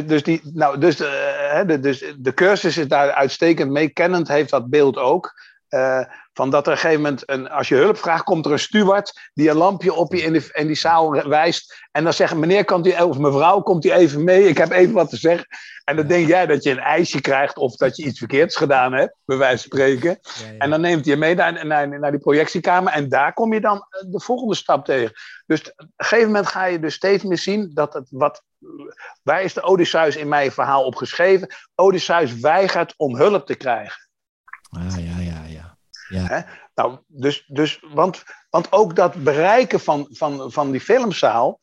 dus, 0.07 0.23
die, 0.23 0.41
nou, 0.55 0.79
dus, 0.79 1.01
eh, 1.01 1.67
de, 1.67 1.81
dus 1.81 2.05
de 2.19 2.35
cursus 2.35 2.77
is 2.79 2.89
daar 2.89 3.11
uitstekend 3.13 3.71
mee. 3.71 3.89
Kennend 3.89 4.29
heeft 4.29 4.51
dat 4.51 4.69
beeld 4.71 4.97
ook. 4.97 5.33
eh, 5.69 6.01
van 6.33 6.51
dat 6.51 6.67
er 6.67 6.73
op 6.73 6.79
een 6.79 6.83
gegeven 6.83 7.03
moment, 7.03 7.23
een, 7.31 7.51
als 7.51 7.69
je 7.69 7.75
hulp 7.75 7.97
vraagt, 7.99 8.23
komt 8.25 8.47
er 8.47 8.53
een 8.53 8.59
steward 8.59 9.31
die 9.35 9.51
een 9.51 9.57
lampje 9.57 9.95
op 9.95 10.15
je 10.15 10.23
in, 10.23 10.33
de, 10.33 10.51
in 10.53 10.67
die 10.67 10.77
zaal 10.77 11.29
wijst. 11.29 11.75
En 11.93 12.05
dan 12.05 12.13
zeggen, 12.13 12.39
meneer, 12.39 12.65
kan 12.65 12.87
u, 12.87 12.91
of 12.93 13.19
mevrouw, 13.19 13.61
komt 13.61 13.85
u 13.85 13.91
even 13.93 14.25
mee? 14.25 14.49
Ik 14.49 14.59
heb 14.59 14.71
even 14.71 14.95
wat 14.95 15.11
te 15.11 15.17
zeggen. 15.17 15.47
En 15.85 15.97
dan 15.97 16.07
denk 16.07 16.29
jij 16.29 16.47
dat 16.47 16.63
je 16.63 16.71
een 16.71 16.79
ijsje 16.79 17.21
krijgt 17.21 17.57
of 17.57 17.77
dat 17.77 17.97
je 17.97 18.05
iets 18.05 18.19
verkeerds 18.19 18.57
gedaan 18.57 18.93
hebt, 18.93 19.17
bij 19.25 19.37
wijze 19.37 19.69
van 19.69 19.79
spreken. 19.79 20.21
En 20.59 20.71
dan 20.71 20.81
neemt 20.81 21.05
hij 21.05 21.15
je 21.15 21.21
mee 21.21 21.35
naar, 21.35 21.67
naar, 21.67 21.99
naar 22.01 22.11
die 22.11 22.21
projectiekamer 22.21 22.93
en 22.93 23.09
daar 23.09 23.33
kom 23.33 23.53
je 23.53 23.61
dan 23.61 23.77
eh, 23.77 24.11
de 24.11 24.21
volgende 24.21 24.55
stap 24.55 24.85
tegen. 24.85 25.13
Dus 25.47 25.61
op 25.61 25.73
een 25.77 25.93
gegeven 25.97 26.27
moment 26.27 26.47
ga 26.47 26.65
je 26.65 26.79
dus 26.79 26.95
steeds 26.95 27.23
meer 27.23 27.39
zien 27.39 27.71
dat 27.75 27.95
het 27.95 28.07
wat. 28.11 28.43
Waar 29.23 29.43
is 29.43 29.55
de 29.55 29.63
Odysseus 29.63 30.17
in 30.17 30.29
mijn 30.29 30.53
verhaal 30.53 30.85
op 30.85 30.95
geschreven? 30.95 31.55
Odysseus 31.75 32.39
weigert 32.39 32.95
om 32.97 33.17
hulp 33.17 33.47
te 33.47 33.55
krijgen. 33.55 34.09
Ah, 34.71 34.97
ja, 34.97 35.19
ja, 35.19 35.45
ja. 35.47 35.79
ja. 36.09 36.47
Nou, 36.75 36.99
dus, 37.07 37.45
dus, 37.47 37.85
want, 37.93 38.23
want 38.51 38.73
ook 38.73 38.97
dat 38.97 39.15
bereiken 39.15 39.81
van, 39.81 40.09
van, 40.11 40.53
van 40.53 40.71
die 40.71 40.81
filmzaal 40.81 41.61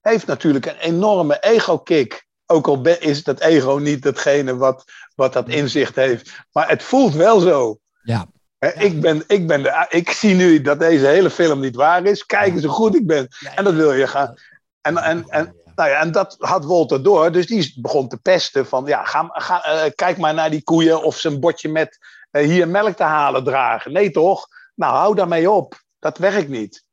heeft 0.00 0.26
natuurlijk 0.26 0.66
een 0.66 0.76
enorme 0.76 1.40
ego-kick. 1.40 2.27
Ook 2.50 2.66
al 2.66 2.86
is 2.86 3.22
dat 3.22 3.40
ego 3.40 3.76
niet 3.76 4.02
datgene 4.02 4.56
wat, 4.56 4.84
wat 5.14 5.32
dat 5.32 5.48
inzicht 5.48 5.94
heeft. 5.94 6.46
Maar 6.52 6.68
het 6.68 6.82
voelt 6.82 7.14
wel 7.14 7.40
zo. 7.40 7.78
Ja. 8.02 8.26
Ik, 8.58 9.00
ben, 9.00 9.24
ik, 9.26 9.46
ben 9.46 9.62
de, 9.62 9.86
ik 9.88 10.10
zie 10.10 10.34
nu 10.34 10.60
dat 10.60 10.78
deze 10.78 11.06
hele 11.06 11.30
film 11.30 11.60
niet 11.60 11.76
waar 11.76 12.04
is. 12.04 12.26
Kijk 12.26 12.54
eens 12.54 12.64
hoe 12.64 12.72
goed 12.72 12.94
ik 12.94 13.06
ben. 13.06 13.28
En 13.54 13.64
dat 13.64 13.74
wil 13.74 13.92
je 13.92 14.06
gaan. 14.06 14.34
En, 14.80 14.96
en, 14.96 15.24
en, 15.28 15.54
nou 15.74 15.90
ja, 15.90 16.00
en 16.00 16.12
dat 16.12 16.36
had 16.38 16.64
Walter 16.64 17.02
door. 17.02 17.32
Dus 17.32 17.46
die 17.46 17.74
begon 17.80 18.08
te 18.08 18.16
pesten 18.16 18.66
van... 18.66 18.86
Ja, 18.86 19.04
ga, 19.04 19.28
ga, 19.32 19.64
eh, 19.64 19.90
kijk 19.94 20.18
maar 20.18 20.34
naar 20.34 20.50
die 20.50 20.62
koeien 20.62 21.02
of 21.02 21.18
ze 21.18 21.28
een 21.28 21.40
bordje 21.40 21.68
met 21.68 21.98
eh, 22.30 22.44
hier 22.44 22.68
melk 22.68 22.96
te 22.96 23.02
halen 23.02 23.44
dragen. 23.44 23.92
Nee 23.92 24.10
toch? 24.10 24.48
Nou, 24.74 24.94
hou 24.94 25.14
daarmee 25.14 25.50
op. 25.50 25.82
Dat 25.98 26.18
werkt 26.18 26.48
niet. 26.48 26.84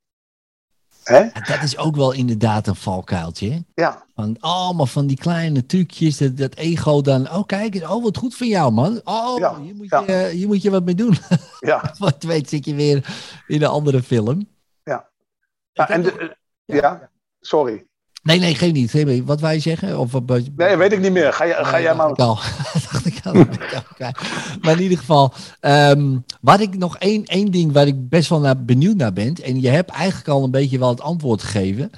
Hè? 1.06 1.24
Dat 1.46 1.62
is 1.62 1.76
ook 1.78 1.96
wel 1.96 2.12
inderdaad 2.12 2.66
een 2.66 2.74
valkuiltje. 2.76 3.50
hè? 3.50 3.58
Ja, 3.74 4.04
Van 4.14 4.36
allemaal 4.40 4.86
van 4.86 5.06
die 5.06 5.16
kleine 5.16 5.66
trucjes, 5.66 6.16
dat, 6.16 6.36
dat 6.36 6.54
ego 6.54 7.00
dan. 7.00 7.30
Oh, 7.30 7.46
kijk 7.46 7.74
eens, 7.74 7.84
oh, 7.84 8.02
wat 8.02 8.16
goed 8.16 8.34
van 8.36 8.46
jou, 8.48 8.72
man. 8.72 9.00
Oh, 9.04 9.38
Ja, 9.38 9.60
hier, 9.60 9.74
moet 9.74 9.88
ja. 9.90 10.02
je, 10.06 10.28
hier 10.32 10.46
moet 10.46 10.62
je 10.62 10.70
wat 10.70 10.84
mee 10.84 10.94
doen. 10.94 11.16
ja. 11.60 11.94
wat 11.98 12.22
weet 12.22 12.48
zit 12.48 12.64
je 12.64 12.74
weer 12.74 13.16
in 13.46 13.62
een 13.62 13.68
andere 13.68 14.02
film. 14.02 14.48
Ja. 14.84 15.08
Ja, 15.72 15.88
en 15.88 16.02
de, 16.02 16.36
ja. 16.64 17.10
sorry. 17.40 17.86
Nee, 18.22 18.38
nee, 18.38 18.54
geen 18.54 18.72
niet. 18.72 19.24
Wat 19.24 19.40
wij 19.40 19.60
zeggen? 19.60 19.98
Of, 19.98 20.12
wat- 20.12 20.48
Nee, 20.56 20.76
weet 20.76 20.92
ik 20.92 21.00
niet 21.00 21.12
meer. 21.12 21.32
Ga, 21.32 21.44
je, 21.44 21.52
ga 21.54 21.70
Nee, 21.72 21.82
jij 21.82 21.94
maar... 21.94 22.14
Dacht 22.24 23.06
ik. 23.06 23.15
dat 23.70 23.84
maar 24.62 24.76
in 24.76 24.82
ieder 24.82 24.98
geval, 24.98 25.32
ehm, 25.60 26.16
wat 26.40 26.60
ik 26.60 26.78
nog 26.78 26.96
één, 26.98 27.24
één 27.24 27.50
ding 27.50 27.72
waar 27.72 27.86
ik 27.86 28.08
best 28.08 28.28
wel 28.28 28.40
naar 28.40 28.64
benieuwd 28.64 28.96
naar 28.96 29.12
ben. 29.12 29.34
En 29.34 29.60
je 29.60 29.68
hebt 29.68 29.90
eigenlijk 29.90 30.28
al 30.28 30.44
een 30.44 30.50
beetje 30.50 30.78
wel 30.78 30.88
het 30.88 31.00
antwoord 31.00 31.42
gegeven. 31.42 31.90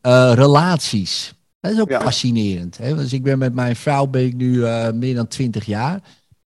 eh, 0.00 0.32
relaties. 0.34 1.34
Dat 1.60 1.72
is 1.72 1.80
ook 1.80 1.88
Ja. 1.90 2.00
fascinerend. 2.00 2.78
Hè? 2.78 2.94
Dus 2.96 3.12
ik 3.12 3.22
ben 3.22 3.38
met 3.38 3.54
mijn 3.54 3.76
vrouw 3.76 4.06
ben 4.06 4.24
ik 4.24 4.34
nu 4.34 4.64
eh, 4.64 4.92
meer 4.92 5.14
dan 5.14 5.26
twintig 5.28 5.64
jaar. 5.66 6.00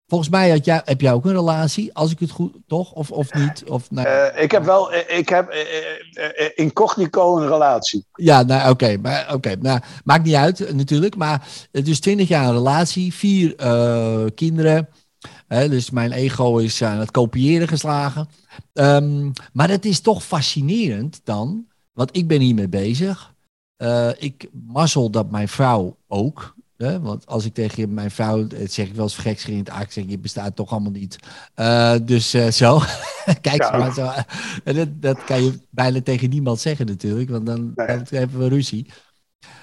Volgens 0.07 0.31
mij 0.31 0.51
had 0.51 0.65
jij, 0.65 0.83
heb 0.85 1.01
jij 1.01 1.13
ook 1.13 1.25
een 1.25 1.33
relatie, 1.33 1.95
als 1.95 2.11
ik 2.11 2.19
het 2.19 2.31
goed, 2.31 2.53
toch? 2.67 2.93
Of, 2.93 3.11
of 3.11 3.33
niet? 3.35 3.65
Of, 3.69 3.91
nou, 3.91 4.07
Eh, 4.09 4.43
ik 4.43 4.51
heb 4.51 4.65
wel... 4.65 4.93
eh, 4.93 5.19
Ik 5.19 5.29
heb 5.29 5.49
eh, 5.49 5.61
eh, 6.15 6.51
incognito 6.55 7.37
een 7.37 7.49
relatie. 7.49 8.07
Ja, 8.15 8.43
nou 8.43 8.71
oké, 8.71 8.97
maar 8.97 9.35
oké, 9.35 9.57
nou, 9.57 9.81
maakt 10.05 10.25
niet 10.25 10.35
uit 10.35 10.75
natuurlijk. 10.75 11.17
Maar 11.17 11.49
het 11.73 11.89
is 11.89 12.01
20 12.01 12.29
jaar 12.29 12.47
een 12.47 12.53
relatie, 12.53 13.15
vier 13.15 13.55
kinderen. 14.35 14.89
Hè, 15.49 15.69
dus 15.69 15.91
mijn 15.91 16.13
ego 16.13 16.57
is 16.59 16.83
aan 16.83 16.99
het 16.99 17.11
kopiëren 17.11 17.69
geslagen. 17.69 18.29
Ehm, 18.73 19.31
maar 19.53 19.69
het 19.69 19.85
is 19.85 20.01
toch 20.01 20.25
fascinerend 20.25 21.21
dan, 21.25 21.67
want 21.93 22.17
ik 22.17 22.27
ben 22.29 22.41
hiermee 22.41 22.69
bezig. 22.69 23.33
Ik 24.19 24.49
mazzel 24.67 25.11
dat 25.11 25.31
mijn 25.31 25.49
vrouw 25.49 25.97
ook. 26.09 26.55
Hè, 26.85 27.01
want 27.01 27.27
als 27.27 27.45
ik 27.45 27.55
tegen 27.55 27.95
mijn 27.95 28.11
vrouw, 28.11 28.47
het 28.57 28.73
zeg 28.73 28.87
ik 28.87 28.95
wel 28.95 29.05
eens 29.05 29.17
gekscherend, 29.17 29.71
ah, 29.71 29.81
ik 29.81 29.93
zeg, 29.93 30.05
je 30.07 30.19
bestaat 30.19 30.57
toch 30.57 30.71
allemaal 30.71 30.91
niet. 30.91 31.17
Eh, 31.55 31.95
dus 32.03 32.35
eh, 32.35 32.47
zo, 32.47 32.81
kijk 33.41 33.63
Ja. 33.63 33.77
maar 33.77 33.93
zo. 33.93 34.11
En 34.65 34.75
dat, 34.75 34.89
dat 34.93 35.25
kan 35.25 35.45
je 35.45 35.59
bijna 35.71 36.03
tegen 36.03 36.31
niemand 36.31 36.61
zeggen 36.61 36.87
natuurlijk, 36.87 37.31
want 37.31 37.47
dan, 37.47 37.73
Nee. 37.75 37.87
dan 37.87 38.07
hebben 38.09 38.39
we 38.39 38.49
ruzie. 38.49 38.91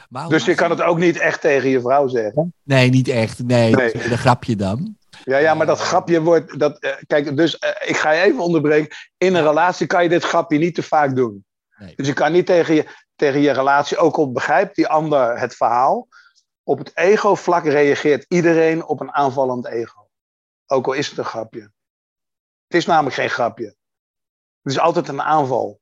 Maar 0.10 0.30
Dus 0.30 0.46
je 0.46 0.56
kan 0.56 0.70
het 0.70 0.82
ook 0.82 0.98
niet 0.98 1.18
echt 1.18 1.42
tegen 1.42 1.70
je 1.70 1.82
vrouw 1.82 2.08
zeggen. 2.08 2.54
Nee, 2.64 2.90
niet 2.90 3.08
echt. 3.08 3.44
Nee, 3.44 3.94
een 4.12 4.18
grapje 4.18 4.56
dan. 4.56 4.96
Ja, 5.24 5.38
ja, 5.38 5.54
maar 5.54 5.66
dat 5.66 5.80
grapje 5.80 6.22
wordt. 6.22 6.60
Dat, 6.60 6.80
eh, 6.80 6.92
kijk, 7.08 7.38
dus 7.38 7.58
eh, 7.58 7.90
ik 7.90 7.98
ga 7.98 8.12
je 8.12 8.22
even 8.22 8.40
onderbreken. 8.40 8.98
In 9.18 9.36
een 9.36 9.44
relatie 9.44 9.88
kan 9.88 10.04
je 10.04 10.10
dit 10.10 10.24
grapje 10.24 10.58
niet 10.58 10.76
te 10.76 10.84
vaak 10.84 11.16
doen. 11.16 11.46
Nee. 11.78 11.94
Dus 11.96 12.08
je 12.08 12.14
kan 12.14 12.32
niet 12.32 12.46
tegen 12.46 12.76
je, 12.76 12.86
tegen 13.16 13.42
je 13.42 13.52
relatie, 13.52 13.98
ook 13.98 14.16
al 14.16 14.32
begrijpt 14.32 14.76
die 14.76 14.88
ander 14.88 15.40
het 15.40 15.56
verhaal. 15.56 16.08
Op 16.64 16.78
het 16.78 16.98
ego-vlak 16.98 17.64
reageert 17.64 18.26
iedereen 18.28 18.86
op 18.86 19.00
een 19.00 19.12
aanvallend 19.12 19.66
ego. 19.66 20.10
Ook 20.66 20.88
al 20.88 20.94
is 20.94 21.10
het 21.10 21.18
een 21.18 21.26
grapje. 21.26 21.72
Het 22.68 22.80
is 22.80 22.86
namelijk 22.86 23.16
geen 23.16 23.30
grapje. 23.30 23.76
Het 24.62 24.72
is 24.72 24.80
altijd 24.80 25.08
een 25.08 25.22
aanval. 25.22 25.80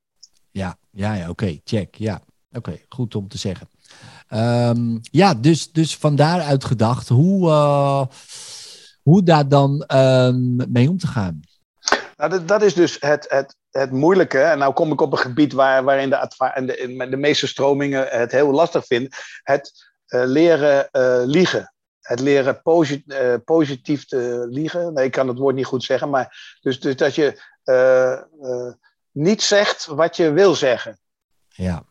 Ja, 0.50 0.78
ja, 0.90 1.14
ja 1.14 1.28
oké, 1.28 1.60
check. 1.64 1.94
Ja, 1.94 2.20
oké, 2.52 2.80
goed 2.88 3.14
om 3.14 3.28
te 3.28 3.38
zeggen. 3.38 3.68
Ehm, 4.28 4.98
ja, 5.02 5.34
dus, 5.34 5.72
dus 5.72 5.96
van 5.96 6.16
daaruit 6.16 6.64
gedacht, 6.64 7.08
hoe, 7.08 7.50
eh, 7.50 8.06
hoe 9.02 9.22
daar 9.22 9.48
dan 9.48 9.82
ehm, 9.82 10.72
mee 10.72 10.88
om 10.90 10.98
te 10.98 11.06
gaan. 11.06 11.40
Nou, 12.16 12.30
dat, 12.30 12.48
dat 12.48 12.62
is 12.62 12.74
dus 12.74 12.96
het, 13.00 13.26
het, 13.28 13.56
het 13.70 13.90
moeilijke. 13.90 14.38
En 14.38 14.58
nou 14.58 14.72
kom 14.72 14.92
ik 14.92 15.00
op 15.00 15.12
een 15.12 15.18
gebied 15.18 15.52
waar, 15.52 15.84
waarin 15.84 16.10
de, 16.10 16.28
de, 16.66 17.06
de 17.10 17.16
meeste 17.16 17.46
stromingen 17.46 18.08
het 18.08 18.32
heel 18.32 18.50
lastig 18.50 18.86
vinden. 18.86 19.12
Het 19.42 19.89
leren 20.10 20.90
eh, 20.90 21.20
liegen. 21.24 21.74
Het 22.00 22.20
leren 22.20 22.62
posi- 22.62 23.04
eh, 23.06 23.34
positief 23.44 24.04
te 24.06 24.46
liegen. 24.50 24.92
Nee, 24.92 25.04
ik 25.04 25.10
kan 25.10 25.28
het 25.28 25.38
woord 25.38 25.54
niet 25.54 25.66
goed 25.66 25.84
zeggen. 25.84 26.10
Maar 26.10 26.56
dus, 26.60 26.80
dus 26.80 26.96
dat 26.96 27.14
je 27.14 27.42
eh, 27.64 28.12
eh, 28.12 28.72
niet 29.10 29.42
zegt 29.42 29.86
wat 29.86 30.16
je 30.16 30.30
wil 30.32 30.54
zeggen. 30.54 30.98
Ja, 31.48 31.82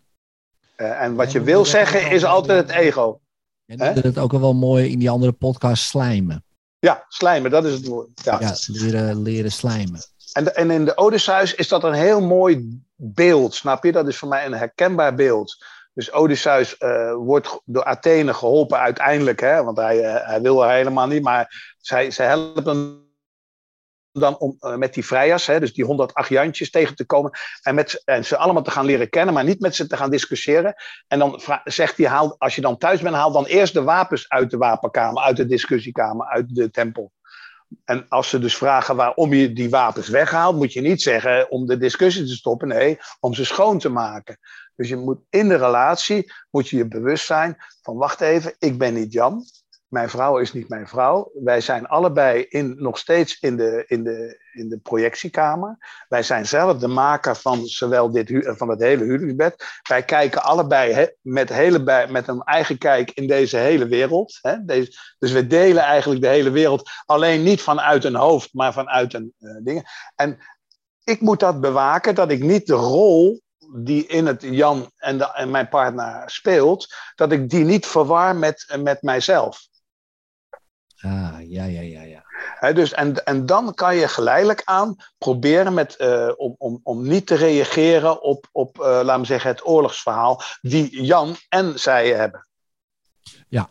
Eh, 0.76 1.02
en 1.02 1.16
wat 1.16 1.32
je 1.32 1.38
dat 1.38 1.48
wil 1.48 1.66
zeggen 1.66 2.12
is 2.12 2.26
altijd 2.26 2.68
het 2.68 2.78
ego. 2.78 3.20
Je 3.66 3.76
noemde 3.76 4.02
het 4.02 4.18
ook 4.18 4.34
al 4.34 4.40
wel 4.40 4.54
mooi 4.54 4.92
in 4.92 5.00
die 5.00 5.10
andere 5.10 5.32
podcast 5.32 5.84
slijmen. 5.84 6.44
Ja, 6.80 7.06
slijmen, 7.08 7.52
dat 7.52 7.66
is 7.66 7.74
het 7.74 7.86
woord. 7.88 8.10
Ja. 8.24 8.40
Ja, 8.40 8.56
leren, 8.68 9.22
leren 9.22 9.52
slijmen. 9.52 10.00
En, 10.34 10.56
en 10.56 10.72
in 10.72 10.86
de 10.86 10.98
Odysseus 10.98 11.56
is 11.56 11.68
dat 11.68 11.84
een 11.84 11.94
heel 11.94 12.22
mooi 12.22 12.82
beeld, 12.96 13.56
snap 13.56 13.84
je? 13.84 13.92
Dat 13.92 14.08
is 14.08 14.18
voor 14.18 14.28
mij 14.28 14.46
een 14.46 14.54
herkenbaar 14.54 15.16
beeld. 15.16 15.64
Dus 16.00 16.12
Odysseus 16.12 16.78
eh, 16.78 17.14
wordt 17.14 17.62
door 17.66 17.84
Athene 17.84 18.34
geholpen 18.34 18.80
uiteindelijk, 18.80 19.40
hè, 19.40 19.64
want 19.64 19.78
hij, 19.78 20.04
eh, 20.04 20.28
hij 20.28 20.42
wil 20.42 20.64
er 20.64 20.72
helemaal 20.72 21.08
niet, 21.08 21.24
maar 21.24 21.74
zij, 21.78 22.12
zij 22.12 22.28
helpen 22.28 22.66
hem 22.66 23.08
dan 24.12 24.38
om 24.38 24.56
eh, 24.60 24.76
met 24.76 24.94
die 24.94 25.06
vrijers, 25.06 25.46
hè, 25.46 25.60
dus 25.60 25.74
die 25.74 25.86
108 25.86 26.30
jantjes 26.30 26.72
tegen 26.72 26.96
te 26.96 27.06
komen 27.06 27.32
en, 27.62 27.76
met, 27.76 28.02
en 28.06 28.26
ze 28.26 28.38
allemaal 28.38 28.64
te 28.64 28.72
gaan 28.72 28.86
leren 28.86 29.10
kennen, 29.10 29.34
maar 29.34 29.44
niet 29.44 29.60
met 29.60 29.76
ze 29.76 29.88
te 29.88 29.98
gaan 29.98 30.10
discussiëren. 30.10 30.74
En 31.08 31.20
dan 31.20 31.42
zegt 31.64 31.98
hij, 31.98 32.08
haal, 32.08 32.36
als 32.38 32.56
je 32.56 32.62
dan 32.62 32.78
thuis 32.78 33.02
bent, 33.02 33.16
haal 33.16 33.32
dan 33.32 33.46
eerst 33.46 33.74
de 33.74 33.84
wapens 33.84 34.30
uit 34.30 34.50
de 34.50 34.58
wapenkamer, 34.58 35.24
uit 35.24 35.38
de 35.38 35.46
discussiekamer, 35.46 36.28
uit 36.28 36.56
de 36.56 36.72
tempel. 36.72 37.12
En 37.86 38.06
als 38.08 38.30
ze 38.30 38.40
dus 38.40 38.58
vragen 38.58 38.96
waarom 38.96 39.34
je 39.34 39.54
die 39.54 39.70
wapens 39.70 40.08
weghaalt, 40.08 40.56
moet 40.56 40.74
je 40.74 40.82
niet 40.82 41.02
zeggen 41.02 41.52
om 41.52 41.66
de 41.66 41.78
discussie 41.78 42.26
te 42.26 42.36
stoppen. 42.36 42.68
Nee, 42.68 42.98
om 43.20 43.34
ze 43.34 43.46
schoon 43.46 43.80
te 43.80 43.90
maken. 43.90 44.40
Dus 44.80 44.90
je 44.90 44.96
moet 44.96 45.20
in 45.30 45.48
de 45.48 45.56
relatie 45.56 46.32
moet 46.50 46.70
je 46.70 46.78
je 46.78 46.88
bewust 46.88 47.26
zijn 47.26 47.58
van 47.82 47.98
wacht 47.98 48.22
even, 48.22 48.56
ik 48.60 48.78
ben 48.78 48.94
niet 48.94 49.14
Jan. 49.14 49.46
Mijn 49.88 50.10
vrouw 50.10 50.38
is 50.38 50.54
niet 50.54 50.70
mijn 50.70 50.88
vrouw. 50.88 51.32
Wij 51.34 51.62
zijn 51.62 51.88
allebei 51.88 52.46
in, 52.50 52.76
nog 52.78 52.98
steeds 52.98 53.40
in 53.40 53.58
de, 53.58 53.84
in, 53.88 54.04
de, 54.04 54.40
in 54.54 54.70
de 54.70 54.78
projectiekamer. 54.78 55.78
Wij 56.08 56.24
zijn 56.24 56.46
zelf 56.46 56.78
de 56.78 56.88
maker 56.88 57.36
van 57.36 57.66
zowel 57.66 58.12
dit, 58.12 58.30
hu- 58.30 58.56
van 58.56 58.70
het 58.70 58.80
hele 58.80 59.04
huwelijksbed. 59.04 59.64
Wij 59.88 60.04
kijken 60.04 60.44
allebei 60.44 61.10
met, 61.22 61.50
hele, 61.50 62.08
met 62.10 62.28
een 62.28 62.42
eigen 62.44 62.78
kijk 62.78 63.12
in 63.12 63.28
deze 63.28 63.58
hele 63.58 63.88
wereld. 63.88 64.40
Hè? 64.42 64.66
Deze, 64.66 65.16
dus 65.18 65.32
we 65.32 65.48
delen 65.48 65.84
eigenlijk 65.84 66.22
de 66.22 66.28
hele 66.28 66.52
wereld. 66.52 66.90
Alleen 67.06 67.44
niet 67.44 67.62
vanuit 67.62 68.04
een 68.04 68.16
hoofd, 68.16 68.54
maar 68.54 68.74
vanuit 68.74 69.14
een 69.14 69.34
eh, 69.40 69.56
ding. 69.64 70.12
En 70.16 70.38
ik 71.04 71.22
moet 71.22 71.40
dat 71.40 71.62
bewaken, 71.62 72.16
dat 72.16 72.32
ik 72.32 72.44
niet 72.44 72.68
de 72.68 72.74
rol 72.74 73.42
die 73.76 74.06
in 74.06 74.26
het 74.26 74.42
Jan 74.42 74.92
en, 74.98 75.18
de, 75.18 75.34
en 75.34 75.52
mijn 75.52 75.70
partner 75.70 76.24
speelt, 76.26 76.96
dat 77.16 77.32
ik 77.32 77.50
die 77.50 77.64
niet 77.64 77.86
verwar 77.86 78.36
met, 78.36 78.76
met 78.80 79.02
mijzelf. 79.02 79.68
Ah, 81.02 81.38
ja, 81.48 81.64
ja, 81.64 81.82
ja, 81.82 82.02
ja. 82.02 82.24
Dus, 82.74 82.94
en, 82.94 83.26
en 83.26 83.46
dan 83.46 83.74
kan 83.74 83.96
je 83.96 84.08
geleidelijk 84.08 84.62
aan 84.66 84.96
proberen 85.18 85.74
met, 85.74 85.96
eh, 85.96 86.32
om, 86.36 86.56
om, 86.58 86.80
om 86.84 87.08
niet 87.08 87.28
te 87.28 87.36
reageren 87.36 88.22
op, 88.22 88.48
op 88.52 88.80
eh, 88.80 88.86
laten 89.04 89.20
we 89.20 89.26
zeggen, 89.26 89.50
het 89.50 89.68
oorlogsverhaal 89.68 90.42
die 90.62 91.04
Jan 91.04 91.36
en 91.50 91.80
zij 91.80 92.10
hebben. 92.10 92.48
Ja. 93.48 93.70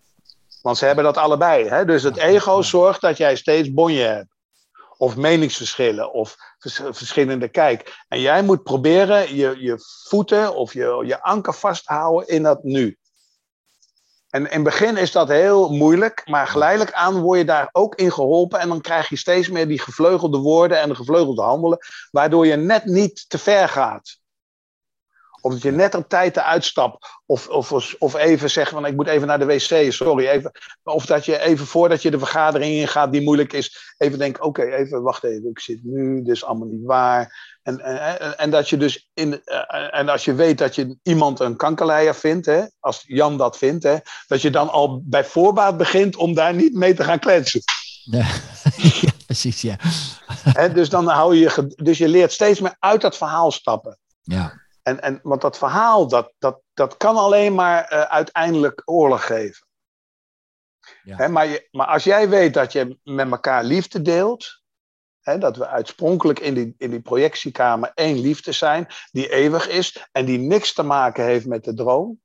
Want 0.63 0.79
ze 0.79 0.85
hebben 0.85 1.05
dat 1.05 1.17
allebei. 1.17 1.69
Hè? 1.69 1.85
Dus 1.85 2.03
het 2.03 2.17
Ja, 2.17 2.23
ego 2.23 2.57
ja. 2.57 2.63
zorgt 2.63 3.01
dat 3.01 3.17
jij 3.17 3.37
steeds 3.37 3.73
bonje 3.73 4.03
hebt. 4.03 4.37
Of 5.01 5.17
meningsverschillen, 5.17 6.13
of 6.13 6.37
vers- 6.59 6.81
verschillende 6.91 7.49
kijk. 7.49 8.05
En 8.09 8.21
jij 8.21 8.43
moet 8.43 8.63
proberen 8.63 9.35
je, 9.35 9.57
je 9.59 9.77
voeten 10.09 10.55
of 10.55 10.73
je, 10.73 11.03
je 11.07 11.23
anker 11.23 11.55
vast 11.55 11.87
te 11.87 11.93
houden 11.93 12.29
in 12.29 12.43
dat 12.43 12.63
nu. 12.63 12.99
En 14.31 14.43
in 14.47 14.53
het 14.53 14.63
begin 14.63 14.97
is 14.97 15.13
dat 15.13 15.29
heel 15.29 15.69
moeilijk, 15.69 16.23
maar 16.27 16.47
geleidelijk 16.47 16.93
aan 16.93 17.21
word 17.21 17.39
je 17.39 17.45
daar 17.45 17.69
ook 17.73 17.95
in 17.95 18.13
geholpen. 18.13 18.61
En 18.61 18.69
dan 18.69 18.81
krijg 18.81 19.09
je 19.09 19.17
steeds 19.17 19.49
meer 19.49 19.69
die 19.69 19.81
gevleugelde 19.81 20.39
woorden 20.39 20.81
en 20.81 20.89
de 20.89 20.95
gevleugelde 20.95 21.43
handelen, 21.43 21.79
waardoor 22.11 22.47
je 22.47 22.57
net 22.57 22.85
niet 22.85 23.29
te 23.29 23.39
ver 23.39 23.69
gaat. 23.69 24.19
Of 25.49 25.55
dat 25.55 25.63
je 25.63 25.73
net 25.73 25.95
op 25.95 26.09
tijd 26.09 26.35
te 26.35 26.43
uitstapt. 26.43 27.07
Of, 27.27 27.49
of, 27.49 27.95
of 27.99 28.15
even 28.15 28.51
zeggen 28.51 28.75
van 28.75 28.87
ik 28.87 28.97
moet 28.97 29.07
even 29.07 29.27
naar 29.27 29.39
de 29.39 29.45
wc, 29.45 29.93
sorry. 29.93 30.27
Even. 30.27 30.51
Of 30.83 31.07
dat 31.07 31.25
je 31.25 31.39
even 31.39 31.67
voordat 31.67 32.03
je 32.03 32.11
de 32.11 32.19
vergadering 32.19 32.73
ingaat 32.73 33.13
die 33.13 33.23
moeilijk 33.23 33.53
is, 33.53 33.95
even 33.99 34.19
denkt, 34.19 34.41
oké, 34.41 34.63
even 34.63 35.03
wacht 35.03 35.25
even, 35.25 35.51
ik 35.51 35.61
zit 35.61 35.81
nu, 35.83 36.23
dit 36.23 36.35
is 36.35 36.45
allemaal 36.45 36.69
niet 36.69 36.85
waar. 36.85 37.57
En, 37.63 37.81
en, 37.81 38.39
en 38.39 38.51
dat 38.51 38.69
je 38.69 38.77
dus 38.77 39.11
in, 39.15 39.45
eh, 39.45 39.99
en 39.99 40.09
als 40.09 40.25
je 40.25 40.35
weet 40.35 40.59
dat 40.59 40.75
je 40.75 40.97
iemand 41.03 41.41
een 41.41 41.57
kankerleier 41.57 42.15
vindt, 42.15 42.47
hè, 42.47 42.65
als 42.81 43.05
Jan 43.07 43.37
dat 43.37 43.59
vindt, 43.59 43.85
hè, 43.85 43.97
dat 44.27 44.43
je 44.43 44.51
dan 44.51 44.71
al 44.71 45.03
bij 45.05 45.25
voorbaat 45.25 45.77
begint 45.77 46.17
om 46.17 46.35
daar 46.35 46.55
niet 46.55 46.75
mee 46.75 46.95
te 46.95 47.05
gaan 47.05 47.19
kletsen. 47.19 47.61
Ja, 48.05 48.27
ja, 49.01 49.11
precies, 49.27 49.61
ja. 49.61 49.77
Hè, 50.43 50.73
dus 50.73 50.89
dan 50.89 51.07
hou 51.07 51.35
je, 51.35 51.41
je 51.41 51.73
dus 51.77 51.99
je 51.99 52.09
leert 52.09 52.33
steeds 52.33 52.61
meer 52.61 52.77
uit 52.79 53.01
dat 53.01 53.17
verhaal 53.17 53.51
stappen. 53.51 53.99
Ja, 54.23 54.67
En, 54.89 55.01
en, 55.01 55.21
want 55.23 55.41
dat 55.41 55.59
verhaal, 55.59 56.09
dat, 56.09 56.33
dat, 56.39 56.61
dat 56.75 56.97
kan 56.97 57.17
alleen 57.17 57.55
maar 57.55 57.85
eh, 57.85 58.01
uiteindelijk 58.01 58.83
oorlog 58.85 59.27
geven. 59.27 59.67
Ja. 61.03 61.17
Hè, 61.17 61.29
maar, 61.29 61.47
je, 61.47 61.69
maar 61.71 61.87
als 61.87 62.05
jij 62.05 62.29
weet 62.29 62.55
dat 62.55 62.73
je 62.73 62.99
met 63.03 63.31
elkaar 63.31 63.65
liefde 63.65 64.03
deelt, 64.03 64.63
hè, 65.21 65.39
dat 65.39 65.57
we 65.57 65.67
uitspronkelijk 65.67 66.39
in 66.39 66.55
die, 66.55 66.75
in 66.79 66.91
die 66.91 67.01
projectiekamer 67.01 67.91
één 67.95 68.19
liefde 68.19 68.53
zijn, 68.53 68.87
die 69.11 69.29
eeuwig 69.29 69.69
is 69.69 70.09
en 70.13 70.25
die 70.25 70.39
niks 70.39 70.73
te 70.73 70.83
maken 70.83 71.25
heeft 71.25 71.47
met 71.47 71.65
de 71.65 71.75
droom, 71.75 72.21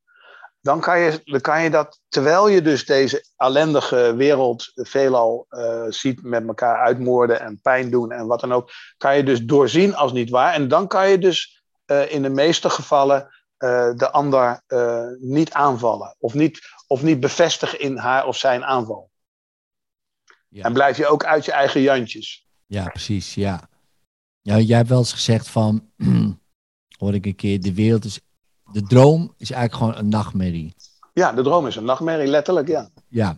dan 0.60 0.80
kan 0.80 0.98
je, 0.98 1.20
dan 1.24 1.40
kan 1.40 1.62
je 1.62 1.70
dat, 1.70 2.00
terwijl 2.08 2.48
je 2.48 2.62
dus 2.62 2.86
deze 2.86 3.24
ellendige 3.36 4.14
wereld 4.16 4.70
veelal 4.74 5.46
eh, 5.48 5.84
ziet 5.88 6.22
met 6.22 6.46
elkaar 6.46 6.76
uitmoorden 6.76 7.40
en 7.40 7.60
pijn 7.62 7.90
doen 7.90 8.12
en 8.12 8.26
wat 8.26 8.40
dan 8.40 8.52
ook, 8.52 8.70
kan 8.96 9.16
je 9.16 9.22
dus 9.22 9.40
doorzien 9.42 9.94
als 9.94 10.12
niet 10.12 10.30
waar. 10.30 10.52
En 10.52 10.68
dan 10.68 10.86
kan 10.88 11.08
je 11.08 11.18
dus 11.18 11.63
eh, 11.84 12.12
in 12.12 12.22
de 12.22 12.28
meeste 12.28 12.70
gevallen 12.70 13.28
eh, 13.56 13.92
de 13.96 14.10
ander 14.10 14.62
eh, 14.66 15.06
niet 15.18 15.52
aanvallen 15.52 16.16
of 16.18 16.34
niet, 16.34 16.60
of 16.86 17.02
niet 17.02 17.20
bevestigen 17.20 17.80
in 17.80 17.96
haar 17.96 18.26
of 18.26 18.36
zijn 18.36 18.64
aanval. 18.64 19.10
Ja. 20.48 20.64
En 20.64 20.72
blijf 20.72 20.96
je 20.96 21.06
ook 21.06 21.24
uit 21.24 21.44
je 21.44 21.52
eigen 21.52 21.80
jantjes. 21.80 22.46
ja, 22.66 22.88
precies, 22.88 23.34
ja. 23.34 23.68
ja. 24.40 24.58
Jij 24.58 24.76
hebt 24.76 24.88
wel 24.88 24.98
eens 24.98 25.12
gezegd 25.12 25.48
van, 25.48 25.90
hoor 26.98 27.14
ik 27.14 27.26
een 27.26 27.34
keer, 27.34 27.60
de 27.60 27.74
wereld 27.74 28.04
is, 28.04 28.20
de 28.72 28.82
droom 28.82 29.34
is 29.36 29.50
eigenlijk 29.50 29.74
gewoon 29.84 30.04
een 30.04 30.10
nachtmerrie. 30.10 30.74
Ja, 31.12 31.32
de 31.32 31.42
droom 31.42 31.66
is 31.66 31.76
een 31.76 31.84
nachtmerrie, 31.84 32.26
letterlijk, 32.26 32.68
ja. 32.68 32.88
Ja. 33.08 33.36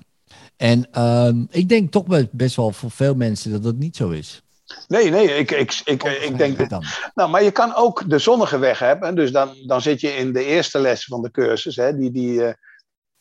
En 0.57 0.93
ehm, 0.93 1.45
ik 1.51 1.69
denk 1.69 1.91
toch 1.91 2.07
be- 2.07 2.29
best 2.33 2.57
wel 2.57 2.73
voor 2.73 2.91
veel 2.91 3.15
mensen 3.15 3.51
dat 3.51 3.63
dat 3.63 3.77
niet 3.77 3.97
zo 3.97 4.11
is. 4.11 4.43
Nee, 4.89 5.11
nee, 5.11 5.37
ik, 5.37 5.51
ik, 5.51 5.81
ik, 5.85 6.03
ik 6.03 6.39
denk... 6.39 6.71
dan. 6.71 6.85
Nou, 7.15 7.31
maar 7.31 7.43
je 7.43 7.51
kan 7.51 7.75
ook 7.75 8.11
de 8.11 8.19
zonnige 8.19 8.59
weg 8.59 8.79
hebben. 8.79 9.15
Dus 9.15 9.33
dan, 9.33 9.55
dan 9.67 9.81
zit 9.81 10.01
je 10.01 10.17
in 10.17 10.33
de 10.33 10.45
eerste 10.45 10.79
les 10.79 11.05
van 11.05 11.23
de 11.23 11.31
cursus, 11.31 11.77
hè, 11.77 11.97
die, 11.97 12.11
die 12.11 12.45
eh, 12.45 12.53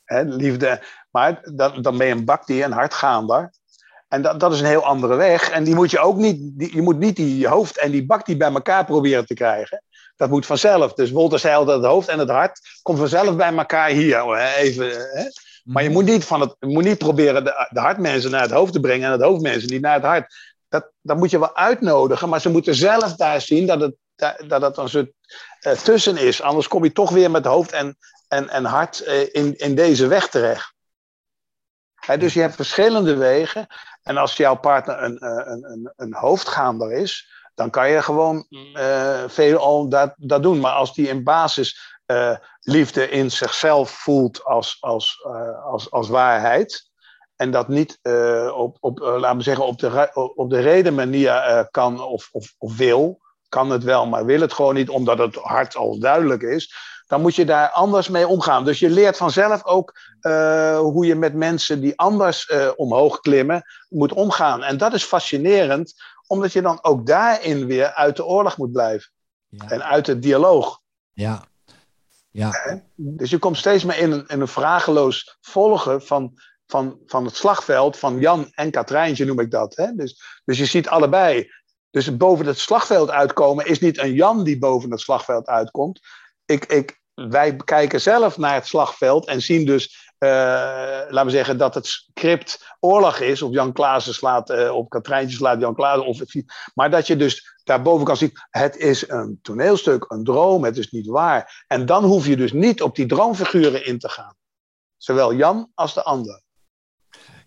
hè, 0.03 0.21
liefde. 0.21 0.81
Maar 1.11 1.41
dan, 1.55 1.81
dan 1.81 1.97
ben 1.97 2.07
je 2.07 2.13
een 2.13 2.25
bakdier, 2.25 2.65
een 2.65 2.71
hardgaander. 2.71 3.53
En 4.07 4.21
dat, 4.21 4.39
dat 4.39 4.53
is 4.53 4.59
een 4.59 4.65
heel 4.65 4.85
andere 4.85 5.15
weg. 5.15 5.49
En 5.49 5.63
die 5.63 5.75
moet 5.75 5.91
je 5.91 5.99
ook 5.99 6.17
niet, 6.17 6.59
die, 6.59 6.75
je 6.75 6.81
moet 6.81 6.99
niet 6.99 7.15
die 7.15 7.47
hoofd 7.47 7.77
en 7.77 7.91
die 7.91 8.05
bakdier 8.05 8.37
bij 8.37 8.51
elkaar 8.51 8.85
proberen 8.85 9.25
te 9.25 9.33
krijgen. 9.33 9.83
Dat 10.15 10.29
moet 10.29 10.45
vanzelf. 10.45 10.93
Dus 10.93 11.11
Wolter 11.11 11.39
zei 11.39 11.65
dat 11.65 11.75
het 11.75 11.85
hoofd 11.85 12.07
en 12.07 12.19
het 12.19 12.29
hart 12.29 12.59
komt 12.81 12.99
vanzelf 12.99 13.35
bij 13.35 13.53
elkaar 13.53 13.89
hier. 13.89 14.37
Hè, 14.37 14.55
even, 14.55 14.89
hè. 14.89 15.23
Maar 15.63 15.83
je 15.83 15.89
moet 15.89 16.05
niet, 16.05 16.25
van 16.25 16.41
het, 16.41 16.55
moet 16.59 16.83
niet 16.83 16.97
proberen 16.97 17.43
de, 17.43 17.67
de 17.69 17.79
hartmensen 17.79 18.31
naar 18.31 18.41
het 18.41 18.51
hoofd 18.51 18.73
te 18.73 18.79
brengen 18.79 19.05
en 19.05 19.11
het 19.11 19.21
hoofdmensen 19.21 19.69
niet 19.69 19.81
naar 19.81 19.93
het 19.93 20.03
hart. 20.03 20.54
Dat, 20.79 20.91
dat 21.01 21.17
moet 21.17 21.29
je 21.29 21.39
wel 21.39 21.55
uitnodigen, 21.55 22.29
maar 22.29 22.41
ze 22.41 22.49
moeten 22.49 22.75
zelf 22.75 23.15
daar 23.15 23.41
zien 23.41 23.67
dat 23.67 23.81
het, 23.81 23.95
dat 24.47 24.61
het 24.61 24.77
een 24.77 24.89
soort 24.89 25.11
eh, 25.59 25.71
tussen 25.71 26.17
is. 26.17 26.41
Anders 26.41 26.67
kom 26.67 26.83
je 26.83 26.91
toch 26.91 27.09
weer 27.09 27.31
met 27.31 27.45
hoofd 27.45 27.71
en, 27.71 27.97
en, 28.27 28.49
en 28.49 28.65
hart 28.65 28.99
eh, 28.99 29.33
in, 29.33 29.57
in 29.57 29.75
deze 29.75 30.07
weg 30.07 30.27
terecht. 30.27 30.73
Dus 32.17 32.33
je 32.33 32.41
hebt 32.41 32.55
verschillende 32.55 33.15
wegen. 33.15 33.67
En 34.03 34.17
als 34.17 34.37
jouw 34.37 34.55
partner 34.55 35.03
een, 35.03 35.17
eh, 35.17 35.29
een, 35.29 35.63
een, 35.71 35.93
een 35.95 36.13
hoofdgaander 36.13 36.91
is, 36.91 37.33
dan 37.55 37.69
kan 37.69 37.89
je 37.89 38.01
gewoon 38.01 38.47
eh, 38.73 39.23
veel 39.27 39.57
al 39.57 39.89
dat, 39.89 40.13
dat 40.17 40.43
doen. 40.43 40.59
Maar 40.59 40.73
als 40.73 40.93
die 40.93 41.07
in 41.07 41.23
basis 41.23 41.93
liefde 42.59 43.09
in 43.09 43.31
zichzelf 43.31 43.89
voelt 43.89 44.43
als, 44.43 44.77
als, 44.79 45.25
als, 45.63 45.91
als 45.91 46.07
waarheid. 46.07 46.89
En 47.35 47.51
dat 47.51 47.67
niet 47.67 47.99
eh, 48.01 48.53
op, 48.55 48.77
op 48.79 49.01
eh, 49.01 49.17
laten 49.19 49.37
we 49.37 49.43
zeggen, 49.43 49.65
op 49.65 49.79
de, 49.79 50.11
op 50.35 50.49
de 50.49 50.59
reden 50.59 50.95
manier 50.95 51.31
eh, 51.31 51.63
kan 51.71 52.01
of, 52.01 52.29
of, 52.31 52.55
of 52.57 52.77
wil. 52.77 53.23
Kan 53.49 53.69
het 53.69 53.83
wel, 53.83 54.05
maar 54.05 54.25
wil 54.25 54.41
het 54.41 54.53
gewoon 54.53 54.75
niet, 54.75 54.89
omdat 54.89 55.17
het 55.17 55.35
hart 55.35 55.75
al 55.75 55.99
duidelijk 55.99 56.41
is. 56.41 56.75
Dan 57.07 57.21
moet 57.21 57.35
je 57.35 57.45
daar 57.45 57.69
anders 57.69 58.09
mee 58.09 58.27
omgaan. 58.27 58.65
Dus 58.65 58.79
je 58.79 58.89
leert 58.89 59.17
vanzelf 59.17 59.65
ook 59.65 59.99
hoe 60.77 61.05
je 61.05 61.15
met 61.15 61.33
mensen 61.33 61.81
die 61.81 61.97
anders 61.99 62.51
omhoog 62.75 63.19
klimmen 63.19 63.63
moet 63.89 64.13
omgaan. 64.13 64.63
En 64.63 64.77
dat 64.77 64.93
is 64.93 65.03
fascinerend, 65.03 65.93
omdat 66.27 66.53
je 66.53 66.61
dan 66.61 66.79
ook 66.81 67.05
daarin 67.05 67.65
weer 67.65 67.93
uit 67.93 68.15
de 68.15 68.25
oorlog 68.25 68.57
moet 68.57 68.71
blijven. 68.71 69.11
Ja, 69.47 69.69
En 69.69 69.83
uit 69.83 70.07
het 70.07 70.21
dialoog. 70.21 70.79
ja, 71.13 71.43
ja, 72.35 72.81
Dus 72.95 73.29
je 73.29 73.37
komt 73.37 73.57
steeds 73.57 73.83
meer 73.83 73.97
in 73.97 74.11
een, 74.11 74.27
in 74.27 74.41
een 74.41 74.47
vrageloos 74.47 75.37
volgen 75.41 76.01
van, 76.01 76.33
van, 76.67 76.99
van 77.05 77.25
het 77.25 77.35
slagveld 77.35 77.97
van 77.97 78.19
Jan 78.19 78.47
en 78.51 78.71
Katrijntje, 78.71 79.25
noem 79.25 79.39
ik 79.39 79.51
dat. 79.51 79.75
Hè? 79.75 79.91
Dus, 79.91 80.41
dus 80.45 80.57
je 80.57 80.65
ziet 80.65 80.87
allebei. 80.87 81.51
Dus 81.89 82.17
boven 82.17 82.45
het 82.45 82.59
slagveld 82.59 83.09
uitkomen 83.09 83.65
is 83.65 83.79
niet 83.79 83.97
een 83.97 84.13
Jan 84.13 84.43
die 84.43 84.57
boven 84.57 84.91
het 84.91 84.99
slagveld 84.99 85.47
uitkomt. 85.47 85.99
Ik, 86.45 86.65
ik, 86.65 86.99
wij 87.13 87.55
kijken 87.55 88.01
zelf 88.01 88.37
naar 88.37 88.53
het 88.53 88.67
slagveld 88.67 89.27
en 89.27 89.41
zien 89.41 89.65
dus 89.65 90.05
eh, 90.17 90.29
laten 91.09 91.25
we 91.25 91.31
zeggen, 91.31 91.57
dat 91.57 91.73
het 91.73 91.85
script 91.85 92.75
oorlog 92.79 93.19
is, 93.19 93.41
of 93.41 93.51
Jan 93.51 93.73
Klaassen 93.73 94.13
slaat 94.13 94.49
eh, 94.49 94.75
op 94.75 94.89
Katrijntje 94.89 95.37
slaat 95.37 95.59
Jan 95.59 95.75
Klaassen, 95.75 96.05
of, 96.05 96.21
maar 96.73 96.89
dat 96.89 97.07
je 97.07 97.15
dus 97.15 97.59
daarboven 97.63 98.05
kan 98.05 98.17
zien, 98.17 98.31
het 98.49 98.75
is 98.75 99.09
een 99.09 99.39
toneelstuk, 99.41 100.05
een 100.07 100.23
droom, 100.23 100.63
het 100.63 100.77
is 100.77 100.91
niet 100.91 101.07
waar. 101.07 101.65
En 101.67 101.85
dan 101.85 102.03
hoef 102.03 102.27
je 102.27 102.37
dus 102.37 102.53
niet 102.53 102.81
op 102.81 102.95
die 102.95 103.05
droomfiguren 103.05 103.85
in 103.85 103.99
te 103.99 104.09
gaan. 104.09 104.35
Zowel 104.97 105.33
Jan 105.33 105.71
als 105.73 105.93
de 105.93 106.03
ander. 106.03 106.41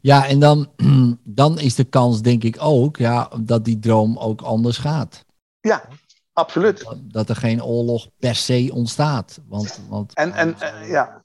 Ja, 0.01 0.27
en 0.27 0.39
dan, 0.39 0.73
dan 1.25 1.59
is 1.59 1.75
de 1.75 1.85
kans 1.85 2.23
denk 2.23 2.43
ik 2.43 2.57
ook 2.61 2.97
ja, 2.97 3.31
dat 3.41 3.65
die 3.65 3.79
droom 3.79 4.19
ook 4.19 4.41
anders 4.41 4.79
gaat. 4.79 5.25
Ja, 5.61 5.89
absoluut. 6.33 6.85
Dat, 6.85 6.99
dat 7.03 7.29
er 7.29 7.37
geen 7.37 7.63
oorlog 7.63 8.09
per 8.19 8.35
se 8.35 8.71
ontstaat. 8.73 9.41
Want, 9.47 9.81
want, 9.89 10.15
En, 10.15 10.33
en, 10.33 10.61
eh, 10.61 10.91
ja. 10.91 11.25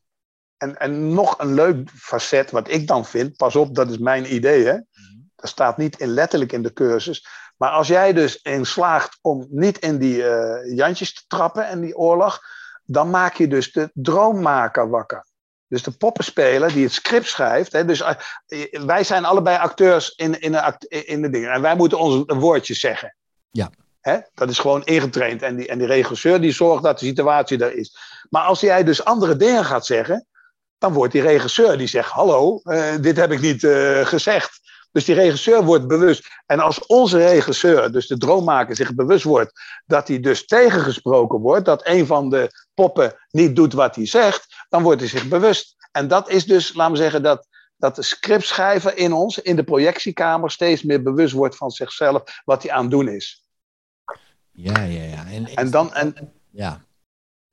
en, 0.57 0.79
en 0.79 1.13
nog 1.13 1.39
een 1.39 1.53
leuk 1.53 1.89
facet 1.89 2.51
wat 2.51 2.69
ik 2.69 2.87
dan 2.87 3.05
vind, 3.05 3.35
pas 3.37 3.55
op, 3.55 3.75
dat 3.75 3.89
is 3.89 3.97
mijn 3.97 4.33
idee, 4.33 4.65
hè? 4.65 4.77
dat 5.35 5.49
staat 5.49 5.77
niet 5.77 5.99
in, 5.99 6.07
letterlijk 6.07 6.51
in 6.51 6.63
de 6.63 6.73
cursus. 6.73 7.27
Maar 7.57 7.69
als 7.69 7.87
jij 7.87 8.13
dus 8.13 8.41
in 8.41 8.65
slaagt 8.65 9.17
om 9.21 9.47
niet 9.49 9.79
in 9.79 9.97
die 9.97 10.27
eh, 10.27 10.75
Jantjes 10.75 11.13
te 11.13 11.23
trappen 11.27 11.67
en 11.67 11.81
die 11.81 11.97
oorlog, 11.97 12.41
dan 12.85 13.09
maak 13.09 13.33
je 13.33 13.47
dus 13.47 13.71
de 13.71 13.89
droommaker 13.93 14.89
wakker. 14.89 15.25
Dus 15.73 15.83
de 15.83 15.91
poppenspeler 15.91 16.73
die 16.73 16.83
het 16.83 16.93
script 16.93 17.27
schrijft. 17.27 17.71
Hè, 17.71 17.85
dus 17.85 18.01
eh, 18.01 18.15
wij 18.85 19.03
zijn 19.03 19.25
allebei 19.25 19.57
acteurs 19.57 20.13
in, 20.15 20.39
in, 20.39 20.51
de, 20.51 20.87
in 20.87 21.21
de 21.21 21.29
dingen. 21.29 21.51
En 21.51 21.61
wij 21.61 21.75
moeten 21.75 21.99
ons 21.99 22.23
woordjes 22.27 22.79
zeggen. 22.79 23.15
Ja. 23.51 23.69
Hè, 24.01 24.17
dat 24.33 24.49
is 24.49 24.59
gewoon 24.59 24.83
ingetraind. 24.83 25.41
En 25.41 25.55
die, 25.55 25.67
en 25.67 25.77
die 25.77 25.87
regisseur 25.87 26.41
die 26.41 26.51
zorgt 26.51 26.83
dat 26.83 26.99
de 26.99 27.05
situatie 27.05 27.63
er 27.63 27.77
is. 27.77 27.97
Maar 28.29 28.43
als 28.43 28.59
jij 28.59 28.83
dus 28.83 29.05
andere 29.05 29.35
dingen 29.35 29.65
gaat 29.65 29.85
zeggen. 29.85 30.25
Dan 30.77 30.93
wordt 30.93 31.13
die 31.13 31.21
regisseur 31.21 31.77
die 31.77 31.87
zegt: 31.87 32.09
Hallo, 32.09 32.59
eh, 32.63 32.93
dit 33.01 33.17
heb 33.17 33.31
ik 33.31 33.41
niet 33.41 33.63
eh, 33.63 34.05
gezegd. 34.05 34.59
Dus 34.91 35.05
die 35.05 35.15
regisseur 35.15 35.63
wordt 35.63 35.87
bewust. 35.87 36.27
En 36.45 36.59
als 36.59 36.85
onze 36.85 37.17
regisseur, 37.17 37.91
dus 37.91 38.07
de 38.07 38.17
droommaker, 38.17 38.75
zich 38.75 38.95
bewust 38.95 39.23
wordt 39.23 39.51
dat 39.85 40.07
hij 40.07 40.19
dus 40.19 40.45
tegengesproken 40.45 41.39
wordt, 41.39 41.65
dat 41.65 41.87
een 41.87 42.05
van 42.05 42.29
de 42.29 42.49
poppen 42.73 43.15
niet 43.29 43.55
doet 43.55 43.73
wat 43.73 43.95
hij 43.95 44.07
zegt, 44.07 44.52
dan 44.73 44.83
wordt 44.83 44.99
hij 44.99 45.09
zich 45.09 45.27
bewust. 45.27 45.75
En 45.91 46.07
dat 46.07 46.29
is 46.29 46.45
dus, 46.45 46.73
laten 46.73 46.93
we 46.93 46.99
zeggen, 46.99 47.23
dat, 47.23 47.47
dat 47.77 47.95
de 47.95 48.01
scriptschrijver 48.01 48.97
in 48.97 49.13
ons, 49.13 49.39
in 49.39 49.55
de 49.55 49.63
projectiekamer, 49.63 50.51
steeds 50.51 50.83
meer 50.83 51.03
bewust 51.03 51.33
wordt 51.33 51.55
van 51.55 51.71
zichzelf, 51.71 52.41
wat 52.45 52.63
hij 52.63 52.71
aan 52.71 52.81
het 52.81 52.91
doen 52.91 53.07
is. 53.07 53.43
ja, 54.51 54.81
ja, 54.81 55.03
ja. 55.03 55.25
En, 55.25 55.45
En 55.45 55.71
dan, 55.71 55.93
en, 55.93 56.31
ja. 56.51 56.85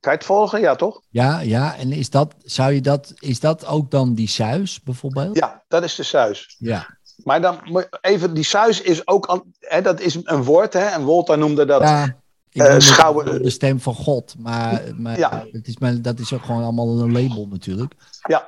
kan 0.01 0.13
je 0.13 0.19
het 0.19 0.27
volgen? 0.27 0.61
Ja, 0.61 0.75
toch? 0.75 1.03
Ja, 1.09 1.41
ja, 1.41 1.77
en 1.77 1.93
is 1.93 2.11
dat, 2.11 2.35
zou 2.45 2.73
je 2.73 2.81
dat, 2.81 3.13
is 3.19 3.41
dat 3.41 3.67
ook 3.67 3.91
dan 3.91 4.15
die 4.15 4.29
suis 4.29 4.83
bijvoorbeeld? 4.83 5.37
Ja, 5.37 5.65
dat 5.69 5.83
is 5.83 5.95
de 5.95 6.03
suis. 6.03 6.57
Ja, 6.59 6.99
Maar 7.25 7.41
dan 7.41 7.85
even, 8.01 8.35
die 8.35 8.45
suis 8.45 8.81
is 8.81 9.07
ook, 9.07 9.45
hè, 9.59 9.83
dat 9.83 10.01
is 10.01 10.19
een 10.23 10.43
woord, 10.43 10.73
hè, 10.73 10.85
en 10.85 11.03
Wolter 11.03 11.39
noemde 11.39 11.65
dat. 11.65 11.83
ja 11.83 12.20
ik 12.53 12.63
Eh, 12.63 12.79
schouwen- 12.79 13.43
de 13.43 13.51
stem 13.51 13.81
van 13.81 13.95
God, 13.95 14.35
maar, 14.39 14.83
maar 14.97 15.19
Ja. 15.19 15.47
het 15.53 15.67
is, 15.67 15.75
dat 16.03 16.19
is 16.19 16.33
ook 16.33 16.45
gewoon 16.45 16.63
allemaal 16.63 17.01
een 17.01 17.13
label 17.13 17.47
natuurlijk. 17.47 17.93
Ja, 18.29 18.47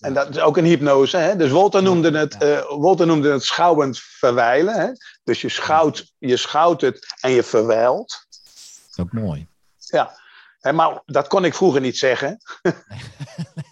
en 0.00 0.14
dat 0.14 0.28
is 0.28 0.38
ook 0.40 0.56
een 0.56 0.64
hypnose. 0.64 1.16
Hè? 1.16 1.36
Dus 1.36 1.50
Wolter 1.50 1.82
noemde 1.82 2.18
het, 2.18 2.36
Ja. 2.38 2.46
eh, 2.46 2.68
Wolter 2.68 3.06
noemde 3.06 3.32
het 3.32 3.42
schouwend 3.44 3.98
verwijlen. 3.98 4.74
Hè? 4.74 4.88
Dus 5.24 5.40
je 5.40 5.48
schouwt, 5.48 6.12
je 6.18 6.36
schouwt 6.36 6.80
het 6.80 7.14
en 7.20 7.30
je 7.30 7.42
verwijlt. 7.42 8.26
Dat 8.28 8.88
is 8.90 8.98
ook 8.98 9.12
mooi. 9.12 9.48
Ja. 9.78 10.18
Hè, 10.60 10.72
maar 10.72 11.02
dat 11.06 11.26
kon 11.26 11.44
ik 11.44 11.54
vroeger 11.54 11.80
niet 11.80 11.98
zeggen. 11.98 12.38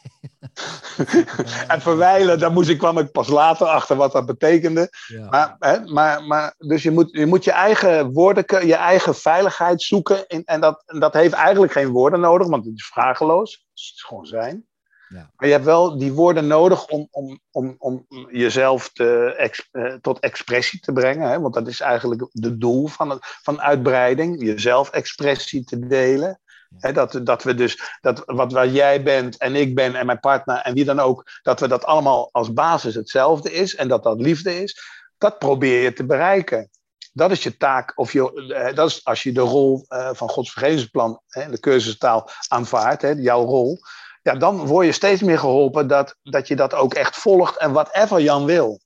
en 1.72 1.80
verwijlen, 1.80 2.38
daar 2.38 2.52
moest 2.52 2.68
ik, 2.68 2.78
kwam 2.78 2.98
ik 2.98 3.12
pas 3.12 3.28
later 3.28 3.66
achter 3.66 3.96
wat 3.96 4.12
dat 4.12 4.26
betekende. 4.26 4.88
Ja. 5.06 5.28
Maar, 5.28 5.56
hè, 5.58 5.80
maar, 5.84 6.22
maar 6.22 6.54
dus 6.58 6.82
je 6.82 6.90
moet, 6.90 7.08
je 7.10 7.26
moet 7.26 7.44
je 7.44 7.52
eigen 7.52 8.12
woorden, 8.12 8.66
je 8.66 8.74
eigen 8.74 9.14
veiligheid 9.14 9.82
zoeken. 9.82 10.26
In, 10.26 10.44
en 10.44 10.60
dat, 10.60 10.82
en 10.86 11.00
dat 11.00 11.14
heeft 11.14 11.34
eigenlijk 11.34 11.72
geen 11.72 11.90
woorden 11.90 12.20
nodig, 12.20 12.48
want 12.48 12.64
het 12.64 12.74
is 12.76 12.86
vrageloos. 12.86 13.52
Het 13.52 13.68
is 13.72 14.04
gewoon 14.06 14.26
zijn. 14.26 14.66
Ja. 15.08 15.30
Maar 15.36 15.46
je 15.46 15.54
hebt 15.54 15.64
wel 15.64 15.98
die 15.98 16.12
woorden 16.12 16.46
nodig 16.46 16.86
om, 16.86 17.08
om, 17.10 17.40
om, 17.50 17.74
om 17.78 18.06
jezelf 18.30 18.92
te, 18.92 19.34
ex- 19.36 19.68
eh, 19.70 19.94
tot 19.94 20.18
expressie 20.18 20.80
te 20.80 20.92
brengen. 20.92 21.30
Hè? 21.30 21.40
Want 21.40 21.54
dat 21.54 21.68
is 21.68 21.80
eigenlijk 21.80 22.26
het 22.32 22.60
doel 22.60 22.86
van, 22.86 23.10
het, 23.10 23.18
van 23.42 23.60
uitbreiding. 23.60 24.42
Jezelf 24.42 24.90
expressie 24.90 25.64
te 25.64 25.86
delen. 25.86 26.40
Hè, 26.78 26.92
dat, 26.92 27.20
dat 27.22 27.42
we 27.42 27.54
dus, 27.54 27.98
dat 28.00 28.22
wat 28.26 28.52
waar 28.52 28.68
jij 28.68 29.02
bent 29.02 29.36
en 29.36 29.54
ik 29.54 29.74
ben 29.74 29.94
en 29.94 30.06
mijn 30.06 30.20
partner 30.20 30.56
en 30.56 30.74
wie 30.74 30.84
dan 30.84 31.00
ook, 31.00 31.30
dat 31.42 31.60
we 31.60 31.68
dat 31.68 31.84
allemaal 31.84 32.28
als 32.32 32.52
basis 32.52 32.94
hetzelfde 32.94 33.52
is 33.52 33.74
en 33.74 33.88
dat 33.88 34.02
dat 34.02 34.20
liefde 34.20 34.62
is, 34.62 34.80
dat 35.18 35.38
probeer 35.38 35.82
je 35.82 35.92
te 35.92 36.04
bereiken. 36.04 36.70
Dat 37.12 37.30
is 37.30 37.42
je 37.42 37.56
taak, 37.56 37.92
of 37.94 38.12
je, 38.12 38.52
eh, 38.54 38.74
dat 38.74 38.88
is 38.88 39.04
als 39.04 39.22
je 39.22 39.32
de 39.32 39.40
rol 39.40 39.84
eh, 39.88 40.10
van 40.12 40.28
Gods 40.28 40.52
vergevingsplan, 40.52 41.20
de 41.28 41.60
cursustaal 41.60 42.30
aanvaardt, 42.48 43.02
jouw 43.16 43.44
rol, 43.44 43.78
ja, 44.22 44.34
dan 44.34 44.66
word 44.66 44.86
je 44.86 44.92
steeds 44.92 45.22
meer 45.22 45.38
geholpen 45.38 45.86
dat, 45.86 46.16
dat 46.22 46.48
je 46.48 46.56
dat 46.56 46.74
ook 46.74 46.94
echt 46.94 47.16
volgt 47.16 47.56
en 47.56 47.72
whatever 47.72 48.20
Jan 48.20 48.44
wil. 48.44 48.80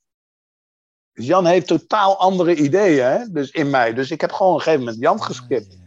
Dus 1.12 1.26
Jan 1.26 1.46
heeft 1.46 1.66
totaal 1.66 2.18
andere 2.18 2.54
ideeën 2.54 3.04
hè, 3.04 3.18
dus 3.30 3.50
in 3.50 3.70
mij. 3.70 3.94
Dus 3.94 4.10
ik 4.10 4.20
heb 4.20 4.32
gewoon 4.32 4.52
op 4.52 4.58
een 4.58 4.64
gegeven 4.64 4.84
moment 4.84 5.02
Jan 5.02 5.22
geskipt. 5.22 5.81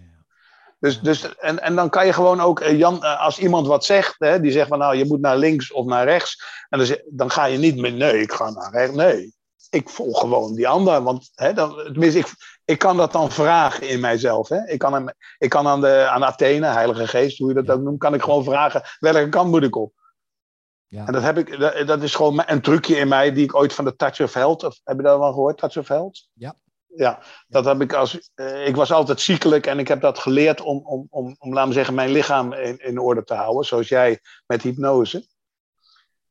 Dus, 0.80 1.02
dus, 1.02 1.35
en, 1.35 1.61
en 1.61 1.76
dan 1.76 1.89
kan 1.89 2.06
je 2.06 2.14
gewoon 2.14 2.41
ook, 2.41 2.60
eh, 2.60 2.77
Jan, 2.77 3.03
eh, 3.03 3.22
als 3.22 3.39
iemand 3.39 3.68
wat 3.68 3.85
zegt, 3.85 4.15
hè, 4.18 4.39
die 4.39 4.52
zegt 4.52 4.68
van 4.68 4.80
nou, 4.80 4.95
je 4.95 5.06
moet 5.06 5.22
naar 5.22 5.38
links 5.38 5.72
of 5.72 5.85
naar 5.85 6.06
rechts. 6.06 6.43
En 6.69 6.80
dan, 6.80 6.97
dan 7.06 7.31
ga 7.31 7.45
je 7.45 7.57
niet 7.57 7.77
met 7.77 7.95
nee, 7.95 8.22
ik 8.22 8.31
ga 8.31 8.49
naar 8.49 8.72
rechts. 8.72 8.95
Nee, 8.95 9.34
ik 9.69 9.89
volg 9.89 10.19
gewoon 10.19 10.56
die 10.56 10.68
ander. 10.68 11.03
Want 11.03 11.31
hè, 11.35 11.53
dan, 11.53 11.76
tenminste, 11.76 12.19
ik, 12.19 12.27
ik 12.65 12.80
kan 12.80 12.97
dat 12.97 13.11
dan 13.11 13.31
vragen 13.31 13.89
in 13.89 13.99
mijzelf. 13.99 14.49
Hè. 14.49 14.68
Ik 14.68 14.80
kan, 14.80 14.93
hem, 14.93 15.06
ik 15.38 15.49
kan 15.49 15.68
aan, 15.68 15.81
de, 15.81 16.07
aan 16.10 16.23
Athene, 16.23 16.68
Heilige 16.68 17.07
Geest, 17.07 17.38
hoe 17.38 17.53
je 17.53 17.64
dat 17.64 17.77
ook 17.77 17.84
noemt, 17.84 17.99
kan 17.99 18.14
ik 18.14 18.22
gewoon 18.22 18.43
vragen 18.43 18.81
welke 18.99 19.30
kant 19.30 19.52
moet 19.52 19.64
ik 19.64 19.76
op. 19.76 19.93
Ja. 20.88 21.06
En 21.06 21.14
dat, 21.14 21.22
heb 21.22 21.38
ik, 21.38 21.60
dat, 21.60 21.88
dat 21.88 22.03
is 22.03 22.15
gewoon 22.15 22.43
een 22.45 22.61
trucje 22.61 22.95
in 22.95 23.07
mij 23.07 23.34
die 23.34 23.43
ik 23.43 23.56
ooit 23.56 23.73
van 23.73 23.85
de 23.85 23.95
Touch 23.95 24.22
of 24.22 24.34
Health, 24.34 24.64
of, 24.64 24.80
heb 24.84 24.97
je 24.97 25.03
dat 25.03 25.19
wel 25.19 25.34
gehoord, 25.34 25.57
Touch 25.57 25.77
of 25.77 25.88
Health? 25.88 26.27
Ja. 26.34 26.56
Ja, 26.95 27.19
dat 27.47 27.65
heb 27.65 27.81
ik 27.81 27.93
als. 27.93 28.31
eh, 28.35 28.67
ik 28.67 28.76
was 28.76 28.91
altijd 28.91 29.22
ziekelijk 29.22 29.65
en 29.67 29.80
ik 29.80 29.88
heb 29.88 30.01
dat 30.01 30.19
geleerd 30.19 30.61
om, 30.61 30.77
om, 30.85 31.07
om, 31.09 31.35
om 31.39 31.53
laten 31.53 31.67
we 31.69 31.76
zeggen, 31.76 31.93
mijn 31.95 32.09
lichaam 32.11 32.53
in, 32.53 32.77
in 32.77 32.99
orde 32.99 33.23
te 33.23 33.34
houden, 33.34 33.65
zoals 33.65 33.88
jij 33.88 34.19
met 34.45 34.61
hypnose. 34.61 35.27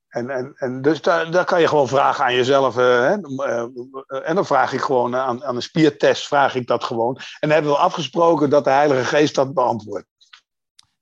En, 0.09 0.31
en, 0.31 0.53
en 0.57 0.83
dus 0.83 1.03
daar, 1.03 1.31
daar 1.31 1.45
kan 1.45 1.61
je 1.61 1.69
gewoon 1.69 1.89
vragen 1.89 2.25
aan 2.25 2.35
jezelf. 2.35 2.77
eh, 2.77 2.85
hè, 2.85 3.17
eh, 3.45 4.29
en 4.29 4.35
dan 4.35 4.47
vraag 4.47 4.73
ik 4.73 4.81
gewoon 4.81 5.17
aan, 5.17 5.45
aan 5.45 5.57
een 5.57 5.63
spiertest, 5.63 6.27
vraag 6.27 6.55
ik 6.55 6.67
dat 6.67 6.85
gewoon. 6.85 7.17
En 7.17 7.25
dan 7.41 7.51
hebben 7.51 7.71
we 7.71 7.79
afgesproken 7.79 8.51
dat 8.51 8.65
de 8.65 8.71
Heilige 8.71 9.05
Geest 9.05 9.35
dat 9.35 9.55
beantwoordt. 9.55 10.07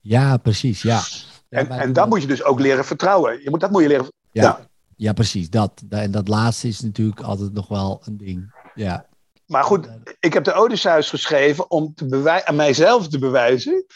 Ja, 0.00 0.36
precies, 0.36 0.82
ja. 0.82 1.00
Ja, 1.48 1.58
En, 1.58 1.70
en 1.70 1.92
dat. 1.92 2.08
moet 2.08 2.20
je 2.22 2.26
dus 2.26 2.42
ook 2.44 2.60
leren 2.60 2.84
vertrouwen. 2.84 3.42
Je 3.42 3.50
moet, 3.50 3.60
dat 3.60 3.70
moet 3.70 3.82
je 3.82 3.88
leren. 3.88 4.12
Ja. 4.30 4.42
ja. 4.42 4.70
Ja, 4.96 5.12
precies. 5.12 5.50
Dat. 5.50 5.82
En 5.88 6.10
dat 6.10 6.28
laatste 6.28 6.68
is 6.68 6.80
natuurlijk 6.80 7.20
altijd 7.20 7.52
nog 7.52 7.68
wel 7.68 8.02
een 8.04 8.16
ding. 8.16 8.54
Ja. 8.74 9.06
Maar 9.52 9.64
goed, 9.64 9.88
ik 10.20 10.32
heb 10.32 10.44
de 10.44 10.52
Odysseus 10.52 11.10
geschreven 11.10 11.70
om 11.70 11.94
te 11.94 12.42
aan 12.44 12.56
mijzelf 12.56 13.08
te 13.08 13.18
bewijzen, 13.18 13.86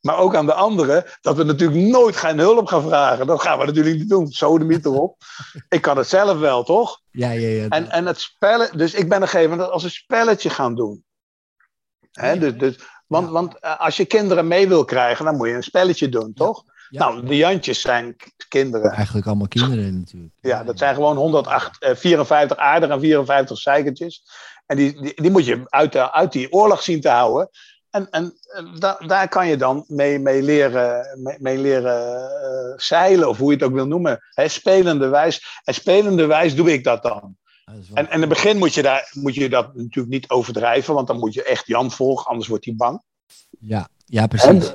maar 0.00 0.16
ook 0.18 0.34
aan 0.34 0.46
de 0.46 0.54
anderen, 0.54 1.04
dat 1.20 1.36
we 1.36 1.44
natuurlijk 1.44 1.80
nooit 1.80 2.16
geen 2.16 2.38
hulp 2.38 2.66
gaan 2.66 2.82
vragen. 2.82 3.26
Dat 3.26 3.42
gaan 3.42 3.58
we 3.58 3.64
natuurlijk 3.64 3.96
niet 3.96 4.08
doen. 4.08 4.26
Zo 4.26 4.58
de 4.58 4.64
mythe 4.64 4.88
erop. 4.88 5.16
Ik 5.68 5.80
kan 5.82 5.96
het 5.96 6.08
zelf 6.08 6.38
wel, 6.38 6.64
toch? 6.64 7.00
Ja, 7.10 7.30
ja, 7.30 7.48
ja. 7.48 7.68
En, 7.68 7.90
en 7.90 8.06
het 8.06 8.20
spellen, 8.20 8.78
dus 8.78 8.94
ik 8.94 9.08
ben 9.08 9.22
een 9.22 9.28
gegeven 9.28 9.50
moment 9.50 9.70
als 9.70 9.84
een 9.84 9.90
spelletje 9.90 10.50
gaan 10.50 10.74
doen. 10.74 11.04
Hè, 12.12 12.30
Ja. 12.32 12.38
dus, 12.40 12.56
dus, 12.56 12.78
want, 13.06 13.26
Ja. 13.26 13.32
want 13.32 13.58
eh, 13.58 13.80
als 13.80 13.96
je 13.96 14.04
kinderen 14.04 14.48
mee 14.48 14.68
wil 14.68 14.84
krijgen, 14.84 15.24
dan 15.24 15.36
moet 15.36 15.48
je 15.48 15.54
een 15.54 15.62
spelletje 15.62 16.08
doen, 16.08 16.32
toch? 16.34 16.64
Ja. 16.92 16.98
Nou, 17.08 17.26
de 17.26 17.36
Jantjes 17.36 17.80
zijn 17.80 18.16
kinderen. 18.48 18.90
Eigenlijk 18.90 19.26
allemaal 19.26 19.48
kinderen 19.48 19.98
natuurlijk. 19.98 20.32
Ja, 20.40 20.64
dat 20.64 20.78
zijn 20.78 20.94
gewoon 20.94 21.16
108, 21.16 21.82
eh, 21.82 21.94
54 21.94 22.56
aardige 22.56 22.92
en 22.92 23.00
54 23.00 23.58
zeikertjes. 23.58 24.22
En 24.66 24.76
die, 24.76 25.02
die, 25.02 25.12
die 25.22 25.30
moet 25.30 25.44
je 25.46 25.62
uit, 25.64 25.92
de, 25.92 26.12
uit 26.12 26.32
die 26.32 26.52
oorlog 26.52 26.82
zien 26.82 27.00
te 27.00 27.08
houden. 27.08 27.48
En, 27.90 28.10
en 28.10 28.32
da, 28.78 28.98
daar 29.06 29.28
kan 29.28 29.46
je 29.48 29.56
dan 29.56 29.84
mee, 29.88 30.18
mee 30.18 30.42
leren, 30.42 31.18
mee, 31.22 31.36
mee 31.40 31.58
leren 31.58 32.16
eh, 32.42 32.72
zeilen, 32.78 33.28
of 33.28 33.38
hoe 33.38 33.50
je 33.50 33.56
het 33.56 33.66
ook 33.66 33.72
wil 33.74 33.86
noemen. 33.86 34.18
Hè, 34.30 34.48
spelende 34.48 35.08
wijs. 35.08 35.60
En 35.64 35.74
spelende 35.74 36.26
wijs 36.26 36.54
doe 36.54 36.72
ik 36.72 36.84
dat 36.84 37.02
dan. 37.02 37.36
Dat 37.64 37.74
is 37.74 37.88
wel- 37.88 37.96
En, 37.96 38.06
en 38.08 38.14
in 38.14 38.20
het 38.20 38.28
begin 38.28 38.58
moet 38.58 38.74
je, 38.74 38.82
daar, 38.82 39.10
moet 39.12 39.34
je 39.34 39.48
dat 39.48 39.74
natuurlijk 39.74 40.12
niet 40.12 40.28
overdrijven, 40.30 40.94
want 40.94 41.06
dan 41.06 41.18
moet 41.18 41.34
je 41.34 41.42
echt 41.42 41.66
Jan 41.66 41.90
volgen, 41.90 42.26
anders 42.30 42.48
wordt 42.48 42.64
hij 42.64 42.74
bang. 42.76 43.02
Ja, 43.60 43.88
ja, 44.04 44.26
precies. 44.26 44.72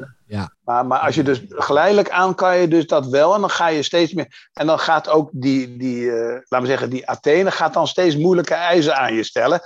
Maar, 0.63 0.85
maar 0.85 0.99
als 0.99 1.15
je 1.15 1.23
dus 1.23 1.41
geleidelijk 1.49 2.09
aan 2.09 2.35
kan 2.35 2.57
je 2.57 2.67
dus 2.67 2.87
dat 2.87 3.07
wel. 3.07 3.33
En 3.33 3.41
dan 3.41 3.49
ga 3.49 3.67
je 3.67 3.83
steeds 3.83 4.13
meer. 4.13 4.49
En 4.53 4.67
dan 4.67 4.79
gaat 4.79 5.09
ook 5.09 5.29
die, 5.33 5.77
die 5.77 6.11
eh, 6.11 6.33
laten 6.33 6.61
we 6.61 6.65
zeggen, 6.65 6.89
die 6.89 7.09
Athene 7.09 7.51
gaat 7.51 7.73
dan 7.73 7.87
steeds 7.87 8.15
moeilijke 8.17 8.53
eisen 8.53 8.97
aan 8.97 9.13
je 9.13 9.23
stellen. 9.23 9.61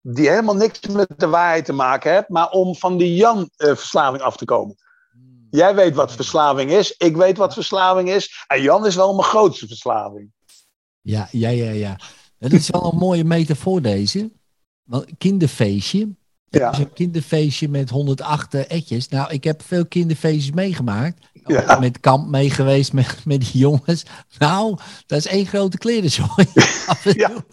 Die 0.00 0.28
helemaal 0.28 0.56
niks 0.56 0.80
met 0.80 1.08
de 1.16 1.28
waarheid 1.28 1.64
te 1.64 1.72
maken 1.72 2.12
hebben, 2.12 2.32
maar 2.32 2.50
om 2.50 2.76
van 2.76 2.96
die 2.96 3.14
Jan-verslaving 3.14 4.22
af 4.22 4.36
te 4.36 4.44
komen. 4.44 4.76
Jij 5.50 5.74
weet 5.74 5.94
wat 5.94 6.12
verslaving 6.12 6.70
is. 6.70 6.94
Ik 6.96 7.16
weet 7.16 7.36
wat 7.36 7.54
verslaving 7.54 8.10
is. 8.10 8.44
En 8.46 8.62
Jan 8.62 8.86
is 8.86 8.94
wel 8.94 9.14
mijn 9.14 9.28
grootste 9.28 9.66
verslaving. 9.66 10.32
Ja, 11.00 11.28
ja, 11.30 11.48
ja, 11.48 11.70
ja. 11.70 11.98
Dat 12.38 12.52
is 12.52 12.70
wel 12.70 12.92
een 12.92 12.98
mooie 12.98 13.24
metafoor 13.24 13.82
deze. 13.82 14.30
Want 14.82 15.06
kinderfeestje. 15.18 16.08
Ja. 16.48 16.78
Een 16.78 16.92
kinderfeestje 16.92 17.68
met 17.68 17.90
108 17.90 18.54
etjes. 18.54 19.08
Nou, 19.08 19.30
ik 19.32 19.44
heb 19.44 19.62
veel 19.62 19.86
kinderfeestjes 19.86 20.54
meegemaakt. 20.54 21.26
Ja. 21.46 21.78
Met 21.78 22.00
kamp 22.00 22.28
mee 22.28 22.50
geweest 22.50 22.92
met, 22.92 23.16
met 23.24 23.40
die 23.40 23.58
jongens. 23.60 24.02
Nou, 24.38 24.76
dat 25.06 25.18
is 25.18 25.26
één 25.26 25.46
grote 25.46 25.78
klerenzooi. 25.78 26.46
Ja. 27.02 27.30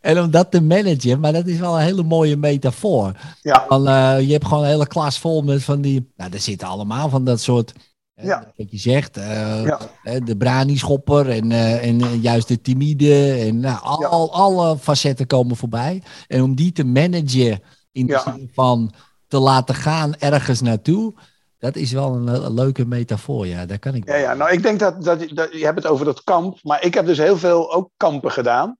En 0.00 0.20
om 0.20 0.30
dat 0.30 0.50
te 0.50 0.60
managen, 0.62 1.20
maar 1.20 1.32
dat 1.32 1.46
is 1.46 1.58
wel 1.58 1.74
een 1.76 1.84
hele 1.84 2.02
mooie 2.02 2.36
metafoor. 2.36 3.12
Ja. 3.42 3.64
Van, 3.68 3.88
eh, 3.88 4.20
je 4.20 4.32
hebt 4.32 4.46
gewoon 4.46 4.62
een 4.62 4.68
hele 4.70 4.86
klas 4.86 5.18
vol 5.18 5.42
met 5.42 5.62
van 5.64 5.80
die... 5.80 6.12
Nou, 6.16 6.30
daar 6.30 6.40
zitten 6.40 6.68
allemaal 6.68 7.08
van 7.08 7.24
dat 7.24 7.40
soort... 7.40 7.72
hè, 8.14 8.26
Ja. 8.26 8.52
Wat 8.56 8.70
je 8.70 8.78
zegt, 8.78 9.16
eh, 9.16 9.64
Ja. 9.64 9.78
de 10.24 10.36
brani-schopper 10.36 11.30
en, 11.30 11.52
eh, 11.52 11.86
en 11.86 12.00
eh, 12.00 12.22
juist 12.22 12.48
de 12.48 12.60
timide. 12.60 13.32
En 13.32 13.60
nou, 13.60 13.80
al, 13.82 14.00
Ja. 14.00 14.06
al- 14.06 14.32
alle 14.32 14.78
facetten 14.78 15.26
komen 15.26 15.56
voorbij. 15.56 16.02
En 16.28 16.42
om 16.42 16.54
die 16.54 16.72
te 16.72 16.84
managen 16.84 17.60
in 17.92 18.06
de 18.06 18.12
Ja. 18.12 18.22
zin 18.22 18.50
van 18.54 18.92
te 19.28 19.38
laten 19.38 19.74
gaan 19.74 20.14
ergens 20.18 20.60
naartoe... 20.60 21.14
Dat 21.58 21.76
is 21.76 21.92
wel 21.92 22.14
een, 22.14 22.26
een 22.26 22.54
leuke 22.54 22.86
metafoor, 22.86 23.46
ja. 23.46 23.66
Daar 23.66 23.78
kan 23.78 23.94
ik 23.94 24.08
Ja, 24.08 24.14
ja, 24.16 24.34
nou 24.34 24.50
ik 24.52 24.62
denk 24.62 24.78
dat, 24.78 25.04
dat, 25.04 25.28
dat 25.28 25.52
je 25.52 25.64
hebt 25.64 25.76
het 25.76 25.86
over 25.86 26.04
dat 26.04 26.24
kamp, 26.24 26.58
maar 26.62 26.84
ik 26.84 26.94
heb 26.94 27.06
dus 27.06 27.18
heel 27.18 27.38
veel 27.38 27.72
ook 27.72 27.90
kampen 27.96 28.30
gedaan. 28.30 28.76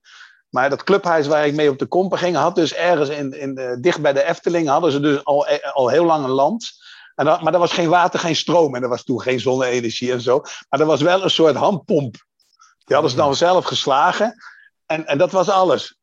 Maar 0.49 0.69
dat 0.69 0.83
clubhuis 0.83 1.27
waar 1.27 1.47
ik 1.47 1.53
mee 1.55 1.69
op 1.69 1.79
de 1.79 1.85
kompen 1.85 2.17
ging, 2.17 2.35
had 2.35 2.55
dus 2.55 2.73
ergens 2.73 3.09
in, 3.09 3.39
in 3.39 3.55
de, 3.55 3.77
dicht 3.81 4.01
bij 4.01 4.13
de 4.13 4.23
Efteling, 4.23 4.67
hadden 4.67 4.91
ze 4.91 4.99
dus 4.99 5.23
al, 5.25 5.47
eh, 5.47 5.73
al 5.73 5.87
heel 5.89 6.05
lang 6.05 6.23
een 6.23 6.29
land. 6.29 6.71
En 7.15 7.25
dat, 7.25 7.41
maar 7.41 7.53
er 7.53 7.59
was 7.59 7.73
geen 7.73 7.89
water, 7.89 8.19
geen 8.19 8.35
stroom 8.35 8.75
en 8.75 8.83
er 8.83 8.89
was 8.89 9.03
toen 9.03 9.21
geen 9.21 9.39
zonne-energie 9.39 10.11
en 10.11 10.21
zo. 10.21 10.41
Maar 10.69 10.79
er 10.79 10.85
was 10.85 11.01
wel 11.01 11.23
een 11.23 11.29
soort 11.29 11.55
handpomp. 11.55 12.25
Die 12.83 12.95
hadden 12.95 13.09
ze 13.11 13.17
dan 13.17 13.35
zelf 13.35 13.65
geslagen 13.65 14.35
en, 14.85 15.05
en 15.05 15.17
dat 15.17 15.31
was 15.31 15.49
alles. 15.49 15.97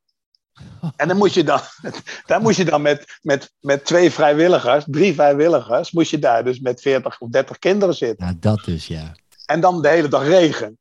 En 0.96 1.08
dan 1.08 1.16
moest 1.16 1.34
je 1.34 1.44
dan, 1.44 1.60
daar 2.26 2.40
moest 2.40 2.56
je 2.56 2.64
dan 2.64 2.82
met, 2.82 3.18
met, 3.22 3.52
met 3.60 3.84
twee 3.84 4.10
vrijwilligers, 4.10 4.84
drie 4.88 5.14
vrijwilligers, 5.14 5.90
moest 5.90 6.10
je 6.10 6.18
daar 6.18 6.44
dus 6.44 6.60
met 6.60 6.80
40 6.80 7.20
of 7.20 7.28
30 7.30 7.58
kinderen 7.58 7.94
zitten. 7.94 8.26
Ja, 8.26 8.34
dat 8.40 8.64
dus, 8.64 8.86
ja. 8.86 9.12
En 9.46 9.60
dan 9.60 9.82
de 9.82 9.88
hele 9.88 10.08
dag 10.08 10.24
regen. 10.24 10.78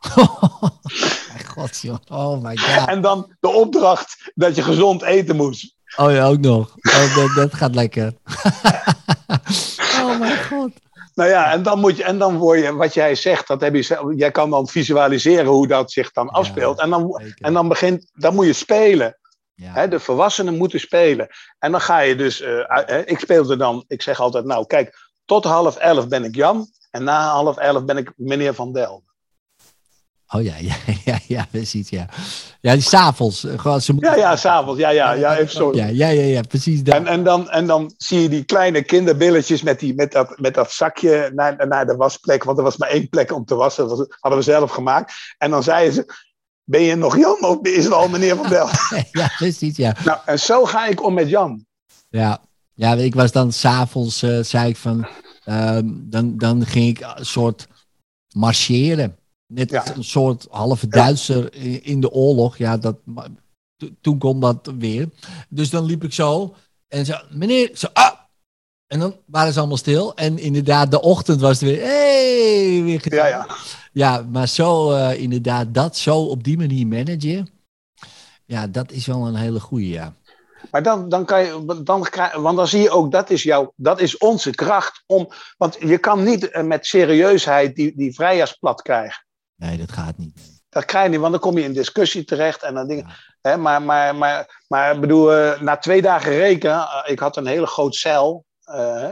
Mijn 1.32 1.46
god, 1.46 1.80
joh. 1.80 1.96
Oh 2.08 2.42
my 2.42 2.56
god. 2.56 2.88
En 2.88 3.00
dan 3.00 3.34
de 3.40 3.48
opdracht 3.48 4.32
dat 4.34 4.54
je 4.54 4.62
gezond 4.62 5.02
eten 5.02 5.36
moest. 5.36 5.76
Oh 5.96 6.12
ja, 6.12 6.26
ook 6.26 6.40
nog. 6.40 6.74
Oh, 6.82 7.14
dat, 7.14 7.34
dat 7.34 7.54
gaat 7.54 7.74
lekker. 7.74 8.12
oh 10.02 10.18
mijn 10.18 10.44
god. 10.44 10.72
Nou 11.16 11.30
ja, 11.30 11.52
en 11.52 11.62
dan, 11.62 11.80
moet 11.80 11.96
je, 11.96 12.04
en 12.04 12.18
dan 12.18 12.36
word 12.36 12.60
je, 12.60 12.74
wat 12.74 12.94
jij 12.94 13.14
zegt, 13.14 13.48
dat 13.48 13.60
heb 13.60 13.74
je, 13.74 13.82
zelf- 13.82 14.14
jij 14.16 14.30
kan 14.30 14.50
dan 14.50 14.68
visualiseren 14.68 15.46
hoe 15.46 15.66
dat 15.66 15.92
zich 15.92 16.12
dan 16.12 16.28
afspeelt. 16.28 16.80
En 16.80 16.90
dan, 16.90 17.18
Zeker. 17.20 17.46
en 17.46 17.52
dan, 17.52 17.68
begint, 17.68 18.10
dan 18.12 18.34
moet 18.34 18.46
je 18.46 18.52
spelen. 18.52 19.18
Ja. 19.54 19.86
De 19.86 20.00
volwassenen 20.00 20.56
moeten 20.56 20.80
spelen. 20.80 21.28
En 21.58 21.70
dan 21.70 21.80
ga 21.80 21.98
je 21.98 22.16
dus, 22.16 22.40
eh, 22.40 23.00
ik 23.04 23.18
speelde 23.18 23.56
dan, 23.56 23.84
ik 23.88 24.02
zeg 24.02 24.20
altijd, 24.20 24.44
nou 24.44 24.66
kijk, 24.66 25.12
tot 25.24 25.44
half 25.44 25.76
elf 25.76 26.08
ben 26.08 26.24
ik 26.24 26.34
Jan. 26.34 26.68
En 26.90 27.04
na 27.04 27.28
half 27.28 27.56
elf 27.56 27.84
ben 27.84 27.96
ik 27.96 28.12
meneer 28.16 28.54
Van 28.54 28.72
Del. 28.72 29.04
Oh 30.34 30.42
ja, 30.42 30.54
ja, 30.68 30.74
ja, 31.04 31.18
ja, 31.26 31.46
precies, 31.50 31.88
ja. 31.88 32.08
Ja, 32.60 32.72
die 32.72 32.82
s'avonds. 32.82 33.44
eh, 33.44 33.64
moeten- 33.64 33.96
Ja, 34.00 34.16
ja, 34.16 34.36
s'avonds. 34.36 34.80
Ja, 34.80 34.88
ja, 34.90 35.12
ja, 35.12 35.36
even 35.36 35.50
zo. 35.52 35.74
Ja, 35.74 35.86
ja, 35.86 36.08
ja, 36.08 36.22
ja, 36.22 36.40
precies 36.48 36.82
dat. 36.82 36.94
En, 36.94 37.06
en, 37.06 37.24
dan, 37.24 37.50
en 37.50 37.66
dan 37.66 37.94
zie 37.96 38.20
je 38.22 38.28
die 38.28 38.44
kleine 38.44 38.82
kinderbilletjes 38.82 39.62
met, 39.62 39.80
die, 39.80 39.94
met, 39.94 40.12
dat, 40.12 40.38
met 40.38 40.54
dat 40.54 40.72
zakje 40.72 41.30
naar, 41.34 41.66
naar 41.68 41.86
de 41.86 41.96
wasplek. 41.96 42.44
Want 42.44 42.58
er 42.58 42.64
was 42.64 42.76
maar 42.76 42.88
één 42.88 43.08
plek 43.08 43.32
om 43.32 43.44
te 43.44 43.54
wassen. 43.54 43.88
Dat 43.88 44.16
hadden 44.20 44.40
we 44.40 44.44
zelf 44.44 44.70
gemaakt. 44.70 45.12
En 45.38 45.50
dan 45.50 45.62
zeiden 45.62 45.94
ze, 45.94 46.14
ben 46.64 46.82
je 46.82 46.94
nog 46.94 47.16
Jan 47.18 47.44
of 47.44 47.58
is 47.62 47.84
het 47.84 47.92
al 47.92 48.08
meneer 48.08 48.36
Van 48.36 48.48
Del? 48.48 48.68
Ja, 49.12 49.28
precies, 49.36 49.76
ja. 49.76 49.96
nou, 50.04 50.18
en 50.24 50.38
zo 50.40 50.64
ga 50.64 50.86
ik 50.86 51.02
om 51.04 51.14
met 51.14 51.28
Jan. 51.28 51.66
Ja, 52.08 52.40
ja 52.74 52.94
ik 52.94 53.14
was 53.14 53.32
dan 53.32 53.52
s'avonds, 53.52 54.22
eh 54.22 54.38
zei 54.42 54.68
ik 54.68 54.76
van, 54.76 55.06
ehm, 55.44 55.84
dan, 55.94 56.38
dan 56.38 56.66
ging 56.66 56.98
ik 56.98 57.12
een 57.14 57.26
soort 57.26 57.66
marcheren. 58.34 59.16
Net 59.46 59.70
Ja. 59.70 59.96
een 59.96 60.04
soort 60.04 60.46
halve 60.50 60.88
Duitser 60.88 61.54
in 61.84 62.00
de 62.00 62.10
oorlog. 62.10 62.56
Ja, 62.56 62.76
dat, 62.76 62.96
toen 64.00 64.18
kon 64.18 64.40
dat 64.40 64.72
weer. 64.78 65.08
Dus 65.48 65.70
dan 65.70 65.84
liep 65.84 66.04
ik 66.04 66.12
zo 66.12 66.54
en 66.88 67.04
zo, 67.06 67.14
meneer, 67.30 67.70
zo, 67.74 67.86
ah! 67.92 68.12
En 68.86 68.98
dan 68.98 69.16
waren 69.26 69.52
ze 69.52 69.58
allemaal 69.58 69.76
stil. 69.76 70.14
En 70.14 70.38
inderdaad, 70.38 70.90
de 70.90 71.00
ochtend 71.00 71.40
was 71.40 71.60
het 71.60 71.70
weer, 71.70 71.80
hey, 71.82 72.82
weer 72.82 73.00
gedaan. 73.00 73.18
Ja, 73.18 73.26
ja. 73.28 73.46
Ja, 73.92 74.26
maar 74.30 74.48
zo 74.48 74.92
eh, 74.92 75.20
inderdaad, 75.20 75.74
dat 75.74 75.96
zo 75.96 76.18
op 76.18 76.44
die 76.44 76.56
manier 76.56 76.86
managen. 76.86 77.48
Ja, 78.44 78.66
dat 78.66 78.92
is 78.92 79.06
wel 79.06 79.26
een 79.26 79.34
hele 79.34 79.60
goeie, 79.60 79.88
ja. 79.88 80.14
Maar 80.70 80.82
dan, 80.82 81.08
dan 81.08 81.24
kan 81.24 81.44
je, 81.44 81.80
dan, 81.84 82.02
krijg- 82.02 82.34
want 82.36 82.56
dan 82.56 82.68
zie 82.68 82.80
je 82.80 82.90
ook, 82.90 83.12
dat 83.12 83.30
is, 83.30 83.42
jouw, 83.42 83.72
dat 83.76 84.00
is 84.00 84.18
onze 84.18 84.50
kracht. 84.50 85.02
Om, 85.06 85.28
want 85.56 85.76
je 85.80 85.98
kan 85.98 86.22
niet 86.24 86.48
eh, 86.50 86.62
met 86.64 86.86
serieusheid 86.86 87.76
die, 87.76 87.96
die 87.96 88.14
vrijjaarsplat 88.14 88.82
krijgen. 88.82 89.25
Nee, 89.56 89.76
dat 89.76 89.92
gaat 89.92 90.18
niet. 90.18 90.54
Dat 90.68 90.84
krijg 90.84 91.04
je 91.04 91.10
niet, 91.10 91.20
want 91.20 91.32
dan 91.32 91.40
kom 91.40 91.58
je 91.58 91.64
in 91.64 91.72
discussie 91.72 92.24
terecht 92.24 92.62
en 92.62 92.74
dan 92.74 92.86
dingen. 92.86 93.06
Hè, 93.40 93.56
maar, 93.56 93.82
maar, 93.82 94.14
maar, 94.14 94.62
maar 94.68 95.00
bedoel, 95.00 95.32
eh, 95.32 95.60
na 95.60 95.76
twee 95.76 96.02
dagen 96.02 96.32
reken, 96.32 96.70
eh, 96.70 97.02
ik 97.04 97.18
had 97.18 97.36
een 97.36 97.46
hele 97.46 97.66
groot 97.66 97.94
zeil. 97.94 98.44
eh, 98.64 99.08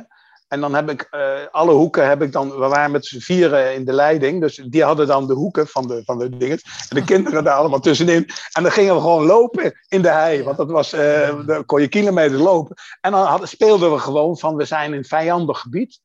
en 0.48 0.60
dan 0.60 0.74
heb 0.74 0.90
ik 0.90 1.08
alle 1.50 1.72
hoeken 1.72 2.08
heb 2.08 2.22
ik 2.22 2.32
dan, 2.32 2.50
we 2.50 2.66
waren 2.66 2.90
met 2.90 3.06
z'n 3.06 3.18
vieren 3.18 3.74
in 3.74 3.84
de 3.84 3.92
leiding, 3.92 4.40
dus 4.40 4.56
die 4.56 4.84
hadden 4.84 5.06
dan 5.06 5.26
de 5.26 5.34
hoeken 5.34 5.66
van 5.66 5.86
de, 5.86 6.02
van 6.04 6.18
de 6.18 6.36
dingen. 6.36 6.58
En 6.88 6.96
de 6.96 7.04
kinderen 7.04 7.44
daar 7.44 7.54
allemaal 7.54 7.80
tussenin. 7.80 8.28
En 8.52 8.62
dan 8.62 8.72
gingen 8.72 8.94
we 8.94 9.00
gewoon 9.00 9.24
lopen 9.24 9.80
in 9.88 10.02
de 10.02 10.08
hei, 10.08 10.42
want 10.42 10.56
dat 10.56 10.70
was, 10.70 10.90
dan 11.46 11.64
kon 11.66 11.80
je 11.80 11.88
kilometers 11.88 12.40
lopen. 12.40 12.76
En 13.00 13.10
dan 13.10 13.46
speelden 13.46 13.92
we 13.92 13.98
gewoon 13.98 14.38
van, 14.38 14.56
we 14.56 14.64
zijn 14.64 14.94
in 14.94 15.04
vijandig 15.04 15.58
gebied. 15.58 16.00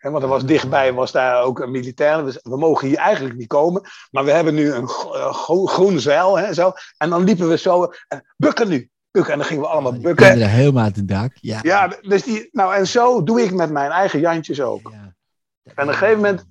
Want 0.00 0.22
er 0.22 0.28
was 0.28 0.44
dichtbij 0.44 0.92
was 0.92 1.12
daar 1.12 1.42
ook 1.42 1.58
een 1.60 1.70
militair. 1.70 2.24
We, 2.24 2.40
we 2.42 2.56
mogen 2.56 2.88
hier 2.88 2.96
eigenlijk 2.96 3.36
niet 3.36 3.46
komen. 3.48 3.82
Maar 4.10 4.24
we 4.24 4.30
hebben 4.30 4.54
nu 4.54 4.72
een 4.72 4.88
gro- 4.88 5.14
eh, 5.14 5.32
gro- 5.34 5.66
groen 5.66 6.00
zeil. 6.00 6.38
Hè, 6.38 6.54
zo. 6.54 6.72
En 6.96 7.10
dan 7.10 7.24
liepen 7.24 7.48
we 7.48 7.58
zo. 7.58 7.92
eh, 8.08 8.18
bukken 8.36 8.68
nu. 8.68 8.90
Bukken. 9.10 9.32
En 9.32 9.38
dan 9.38 9.46
gingen 9.48 9.62
we 9.62 9.68
allemaal 9.68 9.92
Die 9.92 10.00
bukken. 10.00 10.26
kinderen 10.26 10.50
helemaal 10.54 10.84
uit 10.84 10.96
het 10.96 11.08
dak. 11.08 11.32
Ja. 11.40 11.58
Ja, 11.62 11.86
dus 12.00 12.22
die, 12.22 12.48
nou, 12.52 12.74
en 12.74 12.86
zo 12.86 13.22
doe 13.22 13.42
ik 13.42 13.52
met 13.52 13.70
mijn 13.70 13.90
eigen 13.90 14.20
Jantjes 14.20 14.60
ook. 14.60 14.90
Ja. 14.90 15.14
En 15.62 15.72
op 15.82 15.88
een 15.88 15.94
gegeven 15.94 16.16
moment, 16.16 16.38
en 16.40 16.46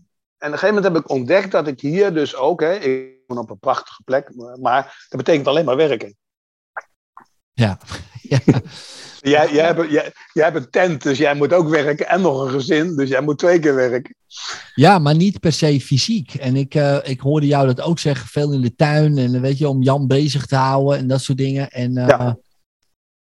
op 0.48 0.54
een 0.54 0.60
gegeven 0.60 0.76
moment 0.76 0.94
heb 0.94 1.04
ik 1.04 1.10
ontdekt 1.10 1.52
dat 1.52 1.68
ik 1.68 1.80
hier 1.82 2.14
dus 2.14 2.36
ook. 2.36 2.62
Hè, 2.62 2.74
ik 2.74 3.14
woon 3.28 3.38
op 3.38 3.50
een 3.50 3.60
prachtige 3.60 4.02
plek. 4.04 4.32
Maar 4.62 5.06
dat 5.10 5.18
betekent 5.18 5.48
alleen 5.48 5.66
maar 5.66 5.76
werken. 5.76 6.18
Ja. 7.54 7.78
ja. 8.22 8.40
Jij, 9.22 9.54
jij, 9.54 9.66
hebt, 9.66 9.92
jij, 9.92 10.12
jij 10.34 10.44
hebt 10.44 10.56
een 10.56 10.70
tent, 10.70 11.04
dus 11.04 11.18
jij 11.18 11.36
moet 11.36 11.54
ook 11.54 11.70
werken. 11.70 12.08
En 12.08 12.22
nog 12.22 12.42
een 12.42 12.50
gezin, 12.52 12.96
dus 12.96 13.10
jij 13.10 13.22
moet 13.22 13.38
twee 13.40 13.60
keer 13.60 13.76
werken. 13.76 14.16
Ja, 14.76 15.00
maar 15.00 15.16
niet 15.16 15.40
per 15.40 15.52
se 15.54 15.82
fysiek. 15.82 16.34
En 16.34 16.56
ik, 16.56 16.76
eh, 16.76 16.98
ik 17.04 17.20
hoorde 17.20 17.48
jou 17.48 17.66
dat 17.68 17.82
ook 17.82 18.00
zeggen, 18.00 18.28
veel 18.28 18.52
in 18.54 18.62
de 18.62 18.76
tuin. 18.76 19.18
En 19.18 19.36
eh, 19.36 19.42
weet 19.42 19.58
je, 19.58 19.70
om 19.70 19.82
Jan 19.84 20.08
bezig 20.08 20.46
te 20.46 20.56
houden 20.56 20.98
en 20.98 21.08
dat 21.08 21.22
soort 21.22 21.38
dingen. 21.38 21.70
En, 21.70 21.98
eh, 21.98 22.08
Ja. 22.08 22.38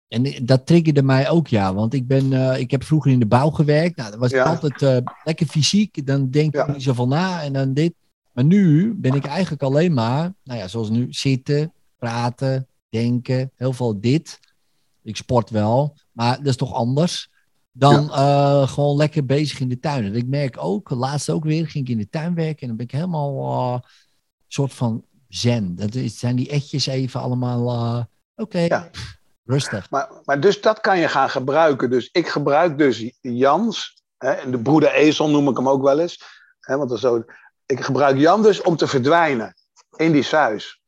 en 0.09 0.45
dat 0.47 0.67
triggerde 0.67 1.03
mij 1.03 1.29
ook, 1.29 1.49
ja. 1.49 1.75
Want 1.75 1.95
ik, 1.95 2.07
ben, 2.07 2.33
ik 2.61 2.71
heb 2.71 2.85
vroeger 2.85 3.11
in 3.13 3.19
de 3.19 3.27
bouw 3.27 3.51
gewerkt. 3.51 3.97
Nou, 3.97 4.11
dat 4.11 4.19
was 4.21 4.31
Ja. 4.31 4.43
altijd 4.45 5.03
lekker 5.25 5.47
fysiek. 5.47 6.07
Dan 6.07 6.31
denk 6.31 6.55
ik 6.55 6.67
Ja. 6.67 6.73
niet 6.73 6.83
zoveel 6.83 7.09
na 7.09 7.43
en 7.43 7.53
dan 7.53 7.75
dit. 7.75 7.95
Maar 8.33 8.45
nu 8.45 8.95
ben 8.97 9.15
ik 9.15 9.25
eigenlijk 9.25 9.63
alleen 9.63 9.93
maar, 9.93 10.35
nou 10.45 10.59
ja, 10.59 10.69
zoals 10.69 10.91
nu, 10.91 11.07
zitten, 11.11 11.73
praten, 11.99 12.67
denken. 12.89 13.51
Heel 13.57 13.73
veel 13.73 14.01
dit. 14.01 14.41
Ik 15.05 15.17
sport 15.17 15.51
wel, 15.51 15.97
maar 16.13 16.37
dat 16.37 16.47
is 16.47 16.57
toch 16.57 16.73
anders 16.75 17.29
dan 17.77 18.13
eh, 18.13 18.69
gewoon 18.69 18.97
lekker 18.97 19.25
bezig 19.27 19.61
in 19.61 19.69
de 19.69 19.79
tuin. 19.79 20.05
En 20.05 20.15
ik 20.15 20.27
merk 20.27 20.57
ook, 20.59 20.91
laatst 20.91 21.31
ook 21.31 21.45
weer, 21.45 21.69
ging 21.69 21.85
ik 21.87 21.93
in 21.93 21.99
de 21.99 22.09
tuin 22.09 22.35
werken 22.35 22.61
en 22.61 22.67
dan 22.69 22.77
ben 22.77 22.87
ik 22.87 22.93
helemaal 22.93 23.39
eh, 23.75 23.81
soort 24.47 24.75
van 24.75 25.05
zen. 25.29 25.77
Dat 25.77 25.95
is, 25.95 26.19
zijn 26.19 26.37
die 26.37 26.49
etjes 26.51 26.87
even 26.87 27.21
allemaal, 27.21 27.69
eh, 27.71 28.05
oké, 28.37 28.59
Ja. 28.59 28.91
rustig. 29.45 29.91
Maar, 29.91 30.11
maar 30.25 30.41
dus 30.41 30.61
dat 30.61 30.81
kan 30.81 30.99
je 30.99 31.09
gaan 31.09 31.31
gebruiken. 31.31 31.91
Dus 31.91 32.09
ik 32.13 32.29
gebruik 32.29 32.79
dus 32.79 33.13
Jans, 33.21 34.03
hè, 34.19 34.31
en 34.31 34.51
de 34.51 34.59
broeder 34.63 34.93
Ezel 34.93 35.31
noem 35.31 35.49
ik 35.49 35.57
hem 35.57 35.69
ook 35.69 35.83
wel 35.83 35.99
eens. 35.99 36.23
Hè, 36.61 36.77
want 36.77 36.89
dat 36.89 36.99
is 36.99 37.05
zo, 37.05 37.25
ik 37.67 37.81
gebruik 37.81 38.19
Jan 38.19 38.43
dus 38.43 38.63
om 38.63 38.77
te 38.77 38.87
verdwijnen 38.87 39.55
in 39.97 40.13
die 40.13 40.23
suis. 40.23 40.81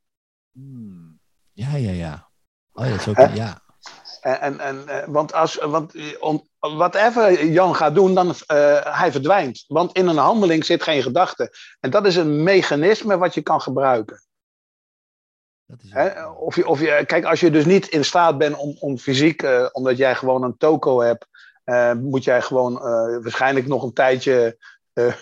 Hmm. 0.52 1.20
Ja, 1.52 1.76
ja, 1.76 1.90
ja. 1.90 2.28
Oh 2.72 2.86
ja, 2.86 2.98
zo, 2.98 3.12
Hè? 3.14 3.24
ja. 3.24 3.64
En, 4.26 4.40
en, 4.40 4.60
en, 4.60 4.88
eh, 4.88 5.08
want 5.08 5.32
als, 5.32 5.54
want 5.54 5.94
eh, 5.94 6.04
om, 6.18 6.48
whatever 6.58 7.44
Jan 7.46 7.74
gaat 7.74 7.94
doen, 7.94 8.14
dan 8.14 8.34
eh, 8.46 8.98
hij 8.98 9.12
verdwijnt. 9.12 9.64
Want 9.66 9.96
in 9.96 10.06
een 10.06 10.16
handeling 10.16 10.64
zit 10.64 10.82
geen 10.82 11.02
gedachte. 11.02 11.52
En 11.80 11.90
dat 11.90 12.06
is 12.06 12.16
een 12.16 12.42
mechanisme 12.42 13.18
wat 13.18 13.34
je 13.34 13.42
kan 13.42 13.60
gebruiken. 13.60 14.24
Dat 15.66 15.82
is 15.82 15.92
Hè? 15.92 16.26
Of 16.28 16.56
je, 16.56 16.66
of 16.66 16.80
je, 16.80 17.04
kijk, 17.06 17.24
als 17.24 17.40
je 17.40 17.50
dus 17.50 17.64
niet 17.64 17.86
in 17.86 18.04
staat 18.04 18.38
bent 18.38 18.56
om, 18.56 18.76
om 18.78 18.98
fysiek, 18.98 19.42
eh, 19.42 19.66
omdat 19.72 19.96
jij 19.96 20.14
gewoon 20.14 20.42
een 20.42 20.56
toko 20.56 21.00
hebt 21.00 21.26
eh, 21.66 21.92
moet 21.92 22.24
jij 22.24 22.42
gewoon 22.42 22.76
eh, 22.76 23.22
waarschijnlijk 23.22 23.66
nog 23.66 23.82
een 23.82 23.92
tijdje 23.92 24.58
eh, 24.92 25.12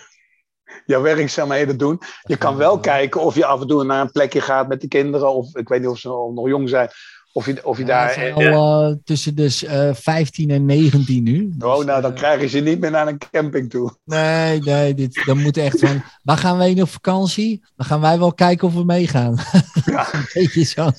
jouw 0.85 1.01
werkzaamheden 1.01 1.77
doen. 1.77 2.01
Je 2.21 2.37
kan 2.37 2.57
wel 2.57 2.79
kijken 2.79 3.21
of 3.21 3.35
je 3.35 3.45
af 3.45 3.61
en 3.61 3.67
toe 3.67 3.83
naar 3.83 4.01
een 4.01 4.11
plekje 4.11 4.41
gaat 4.41 4.67
met 4.67 4.81
de 4.81 4.87
kinderen, 4.87 5.33
of 5.33 5.55
ik 5.55 5.67
weet 5.67 5.79
niet 5.79 5.89
of 5.89 5.97
ze 5.97 6.07
nog 6.07 6.47
jong 6.47 6.69
zijn, 6.69 6.89
of 7.35 7.45
je, 7.45 7.65
of 7.65 7.77
je 7.77 7.85
Ja, 7.85 8.15
daar. 8.15 8.53
al 8.53 8.83
eh, 8.89 8.95
tussen 9.03 9.35
dus 9.35 9.63
eh 9.63 9.89
15 9.93 10.49
en 10.49 10.65
19 10.65 11.23
nu. 11.23 11.49
Dus, 11.57 11.69
oh, 11.69 11.85
nou, 11.85 12.01
dan 12.01 12.11
eh, 12.11 12.17
krijgen 12.17 12.49
ze 12.49 12.59
niet 12.59 12.79
meer 12.79 12.91
naar 12.91 13.07
een 13.07 13.17
camping 13.31 13.69
toe. 13.69 13.95
Nee, 14.05 14.59
nee, 14.59 14.93
dit, 14.93 15.23
dan 15.25 15.41
moet 15.41 15.57
echt 15.57 15.79
van. 15.79 16.03
Waar 16.23 16.37
gaan 16.37 16.57
wij 16.57 16.81
op 16.81 16.89
vakantie? 16.89 17.63
Dan 17.75 17.85
gaan 17.85 18.01
wij 18.01 18.19
wel 18.19 18.33
kijken 18.33 18.67
of 18.67 18.73
we 18.73 18.83
meegaan. 18.85 19.35
Ja. 19.85 20.13
een 20.13 20.25
beetje 20.33 20.63
zo. 20.63 20.81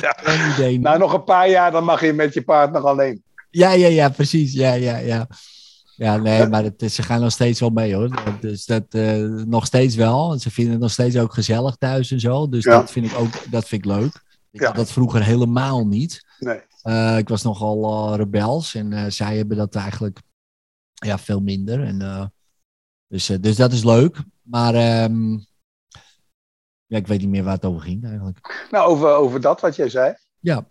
Ja. 0.00 0.16
Geen 0.22 0.50
idee. 0.52 0.78
Nou, 0.80 0.98
nog 0.98 1.12
een 1.12 1.24
paar 1.24 1.48
jaar, 1.50 1.70
dan 1.72 1.84
mag 1.84 2.00
je 2.00 2.12
met 2.12 2.34
je 2.34 2.42
partner 2.42 2.80
alleen. 2.80 3.22
Ja, 3.50 3.72
ja, 3.72 3.88
ja, 3.88 4.08
precies. 4.08 4.52
Ja, 4.52 4.72
ja, 4.72 4.96
ja. 4.96 5.26
Ja, 5.96 6.16
nee, 6.16 6.46
maar 6.48 6.62
het, 6.64 6.92
ze 6.92 7.02
gaan 7.02 7.20
nog 7.20 7.32
steeds 7.32 7.60
wel 7.60 7.70
mee 7.70 7.94
hoor. 7.94 8.08
Dus 8.40 8.64
dat 8.66 8.84
eh, 8.90 9.16
nog 9.46 9.66
steeds 9.66 9.94
wel. 9.94 10.38
Ze 10.38 10.50
vinden 10.50 10.72
het 10.72 10.82
nog 10.82 10.90
steeds 10.90 11.16
ook 11.18 11.34
gezellig 11.34 11.76
thuis 11.76 12.10
en 12.10 12.20
zo. 12.20 12.48
Dus 12.48 12.64
Ja. 12.64 12.70
dat 12.80 12.90
vind 12.90 13.06
ik 13.06 13.18
ook 13.18 13.50
dat 13.50 13.68
vind 13.68 13.84
ik 13.84 13.90
leuk. 13.90 14.22
Ik 14.54 14.60
Ja. 14.60 14.66
had 14.66 14.76
dat 14.76 14.92
vroeger 14.92 15.22
helemaal 15.24 15.86
niet. 15.86 16.24
Nee. 16.38 16.60
Eh, 16.82 17.18
ik 17.18 17.28
was 17.28 17.42
nogal 17.42 18.12
eh, 18.12 18.16
rebels 18.18 18.74
en 18.74 18.92
eh, 18.92 19.10
zij 19.10 19.36
hebben 19.36 19.56
dat 19.56 19.74
eigenlijk 19.74 20.20
ja, 20.94 21.18
veel 21.18 21.40
minder. 21.40 21.84
En, 21.84 22.32
dus, 23.08 23.26
dus 23.26 23.56
dat 23.56 23.72
is 23.72 23.84
leuk. 23.84 24.22
Maar 24.42 24.74
ehm, 24.74 25.32
ja, 26.86 26.96
ik 26.96 27.06
weet 27.06 27.20
niet 27.20 27.28
meer 27.28 27.44
waar 27.44 27.54
het 27.54 27.64
over 27.64 27.80
ging 27.82 28.04
eigenlijk. 28.04 28.66
Nou, 28.70 28.88
over, 28.88 29.08
over 29.08 29.40
dat 29.40 29.60
wat 29.60 29.76
jij 29.76 29.88
zei. 29.88 30.14
Ja. 30.40 30.66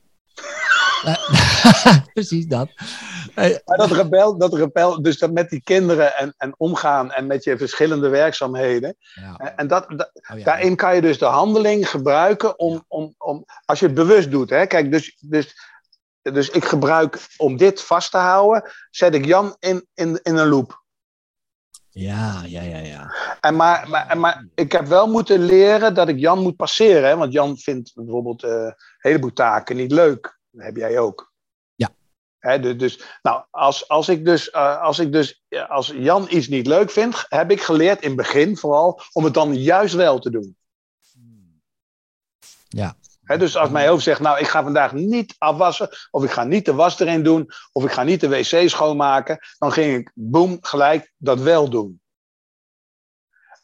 Precies 2.14 2.48
dat. 2.48 2.70
Maar 3.36 3.78
dat 3.78 3.92
rebel, 3.92 4.38
dat 4.38 4.54
rebel 4.54 5.02
dus 5.02 5.18
dat 5.18 5.32
met 5.32 5.50
die 5.50 5.62
kinderen 5.64 6.16
en, 6.18 6.34
en 6.38 6.54
omgaan 6.58 7.12
en 7.12 7.28
met 7.28 7.44
je 7.44 7.58
verschillende 7.58 8.10
werkzaamheden. 8.10 8.96
ja. 9.14 9.38
En, 9.38 9.58
en 9.58 9.68
dat, 9.68 9.86
dat- 9.90 10.12
Oh, 10.32 10.38
ja. 10.38 10.44
daarin 10.44 10.76
kan 10.76 10.96
je 10.96 11.02
dus 11.02 11.18
de 11.18 11.26
handeling 11.26 11.90
gebruiken 11.90 12.60
om, 12.60 12.86
om, 12.88 13.14
om 13.18 13.46
als 13.66 13.80
je 13.80 13.86
het 13.86 13.96
bewust 13.96 14.32
doet. 14.32 14.50
Hè? 14.50 14.66
Kijk, 14.66 14.92
dus, 14.92 15.18
dus, 15.20 15.54
dus 16.22 16.50
ik 16.50 16.66
gebruik 16.66 17.20
om 17.38 17.58
dit 17.58 17.82
vast 17.82 18.12
te 18.12 18.18
houden, 18.18 18.72
zet 18.92 19.14
ik 19.16 19.26
Jan 19.26 19.56
in, 19.60 19.88
in, 19.94 20.20
in 20.24 20.38
een 20.38 20.48
loop. 20.48 20.82
Ja, 21.90 22.42
ja, 22.46 22.62
ja, 22.62 22.78
ja. 22.78 23.14
En 23.40 23.56
maar, 23.56 23.90
maar, 23.90 24.18
maar 24.18 24.46
ik 24.56 24.72
heb 24.72 24.86
wel 24.86 25.08
moeten 25.08 25.40
leren 25.40 25.94
dat 25.94 26.08
ik 26.08 26.18
Jan 26.20 26.40
moet 26.40 26.56
passeren. 26.56 27.10
Hè? 27.10 27.16
Want 27.18 27.34
Jan 27.34 27.58
vindt 27.58 27.92
bijvoorbeeld 27.96 28.44
eh, 28.44 28.52
een 28.52 28.76
heleboel 28.98 29.34
taken 29.34 29.76
niet 29.76 29.92
leuk. 29.92 30.40
Dat 30.52 30.66
heb 30.66 30.76
jij 30.76 31.00
ook. 31.00 31.33
Dus, 32.44 32.78
dus, 32.78 33.04
nou, 33.22 33.44
als, 33.52 33.88
als, 33.88 34.10
ik 34.10 34.26
dus, 34.26 34.50
eh, 34.50 34.82
als 34.82 35.00
ik 35.00 35.12
dus, 35.12 35.44
als 35.68 35.88
Jan 35.88 36.28
iets 36.30 36.48
niet 36.48 36.68
leuk 36.68 36.92
vindt, 36.92 37.26
heb 37.30 37.52
ik 37.52 37.62
geleerd 37.62 38.02
in 38.02 38.08
het 38.08 38.18
begin 38.18 38.58
vooral 38.58 39.02
om 39.12 39.24
het 39.24 39.34
dan 39.34 39.56
juist 39.56 39.94
wel 39.94 40.20
te 40.20 40.30
doen. 40.30 40.58
Ja. 42.68 42.96
Dus 43.38 43.58
als 43.58 43.70
mijn 43.70 43.88
hoofd 43.88 44.04
zegt, 44.04 44.20
nou, 44.20 44.40
ik 44.40 44.48
ga 44.48 44.64
vandaag 44.64 44.94
niet 44.94 45.36
afwassen, 45.38 45.90
of 46.12 46.24
ik 46.24 46.32
ga 46.32 46.44
niet 46.44 46.66
de 46.66 46.74
was 46.74 47.00
erin 47.00 47.24
doen, 47.24 47.50
of 47.72 47.84
ik 47.84 47.92
ga 47.92 48.04
niet 48.04 48.20
de 48.20 48.30
wc 48.30 48.70
schoonmaken, 48.70 49.40
dan 49.58 49.72
ging 49.72 49.98
ik, 49.98 50.12
boem, 50.14 50.58
gelijk 50.62 51.14
dat 51.18 51.40
wel 51.40 51.70
doen. 51.70 52.02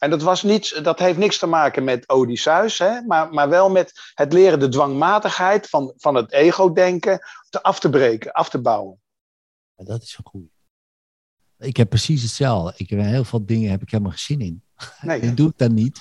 En 0.00 0.10
dat, 0.10 0.22
was 0.22 0.42
niets, 0.42 0.82
dat 0.82 0.98
heeft 0.98 1.18
niks 1.18 1.38
te 1.38 1.46
maken 1.46 1.84
met 1.84 2.08
Odysseus, 2.08 2.78
hè, 2.78 3.00
maar, 3.02 3.32
maar 3.32 3.48
wel 3.48 3.70
met 3.70 4.12
het 4.14 4.32
leren 4.32 4.60
de 4.60 4.68
dwangmatigheid 4.68 5.68
van, 5.68 5.92
van 5.96 6.14
het 6.14 6.32
ego-denken 6.32 7.20
te 7.50 7.62
af 7.62 7.80
te 7.80 7.90
breken, 7.90 8.32
af 8.32 8.50
te 8.50 8.60
bouwen. 8.60 9.00
Ja, 9.74 9.84
dat 9.84 10.02
is 10.02 10.16
een 10.18 10.24
goeie. 10.24 10.50
Ik 11.58 11.76
heb 11.76 11.88
precies 11.88 12.22
hetzelfde. 12.22 12.74
Ik 12.76 12.90
heb 12.90 13.00
heel 13.00 13.24
veel 13.24 13.46
dingen 13.46 13.70
heb 13.70 13.82
ik 13.82 13.90
helemaal 13.90 14.12
geen 14.12 14.20
zin 14.20 14.40
in. 14.40 14.62
Nee, 15.00 15.20
Dat 15.26 15.36
doe 15.36 15.48
ik 15.48 15.58
dan 15.58 15.74
niet. 15.74 16.00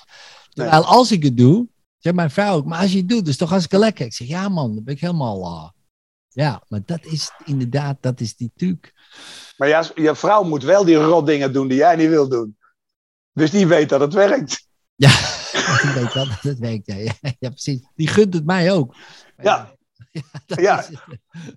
Terwijl 0.50 0.86
als 0.86 1.12
ik 1.12 1.24
het 1.24 1.38
doe, 1.38 1.68
zegt 1.98 2.16
mijn 2.16 2.32
vrouw 2.32 2.56
ook, 2.56 2.66
maar 2.66 2.82
als 2.82 2.92
je 2.92 2.98
het 2.98 3.10
doet, 3.10 3.24
is 3.24 3.30
het 3.30 3.38
toch 3.38 3.50
hartstikke 3.50 3.86
lekker. 3.86 4.06
Ik 4.06 4.14
zeg, 4.14 4.28
ja 4.28 4.50
man, 4.50 4.76
dan 4.76 4.84
ben 4.84 4.94
ik 4.94 5.02
helemaal... 5.02 5.44
eh, 5.44 5.70
ja, 6.28 6.64
maar 6.68 6.82
dat 6.86 7.06
is 7.06 7.32
inderdaad, 7.46 7.98
dat 8.02 8.20
is 8.20 8.36
die 8.36 8.52
truc. 8.56 8.94
maar 9.58 9.68
ja, 9.68 9.86
je 9.96 10.16
vrouw 10.16 10.44
moet 10.44 10.64
wel 10.64 10.86
die 10.86 10.96
rotdingen 10.96 11.54
doen 11.54 11.68
die 11.68 11.78
jij 11.78 11.96
niet 11.96 12.10
wil 12.10 12.30
doen. 12.30 12.58
Dus 13.34 13.52
die 13.52 13.68
weet 13.68 13.90
dat 13.90 14.00
het 14.00 14.14
werkt. 14.14 14.68
Ja, 14.96 15.10
ik 15.84 15.92
weet 15.96 16.14
dat 16.14 16.28
het 16.42 16.60
werkt. 16.60 16.86
Ja, 16.88 16.96
ja, 16.96 17.14
ja, 17.22 17.50
precies. 17.50 17.82
Die 17.96 18.08
gunt 18.08 18.34
het 18.34 18.46
mij 18.46 18.72
ook. 18.72 18.96
Ja. 19.38 19.78
Ja. 20.46 20.80
is- 20.90 20.98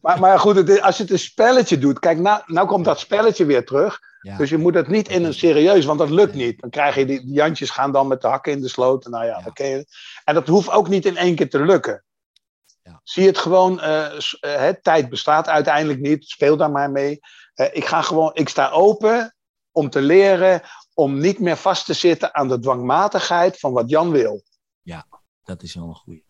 Maar, 0.00 0.20
maar 0.20 0.38
goed, 0.38 0.56
het 0.56 0.68
is- 0.68 0.80
als 0.80 0.96
je 0.96 1.02
het 1.02 1.12
een 1.12 1.18
spelletje 1.18 1.78
doet, 1.78 1.98
kijk, 1.98 2.18
nou, 2.18 2.42
nou 2.46 2.66
komt 2.66 2.84
dat 2.84 2.98
spelletje 3.00 3.44
weer 3.44 3.64
terug. 3.66 3.98
ja. 4.20 4.36
Dus 4.36 4.50
je 4.50 4.58
moet 4.58 4.74
het 4.74 4.88
niet 4.88 5.08
in 5.08 5.24
een 5.24 5.34
serieus, 5.34 5.84
want 5.84 5.98
dat 5.98 6.10
lukt 6.10 6.34
niet. 6.34 6.60
Dan 6.60 6.70
krijg 6.70 6.94
je 6.94 7.06
die, 7.06 7.20
die 7.24 7.34
Jantjes 7.34 7.70
gaan 7.70 7.92
dan 7.92 8.06
met 8.08 8.20
de 8.20 8.28
hakken 8.28 8.52
in 8.52 8.60
de 8.60 8.68
sloot. 8.68 9.06
Nou 9.06 9.24
ja, 9.24 9.40
je. 9.54 9.86
En 10.24 10.34
dat 10.34 10.48
hoeft 10.48 10.70
ook 10.70 10.88
niet 10.88 11.06
in 11.06 11.16
één 11.16 11.34
keer 11.34 11.50
te 11.50 11.64
lukken. 11.64 12.04
Ja. 12.82 13.00
Zie 13.04 13.26
het 13.26 13.38
gewoon, 13.38 13.80
eh, 13.80 14.18
eh, 14.40 14.74
tijd 14.82 15.08
bestaat 15.08 15.48
uiteindelijk 15.48 16.00
niet. 16.00 16.24
Speel 16.28 16.56
daar 16.56 16.70
maar 16.70 16.90
mee. 16.90 17.20
Eh, 17.54 17.66
ik 17.72 17.84
ga 17.84 18.02
gewoon, 18.02 18.30
ik 18.34 18.48
sta 18.48 18.70
open 18.70 19.34
om 19.70 19.90
te 19.90 20.00
leren, 20.00 20.62
om 20.94 21.18
niet 21.18 21.38
meer 21.38 21.56
vast 21.56 21.86
te 21.86 21.92
zitten 21.92 22.34
aan 22.34 22.48
de 22.48 22.58
dwangmatigheid 22.58 23.58
van 23.58 23.72
wat 23.72 23.90
Jan 23.90 24.10
wil. 24.10 24.42
dat 25.44 25.62
is 25.62 25.74
wel 25.74 25.88
een 25.88 25.94
goeie. 25.94 26.24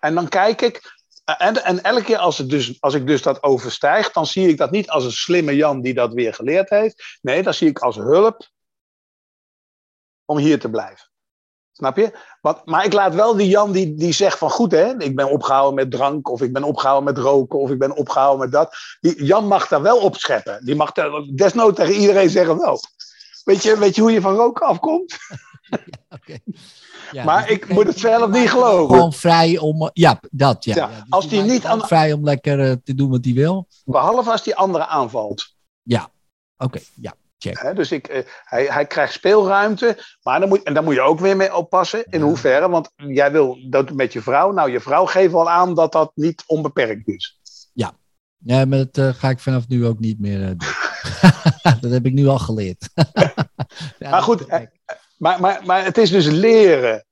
En 0.00 0.14
dan 0.14 0.28
kijk 0.28 0.60
ik. 0.60 0.96
En, 1.24 1.64
en 1.64 1.82
elke 1.82 2.04
keer 2.04 2.18
als, 2.18 2.38
het 2.38 2.50
dus, 2.50 2.80
als 2.80 2.94
ik 2.94 3.06
dus 3.06 3.22
dat 3.22 3.42
overstijg, 3.42 4.12
dan 4.12 4.26
zie 4.26 4.48
ik 4.48 4.56
dat 4.56 4.70
niet 4.70 4.90
als 4.90 5.04
een 5.04 5.12
slimme 5.12 5.56
Jan 5.56 5.80
die 5.80 5.94
dat 5.94 6.12
weer 6.12 6.34
geleerd 6.34 6.70
heeft. 6.70 7.18
Nee, 7.20 7.42
dat 7.42 7.54
zie 7.54 7.68
ik 7.68 7.78
als 7.78 7.96
hulp 7.96 8.48
om 10.24 10.38
hier 10.38 10.60
te 10.60 10.70
blijven. 10.70 11.10
Snap 11.72 11.96
je? 11.96 12.18
Want, 12.40 12.66
maar 12.66 12.84
ik 12.84 12.92
laat 12.92 13.14
wel 13.14 13.36
die 13.36 13.48
Jan 13.48 13.72
die, 13.72 13.94
die 13.94 14.12
zegt 14.12 14.38
van 14.38 14.50
goed 14.50 14.72
hè, 14.72 15.00
ik 15.02 15.16
ben 15.16 15.30
opgehouden 15.30 15.74
met 15.74 15.90
drank, 15.90 16.28
of 16.28 16.42
ik 16.42 16.52
ben 16.52 16.62
opgehouden 16.62 17.14
met 17.14 17.24
roken, 17.24 17.58
of 17.58 17.70
ik 17.70 17.78
ben 17.78 17.96
opgehouden 17.96 18.40
met 18.40 18.52
dat. 18.52 18.76
Die, 19.00 19.24
Jan 19.24 19.46
mag 19.46 19.68
daar 19.68 19.82
wel 19.82 19.98
op 19.98 20.16
scheppen. 20.16 20.64
Die 20.64 20.76
mag 20.76 20.92
daar 20.92 21.10
desnoods 21.34 21.76
tegen 21.76 21.94
iedereen 21.94 22.30
zeggen, 22.30 22.56
nou, 22.56 22.78
weet 23.48 23.62
je, 23.62 23.78
weet 23.78 23.94
je 23.94 24.00
hoe 24.00 24.12
je 24.12 24.20
van 24.20 24.34
roken 24.34 24.66
afkomt? 24.66 25.16
Oké. 26.16 26.38
Ja, 27.12 27.24
Maar 27.24 27.42
dus 27.46 27.50
ik 27.56 27.68
moet 27.68 27.86
het 27.86 27.98
zelf 27.98 28.30
niet 28.30 28.50
geloven. 28.50 28.94
Gewoon 28.94 29.12
vrij 29.12 29.58
om. 29.58 29.82
eh, 29.82 29.88
Ja, 29.92 30.20
dat. 30.30 30.64
Ja, 30.64 30.74
Ja, 30.74 30.88
ja. 30.90 30.96
Dus 30.96 31.04
als 31.08 31.28
die 31.28 31.42
niet 31.42 31.64
aan- 31.64 31.86
vrij 31.86 32.12
om 32.12 32.24
lekker 32.24 32.60
eh, 32.60 32.72
te 32.84 32.94
doen 32.94 33.10
wat 33.10 33.24
hij 33.24 33.34
wil. 33.34 33.68
Behalve 33.84 34.30
als 34.30 34.42
die 34.42 34.56
andere 34.56 34.86
aanvalt. 34.86 35.56
Oké, 36.60 36.80
ja. 36.94 37.14
Hè, 37.38 37.74
dus 37.74 37.92
ik, 37.92 38.06
eh, 38.06 38.22
hij, 38.44 38.64
hij 38.64 38.86
krijgt 38.86 39.12
speelruimte, 39.12 40.16
maar 40.22 40.40
dan 40.40 40.48
moet, 40.48 40.62
en 40.62 40.74
daar 40.74 40.82
moet 40.82 40.94
je 40.94 41.00
ook 41.00 41.20
weer 41.20 41.36
mee 41.36 41.54
oppassen. 41.56 42.04
In 42.10 42.18
Ja. 42.18 42.24
hoeverre, 42.24 42.68
want 42.68 42.90
jij 42.96 43.32
wil 43.32 43.58
dat 43.70 43.92
met 43.92 44.12
je 44.12 44.22
vrouw. 44.22 44.52
Nou, 44.52 44.70
je 44.70 44.80
vrouw 44.80 45.04
geeft 45.06 45.32
wel 45.32 45.50
aan 45.50 45.74
dat 45.74 45.92
dat 45.92 46.10
niet 46.14 46.42
onbeperkt 46.46 47.08
is. 47.08 47.38
Ja, 48.44 48.64
maar 48.64 48.86
dat 48.90 49.16
ga 49.16 49.30
ik 49.30 49.38
vanaf 49.38 49.68
nu 49.68 49.86
ook 49.86 49.98
niet 49.98 50.20
meer 50.20 50.38
doen. 50.46 50.58
dat 51.80 51.90
heb 51.90 52.06
ik 52.06 52.12
nu 52.12 52.26
al 52.26 52.38
geleerd. 52.38 52.88
Ja, 53.98 54.10
Maar 54.10 54.22
goed, 54.22 54.44
gek. 54.48 54.70
Maar, 55.16 55.40
maar, 55.40 55.60
maar 55.64 55.84
het 55.84 55.98
is 55.98 56.10
dus 56.10 56.26
leren, 56.26 57.04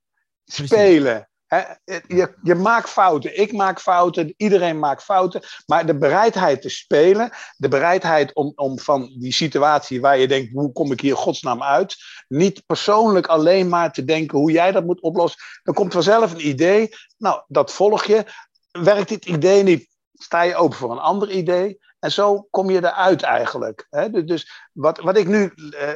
spelen. 0.44 1.28
Hè, 1.46 1.60
je, 2.06 2.34
je 2.42 2.54
maakt 2.54 2.90
fouten, 2.90 3.40
ik 3.40 3.52
maak 3.52 3.80
fouten, 3.80 4.34
iedereen 4.36 4.78
maakt 4.78 5.02
fouten. 5.02 5.42
Maar 5.66 5.86
de 5.86 5.98
bereidheid 5.98 6.62
te 6.62 6.68
spelen, 6.68 7.30
de 7.56 7.68
bereidheid 7.68 8.34
om, 8.34 8.52
om 8.54 8.78
van 8.78 9.14
die 9.18 9.32
situatie 9.32 10.00
waar 10.00 10.18
je 10.18 10.28
denkt, 10.28 10.52
hoe 10.52 10.72
kom 10.72 10.92
ik 10.92 11.00
hier 11.00 11.16
godsnaam 11.16 11.62
uit? 11.62 11.96
Niet 12.28 12.66
persoonlijk 12.66 13.26
alleen 13.26 13.68
maar 13.68 13.92
te 13.92 14.04
denken 14.04 14.38
hoe 14.38 14.50
jij 14.50 14.72
dat 14.72 14.84
moet 14.84 15.00
oplossen. 15.00 15.40
Dan 15.62 15.74
komt 15.74 15.92
vanzelf 15.92 16.32
een 16.32 16.48
idee, 16.48 16.88
nou, 17.18 17.42
dat 17.46 17.72
volg 17.72 18.04
je. 18.04 18.24
Werkt 18.70 19.08
dit 19.08 19.24
idee 19.24 19.62
niet, 19.62 19.88
sta 20.12 20.42
je 20.42 20.56
open 20.56 20.78
voor 20.78 20.90
een 20.90 20.98
ander 20.98 21.30
idee. 21.30 21.78
En 22.06 22.12
zo 22.12 22.46
kom 22.50 22.70
je 22.70 22.78
eruit 22.78 23.22
eigenlijk. 23.22 23.86
Hè? 23.90 24.10
Dus- 24.10 24.24
Dus 24.26 24.68
wat, 24.72 24.98
wat 24.98 25.16
ik 25.16 25.26
nu 25.26 25.52
eh, 25.70 25.88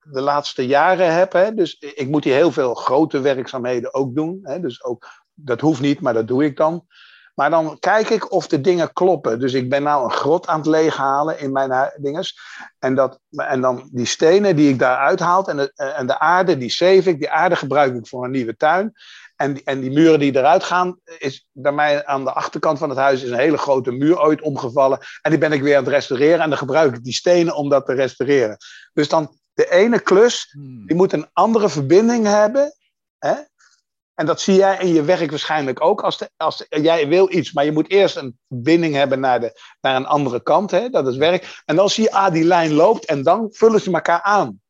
de 0.00 0.20
laatste 0.20 0.66
jaren 0.66 1.14
heb. 1.14 1.32
Hè, 1.32 1.54
dus 1.54 1.78
ik 1.78 2.08
moet 2.08 2.24
hier 2.24 2.34
heel 2.34 2.52
veel 2.52 2.74
grote 2.74 3.20
werkzaamheden 3.20 3.94
ook 3.94 4.14
doen. 4.14 4.38
Hè, 4.42 4.60
dus 4.60 4.84
ook, 4.84 5.06
dat 5.34 5.60
hoeft 5.60 5.80
niet, 5.80 6.00
maar 6.00 6.14
dat 6.14 6.28
doe 6.28 6.44
ik 6.44 6.56
dan. 6.56 6.86
Maar 7.34 7.50
dan 7.50 7.78
kijk 7.78 8.08
ik 8.08 8.32
of 8.32 8.46
de 8.46 8.60
dingen 8.60 8.92
kloppen. 8.92 9.40
Dus 9.40 9.52
ik 9.52 9.68
ben 9.68 9.82
nou 9.82 10.04
een 10.04 10.10
grot 10.10 10.46
aan 10.46 10.58
het 10.58 10.66
leeghalen 10.66 11.38
in 11.38 11.52
mijn 11.52 11.92
dinges. 11.96 12.38
En, 12.78 12.94
dat, 12.94 13.20
en 13.30 13.60
dan 13.60 13.88
die 13.92 14.06
stenen 14.06 14.56
die 14.56 14.70
ik 14.70 14.78
daar 14.78 14.96
uithaal 14.96 15.48
en 15.48 15.72
en 15.74 16.06
de 16.06 16.18
aarde, 16.18 16.58
die 16.58 16.70
zeef 16.70 17.06
ik. 17.06 17.18
Die 17.18 17.30
aarde 17.30 17.56
gebruik 17.56 17.94
ik 17.94 18.06
voor 18.06 18.24
een 18.24 18.30
nieuwe 18.30 18.56
tuin. 18.56 18.92
En, 19.36 19.52
die- 19.54 19.64
en 19.64 19.80
die 19.80 19.90
muren 19.90 20.18
die 20.18 20.36
eruit 20.36 20.64
gaan, 20.64 21.00
is 21.18 21.48
bij 21.52 21.72
mij 21.72 22.06
aan 22.06 22.24
de 22.24 22.32
achterkant 22.32 22.78
van 22.78 22.88
het 22.88 22.98
huis 22.98 23.22
is 23.22 23.30
een 23.30 23.38
hele 23.38 23.58
grote 23.58 23.90
muur 23.90 24.20
ooit 24.20 24.40
omgevallen. 24.42 24.98
En 25.22 25.30
die 25.30 25.40
ben 25.40 25.52
ik 25.52 25.62
weer 25.62 25.76
aan 25.76 25.84
het 25.84 25.92
restaureren. 25.92 26.40
En 26.40 26.48
dan 26.48 26.58
gebruik 26.58 26.96
ik 26.96 27.04
die 27.04 27.12
stenen 27.12 27.54
om 27.54 27.68
dat 27.68 27.86
te 27.86 27.94
restaureren. 27.94 28.56
Dus 28.92 29.08
dan 29.08 29.38
de 29.54 29.70
ene 29.70 30.00
klus 30.00 30.48
Hmm. 30.52 30.86
die 30.86 30.96
moet 30.96 31.12
een 31.12 31.26
andere 31.32 31.68
verbinding 31.68 32.26
hebben 32.26 32.74
hè, 33.18 33.34
En 34.14 34.26
dat 34.26 34.40
zie 34.40 34.54
jij 34.54 34.78
in 34.78 34.92
je 34.94 35.02
werk 35.04 35.30
waarschijnlijk 35.30 35.80
ook. 35.80 36.02
Als, 36.02 36.18
de, 36.18 36.30
als 36.36 36.64
jij 36.68 37.08
wil 37.08 37.32
iets, 37.32 37.52
maar 37.52 37.64
je 37.64 37.72
moet 37.72 37.90
eerst 37.90 38.16
een 38.16 38.38
binding 38.46 38.94
hebben 38.94 39.20
naar, 39.20 39.40
de, 39.40 39.60
naar 39.80 39.96
een 39.96 40.06
andere 40.06 40.42
kant. 40.42 40.70
Hè? 40.70 40.88
Dat 40.88 41.08
is 41.08 41.16
werk. 41.16 41.62
En 41.64 41.76
dan 41.76 41.90
zie 41.90 42.04
je, 42.04 42.12
ah, 42.12 42.32
die 42.32 42.44
lijn 42.44 42.72
loopt. 42.72 43.04
En 43.04 43.22
dan 43.22 43.48
vullen 43.52 43.80
ze 43.80 43.92
elkaar 43.92 44.22
aan. 44.22 44.60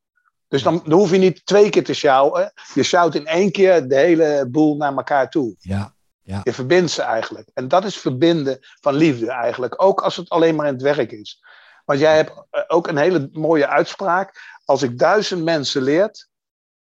Dus 0.48 0.62
dan, 0.62 0.82
dan 0.84 0.98
hoef 0.98 1.10
je 1.10 1.18
niet 1.18 1.46
twee 1.46 1.70
keer 1.70 1.84
te 1.84 1.94
sjouwen. 1.94 2.52
Je 2.74 2.82
sjouwt 2.82 3.14
in 3.14 3.26
één 3.26 3.52
keer 3.52 3.88
de 3.88 3.96
hele 3.96 4.46
boel 4.50 4.76
naar 4.76 4.96
elkaar 4.96 5.30
toe. 5.30 5.54
Ja, 5.58 5.94
ja. 6.22 6.40
Je 6.44 6.52
verbindt 6.52 6.90
ze 6.90 7.02
eigenlijk. 7.02 7.48
En 7.54 7.68
dat 7.68 7.84
is 7.84 7.96
verbinden 7.98 8.58
van 8.80 8.94
liefde 8.94 9.30
eigenlijk. 9.30 9.82
Ook 9.82 10.00
als 10.00 10.16
het 10.16 10.28
alleen 10.28 10.54
maar 10.54 10.66
in 10.66 10.72
het 10.72 10.82
werk 10.82 11.12
is. 11.12 11.42
Want 11.84 12.00
jij 12.00 12.16
hebt 12.16 12.32
eh, 12.50 12.62
ook 12.66 12.86
een 12.86 12.96
hele 12.96 13.28
mooie 13.32 13.68
uitspraak. 13.68 14.40
Als 14.64 14.82
ik 14.82 14.98
duizend 14.98 15.44
mensen 15.44 15.82
leert, 15.82 16.28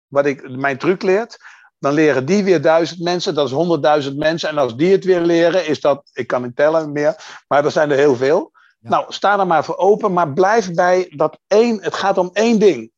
wat 0.06 0.26
ik 0.26 0.56
mijn 0.56 0.78
truc 0.78 1.02
leert, 1.02 1.36
dan 1.78 1.92
leren 1.92 2.26
die 2.26 2.44
weer 2.44 2.60
duizend 2.60 3.00
mensen. 3.00 3.34
Dat 3.34 3.46
is 3.46 3.52
honderdduizend 3.52 4.16
mensen. 4.16 4.48
En 4.48 4.58
als 4.58 4.76
die 4.76 4.92
het 4.92 5.04
weer 5.04 5.20
leren, 5.20 5.66
is 5.66 5.80
dat, 5.80 6.10
ik 6.12 6.26
kan 6.26 6.42
niet 6.42 6.56
tellen 6.56 6.92
meer, 6.92 7.42
maar 7.48 7.64
er 7.64 7.70
zijn 7.70 7.90
er 7.90 7.96
heel 7.96 8.16
veel. 8.16 8.52
Ja. 8.78 8.88
Nou, 8.88 9.04
sta 9.08 9.38
er 9.38 9.46
maar 9.46 9.64
voor 9.64 9.76
open, 9.76 10.12
maar 10.12 10.32
blijf 10.32 10.72
bij 10.72 11.12
dat 11.16 11.38
één. 11.46 11.82
Het 11.82 11.94
gaat 11.94 12.18
om 12.18 12.30
één 12.32 12.58
ding. 12.58 12.92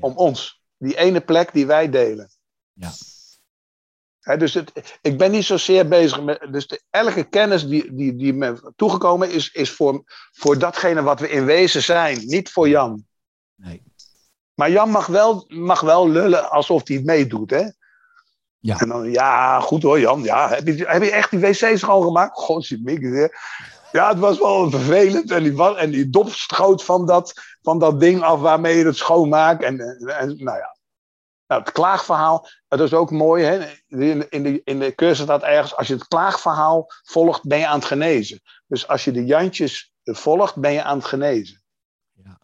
Om 0.00 0.16
ons. 0.16 0.62
Die 0.76 0.96
ene 0.96 1.20
plek 1.20 1.52
die 1.52 1.66
wij 1.66 1.90
delen. 1.90 2.30
Ja. 2.72 2.90
Dus 4.36 4.54
het, 4.54 4.98
ik 5.02 5.18
ben 5.18 5.30
niet 5.30 5.44
zozeer 5.44 5.88
bezig 5.88 6.22
met. 6.22 6.48
Dus 6.50 6.66
de, 6.66 6.82
elke 6.90 7.24
kennis 7.24 7.66
die, 7.66 7.94
die, 7.94 8.16
die 8.16 8.32
me 8.32 8.72
toegekomen 8.76 9.30
is, 9.30 9.50
is 9.50 9.70
voor, 9.70 10.02
voor 10.32 10.58
datgene 10.58 11.02
wat 11.02 11.20
we 11.20 11.30
in 11.30 11.44
wezen 11.44 11.82
zijn. 11.82 12.26
Niet 12.26 12.50
voor 12.50 12.68
Jan. 12.68 13.06
Nee. 13.54 13.82
Maar 14.54 14.70
Jan 14.70 14.90
mag 14.90 15.06
wel, 15.06 15.44
mag 15.48 15.80
wel 15.80 16.08
lullen 16.08 16.50
alsof 16.50 16.88
hij 16.88 17.00
meedoet, 17.04 17.50
hè? 17.50 17.68
Ja. 18.58 18.78
En 18.78 18.88
dan, 18.88 19.10
ja, 19.10 19.60
goed 19.60 19.82
hoor, 19.82 20.00
Jan. 20.00 20.22
Ja, 20.22 20.48
heb, 20.48 20.66
je, 20.66 20.88
heb 20.88 21.02
je 21.02 21.10
echt 21.10 21.30
die 21.30 21.38
wc's 21.38 21.78
schoongemaakt? 21.78 22.36
Godzijdank. 22.36 23.34
Ja, 23.92 24.08
het 24.08 24.18
was 24.18 24.38
wel 24.38 24.70
vervelend. 24.70 25.30
En 25.30 25.42
die, 25.42 25.76
en 25.76 25.90
die 25.90 26.10
dop 26.10 26.32
schoot 26.32 26.84
van 26.84 27.06
dat, 27.06 27.34
van 27.62 27.78
dat 27.78 28.00
ding 28.00 28.22
af 28.22 28.40
waarmee 28.40 28.76
je 28.76 28.84
het 28.84 28.96
schoonmaakt. 28.96 29.62
En, 29.62 29.80
en, 30.06 30.36
nou 30.36 30.58
ja. 30.58 30.78
Nou, 31.46 31.62
het 31.62 31.72
klaagverhaal, 31.72 32.48
dat 32.68 32.80
is 32.80 32.94
ook 32.94 33.10
mooi. 33.10 33.44
Hè? 33.44 33.58
In, 33.86 34.18
de, 34.18 34.26
in, 34.28 34.42
de, 34.42 34.60
in 34.64 34.78
de 34.78 34.94
cursus 34.94 35.24
staat 35.24 35.42
ergens, 35.42 35.76
als 35.76 35.86
je 35.86 35.94
het 35.94 36.08
klaagverhaal 36.08 36.86
volgt, 37.02 37.46
ben 37.46 37.58
je 37.58 37.66
aan 37.66 37.78
het 37.78 37.88
genezen. 37.88 38.40
Dus 38.66 38.88
als 38.88 39.04
je 39.04 39.12
de 39.12 39.24
Jantjes 39.24 39.92
volgt, 40.04 40.56
ben 40.56 40.72
je 40.72 40.82
aan 40.82 40.96
het 40.96 41.06
genezen. 41.06 41.62
Ja. 42.12 42.40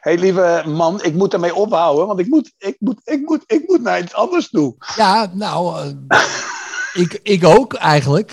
Hé, 0.00 0.10
hey, 0.10 0.18
lieve 0.18 0.62
man, 0.66 1.02
ik 1.02 1.14
moet 1.14 1.32
ermee 1.32 1.54
ophouden, 1.54 2.06
want 2.06 2.18
ik 2.18 2.26
moet, 2.26 2.52
ik 2.58 2.76
moet, 2.78 3.00
ik 3.04 3.20
moet, 3.20 3.42
ik 3.46 3.68
moet 3.68 3.80
naar 3.80 4.00
iets 4.00 4.14
anders 4.14 4.48
toe. 4.48 4.74
Ja, 4.96 5.30
nou, 5.32 5.78
eh, 5.78 6.49
ik, 6.94 7.20
ik 7.22 7.44
ook 7.44 7.74
eigenlijk. 7.74 8.32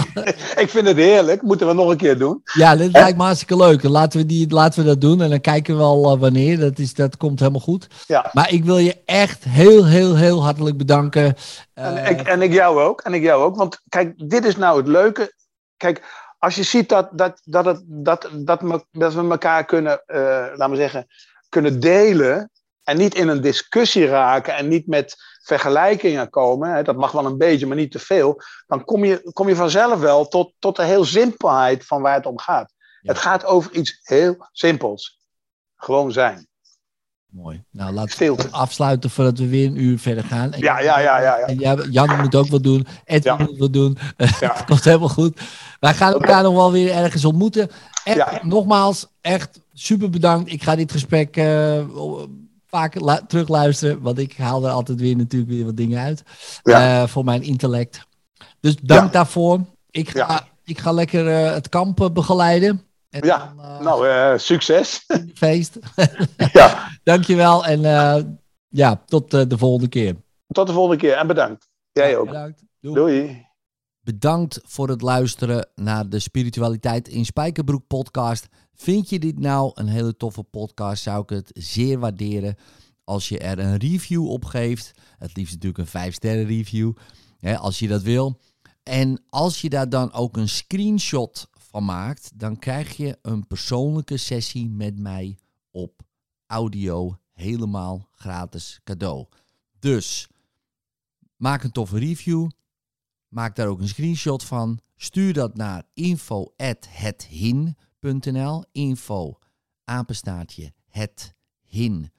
ik 0.62 0.68
vind 0.68 0.86
het 0.86 0.96
heerlijk, 0.96 1.42
moeten 1.42 1.66
we 1.66 1.72
nog 1.72 1.90
een 1.90 1.96
keer 1.96 2.18
doen. 2.18 2.40
Ja, 2.52 2.76
dat 2.76 2.90
lijkt 2.92 3.16
me 3.16 3.22
hartstikke 3.24 3.56
leuk. 3.56 3.82
Laten 3.82 4.20
we, 4.20 4.26
die, 4.26 4.50
laten 4.50 4.80
we 4.80 4.86
dat 4.86 5.00
doen 5.00 5.20
en 5.22 5.30
dan 5.30 5.40
kijken 5.40 5.74
we 5.74 5.80
wel 5.80 6.12
eh, 6.12 6.20
wanneer. 6.20 6.58
Dat, 6.58 6.78
is, 6.78 6.94
dat 6.94 7.16
komt 7.16 7.38
helemaal 7.38 7.60
goed. 7.60 7.86
Ja. 8.06 8.30
Maar 8.32 8.52
ik 8.52 8.64
wil 8.64 8.78
je 8.78 9.02
echt 9.04 9.44
heel, 9.44 9.86
heel, 9.86 10.16
heel 10.16 10.42
hartelijk 10.44 10.76
bedanken. 10.76 11.34
En, 11.74 11.96
Eh, 11.96 12.10
ik, 12.10 12.20
en 12.20 12.42
ik 12.42 12.52
jou 12.52 12.80
ook. 12.80 13.00
En 13.00 13.14
ik 13.14 13.22
jou 13.22 13.42
ook. 13.42 13.56
Want 13.56 13.80
kijk, 13.88 14.28
dit 14.28 14.44
is 14.44 14.56
nou 14.56 14.76
het 14.78 14.88
leuke. 14.88 15.32
Kijk, 15.76 16.02
als 16.38 16.54
je 16.54 16.62
ziet 16.62 16.88
dat, 16.88 17.08
dat, 17.12 17.40
dat, 17.44 17.64
het, 17.64 17.82
dat, 17.86 18.28
dat, 18.32 18.62
me- 18.62 18.84
dat 18.90 19.14
we 19.14 19.20
elkaar 19.30 19.64
kunnen, 19.64 20.02
eh, 20.06 20.20
laten 20.56 20.70
we 20.70 20.76
zeggen, 20.76 21.06
kunnen 21.48 21.80
delen. 21.80 22.50
En 22.84 22.96
niet 22.96 23.14
in 23.14 23.28
een 23.28 23.40
discussie 23.40 24.06
raken 24.06 24.54
en 24.56 24.68
niet 24.68 24.86
met 24.86 25.16
vergelijkingen 25.42 26.30
komen. 26.30 26.74
Hè, 26.74 26.82
dat 26.82 26.96
mag 26.96 27.12
wel 27.12 27.26
een 27.26 27.38
beetje, 27.38 27.66
maar 27.66 27.76
niet 27.76 27.90
te 27.92 27.98
veel. 27.98 28.40
Dan 28.66 28.84
kom 28.84 29.04
je, 29.04 29.30
kom 29.32 29.48
je 29.48 29.56
vanzelf 29.56 30.00
wel 30.00 30.28
tot, 30.28 30.52
tot 30.58 30.76
de 30.76 30.84
heel 30.84 31.04
simpelheid 31.04 31.86
van 31.86 32.02
waar 32.02 32.14
het 32.14 32.26
om 32.26 32.38
gaat. 32.38 32.72
Ja. 33.00 33.12
Het 33.12 33.18
gaat 33.22 33.44
over 33.44 33.72
iets 33.72 33.98
heel 34.02 34.48
simpels. 34.52 35.20
Gewoon 35.76 36.12
zijn. 36.12 36.46
Mooi. 37.26 37.64
Nou, 37.70 37.92
laten 37.92 38.36
we 38.36 38.48
afsluiten 38.50 39.10
voordat 39.10 39.38
we 39.38 39.48
weer 39.48 39.66
een 39.66 39.76
uur 39.82 39.98
verder 39.98 40.24
gaan. 40.24 40.52
En 40.52 40.60
Ja, 40.60 40.80
ja, 40.80 40.98
ja, 41.00 41.20
ja, 41.20 41.38
ja. 41.38 41.46
En 41.46 41.56
jij- 41.58 41.86
Jan 41.90 42.20
moet 42.20 42.34
ook 42.34 42.48
wat 42.48 42.62
doen. 42.62 42.86
Edwin 43.04 43.32
Ja. 43.38 43.44
moet 43.44 43.58
wat 43.58 43.72
doen. 43.72 43.98
Ja. 44.40 44.52
Het 44.54 44.64
komt 44.64 44.84
helemaal 44.84 45.08
goed. 45.08 45.40
Wij 45.80 45.94
gaan 45.94 46.12
elkaar 46.12 46.42
nog 46.42 46.54
wel 46.54 46.72
weer 46.72 46.92
ergens 46.94 47.24
ontmoeten. 47.24 47.70
Echt, 48.04 48.42
nogmaals, 48.42 49.06
echt 49.20 49.60
super 49.72 50.10
bedankt. 50.10 50.52
Ik 50.52 50.62
ga 50.62 50.76
dit 50.76 50.92
gesprek 50.92 51.36
eh, 51.36 51.82
vaak 52.74 53.00
lu- 53.00 53.26
terugluisteren. 53.26 54.00
Want 54.02 54.18
ik 54.18 54.36
haal 54.36 54.64
er 54.64 54.70
altijd 54.70 55.00
weer 55.00 55.16
natuurlijk 55.16 55.50
weer 55.52 55.64
wat 55.64 55.76
dingen 55.76 56.00
uit. 56.00 56.22
Ja. 56.62 57.02
eh, 57.02 57.08
voor 57.08 57.24
mijn 57.24 57.42
intellect. 57.42 58.06
Dus 58.60 58.76
dank 58.76 59.02
Ja. 59.04 59.08
daarvoor. 59.08 59.60
Ik 59.90 60.08
ga, 60.10 60.18
Ja. 60.18 60.48
ik 60.64 60.78
ga 60.78 60.92
lekker 60.92 61.28
eh, 61.28 61.52
het 61.52 61.68
kamp 61.68 62.00
eh, 62.00 62.10
begeleiden. 62.10 62.82
En 63.10 63.24
Ja, 63.26 63.52
dan, 63.56 63.64
eh, 63.64 63.80
Nou, 63.80 64.08
eh, 64.08 64.38
succes. 64.38 65.06
feest. 65.34 65.78
ja, 66.52 66.88
Dankjewel 67.04 67.64
en 67.66 67.84
eh, 67.84 68.22
ja, 68.68 69.02
tot 69.06 69.34
eh, 69.34 69.42
de 69.48 69.58
volgende 69.58 69.88
keer. 69.88 70.16
tot 70.46 70.66
de 70.66 70.72
volgende 70.72 70.96
keer 70.96 71.12
en 71.16 71.26
bedankt. 71.26 71.68
Jij 71.92 72.16
ook. 72.16 72.26
Bedankt. 72.26 72.62
Doei. 72.80 72.94
Doei. 72.94 73.46
Bedankt 74.00 74.60
voor 74.64 74.88
het 74.88 75.02
luisteren 75.02 75.68
naar 75.74 76.08
de 76.08 76.18
Spiritualiteit 76.18 77.08
in 77.08 77.24
Spijkerbroek 77.24 77.86
podcast. 77.86 78.48
Vind 78.74 79.08
je 79.08 79.18
dit 79.18 79.38
nou 79.38 79.70
een 79.74 79.88
hele 79.88 80.16
toffe 80.16 80.42
podcast, 80.42 81.02
zou 81.02 81.22
ik 81.22 81.28
het 81.28 81.50
zeer 81.54 81.98
waarderen 81.98 82.56
als 83.04 83.28
je 83.28 83.38
er 83.38 83.58
een 83.58 83.76
review 83.76 84.28
op 84.28 84.44
geeft. 84.44 84.92
Het 85.18 85.36
liefst 85.36 85.52
natuurlijk 85.52 85.78
een 85.78 85.86
5 85.86 86.14
sterren 86.14 86.46
review, 86.46 86.92
hè, 87.38 87.58
als 87.58 87.78
je 87.78 87.88
dat 87.88 88.02
wil. 88.02 88.40
En 88.82 89.22
als 89.28 89.60
je 89.60 89.68
daar 89.68 89.88
dan 89.88 90.12
ook 90.12 90.36
een 90.36 90.48
screenshot 90.48 91.48
van 91.52 91.84
maakt, 91.84 92.30
dan 92.34 92.58
krijg 92.58 92.96
je 92.96 93.18
een 93.22 93.46
persoonlijke 93.46 94.16
sessie 94.16 94.68
met 94.68 94.98
mij 94.98 95.38
op 95.70 96.02
audio 96.46 97.16
helemaal 97.32 98.08
gratis 98.12 98.80
cadeau. 98.84 99.26
Dus 99.78 100.28
maak 101.36 101.62
een 101.62 101.72
toffe 101.72 101.98
review. 101.98 102.50
Maak 103.28 103.56
daar 103.56 103.68
ook 103.68 103.80
een 103.80 103.88
screenshot 103.88 104.44
van. 104.44 104.78
Stuur 104.96 105.32
dat 105.32 105.56
naar 105.56 105.82
info@hethin.nl. 105.94 107.74
Info 108.72 109.38
apenstaartje 109.84 110.72
hethin.nl. 110.88 112.10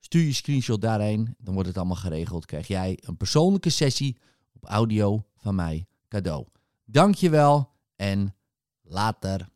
Stuur 0.00 0.22
je 0.22 0.32
screenshot 0.32 0.80
daarheen, 0.80 1.34
dan 1.38 1.54
wordt 1.54 1.68
het 1.68 1.78
allemaal 1.78 1.96
geregeld. 1.96 2.46
Krijg 2.46 2.66
jij 2.66 2.98
een 3.00 3.16
persoonlijke 3.16 3.70
sessie 3.70 4.18
op 4.52 4.64
audio 4.64 5.24
van 5.36 5.54
mij 5.54 5.86
cadeau. 6.08 6.46
Dankjewel 6.84 7.70
en 7.96 8.34
later. 8.82 9.52